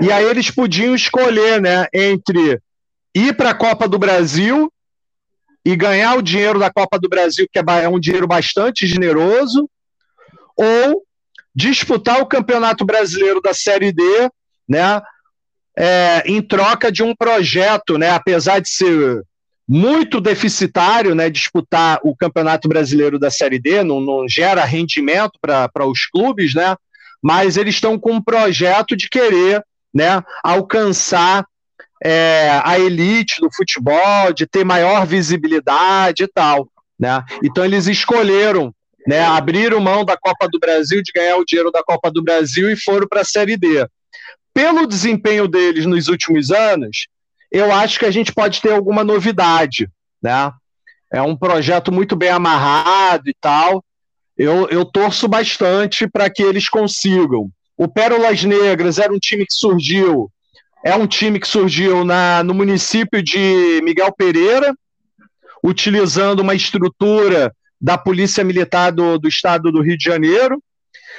E 0.00 0.12
aí 0.12 0.24
eles 0.26 0.48
podiam 0.48 0.94
escolher, 0.94 1.60
né, 1.60 1.88
entre 1.92 2.60
ir 3.12 3.36
para 3.36 3.50
a 3.50 3.54
Copa 3.54 3.88
do 3.88 3.98
Brasil 3.98 4.72
e 5.64 5.74
ganhar 5.74 6.14
o 6.14 6.22
dinheiro 6.22 6.60
da 6.60 6.70
Copa 6.70 7.00
do 7.00 7.08
Brasil, 7.08 7.48
que 7.52 7.58
é 7.58 7.88
um 7.88 7.98
dinheiro 7.98 8.28
bastante 8.28 8.86
generoso, 8.86 9.68
ou 10.56 11.02
disputar 11.52 12.20
o 12.20 12.26
Campeonato 12.26 12.84
Brasileiro 12.84 13.40
da 13.40 13.52
Série 13.52 13.90
D 13.90 14.30
né, 14.68 15.00
é, 15.76 16.22
em 16.26 16.40
troca 16.42 16.90
de 16.90 17.02
um 17.02 17.14
projeto, 17.14 17.96
né, 17.96 18.10
apesar 18.10 18.60
de 18.60 18.68
ser 18.68 19.22
muito 19.68 20.20
deficitário, 20.20 21.14
né, 21.14 21.30
disputar 21.30 22.00
o 22.02 22.14
Campeonato 22.14 22.68
Brasileiro 22.68 23.18
da 23.18 23.30
Série 23.30 23.58
D, 23.58 23.82
não, 23.82 24.00
não 24.00 24.28
gera 24.28 24.64
rendimento 24.64 25.38
para 25.40 25.86
os 25.86 26.06
clubes, 26.06 26.54
né, 26.54 26.76
mas 27.22 27.56
eles 27.56 27.76
estão 27.76 27.98
com 27.98 28.12
um 28.12 28.22
projeto 28.22 28.96
de 28.96 29.08
querer 29.08 29.64
né, 29.94 30.22
alcançar 30.42 31.46
é, 32.04 32.60
a 32.64 32.78
elite 32.78 33.40
do 33.40 33.48
futebol, 33.54 34.32
de 34.32 34.46
ter 34.46 34.64
maior 34.64 35.06
visibilidade 35.06 36.24
e 36.24 36.28
tal. 36.28 36.68
Né? 36.98 37.22
Então 37.42 37.64
eles 37.64 37.86
escolheram, 37.86 38.74
né, 39.06 39.20
abriram 39.20 39.80
mão 39.80 40.04
da 40.04 40.16
Copa 40.16 40.48
do 40.50 40.58
Brasil, 40.58 41.02
de 41.02 41.12
ganhar 41.12 41.36
o 41.36 41.44
dinheiro 41.44 41.70
da 41.70 41.82
Copa 41.82 42.10
do 42.10 42.22
Brasil 42.22 42.70
e 42.70 42.76
foram 42.76 43.06
para 43.06 43.20
a 43.20 43.24
Série 43.24 43.56
D 43.56 43.86
pelo 44.54 44.86
desempenho 44.86 45.48
deles 45.48 45.86
nos 45.86 46.08
últimos 46.08 46.50
anos, 46.50 47.08
eu 47.50 47.72
acho 47.72 47.98
que 47.98 48.06
a 48.06 48.10
gente 48.10 48.32
pode 48.32 48.60
ter 48.60 48.72
alguma 48.72 49.04
novidade, 49.04 49.88
né? 50.22 50.50
É 51.12 51.20
um 51.20 51.36
projeto 51.36 51.92
muito 51.92 52.16
bem 52.16 52.30
amarrado 52.30 53.28
e 53.28 53.34
tal. 53.38 53.84
Eu, 54.36 54.66
eu 54.70 54.84
torço 54.84 55.28
bastante 55.28 56.08
para 56.08 56.30
que 56.30 56.42
eles 56.42 56.68
consigam. 56.68 57.50
O 57.76 57.86
Pérolas 57.86 58.42
Negras 58.42 58.98
era 58.98 59.12
um 59.12 59.18
time 59.18 59.44
que 59.44 59.52
surgiu, 59.52 60.30
é 60.82 60.94
um 60.96 61.06
time 61.06 61.38
que 61.38 61.46
surgiu 61.46 62.04
na, 62.04 62.42
no 62.42 62.54
município 62.54 63.22
de 63.22 63.80
Miguel 63.84 64.12
Pereira, 64.12 64.74
utilizando 65.62 66.40
uma 66.40 66.54
estrutura 66.54 67.54
da 67.80 67.98
Polícia 67.98 68.42
Militar 68.42 68.90
do, 68.90 69.18
do 69.18 69.28
Estado 69.28 69.70
do 69.70 69.82
Rio 69.82 69.98
de 69.98 70.04
Janeiro. 70.04 70.62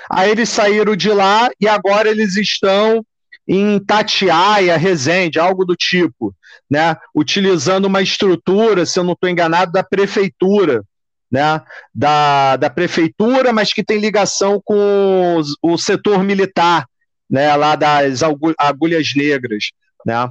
Aí 0.09 0.31
eles 0.31 0.49
saíram 0.49 0.95
de 0.95 1.09
lá 1.09 1.49
e 1.59 1.67
agora 1.67 2.09
eles 2.09 2.35
estão 2.35 3.05
em 3.47 3.79
Tatiaia, 3.79 4.77
Resende, 4.77 5.39
algo 5.39 5.65
do 5.65 5.75
tipo, 5.75 6.33
né? 6.69 6.95
utilizando 7.13 7.85
uma 7.85 8.01
estrutura, 8.01 8.85
se 8.85 8.97
eu 8.99 9.03
não 9.03 9.13
estou 9.13 9.29
enganado, 9.29 9.71
da 9.71 9.83
prefeitura, 9.83 10.83
né? 11.31 11.61
da, 11.93 12.55
da 12.57 12.69
prefeitura, 12.69 13.51
mas 13.51 13.73
que 13.73 13.83
tem 13.83 13.99
ligação 13.99 14.61
com 14.63 15.41
o, 15.61 15.73
o 15.73 15.77
setor 15.77 16.23
militar, 16.23 16.85
né? 17.29 17.53
lá 17.55 17.75
das 17.75 18.21
agulhas 18.57 19.13
negras. 19.15 19.71
Né? 20.05 20.29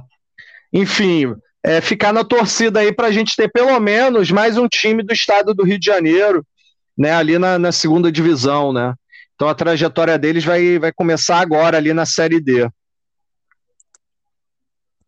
Enfim, 0.71 1.35
é, 1.63 1.81
ficar 1.81 2.11
na 2.11 2.23
torcida 2.23 2.79
aí 2.79 2.91
para 2.91 3.07
a 3.07 3.11
gente 3.11 3.35
ter 3.35 3.49
pelo 3.51 3.79
menos 3.79 4.31
mais 4.31 4.57
um 4.57 4.67
time 4.67 5.03
do 5.03 5.13
estado 5.13 5.53
do 5.53 5.63
Rio 5.63 5.79
de 5.79 5.85
Janeiro, 5.85 6.45
né? 6.97 7.11
ali 7.13 7.37
na, 7.37 7.59
na 7.59 7.71
segunda 7.71 8.11
divisão. 8.11 8.73
Né? 8.73 8.93
Então 9.35 9.47
a 9.47 9.53
trajetória 9.53 10.17
deles 10.17 10.43
vai, 10.43 10.79
vai 10.79 10.91
começar 10.91 11.39
agora 11.39 11.77
ali 11.77 11.93
na 11.93 12.07
Série 12.07 12.41
D. 12.41 12.67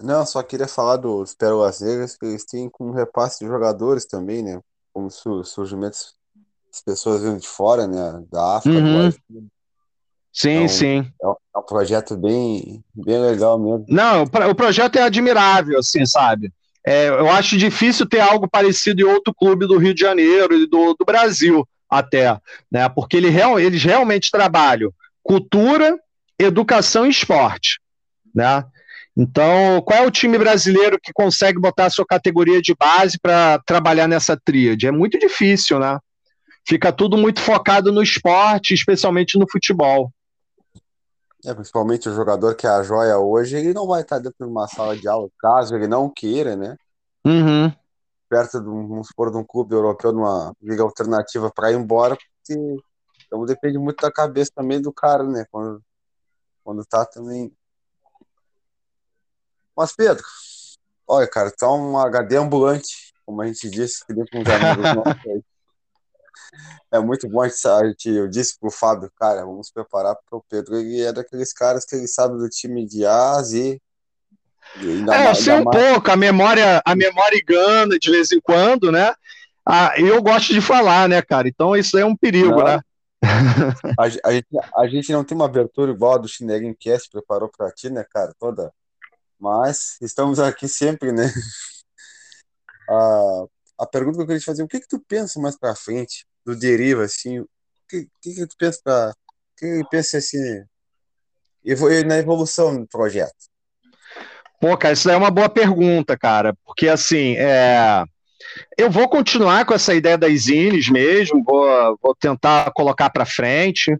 Não, 0.01 0.26
só 0.26 0.43
queria 0.43 0.67
falar 0.67 0.97
dos 0.97 1.34
Pérolas 1.34 1.80
Negras, 1.80 2.17
que 2.17 2.26
eles 2.26 2.45
têm 2.45 2.69
com 2.69 2.91
repasse 2.91 3.39
de 3.39 3.49
jogadores 3.49 4.05
também, 4.05 4.43
né? 4.43 4.59
Como 4.93 5.09
surgimentos 5.09 6.13
das 6.72 6.81
pessoas 6.81 7.22
vindo 7.22 7.39
de 7.39 7.47
fora, 7.47 7.88
né? 7.88 8.23
Da 8.31 8.57
África, 8.57 8.77
uhum. 8.77 9.09
do 9.09 9.47
Sim, 10.35 10.63
então, 10.63 10.67
sim. 10.67 11.11
É 11.22 11.27
um, 11.27 11.35
é 11.55 11.59
um, 11.59 11.63
projeto 11.63 12.17
bem, 12.17 12.84
bem 12.93 13.22
legal 13.22 13.57
mesmo. 13.57 13.85
Não, 13.88 14.23
o, 14.23 14.49
o 14.49 14.55
projeto 14.55 14.97
é 14.97 15.03
admirável, 15.03 15.80
assim, 15.80 16.05
sabe? 16.05 16.51
É, 16.85 17.07
eu 17.07 17.30
acho 17.30 17.57
difícil 17.57 18.05
ter 18.05 18.19
algo 18.19 18.47
parecido 18.47 19.01
em 19.01 19.05
outro 19.05 19.34
clube 19.34 19.65
do 19.65 19.77
Rio 19.77 19.93
de 19.93 20.01
Janeiro 20.01 20.53
e 20.53 20.67
do, 20.67 20.93
do 20.93 21.05
Brasil 21.05 21.65
até, 21.89 22.38
né? 22.69 22.89
Porque 22.89 23.15
ele, 23.15 23.30
eles 23.59 23.81
realmente 23.81 24.30
trabalham 24.30 24.93
cultura, 25.23 25.97
educação 26.38 27.05
e 27.05 27.09
esporte, 27.09 27.80
né? 28.34 28.63
Então, 29.18 29.82
qual 29.86 30.04
é 30.04 30.06
o 30.06 30.12
time 30.12 30.38
brasileiro 30.38 31.00
que 31.02 31.14
consegue 31.14 31.60
botar 31.60 31.86
a 31.86 31.90
sua 31.90 32.06
categoria 32.06 32.62
de 32.62 32.76
base 32.76 33.18
para 33.18 33.60
trabalhar 33.66 34.08
nessa 34.08 34.36
tríade? 34.36 34.88
É 34.88 34.92
muito 34.92 35.18
difícil, 35.18 35.80
né? 35.80 35.98
Fica 36.68 36.92
tudo 36.92 37.16
muito 37.16 37.40
focado 37.40 37.92
no 37.92 38.02
esporte, 38.02 38.74
especialmente 38.74 39.40
no 39.40 39.50
futebol. 39.50 40.12
É, 41.46 41.54
principalmente 41.54 42.10
o 42.10 42.14
jogador 42.14 42.56
que 42.56 42.66
é 42.66 42.70
a 42.72 42.84
joia 42.84 43.20
hoje, 43.20 43.56
ele 43.56 43.72
não 43.72 43.88
vai 43.88 44.02
estar 44.02 44.18
dentro 44.18 44.36
de 44.40 44.52
uma 44.52 44.68
sala 44.68 44.98
de 44.98 45.08
aula, 45.08 45.30
caso 45.40 45.76
ele 45.76 45.88
não 45.88 46.10
queira, 46.10 46.56
né? 46.56 46.76
Uhum. 47.24 47.72
Perto 48.28 48.60
de, 48.60 48.66
vamos 48.66 49.08
supor, 49.08 49.32
de 49.32 49.38
um 49.38 49.44
clube 49.44 49.76
europeu, 49.76 50.12
numa 50.12 50.52
liga 50.60 50.82
alternativa 50.82 51.52
para 51.56 51.72
ir 51.72 51.76
embora, 51.76 52.18
porque 52.18 52.60
então 53.26 53.46
depende 53.46 53.78
muito 53.78 54.02
da 54.02 54.12
cabeça 54.12 54.52
também 54.56 54.82
do 54.82 54.92
cara, 54.92 55.24
né? 55.24 55.46
Quando, 55.52 55.82
quando 56.64 56.84
tá 56.84 57.06
também 57.06 57.54
mas, 59.76 59.95
Pedro, 59.95 60.23
olha, 61.07 61.27
cara, 61.27 61.52
tá 61.52 61.72
um 61.72 61.97
HD 61.97 62.38
ambulante, 62.38 63.14
como 63.26 63.41
a 63.41 63.47
gente 63.47 63.69
disse, 63.69 64.06
que 64.06 64.14
deu 64.14 64.26
com 64.31 64.41
os 64.41 64.47
amigos 64.47 64.84
nossos 64.95 65.43
É 66.91 66.99
muito 66.99 67.27
bom 67.27 67.41
a 67.41 67.47
gente, 67.47 68.10
eu 68.10 68.27
disse 68.27 68.57
pro 68.60 68.72
Fábio, 68.72 69.11
cara, 69.19 69.45
vamos 69.45 69.72
preparar 69.72 70.15
porque 70.15 70.35
o 70.35 70.45
Pedro 70.47 70.77
ele 70.77 71.02
é 71.02 71.11
daqueles 71.11 71.52
caras 71.52 71.85
que 71.85 71.95
ele 71.95 72.07
sabe 72.07 72.38
do 72.38 72.49
time 72.49 72.85
de 72.85 73.06
A 73.06 73.38
a 73.38 73.43
Z. 73.43 73.81
É, 74.77 75.30
eu 75.30 75.35
sei 75.35 75.53
um 75.53 75.64
mais... 75.64 75.77
pouco, 75.77 76.11
a 76.11 76.15
memória, 76.15 76.81
a 76.85 76.95
memória 76.95 77.38
engana 77.38 77.97
de 77.99 78.10
vez 78.11 78.31
em 78.31 78.39
quando, 78.39 78.91
né? 78.91 79.14
Ah, 79.65 79.93
eu 79.97 80.22
gosto 80.22 80.53
de 80.53 80.61
falar, 80.61 81.10
né, 81.10 81.22
cara? 81.22 81.47
Então 81.47 81.76
isso 81.76 81.97
é 81.97 82.06
um 82.06 82.15
perigo, 82.15 82.57
não. 82.57 82.64
né? 82.65 82.80
a, 83.97 84.03
a, 84.30 84.34
gente, 84.34 84.47
a 84.76 84.88
gente 84.88 85.11
não 85.11 85.23
tem 85.23 85.35
uma 85.35 85.45
abertura 85.45 85.91
igual 85.91 86.14
a 86.14 86.18
do 86.18 86.27
Chinegin 86.27 86.76
Cast 86.80 87.10
preparou 87.10 87.49
pra 87.49 87.72
ti, 87.72 87.89
né, 87.89 88.06
cara? 88.11 88.34
Toda 88.39 88.72
mas 89.45 89.97
estamos 90.01 90.39
aqui 90.39 90.67
sempre, 90.67 91.11
né? 91.11 91.31
A, 92.88 93.45
a 93.80 93.88
pergunta 93.88 94.17
que 94.17 94.22
eu 94.22 94.27
queria 94.27 94.39
te 94.39 94.45
fazer, 94.45 94.61
o 94.61 94.67
que 94.67 94.80
que 94.80 94.88
tu 94.88 95.03
pensa 95.07 95.39
mais 95.39 95.57
para 95.57 95.76
frente 95.76 96.23
do 96.45 96.55
Deriva, 96.55 97.03
assim? 97.03 97.39
O 97.39 97.49
que, 97.89 98.07
que, 98.22 98.35
que 98.35 98.45
tu 98.45 98.55
pensa 98.59 98.80
para 98.84 99.11
que 99.57 99.81
pensa 99.89 100.19
assim 100.19 100.63
na 102.05 102.19
evolução 102.19 102.80
do 102.80 102.88
projeto? 102.88 103.34
Pô, 104.61 104.77
cara, 104.77 104.93
isso 104.93 105.09
é 105.09 105.17
uma 105.17 105.31
boa 105.31 105.49
pergunta, 105.49 106.15
cara, 106.15 106.55
porque 106.63 106.88
assim, 106.88 107.35
é, 107.38 108.03
Eu 108.77 108.91
vou 108.91 109.09
continuar 109.09 109.65
com 109.65 109.73
essa 109.73 109.95
ideia 109.95 110.17
das 110.17 110.41
zines 110.41 110.88
mesmo, 110.88 111.43
vou, 111.43 111.97
vou 111.99 112.15
tentar 112.15 112.72
colocar 112.73 113.09
para 113.09 113.26
frente. 113.26 113.97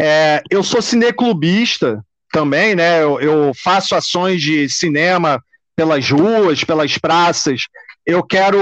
É, 0.00 0.42
eu 0.50 0.62
sou 0.62 0.80
cineclubista 0.80 2.02
também, 2.32 2.74
né? 2.74 3.02
Eu, 3.02 3.20
eu, 3.20 3.52
faço 3.54 3.94
ações 3.94 4.40
de 4.40 4.68
cinema 4.68 5.40
pelas 5.76 6.10
ruas, 6.10 6.64
pelas 6.64 6.96
praças. 6.98 7.66
Eu 8.04 8.22
quero, 8.22 8.58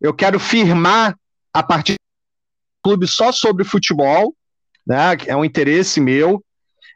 eu 0.00 0.12
quero 0.14 0.38
firmar 0.38 1.16
a 1.52 1.62
partir 1.62 1.94
do 1.94 2.90
clube 2.90 3.08
só 3.08 3.32
sobre 3.32 3.64
futebol, 3.64 4.34
né? 4.86 5.16
É 5.26 5.34
um 5.34 5.44
interesse 5.44 6.00
meu. 6.00 6.44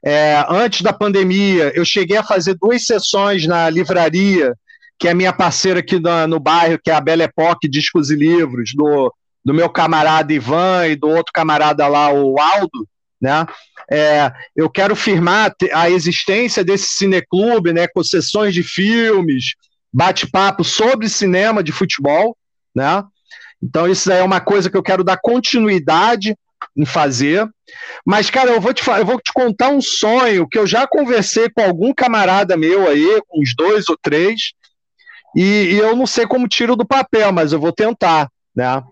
É, 0.05 0.45
antes 0.49 0.83
da 0.83 0.93
pandemia, 0.93 1.73
eu 1.75 1.85
cheguei 1.85 2.19
a 2.19 2.23
fazer 2.23 2.55
duas 2.55 2.85
sessões 2.85 3.47
na 3.47 3.69
livraria, 3.69 4.55
que 4.99 5.09
é 5.09 5.15
minha 5.15 5.33
parceira 5.33 5.81
aqui 5.81 5.99
no, 5.99 6.27
no 6.27 6.39
bairro, 6.39 6.79
que 6.83 6.91
é 6.91 6.95
a 6.95 7.01
Belle 7.01 7.23
Époque 7.23 7.69
Discos 7.69 8.11
e 8.11 8.15
Livros, 8.15 8.73
do, 8.75 9.13
do 9.45 9.55
meu 9.55 9.71
camarada 9.71 10.33
Ivan 10.33 10.87
e 10.87 10.95
do 10.95 11.09
outro 11.09 11.33
camarada 11.33 11.89
lá, 11.89 12.13
o 12.13 12.39
Aldo. 12.39 12.87
Né? 13.21 13.47
É, 13.91 14.33
eu 14.55 14.71
quero 14.71 14.95
firmar 14.95 15.53
a 15.73 15.91
existência 15.91 16.63
desse 16.63 16.89
cineclube, 16.89 17.73
né, 17.73 17.89
com 17.89 18.03
sessões 18.05 18.55
de 18.55 18.63
filmes, 18.63 19.55
bate-papo 19.93 20.63
sobre 20.63 21.09
cinema 21.09 21.63
de 21.63 21.73
futebol, 21.73 22.37
né? 22.75 23.03
Então 23.63 23.89
isso 23.89 24.13
é 24.13 24.23
uma 24.23 24.41
coisa 24.41 24.71
que 24.71 24.77
eu 24.77 24.83
quero 24.83 25.03
dar 25.03 25.19
continuidade 25.21 26.37
em 26.77 26.85
fazer. 26.85 27.49
Mas, 28.05 28.31
cara, 28.31 28.51
eu 28.51 28.61
vou 28.61 28.73
te, 28.73 28.89
eu 28.89 29.05
vou 29.05 29.21
te 29.21 29.33
contar 29.33 29.71
um 29.71 29.81
sonho 29.81 30.49
que 30.49 30.59
eu 30.59 30.67
já 30.67 30.87
conversei 30.87 31.51
com 31.51 31.63
algum 31.63 31.93
camarada 31.93 32.57
meu 32.57 32.89
aí, 32.89 33.21
uns 33.35 33.55
dois 33.57 33.89
ou 33.89 33.97
três, 34.01 34.53
e, 35.37 35.43
e 35.43 35.79
eu 35.79 35.95
não 35.95 36.07
sei 36.07 36.27
como 36.27 36.49
tiro 36.49 36.77
do 36.77 36.87
papel, 36.87 37.33
mas 37.33 37.53
eu 37.53 37.61
vou 37.61 37.73
tentar. 37.73 38.29
Né? 38.59 38.83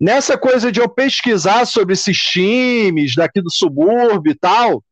Nessa 0.00 0.36
coisa 0.36 0.72
de 0.72 0.80
eu 0.80 0.88
pesquisar 0.88 1.64
sobre 1.64 1.92
esses 1.92 2.18
times 2.18 3.14
daqui 3.14 3.40
do 3.40 3.52
subúrbio 3.52 4.32
e 4.32 4.34
tal, 4.34 4.82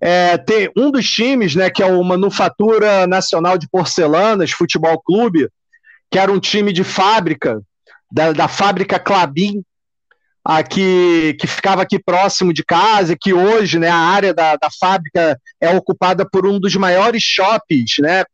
é, 0.00 0.38
tem 0.38 0.70
um 0.74 0.90
dos 0.90 1.06
times, 1.06 1.54
né, 1.54 1.68
que 1.68 1.82
é 1.82 1.86
o 1.86 2.02
Manufatura 2.02 3.06
Nacional 3.06 3.58
de 3.58 3.68
Porcelanas 3.68 4.52
Futebol 4.52 4.98
Clube, 5.02 5.50
que 6.10 6.18
era 6.18 6.32
um 6.32 6.40
time 6.40 6.72
de 6.72 6.82
fábrica, 6.82 7.60
da, 8.10 8.32
da 8.32 8.48
fábrica 8.48 8.98
Clabin, 8.98 9.62
aqui, 10.42 11.36
que 11.38 11.46
ficava 11.46 11.82
aqui 11.82 11.98
próximo 11.98 12.54
de 12.54 12.64
casa, 12.64 13.18
que 13.20 13.34
hoje 13.34 13.78
né, 13.78 13.88
a 13.88 13.96
área 13.96 14.32
da, 14.32 14.56
da 14.56 14.70
fábrica 14.80 15.38
é 15.60 15.68
ocupada 15.76 16.26
por 16.26 16.46
um 16.46 16.58
dos 16.58 16.74
maiores 16.74 17.22
shoppings, 17.22 17.96
né, 17.98 18.24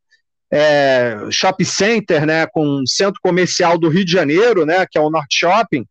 é, 0.57 1.17
shopping 1.33 1.65
center, 1.65 2.25
né, 2.25 2.47
com 2.47 2.87
centro 2.87 3.19
comercial 3.21 3.77
do 3.77 3.89
Rio 3.89 4.05
de 4.05 4.13
Janeiro, 4.13 4.65
né, 4.65 4.87
que 4.89 4.97
é 4.97 5.01
o 5.01 5.11
Norte 5.11 5.37
Shopping. 5.37 5.85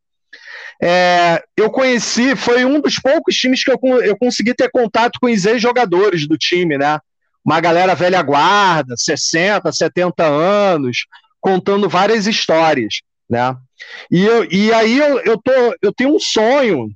É, 0.82 1.44
eu 1.58 1.70
conheci, 1.70 2.34
foi 2.34 2.64
um 2.64 2.80
dos 2.80 2.98
poucos 2.98 3.36
times 3.36 3.62
que 3.62 3.72
eu, 3.72 3.78
eu 4.02 4.18
consegui 4.18 4.54
ter 4.54 4.72
contato 4.72 5.20
com 5.20 5.30
os 5.30 5.46
ex-jogadores 5.46 6.28
do 6.28 6.38
time, 6.38 6.78
né? 6.78 6.98
Uma 7.44 7.60
galera 7.60 7.94
velha 7.94 8.22
guarda, 8.22 8.96
60, 8.98 9.70
70 9.70 10.24
anos, 10.26 11.06
contando 11.42 11.90
várias 11.90 12.26
histórias, 12.26 13.02
né? 13.30 13.56
E, 14.10 14.24
eu, 14.24 14.50
e 14.50 14.74
aí 14.74 14.98
eu, 14.98 15.20
eu, 15.20 15.38
tô, 15.38 15.52
eu 15.82 15.94
tenho 15.94 16.16
um 16.16 16.20
sonho 16.20 16.88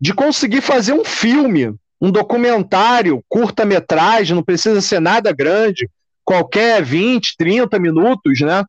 de 0.00 0.12
conseguir 0.12 0.60
fazer 0.60 0.92
um 0.92 1.04
filme, 1.04 1.72
um 2.00 2.10
documentário, 2.10 3.24
curta-metragem, 3.28 4.34
não 4.34 4.42
precisa 4.42 4.80
ser 4.80 5.00
nada 5.00 5.32
grande, 5.32 5.88
qualquer 6.24 6.82
20, 6.82 7.36
30 7.36 7.78
minutos, 7.78 8.40
né? 8.40 8.64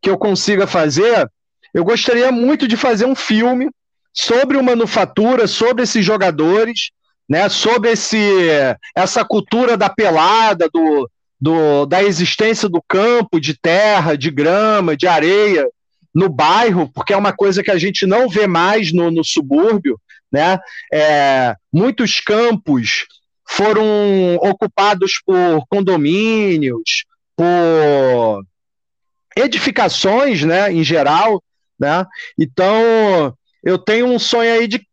Que 0.00 0.10
eu 0.10 0.18
consiga 0.18 0.66
fazer. 0.66 1.28
Eu 1.72 1.84
gostaria 1.84 2.32
muito 2.32 2.66
de 2.66 2.76
fazer 2.76 3.04
um 3.04 3.14
filme 3.14 3.70
sobre 4.12 4.56
o 4.56 4.62
manufatura, 4.62 5.46
sobre 5.46 5.84
esses 5.84 6.04
jogadores, 6.04 6.90
né? 7.28 7.48
Sobre 7.48 7.90
esse, 7.90 8.18
essa 8.96 9.24
cultura 9.24 9.76
da 9.76 9.88
pelada, 9.88 10.68
do, 10.72 11.08
do, 11.40 11.86
da 11.86 12.02
existência 12.02 12.68
do 12.68 12.82
campo, 12.86 13.40
de 13.40 13.58
terra, 13.58 14.16
de 14.16 14.30
grama, 14.30 14.96
de 14.96 15.06
areia, 15.06 15.66
no 16.14 16.28
bairro, 16.28 16.90
porque 16.92 17.12
é 17.12 17.16
uma 17.16 17.32
coisa 17.32 17.62
que 17.62 17.70
a 17.70 17.78
gente 17.78 18.06
não 18.06 18.28
vê 18.28 18.46
mais 18.46 18.92
no, 18.92 19.10
no 19.10 19.24
subúrbio, 19.24 20.00
né? 20.32 20.58
É, 20.92 21.54
muitos 21.72 22.20
campos 22.20 23.06
foram 23.48 24.36
ocupados 24.36 25.22
por 25.24 25.66
condomínios, 25.68 27.04
por 27.34 28.44
edificações, 29.34 30.44
né, 30.44 30.70
em 30.70 30.84
geral, 30.84 31.42
né? 31.80 32.04
Então, 32.38 33.34
eu 33.64 33.78
tenho 33.78 34.06
um 34.06 34.18
sonho 34.18 34.52
aí 34.52 34.68
de 34.68 34.86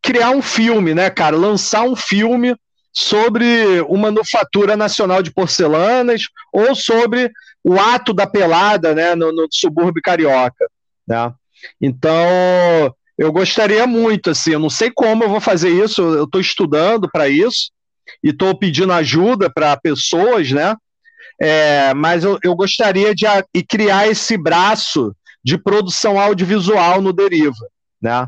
criar 0.00 0.30
um 0.30 0.40
filme, 0.40 0.94
né, 0.94 1.10
cara, 1.10 1.36
lançar 1.36 1.82
um 1.82 1.94
filme 1.94 2.56
sobre 2.92 3.80
uma 3.82 4.10
manufatura 4.10 4.76
nacional 4.76 5.22
de 5.22 5.30
porcelanas 5.30 6.22
ou 6.52 6.74
sobre 6.74 7.30
o 7.62 7.78
ato 7.78 8.14
da 8.14 8.26
pelada 8.26 8.94
né, 8.94 9.14
no, 9.14 9.30
no 9.30 9.46
subúrbio 9.50 10.02
carioca. 10.02 10.68
Né? 11.06 11.32
Então, 11.80 12.20
eu 13.18 13.30
gostaria 13.30 13.86
muito, 13.86 14.30
assim, 14.30 14.52
eu 14.52 14.58
não 14.58 14.70
sei 14.70 14.90
como 14.90 15.22
eu 15.22 15.28
vou 15.28 15.40
fazer 15.40 15.68
isso, 15.68 16.00
eu 16.00 16.24
estou 16.24 16.40
estudando 16.40 17.08
para 17.08 17.28
isso 17.28 17.70
e 18.22 18.30
estou 18.30 18.56
pedindo 18.56 18.92
ajuda 18.92 19.50
para 19.50 19.76
pessoas, 19.76 20.50
né? 20.50 20.76
É, 21.40 21.94
mas 21.94 22.22
eu, 22.22 22.38
eu 22.42 22.54
gostaria 22.54 23.14
de 23.14 23.26
criar 23.66 24.08
esse 24.08 24.36
braço 24.36 25.14
de 25.42 25.56
produção 25.56 26.20
audiovisual 26.20 27.00
no 27.00 27.12
Deriva, 27.12 27.66
né? 28.00 28.26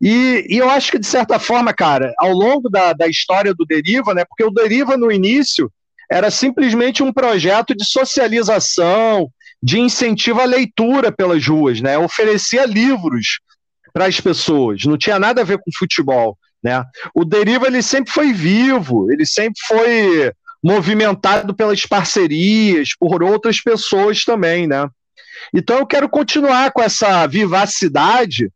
E, 0.00 0.46
e, 0.48 0.56
eu 0.56 0.68
acho 0.68 0.90
que, 0.90 0.98
de 0.98 1.06
certa 1.06 1.38
forma, 1.38 1.72
cara, 1.72 2.12
ao 2.18 2.32
longo 2.32 2.68
da, 2.68 2.92
da 2.92 3.06
história 3.06 3.54
do 3.54 3.64
Deriva, 3.64 4.14
né? 4.14 4.24
Porque 4.24 4.42
o 4.42 4.50
Deriva, 4.50 4.96
no 4.96 5.12
início, 5.12 5.70
era 6.10 6.30
simplesmente 6.30 7.02
um 7.02 7.12
projeto 7.12 7.74
de 7.76 7.84
socialização, 7.84 9.30
de 9.62 9.78
incentivo 9.78 10.40
à 10.40 10.44
leitura 10.44 11.12
pelas 11.12 11.46
ruas, 11.46 11.80
né? 11.80 11.96
Oferecia 11.98 12.64
livros 12.64 13.40
para 13.92 14.06
as 14.06 14.20
pessoas, 14.20 14.84
não 14.84 14.96
tinha 14.96 15.18
nada 15.18 15.42
a 15.42 15.44
ver 15.44 15.58
com 15.58 15.70
futebol, 15.76 16.36
né? 16.62 16.84
O 17.14 17.24
Deriva 17.24 17.66
ele 17.66 17.82
sempre 17.82 18.12
foi 18.12 18.32
vivo, 18.32 19.10
ele 19.10 19.26
sempre 19.26 19.60
foi 19.66 20.32
movimentado 20.62 21.54
pelas 21.54 21.86
parcerias, 21.86 22.90
por 22.98 23.22
outras 23.22 23.60
pessoas 23.60 24.24
também, 24.24 24.66
né? 24.66 24.88
Então 25.54 25.78
eu 25.78 25.86
quero 25.86 26.08
continuar 26.08 26.70
com 26.72 26.82
essa 26.82 27.26
vivacidade 27.26 28.50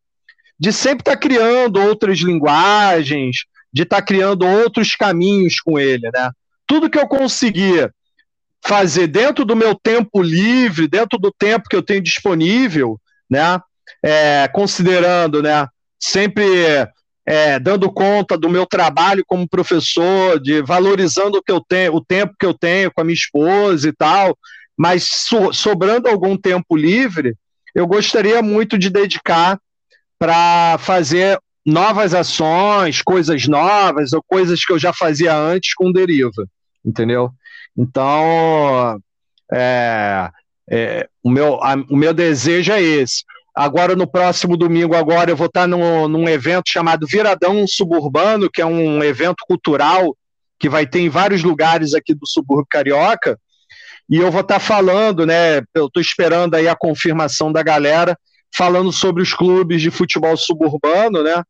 de 0.59 0.73
sempre 0.73 1.01
estar 1.01 1.13
tá 1.13 1.17
criando 1.17 1.81
outras 1.81 2.19
linguagens, 2.19 3.39
de 3.73 3.83
estar 3.83 3.97
tá 3.97 4.03
criando 4.03 4.47
outros 4.47 4.95
caminhos 4.95 5.61
com 5.61 5.79
ele, 5.79 6.11
né? 6.13 6.31
tudo 6.67 6.91
que 6.91 6.99
eu 6.99 7.07
conseguir 7.07 7.93
fazer 8.65 9.07
dentro 9.07 9.45
do 9.45 9.55
meu 9.55 9.75
tempo 9.75 10.23
livre, 10.23 10.89
dentro 10.89 11.19
do 11.19 11.31
tempo 11.31 11.69
que 11.69 11.77
eu 11.77 11.83
tenho 11.83 12.01
disponível, 12.01 12.99
né, 13.29 13.61
é, 14.03 14.49
considerando, 14.49 15.43
né, 15.43 15.67
sempre 16.01 16.45
é, 17.27 17.59
dando 17.59 17.91
conta 17.91 18.37
do 18.37 18.49
meu 18.49 18.67
trabalho 18.67 19.25
como 19.27 19.49
professor, 19.49 20.39
de 20.41 20.61
valorizando 20.63 21.39
o 21.39 21.43
que 21.43 21.53
eu 21.53 21.61
tenho, 21.61 21.95
o 21.95 22.05
tempo 22.05 22.35
que 22.39 22.45
eu 22.45 22.53
tenho 22.53 22.93
com 22.93 23.01
a 23.01 23.05
minha 23.05 23.15
esposa 23.15 23.89
e 23.89 23.93
tal, 23.93 24.37
mas 24.77 25.05
so, 25.05 25.53
sobrando 25.53 26.09
algum 26.09 26.37
tempo 26.37 26.77
livre, 26.77 27.35
eu 27.75 27.87
gostaria 27.87 28.43
muito 28.43 28.77
de 28.77 28.91
dedicar 28.91 29.59
para 30.19 30.77
fazer 30.79 31.39
novas 31.65 32.13
ações, 32.13 33.01
coisas 33.01 33.49
novas 33.49 34.13
ou 34.13 34.23
coisas 34.23 34.65
que 34.65 34.73
eu 34.73 34.79
já 34.79 34.93
fazia 34.93 35.35
antes 35.35 35.75
com 35.75 35.91
deriva, 35.91 36.47
entendeu? 36.85 37.31
Então, 37.77 39.01
é, 39.53 40.31
é, 40.71 41.09
o, 41.23 41.31
meu, 41.31 41.63
a, 41.63 41.75
o 41.89 41.97
meu 41.97 42.13
desejo 42.13 42.73
é 42.73 42.83
esse. 42.83 43.25
Agora, 43.55 43.95
no 43.95 44.07
próximo 44.07 44.57
domingo, 44.57 44.97
agora 44.97 45.31
eu 45.31 45.37
vou 45.37 45.47
estar 45.47 45.69
num, 45.69 46.09
num 46.09 46.29
evento 46.29 46.65
chamado 46.69 47.07
Viradão 47.07 47.65
Suburbano, 47.69 48.51
que 48.51 48.61
é 48.61 48.67
um 48.67 49.03
evento 49.03 49.45
cultural 49.47 50.17
que 50.59 50.69
vai 50.69 50.87
ter 50.87 51.01
em 51.01 51.09
vários 51.09 51.43
lugares 51.43 51.95
aqui 51.95 52.15
do 52.15 52.27
subúrbio 52.27 52.67
carioca, 52.69 53.39
e 54.09 54.17
eu 54.17 54.31
vou 54.31 54.41
estar 54.41 54.59
falando, 54.59 55.25
né? 55.25 55.59
Eu 55.75 55.87
estou 55.87 56.01
esperando 56.01 56.55
aí 56.55 56.69
a 56.69 56.77
confirmação 56.77 57.51
da 57.51 57.63
galera, 57.63 58.19
falando 58.55 58.93
sobre 58.93 59.23
os 59.23 59.33
clubes 59.33 59.81
de 59.81 59.91
futebol 59.91 60.37
suburbano, 60.37 61.23
né? 61.23 61.43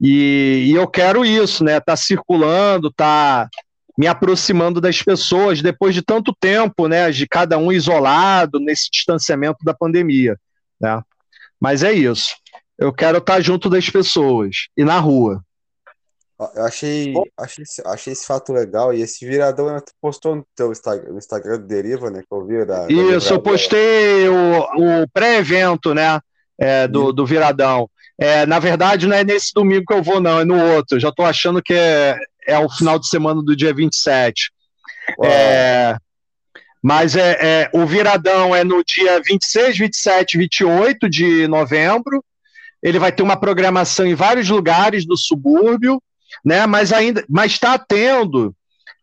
E, 0.00 0.66
e 0.66 0.74
eu 0.74 0.86
quero 0.88 1.24
isso, 1.24 1.64
né? 1.64 1.80
Tá 1.80 1.96
circulando, 1.96 2.92
tá 2.92 3.48
me 3.96 4.06
aproximando 4.06 4.80
das 4.80 5.02
pessoas 5.02 5.62
depois 5.62 5.94
de 5.94 6.02
tanto 6.02 6.34
tempo, 6.38 6.86
né? 6.86 7.10
De 7.10 7.26
cada 7.26 7.56
um 7.56 7.72
isolado 7.72 8.58
nesse 8.58 8.90
distanciamento 8.90 9.64
da 9.64 9.72
pandemia, 9.72 10.36
né? 10.80 11.00
Mas 11.62 11.84
é 11.84 11.92
isso. 11.92 12.34
Eu 12.76 12.92
quero 12.92 13.18
estar 13.18 13.40
junto 13.40 13.70
das 13.70 13.88
pessoas 13.88 14.66
e 14.76 14.84
na 14.84 14.98
rua. 14.98 15.40
Eu 16.56 16.64
achei, 16.64 17.14
achei, 17.38 17.64
achei 17.86 18.12
esse 18.12 18.26
fato 18.26 18.52
legal. 18.52 18.92
E 18.92 19.00
esse 19.00 19.24
viradão 19.24 19.66
né, 19.66 19.78
tu 19.78 19.92
postou 20.00 20.34
no 20.34 20.46
teu 20.56 20.72
Instagram, 20.72 21.12
no 21.12 21.18
Instagram 21.18 21.58
do 21.58 21.66
Deriva, 21.68 22.10
né? 22.10 22.20
Que 22.20 22.34
eu 22.34 22.44
vi 22.44 22.64
da, 22.64 22.88
Isso, 22.88 23.32
eu 23.32 23.40
postei 23.40 24.28
o, 24.28 25.02
o 25.02 25.08
pré-evento, 25.12 25.94
né? 25.94 26.18
é, 26.62 26.86
do, 26.86 27.12
do 27.12 27.26
Viradão. 27.26 27.90
É, 28.18 28.46
na 28.46 28.58
verdade, 28.60 29.06
não 29.06 29.16
é 29.16 29.24
nesse 29.24 29.52
domingo 29.52 29.84
que 29.86 29.94
eu 29.94 30.02
vou, 30.02 30.20
não, 30.20 30.40
é 30.40 30.44
no 30.44 30.74
outro. 30.74 31.00
Já 31.00 31.08
estou 31.08 31.24
achando 31.24 31.60
que 31.60 31.74
é, 31.74 32.16
é 32.46 32.58
o 32.58 32.68
final 32.68 32.98
de 32.98 33.08
semana 33.08 33.42
do 33.42 33.56
dia 33.56 33.74
27. 33.74 34.52
É, 35.24 35.96
mas 36.82 37.14
é, 37.14 37.38
é, 37.40 37.70
o 37.72 37.86
Viradão 37.86 38.54
é 38.54 38.64
no 38.64 38.82
dia 38.84 39.22
26, 39.24 39.78
27 39.78 40.36
28 40.36 41.08
de 41.08 41.46
novembro. 41.46 42.24
Ele 42.82 42.98
vai 42.98 43.12
ter 43.12 43.22
uma 43.22 43.36
programação 43.36 44.04
em 44.04 44.16
vários 44.16 44.48
lugares 44.48 45.06
do 45.06 45.16
subúrbio, 45.16 46.02
né? 46.44 46.66
Mas 46.66 46.92
ainda, 46.92 47.24
mas 47.28 47.52
está 47.52 47.78
tendo 47.78 48.52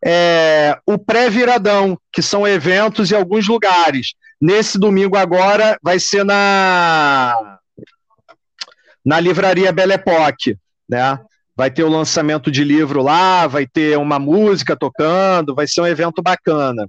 é, 0.04 0.78
o 0.84 0.98
pré-viradão, 0.98 1.98
que 2.12 2.20
são 2.20 2.46
eventos 2.46 3.10
em 3.10 3.16
alguns 3.16 3.48
lugares. 3.48 4.12
Nesse 4.38 4.78
domingo 4.78 5.16
agora 5.16 5.78
vai 5.82 5.98
ser 5.98 6.22
na 6.22 7.34
na 9.02 9.18
livraria 9.18 9.72
Belle 9.72 9.94
Époque, 9.94 10.58
né? 10.86 11.18
Vai 11.56 11.70
ter 11.70 11.82
o 11.82 11.88
lançamento 11.88 12.50
de 12.50 12.62
livro 12.62 13.02
lá, 13.02 13.46
vai 13.46 13.66
ter 13.66 13.96
uma 13.96 14.18
música 14.18 14.76
tocando, 14.76 15.54
vai 15.54 15.66
ser 15.66 15.80
um 15.80 15.86
evento 15.86 16.22
bacana. 16.22 16.86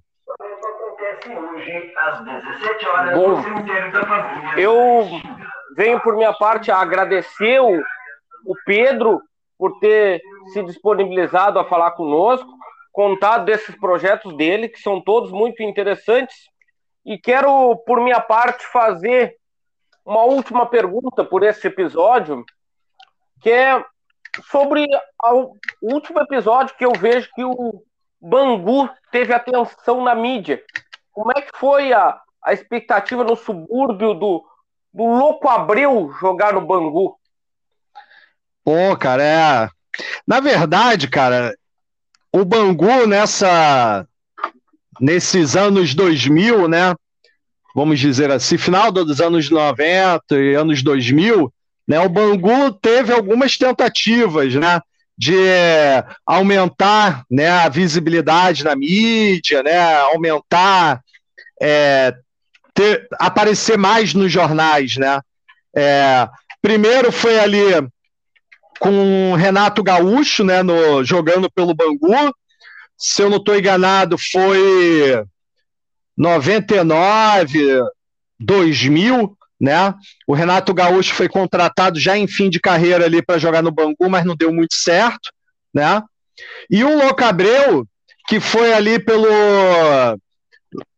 Bom, 3.14 3.41
eu 4.57 5.07
venho 5.76 5.99
por 6.02 6.15
minha 6.15 6.34
parte 6.34 6.72
agradecer 6.72 7.60
o, 7.61 7.80
o 8.45 8.56
Pedro 8.65 9.22
por 9.57 9.80
ter 9.80 10.22
se 10.52 10.64
disponibilizado 10.64 11.60
a 11.60 11.65
falar 11.65 11.91
conosco, 11.91 12.49
contar 12.91 13.39
desses 13.39 13.76
projetos 13.76 14.35
dele, 14.35 14.68
que 14.68 14.80
são 14.80 14.99
todos 14.99 15.31
muito 15.31 15.61
interessantes. 15.61 16.35
E 17.06 17.18
quero, 17.18 17.76
por 17.85 18.02
minha 18.02 18.19
parte, 18.19 18.65
fazer 18.68 19.35
uma 20.06 20.23
última 20.23 20.65
pergunta 20.65 21.23
por 21.23 21.43
esse 21.43 21.68
episódio, 21.68 22.43
que 23.41 23.52
é 23.52 23.84
sobre 24.49 24.85
o 25.31 25.57
último 25.81 26.19
episódio 26.19 26.76
que 26.76 26.85
eu 26.85 26.93
vejo 26.93 27.30
que 27.35 27.43
o 27.43 27.84
Bangu 28.19 28.89
teve 29.11 29.34
atenção 29.34 30.03
na 30.03 30.15
mídia. 30.15 30.64
Como 31.11 31.31
é 31.31 31.41
que 31.41 31.57
foi 31.57 31.93
a, 31.93 32.19
a 32.43 32.53
expectativa 32.53 33.23
no 33.23 33.35
subúrbio 33.35 34.13
do, 34.13 34.43
do 34.93 35.03
Louco 35.03 35.47
Abreu 35.47 36.13
jogar 36.19 36.53
no 36.53 36.61
Bangu? 36.61 37.17
Pô, 38.63 38.95
cara, 38.97 39.23
é. 39.23 39.69
Na 40.25 40.39
verdade, 40.39 41.07
cara, 41.07 41.55
o 42.31 42.45
Bangu 42.45 43.05
nessa 43.07 44.07
nesses 44.99 45.55
anos 45.55 45.95
2000, 45.95 46.67
né? 46.67 46.95
Vamos 47.73 47.99
dizer 47.99 48.29
assim, 48.29 48.57
final 48.57 48.91
dos 48.91 49.19
anos 49.19 49.49
90 49.49 50.35
e 50.35 50.55
anos 50.55 50.83
2000, 50.83 51.51
né? 51.88 51.99
O 51.99 52.09
Bangu 52.09 52.71
teve 52.73 53.11
algumas 53.11 53.57
tentativas, 53.57 54.53
né? 54.53 54.79
De 55.23 55.35
aumentar 56.26 57.23
né, 57.30 57.48
a 57.48 57.69
visibilidade 57.69 58.64
na 58.64 58.76
mídia, 58.76 59.61
né? 59.61 59.98
Aumentar, 59.99 60.99
é, 61.61 62.15
ter, 62.73 63.07
aparecer 63.19 63.77
mais 63.77 64.15
nos 64.15 64.31
jornais, 64.31 64.98
né? 64.98 65.22
É, 65.76 66.27
primeiro 66.60 67.11
foi 67.11 67.39
ali 67.39 67.61
com 68.80 69.35
Renato 69.35 69.84
Gaúcho, 69.84 70.43
né, 70.43 70.64
no, 70.64 71.03
jogando 71.03 71.52
pelo 71.52 71.76
Bangu. 71.76 72.34
Se 72.98 73.22
eu 73.22 73.30
não 73.30 73.38
estou 73.38 73.56
enganado, 73.56 74.18
foi 74.18 75.23
99, 76.18 77.80
2000, 78.39 79.38
né? 79.61 79.93
O 80.25 80.33
Renato 80.33 80.73
Gaúcho 80.73 81.13
foi 81.13 81.29
contratado 81.29 81.99
já 81.99 82.17
em 82.17 82.27
fim 82.27 82.49
de 82.49 82.59
carreira 82.59 83.05
ali 83.05 83.21
para 83.21 83.38
jogar 83.38 83.61
no 83.61 83.71
Bangu, 83.71 84.09
mas 84.09 84.25
não 84.25 84.35
deu 84.35 84.51
muito 84.51 84.73
certo, 84.73 85.31
né? 85.71 86.01
E 86.67 86.83
o 86.83 86.97
Louco 86.97 87.23
Abreu, 87.23 87.88
que 88.27 88.39
foi 88.39 88.73
ali 88.73 88.97
pelo, 88.97 89.27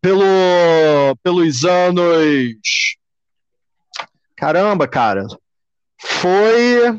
pelo 0.01 0.23
pelos 1.21 1.65
anos 1.65 2.95
caramba, 4.37 4.87
cara, 4.87 5.25
foi 5.99 6.97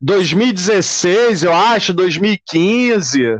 2016, 0.00 1.42
eu 1.42 1.54
acho, 1.54 1.94
2015, 1.94 3.38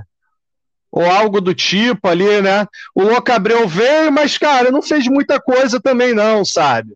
ou 0.94 1.04
algo 1.04 1.40
do 1.40 1.52
tipo 1.52 2.06
ali, 2.06 2.40
né? 2.40 2.68
O 2.94 3.02
Louco 3.02 3.32
Abreu 3.32 3.66
veio, 3.66 4.12
mas, 4.12 4.38
cara, 4.38 4.70
não 4.70 4.80
fez 4.80 5.08
muita 5.08 5.40
coisa 5.40 5.80
também, 5.80 6.14
não, 6.14 6.44
sabe? 6.44 6.94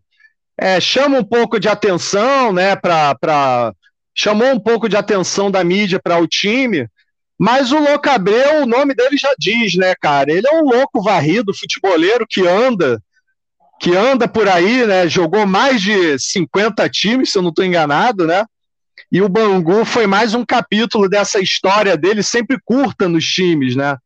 É, 0.57 0.79
chama 0.79 1.19
um 1.19 1.23
pouco 1.23 1.59
de 1.59 1.67
atenção, 1.67 2.53
né? 2.53 2.77
Pra, 2.77 3.13
pra... 3.15 3.73
Chamou 4.15 4.53
um 4.53 4.59
pouco 4.59 4.87
de 4.87 4.95
atenção 4.95 5.51
da 5.51 5.65
mídia 5.65 5.99
para 6.01 6.17
o 6.17 6.25
time, 6.25 6.87
mas 7.37 7.73
o 7.73 7.79
Louco 7.79 8.09
Abreu, 8.09 8.63
o 8.63 8.65
nome 8.65 8.95
dele 8.95 9.17
já 9.17 9.33
diz, 9.37 9.75
né, 9.75 9.93
cara? 9.99 10.31
Ele 10.31 10.47
é 10.47 10.55
um 10.55 10.63
louco 10.63 11.03
varrido, 11.03 11.53
futeboleiro 11.53 12.25
que 12.25 12.47
anda, 12.47 13.03
que 13.81 13.97
anda 13.97 14.29
por 14.29 14.47
aí, 14.47 14.87
né? 14.87 15.09
Jogou 15.09 15.45
mais 15.45 15.81
de 15.81 16.17
50 16.17 16.87
times, 16.87 17.31
se 17.31 17.37
eu 17.37 17.41
não 17.41 17.49
estou 17.49 17.65
enganado, 17.65 18.25
né? 18.25 18.45
E 19.11 19.21
o 19.21 19.29
Bangu 19.29 19.83
foi 19.85 20.05
mais 20.05 20.35
um 20.35 20.45
capítulo 20.45 21.09
dessa 21.09 21.39
história 21.39 21.97
dele, 21.97 22.21
sempre 22.21 22.59
curta 22.63 23.09
nos 23.09 23.25
times, 23.25 23.75
né? 23.75 23.97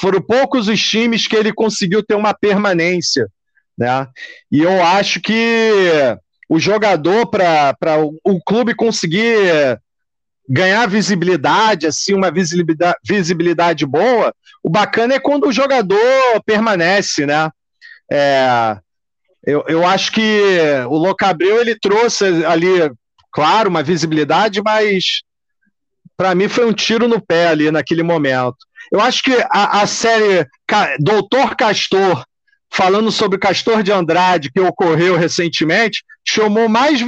Foram 0.00 0.20
poucos 0.20 0.68
os 0.68 0.80
times 0.80 1.26
que 1.26 1.36
ele 1.36 1.52
conseguiu 1.52 2.02
ter 2.02 2.14
uma 2.14 2.32
permanência, 2.32 3.28
né? 3.76 4.06
E 4.50 4.62
eu 4.62 4.82
acho 4.82 5.20
que 5.20 5.70
o 6.48 6.58
jogador, 6.58 7.26
para 7.26 7.98
o 8.24 8.40
clube 8.42 8.74
conseguir 8.74 9.78
ganhar 10.48 10.88
visibilidade, 10.88 11.86
assim, 11.86 12.14
uma 12.14 12.30
visibilidade, 12.30 12.96
visibilidade 13.04 13.84
boa, 13.84 14.34
o 14.62 14.70
bacana 14.70 15.14
é 15.14 15.20
quando 15.20 15.48
o 15.48 15.52
jogador 15.52 15.98
permanece, 16.46 17.26
né? 17.26 17.50
É, 18.10 18.78
eu, 19.44 19.64
eu 19.68 19.86
acho 19.86 20.12
que 20.12 20.40
o 20.88 20.96
Locabreu 20.96 21.60
ele 21.60 21.78
trouxe 21.78 22.24
ali 22.44 22.90
claro, 23.36 23.68
uma 23.68 23.82
visibilidade, 23.82 24.62
mas 24.62 25.22
para 26.16 26.34
mim 26.34 26.48
foi 26.48 26.64
um 26.64 26.72
tiro 26.72 27.06
no 27.06 27.20
pé 27.20 27.48
ali 27.48 27.70
naquele 27.70 28.02
momento. 28.02 28.56
Eu 28.90 28.98
acho 28.98 29.22
que 29.22 29.34
a, 29.50 29.82
a 29.82 29.86
série 29.86 30.48
Doutor 30.98 31.54
Castor, 31.54 32.24
falando 32.72 33.12
sobre 33.12 33.38
Castor 33.38 33.82
de 33.82 33.92
Andrade, 33.92 34.50
que 34.50 34.58
ocorreu 34.58 35.16
recentemente, 35.18 36.02
chamou 36.26 36.66
mais 36.66 36.98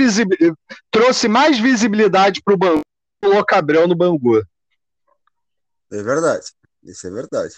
trouxe 0.90 1.28
mais 1.28 1.58
visibilidade 1.58 2.42
para 2.44 2.52
o 2.52 2.58
Bangu 2.58 2.82
o 3.24 3.28
Locabrel 3.28 3.88
no 3.88 3.96
Bangu. 3.96 4.42
É 5.90 6.02
verdade, 6.02 6.44
isso 6.84 7.06
é 7.06 7.10
verdade. 7.10 7.54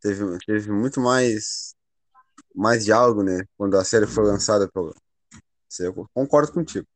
Teve, 0.00 0.38
teve 0.46 0.72
muito 0.72 1.02
mais 1.02 1.74
mais 2.54 2.82
diálogo, 2.82 3.22
né? 3.22 3.44
Quando 3.58 3.76
a 3.76 3.84
série 3.84 4.06
foi 4.06 4.24
lançada. 4.24 4.66
Pelo... 4.72 4.94
Eu 5.80 6.08
concordo 6.14 6.50
contigo. 6.50 6.86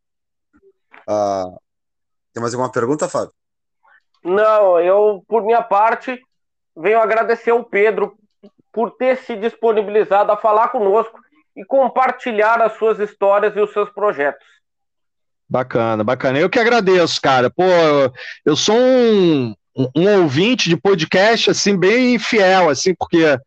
Ah, 1.07 1.51
tem 2.33 2.41
mais 2.41 2.55
alguma 2.55 2.71
pergunta, 2.73 3.09
Fábio? 3.09 3.33
Não, 4.25 4.81
eu, 4.81 5.25
por 5.27 5.43
minha 5.45 5.63
parte, 5.63 6.21
venho 6.77 7.01
agradecer 7.01 7.51
ao 7.51 7.65
Pedro 7.65 8.17
por 8.73 8.93
ter 8.93 9.19
se 9.19 9.37
disponibilizado 9.37 10.33
a 10.33 10.37
falar 10.37 10.69
conosco 10.69 11.21
e 11.57 11.65
compartilhar 11.65 12.63
as 12.63 12.75
suas 12.79 12.99
histórias 12.99 13.55
e 13.57 13.61
os 13.61 13.73
seus 13.73 13.91
projetos. 13.91 14.47
Bacana, 15.49 16.03
bacana. 16.03 16.39
Eu 16.39 16.49
que 16.49 16.59
agradeço, 16.59 17.21
cara. 17.21 17.51
Pô, 17.51 17.63
eu 18.45 18.57
sou 18.57 18.75
um, 18.75 19.55
um 19.95 20.21
ouvinte 20.21 20.69
de 20.71 20.77
podcast, 20.77 21.51
assim, 21.51 21.77
bem 21.77 22.19
fiel, 22.19 22.71
assim, 22.71 22.95
porque 22.95 23.39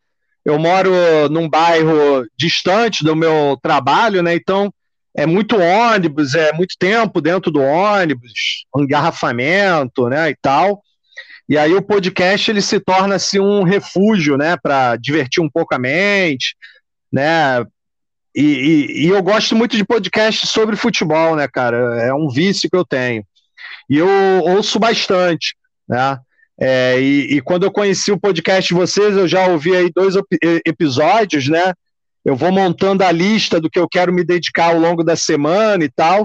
eu 0.44 0.60
moro 0.60 0.92
num 1.32 1.50
bairro 1.50 2.24
distante 2.38 3.04
do 3.04 3.16
meu 3.16 3.58
trabalho, 3.60 4.22
né? 4.22 4.36
Então, 4.36 4.72
é 5.16 5.26
muito 5.26 5.58
ônibus, 5.58 6.36
é 6.36 6.52
muito 6.54 6.76
tempo 6.78 7.22
dentro 7.22 7.50
do 7.52 7.62
ônibus, 7.62 8.66
engarrafamento, 8.76 10.10
né, 10.10 10.30
e 10.30 10.36
tal. 10.42 10.82
E 11.48 11.58
aí 11.58 11.74
o 11.74 11.82
podcast 11.82 12.50
ele 12.50 12.62
se 12.62 12.80
torna 12.80 13.16
assim 13.16 13.40
um 13.40 13.64
refúgio, 13.64 14.38
né, 14.38 14.58
para 14.62 14.96
divertir 14.98 15.42
um 15.42 15.50
pouco 15.50 15.74
a 15.74 15.80
mente, 15.80 16.56
né? 17.12 17.64
E, 18.36 18.42
e, 18.42 19.06
e, 19.06 19.08
eu 19.08 19.24
gosto 19.24 19.56
muito 19.56 19.78
de 19.78 19.86
podcast 19.86 20.46
sobre 20.48 20.76
futebol, 20.76 21.38
né, 21.38 21.48
cara? 21.48 21.78
É 22.02 22.14
um 22.14 22.28
vício 22.28 22.70
que 22.70 22.76
eu 22.76 22.84
tenho. 22.84 23.24
E 23.90 23.98
eu 23.98 24.10
ouço 24.44 24.78
bastante, 24.78 25.56
né? 25.88 26.20
É, 26.60 27.00
e, 27.00 27.38
e, 27.38 27.42
quando 27.42 27.64
eu 27.64 27.72
conheci 27.72 28.12
o 28.12 28.20
podcast 28.20 28.68
de 28.68 28.78
vocês, 28.78 29.16
eu 29.16 29.28
já 29.28 29.48
ouvi 29.48 29.74
aí 29.76 29.90
dois 29.94 30.16
episódios, 30.66 31.48
né? 31.48 31.74
Eu 32.26 32.36
vou 32.36 32.52
montando 32.52 33.04
a 33.04 33.12
lista 33.12 33.62
do 33.62 33.70
que 33.70 33.80
eu 33.80 33.88
quero 33.88 34.12
me 34.12 34.24
dedicar 34.24 34.74
ao 34.74 34.80
longo 34.80 35.04
da 35.04 35.16
semana 35.16 35.84
e 35.84 35.90
tal. 35.90 36.24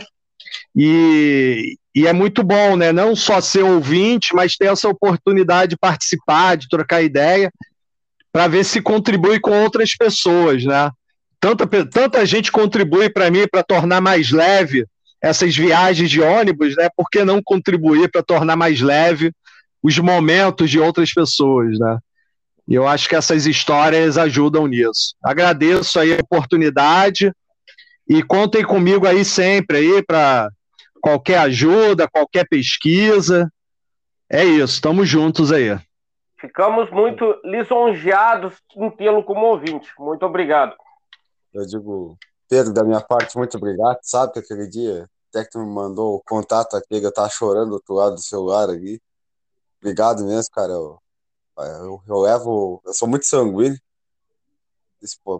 E, 0.74 1.76
e 1.94 2.06
é 2.06 2.12
muito 2.12 2.42
bom, 2.42 2.74
né? 2.76 2.90
Não 2.90 3.14
só 3.14 3.40
ser 3.40 3.62
ouvinte, 3.62 4.34
mas 4.34 4.56
ter 4.56 4.66
essa 4.66 4.88
oportunidade 4.88 5.70
de 5.70 5.78
participar, 5.78 6.56
de 6.56 6.68
trocar 6.68 7.02
ideia, 7.02 7.52
para 8.32 8.48
ver 8.48 8.64
se 8.64 8.80
contribui 8.80 9.38
com 9.38 9.50
outras 9.62 9.94
pessoas, 9.94 10.64
né? 10.64 10.90
tanta, 11.40 11.66
tanta 11.86 12.26
gente 12.26 12.52
contribui 12.52 13.08
para 13.08 13.30
mim 13.30 13.48
para 13.50 13.62
tornar 13.62 14.00
mais 14.00 14.30
leve 14.30 14.86
essas 15.22 15.56
viagens 15.56 16.10
de 16.10 16.20
ônibus, 16.20 16.76
né? 16.76 16.88
Por 16.94 17.08
que 17.10 17.24
não 17.24 17.42
contribuir 17.42 18.10
para 18.10 18.22
tornar 18.22 18.56
mais 18.56 18.80
leve 18.80 19.32
os 19.82 19.98
momentos 19.98 20.70
de 20.70 20.78
outras 20.78 21.12
pessoas, 21.12 21.78
né? 21.78 21.98
E 22.70 22.74
eu 22.76 22.86
acho 22.86 23.08
que 23.08 23.16
essas 23.16 23.46
histórias 23.46 24.16
ajudam 24.16 24.68
nisso. 24.68 25.16
Agradeço 25.20 25.98
aí 25.98 26.14
a 26.14 26.20
oportunidade 26.20 27.32
e 28.08 28.22
contem 28.22 28.64
comigo 28.64 29.08
aí 29.08 29.24
sempre 29.24 29.78
aí 29.78 30.04
para 30.04 30.48
qualquer 31.00 31.38
ajuda, 31.38 32.08
qualquer 32.08 32.46
pesquisa. 32.48 33.52
É 34.30 34.44
isso, 34.44 34.74
estamos 34.74 35.08
juntos 35.08 35.50
aí. 35.50 35.76
Ficamos 36.40 36.88
muito 36.92 37.40
lisonjeados 37.44 38.54
em 38.76 38.88
tê-lo 38.90 39.24
como 39.24 39.46
ouvinte. 39.46 39.90
Muito 39.98 40.24
obrigado. 40.24 40.76
Eu 41.52 41.66
digo, 41.66 42.16
Pedro, 42.48 42.72
da 42.72 42.84
minha 42.84 43.00
parte, 43.00 43.36
muito 43.36 43.56
obrigado. 43.56 43.98
Sabe 44.02 44.32
que 44.32 44.38
aquele 44.38 44.68
dia 44.68 45.08
até 45.28 45.44
que 45.44 45.50
tu 45.50 45.58
me 45.58 45.66
mandou 45.72 46.14
o 46.14 46.22
contato 46.22 46.76
aqui, 46.76 47.02
eu 47.02 47.12
tava 47.12 47.28
chorando 47.28 47.70
do 47.70 47.74
outro 47.74 47.94
lado 47.94 48.14
do 48.14 48.20
celular 48.20 48.70
aqui. 48.70 49.00
Obrigado 49.80 50.24
mesmo, 50.24 50.50
cara. 50.52 50.72
Eu, 50.72 50.98
eu, 51.66 52.02
eu 52.06 52.18
levo, 52.18 52.82
eu 52.84 52.94
sou 52.94 53.08
muito 53.08 53.26
sanguíneo 53.26 53.78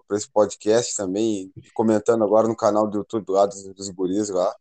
para 0.07 0.17
esse 0.17 0.31
podcast 0.31 0.97
também, 0.97 1.53
comentando 1.75 2.25
agora 2.25 2.49
no 2.49 2.57
canal 2.57 2.89
do 2.89 2.99
YouTube 2.99 3.31
lá 3.31 3.47
dos, 3.47 3.63
dos 3.75 3.91
guris 3.91 4.31
lá. 4.31 4.55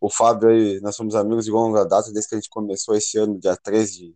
O 0.00 0.08
Fábio 0.08 0.50
aí, 0.50 0.80
nós 0.80 0.94
somos 0.94 1.14
amigos 1.14 1.44
de 1.44 1.50
longa 1.50 1.84
data, 1.84 2.12
desde 2.12 2.28
que 2.28 2.34
a 2.34 2.38
gente 2.38 2.50
começou 2.50 2.94
esse 2.94 3.18
ano, 3.18 3.38
dia 3.38 3.56
13 3.56 3.92
de, 3.92 4.14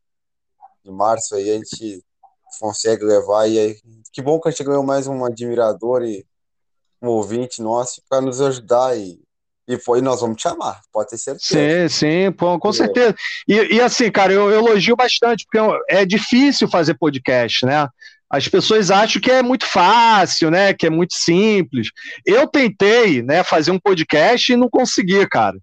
de 0.84 0.90
março, 0.90 1.34
aí 1.34 1.50
a 1.50 1.54
gente 1.54 2.04
consegue 2.60 3.04
levar, 3.04 3.48
e 3.48 3.58
aí, 3.58 3.80
que 4.12 4.22
bom 4.22 4.40
que 4.40 4.48
a 4.48 4.50
gente 4.50 4.64
ganhou 4.64 4.82
mais 4.82 5.06
um 5.06 5.24
admirador 5.24 6.02
e 6.02 6.26
um 7.02 7.08
ouvinte 7.08 7.62
nosso 7.62 8.02
para 8.08 8.20
nos 8.20 8.40
ajudar 8.40 8.96
e 8.96 9.20
e 9.68 9.78
foi, 9.78 10.00
nós 10.00 10.22
vamos 10.22 10.38
te 10.38 10.44
chamar, 10.44 10.80
pode 10.90 11.10
ter 11.10 11.18
certeza. 11.18 11.88
Sim, 11.88 11.88
sim, 11.88 12.32
pô, 12.32 12.58
com 12.58 12.72
certeza. 12.72 13.14
E, 13.46 13.74
e, 13.74 13.80
assim, 13.82 14.10
cara, 14.10 14.32
eu, 14.32 14.50
eu 14.50 14.66
elogio 14.66 14.96
bastante, 14.96 15.44
porque 15.44 15.82
é 15.90 16.06
difícil 16.06 16.66
fazer 16.66 16.94
podcast, 16.94 17.66
né? 17.66 17.86
As 18.30 18.48
pessoas 18.48 18.90
acham 18.90 19.20
que 19.20 19.30
é 19.30 19.42
muito 19.42 19.66
fácil, 19.66 20.50
né? 20.50 20.72
Que 20.72 20.86
é 20.86 20.90
muito 20.90 21.14
simples. 21.14 21.90
Eu 22.24 22.46
tentei, 22.46 23.22
né, 23.22 23.42
fazer 23.42 23.70
um 23.70 23.78
podcast 23.78 24.50
e 24.50 24.56
não 24.56 24.70
consegui, 24.70 25.26
cara. 25.26 25.58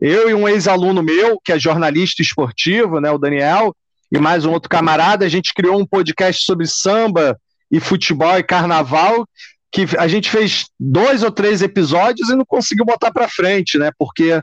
Eu 0.00 0.30
e 0.30 0.34
um 0.34 0.48
ex-aluno 0.48 1.02
meu, 1.02 1.38
que 1.44 1.52
é 1.52 1.58
jornalista 1.58 2.22
esportivo, 2.22 3.00
né, 3.00 3.10
o 3.10 3.18
Daniel, 3.18 3.76
e 4.10 4.18
mais 4.18 4.44
um 4.44 4.50
outro 4.50 4.68
camarada, 4.68 5.24
a 5.24 5.28
gente 5.28 5.54
criou 5.54 5.78
um 5.78 5.86
podcast 5.86 6.44
sobre 6.44 6.66
samba 6.66 7.38
e 7.70 7.80
futebol 7.80 8.36
e 8.36 8.42
carnaval, 8.42 9.26
que 9.72 9.86
a 9.98 10.06
gente 10.06 10.30
fez 10.30 10.66
dois 10.78 11.22
ou 11.22 11.32
três 11.32 11.62
episódios 11.62 12.28
e 12.28 12.36
não 12.36 12.44
conseguiu 12.44 12.84
botar 12.84 13.10
para 13.10 13.28
frente, 13.28 13.78
né? 13.78 13.90
Porque 13.98 14.42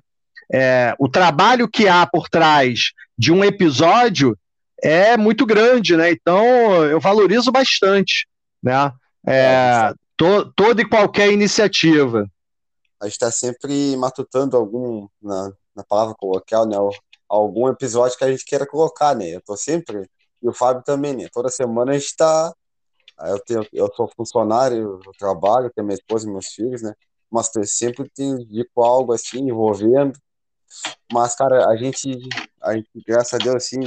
é, 0.51 0.95
o 0.97 1.07
trabalho 1.07 1.69
que 1.69 1.87
há 1.87 2.05
por 2.07 2.27
trás 2.27 2.91
de 3.15 3.31
um 3.31 3.43
episódio 3.43 4.35
é 4.81 5.15
muito 5.15 5.45
grande, 5.45 5.95
né? 5.95 6.11
Então 6.11 6.83
eu 6.85 6.99
valorizo 6.99 7.51
bastante, 7.51 8.27
né? 8.61 8.91
É, 9.27 9.93
to, 10.17 10.51
toda 10.55 10.81
e 10.81 10.89
qualquer 10.89 11.31
iniciativa. 11.31 12.25
A 12.99 13.05
gente 13.05 13.13
está 13.13 13.29
sempre 13.29 13.95
matutando 13.97 14.57
algum, 14.57 15.07
na, 15.21 15.51
na 15.75 15.83
palavra 15.83 16.15
coloquial, 16.17 16.65
né? 16.65 16.75
Algum 17.29 17.69
episódio 17.69 18.17
que 18.17 18.23
a 18.23 18.31
gente 18.31 18.43
queira 18.43 18.65
colocar, 18.65 19.15
né? 19.15 19.35
Eu 19.35 19.41
tô 19.41 19.55
sempre, 19.55 20.09
e 20.41 20.49
o 20.49 20.53
Fábio 20.53 20.81
também, 20.83 21.15
né? 21.15 21.27
Toda 21.31 21.49
semana 21.49 21.91
a 21.91 21.93
gente 21.93 22.07
está 22.07 22.51
eu, 23.27 23.39
tenho, 23.39 23.67
eu 23.73 23.93
sou 23.95 24.09
funcionário, 24.15 24.99
eu 25.05 25.11
trabalho, 25.17 25.71
tenho 25.73 25.85
minha 25.85 25.97
esposa 25.97 26.27
e 26.27 26.31
meus 26.31 26.47
filhos, 26.47 26.81
né? 26.81 26.93
Mas 27.29 27.51
sempre 27.65 28.09
tem 28.09 28.37
com 28.73 28.83
algo 28.83 29.13
assim, 29.13 29.39
envolvendo. 29.39 30.17
Mas, 31.11 31.35
cara, 31.35 31.67
a 31.67 31.75
gente, 31.75 32.11
a 32.61 32.73
gente, 32.73 32.89
graças 33.05 33.33
a 33.33 33.37
Deus, 33.37 33.55
assim, 33.55 33.79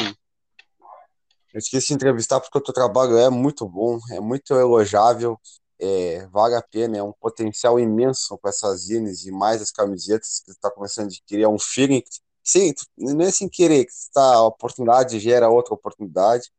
eu 1.53 1.59
esqueci 1.59 1.89
de 1.89 1.95
entrevistar 1.95 2.41
porque 2.41 2.59
o 2.59 2.63
teu 2.63 2.75
trabalho 2.75 3.17
é 3.17 3.29
muito 3.29 3.69
bom, 3.69 3.99
é 4.11 4.21
muito 4.21 4.55
elogiável, 4.55 5.39
é, 5.79 6.27
vale 6.29 6.55
a 6.55 6.63
pena, 6.63 6.97
é 6.97 7.03
um 7.03 7.13
potencial 7.13 7.79
imenso 7.79 8.39
com 8.39 8.49
essas 8.49 8.83
zines 8.83 9.27
e 9.27 9.33
mais 9.33 9.61
as 9.61 9.71
camisetas 9.71 10.41
que 10.41 10.53
tu 10.53 10.61
tá 10.61 10.71
começando 10.71 11.07
a 11.07 11.09
adquirir, 11.09 11.43
é 11.43 11.49
um 11.49 11.59
feeling, 11.59 12.03
sim, 12.43 12.73
não 12.97 13.21
é 13.27 13.31
sem 13.31 13.49
querer, 13.49 13.85
que 13.85 13.93
tá, 14.15 14.35
a 14.35 14.47
oportunidade 14.47 15.19
gera 15.21 15.51
outra 15.51 15.75
oportunidade, 15.75 16.51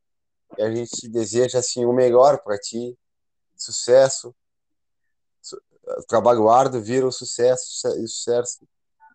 e 0.58 0.62
a 0.62 0.74
gente 0.74 1.08
deseja 1.08 1.60
assim 1.60 1.86
o 1.86 1.94
melhor 1.94 2.40
para 2.44 2.58
ti, 2.58 2.98
sucesso, 3.56 4.34
trabalho 6.08 6.50
árduo 6.50 6.82
vira 6.82 7.06
o 7.06 7.12
sucesso, 7.12 7.88
e 7.98 8.08
sucesso. 8.08 8.68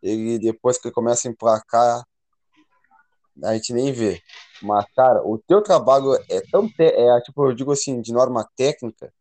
E 0.03 0.39
depois 0.39 0.79
que 0.79 0.91
começa 0.91 1.27
a 1.27 1.31
emplacar, 1.31 2.07
a 3.43 3.55
gente 3.55 3.73
nem 3.73 3.93
vê. 3.93 4.21
Mas, 4.63 4.85
cara, 4.95 5.23
o 5.25 5.39
teu 5.39 5.63
trabalho 5.63 6.15
é 6.29 6.41
tão, 6.51 6.69
é, 6.79 7.21
tipo, 7.21 7.47
eu 7.47 7.55
digo 7.55 7.73
assim, 7.73 8.01
de 8.01 8.13
norma 8.13 8.49
técnica, 8.57 9.13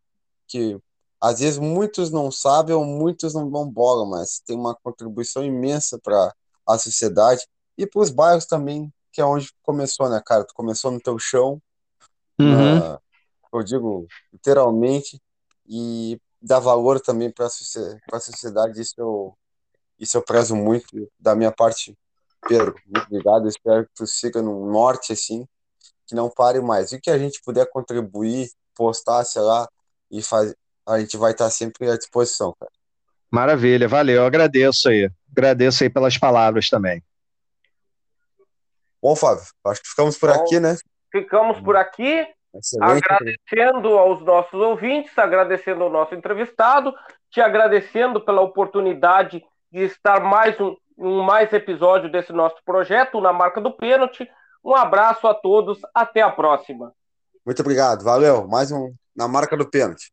que 0.47 0.79
às 1.19 1.39
vezes 1.39 1.57
muitos 1.57 2.11
não 2.11 2.31
sabem 2.31 2.75
ou 2.75 2.85
muitos 2.85 3.33
não 3.33 3.49
vão 3.49 3.69
bola, 3.69 4.05
mas 4.05 4.39
tem 4.39 4.55
uma 4.55 4.75
contribuição 4.75 5.43
imensa 5.43 5.99
para 5.99 6.33
a 6.67 6.77
sociedade 6.77 7.47
e 7.77 7.87
para 7.87 8.01
os 8.01 8.09
bairros 8.09 8.45
também, 8.45 8.93
que 9.11 9.21
é 9.21 9.25
onde 9.25 9.51
começou, 9.63 10.09
né, 10.09 10.21
cara? 10.23 10.45
Tu 10.45 10.53
começou 10.53 10.91
no 10.91 10.99
teu 10.99 11.17
chão, 11.17 11.61
uhum. 12.39 12.79
uh, 12.79 12.99
eu 13.53 13.63
digo 13.63 14.07
literalmente, 14.31 15.21
e 15.67 16.19
dar 16.41 16.59
valor 16.59 16.99
também 16.99 17.29
para 17.29 17.45
a 17.45 18.19
sociedade. 18.19 18.81
Isso 18.81 18.95
eu, 18.97 19.37
isso 19.99 20.17
eu 20.17 20.21
prezo 20.21 20.55
muito 20.55 20.87
da 21.19 21.35
minha 21.35 21.51
parte, 21.51 21.97
Pedro. 22.47 22.75
Muito 22.85 23.05
obrigado. 23.07 23.47
espero 23.47 23.85
que 23.85 23.91
tu 23.95 24.07
siga 24.07 24.41
no 24.41 24.71
norte 24.71 25.11
assim, 25.13 25.45
que 26.05 26.15
não 26.15 26.29
pare 26.29 26.61
mais. 26.61 26.91
E 26.91 27.01
que 27.01 27.09
a 27.09 27.17
gente 27.17 27.41
puder 27.43 27.69
contribuir, 27.69 28.49
postar, 28.73 29.23
sei 29.25 29.41
lá, 29.41 29.67
e 30.09 30.21
faz, 30.21 30.55
a 30.87 30.99
gente 30.99 31.17
vai 31.17 31.31
estar 31.31 31.49
sempre 31.49 31.89
à 31.89 31.97
disposição, 31.97 32.53
cara. 32.57 32.71
Maravilha, 33.29 33.89
valeu, 33.89 34.21
eu 34.21 34.25
agradeço 34.25 34.87
aí. 34.87 35.11
Agradeço 35.29 35.83
aí 35.83 35.89
pelas 35.89 36.17
palavras 36.17 36.69
também. 36.69 37.03
Bom, 39.01 39.15
Fábio, 39.15 39.43
acho 39.65 39.81
que 39.81 39.89
ficamos 39.89 40.17
por 40.17 40.33
Bom, 40.33 40.41
aqui, 40.41 40.59
né? 40.59 40.77
Ficamos 41.11 41.59
por 41.59 41.75
aqui. 41.75 42.27
Excelente. 42.53 43.03
Agradecendo 43.05 43.97
aos 43.97 44.23
nossos 44.23 44.59
ouvintes, 44.59 45.17
agradecendo 45.17 45.83
ao 45.83 45.89
nosso 45.89 46.15
entrevistado, 46.15 46.93
te 47.29 47.41
agradecendo 47.41 48.21
pela 48.21 48.41
oportunidade 48.41 49.43
de 49.71 49.83
estar 49.83 50.21
mais 50.21 50.59
um, 50.59 50.75
um 50.97 51.21
mais 51.21 51.51
episódio 51.53 52.11
desse 52.11 52.33
nosso 52.33 52.57
projeto 52.65 53.21
na 53.21 53.31
marca 53.31 53.61
do 53.61 53.71
pênalti. 53.71 54.27
Um 54.63 54.75
abraço 54.75 55.27
a 55.27 55.33
todos, 55.33 55.79
até 55.93 56.21
a 56.21 56.31
próxima. 56.31 56.91
Muito 57.45 57.61
obrigado, 57.61 58.03
valeu. 58.03 58.47
Mais 58.47 58.71
um 58.71 58.93
na 59.15 59.27
marca 59.27 59.55
do 59.55 59.69
pênalti. 59.69 60.11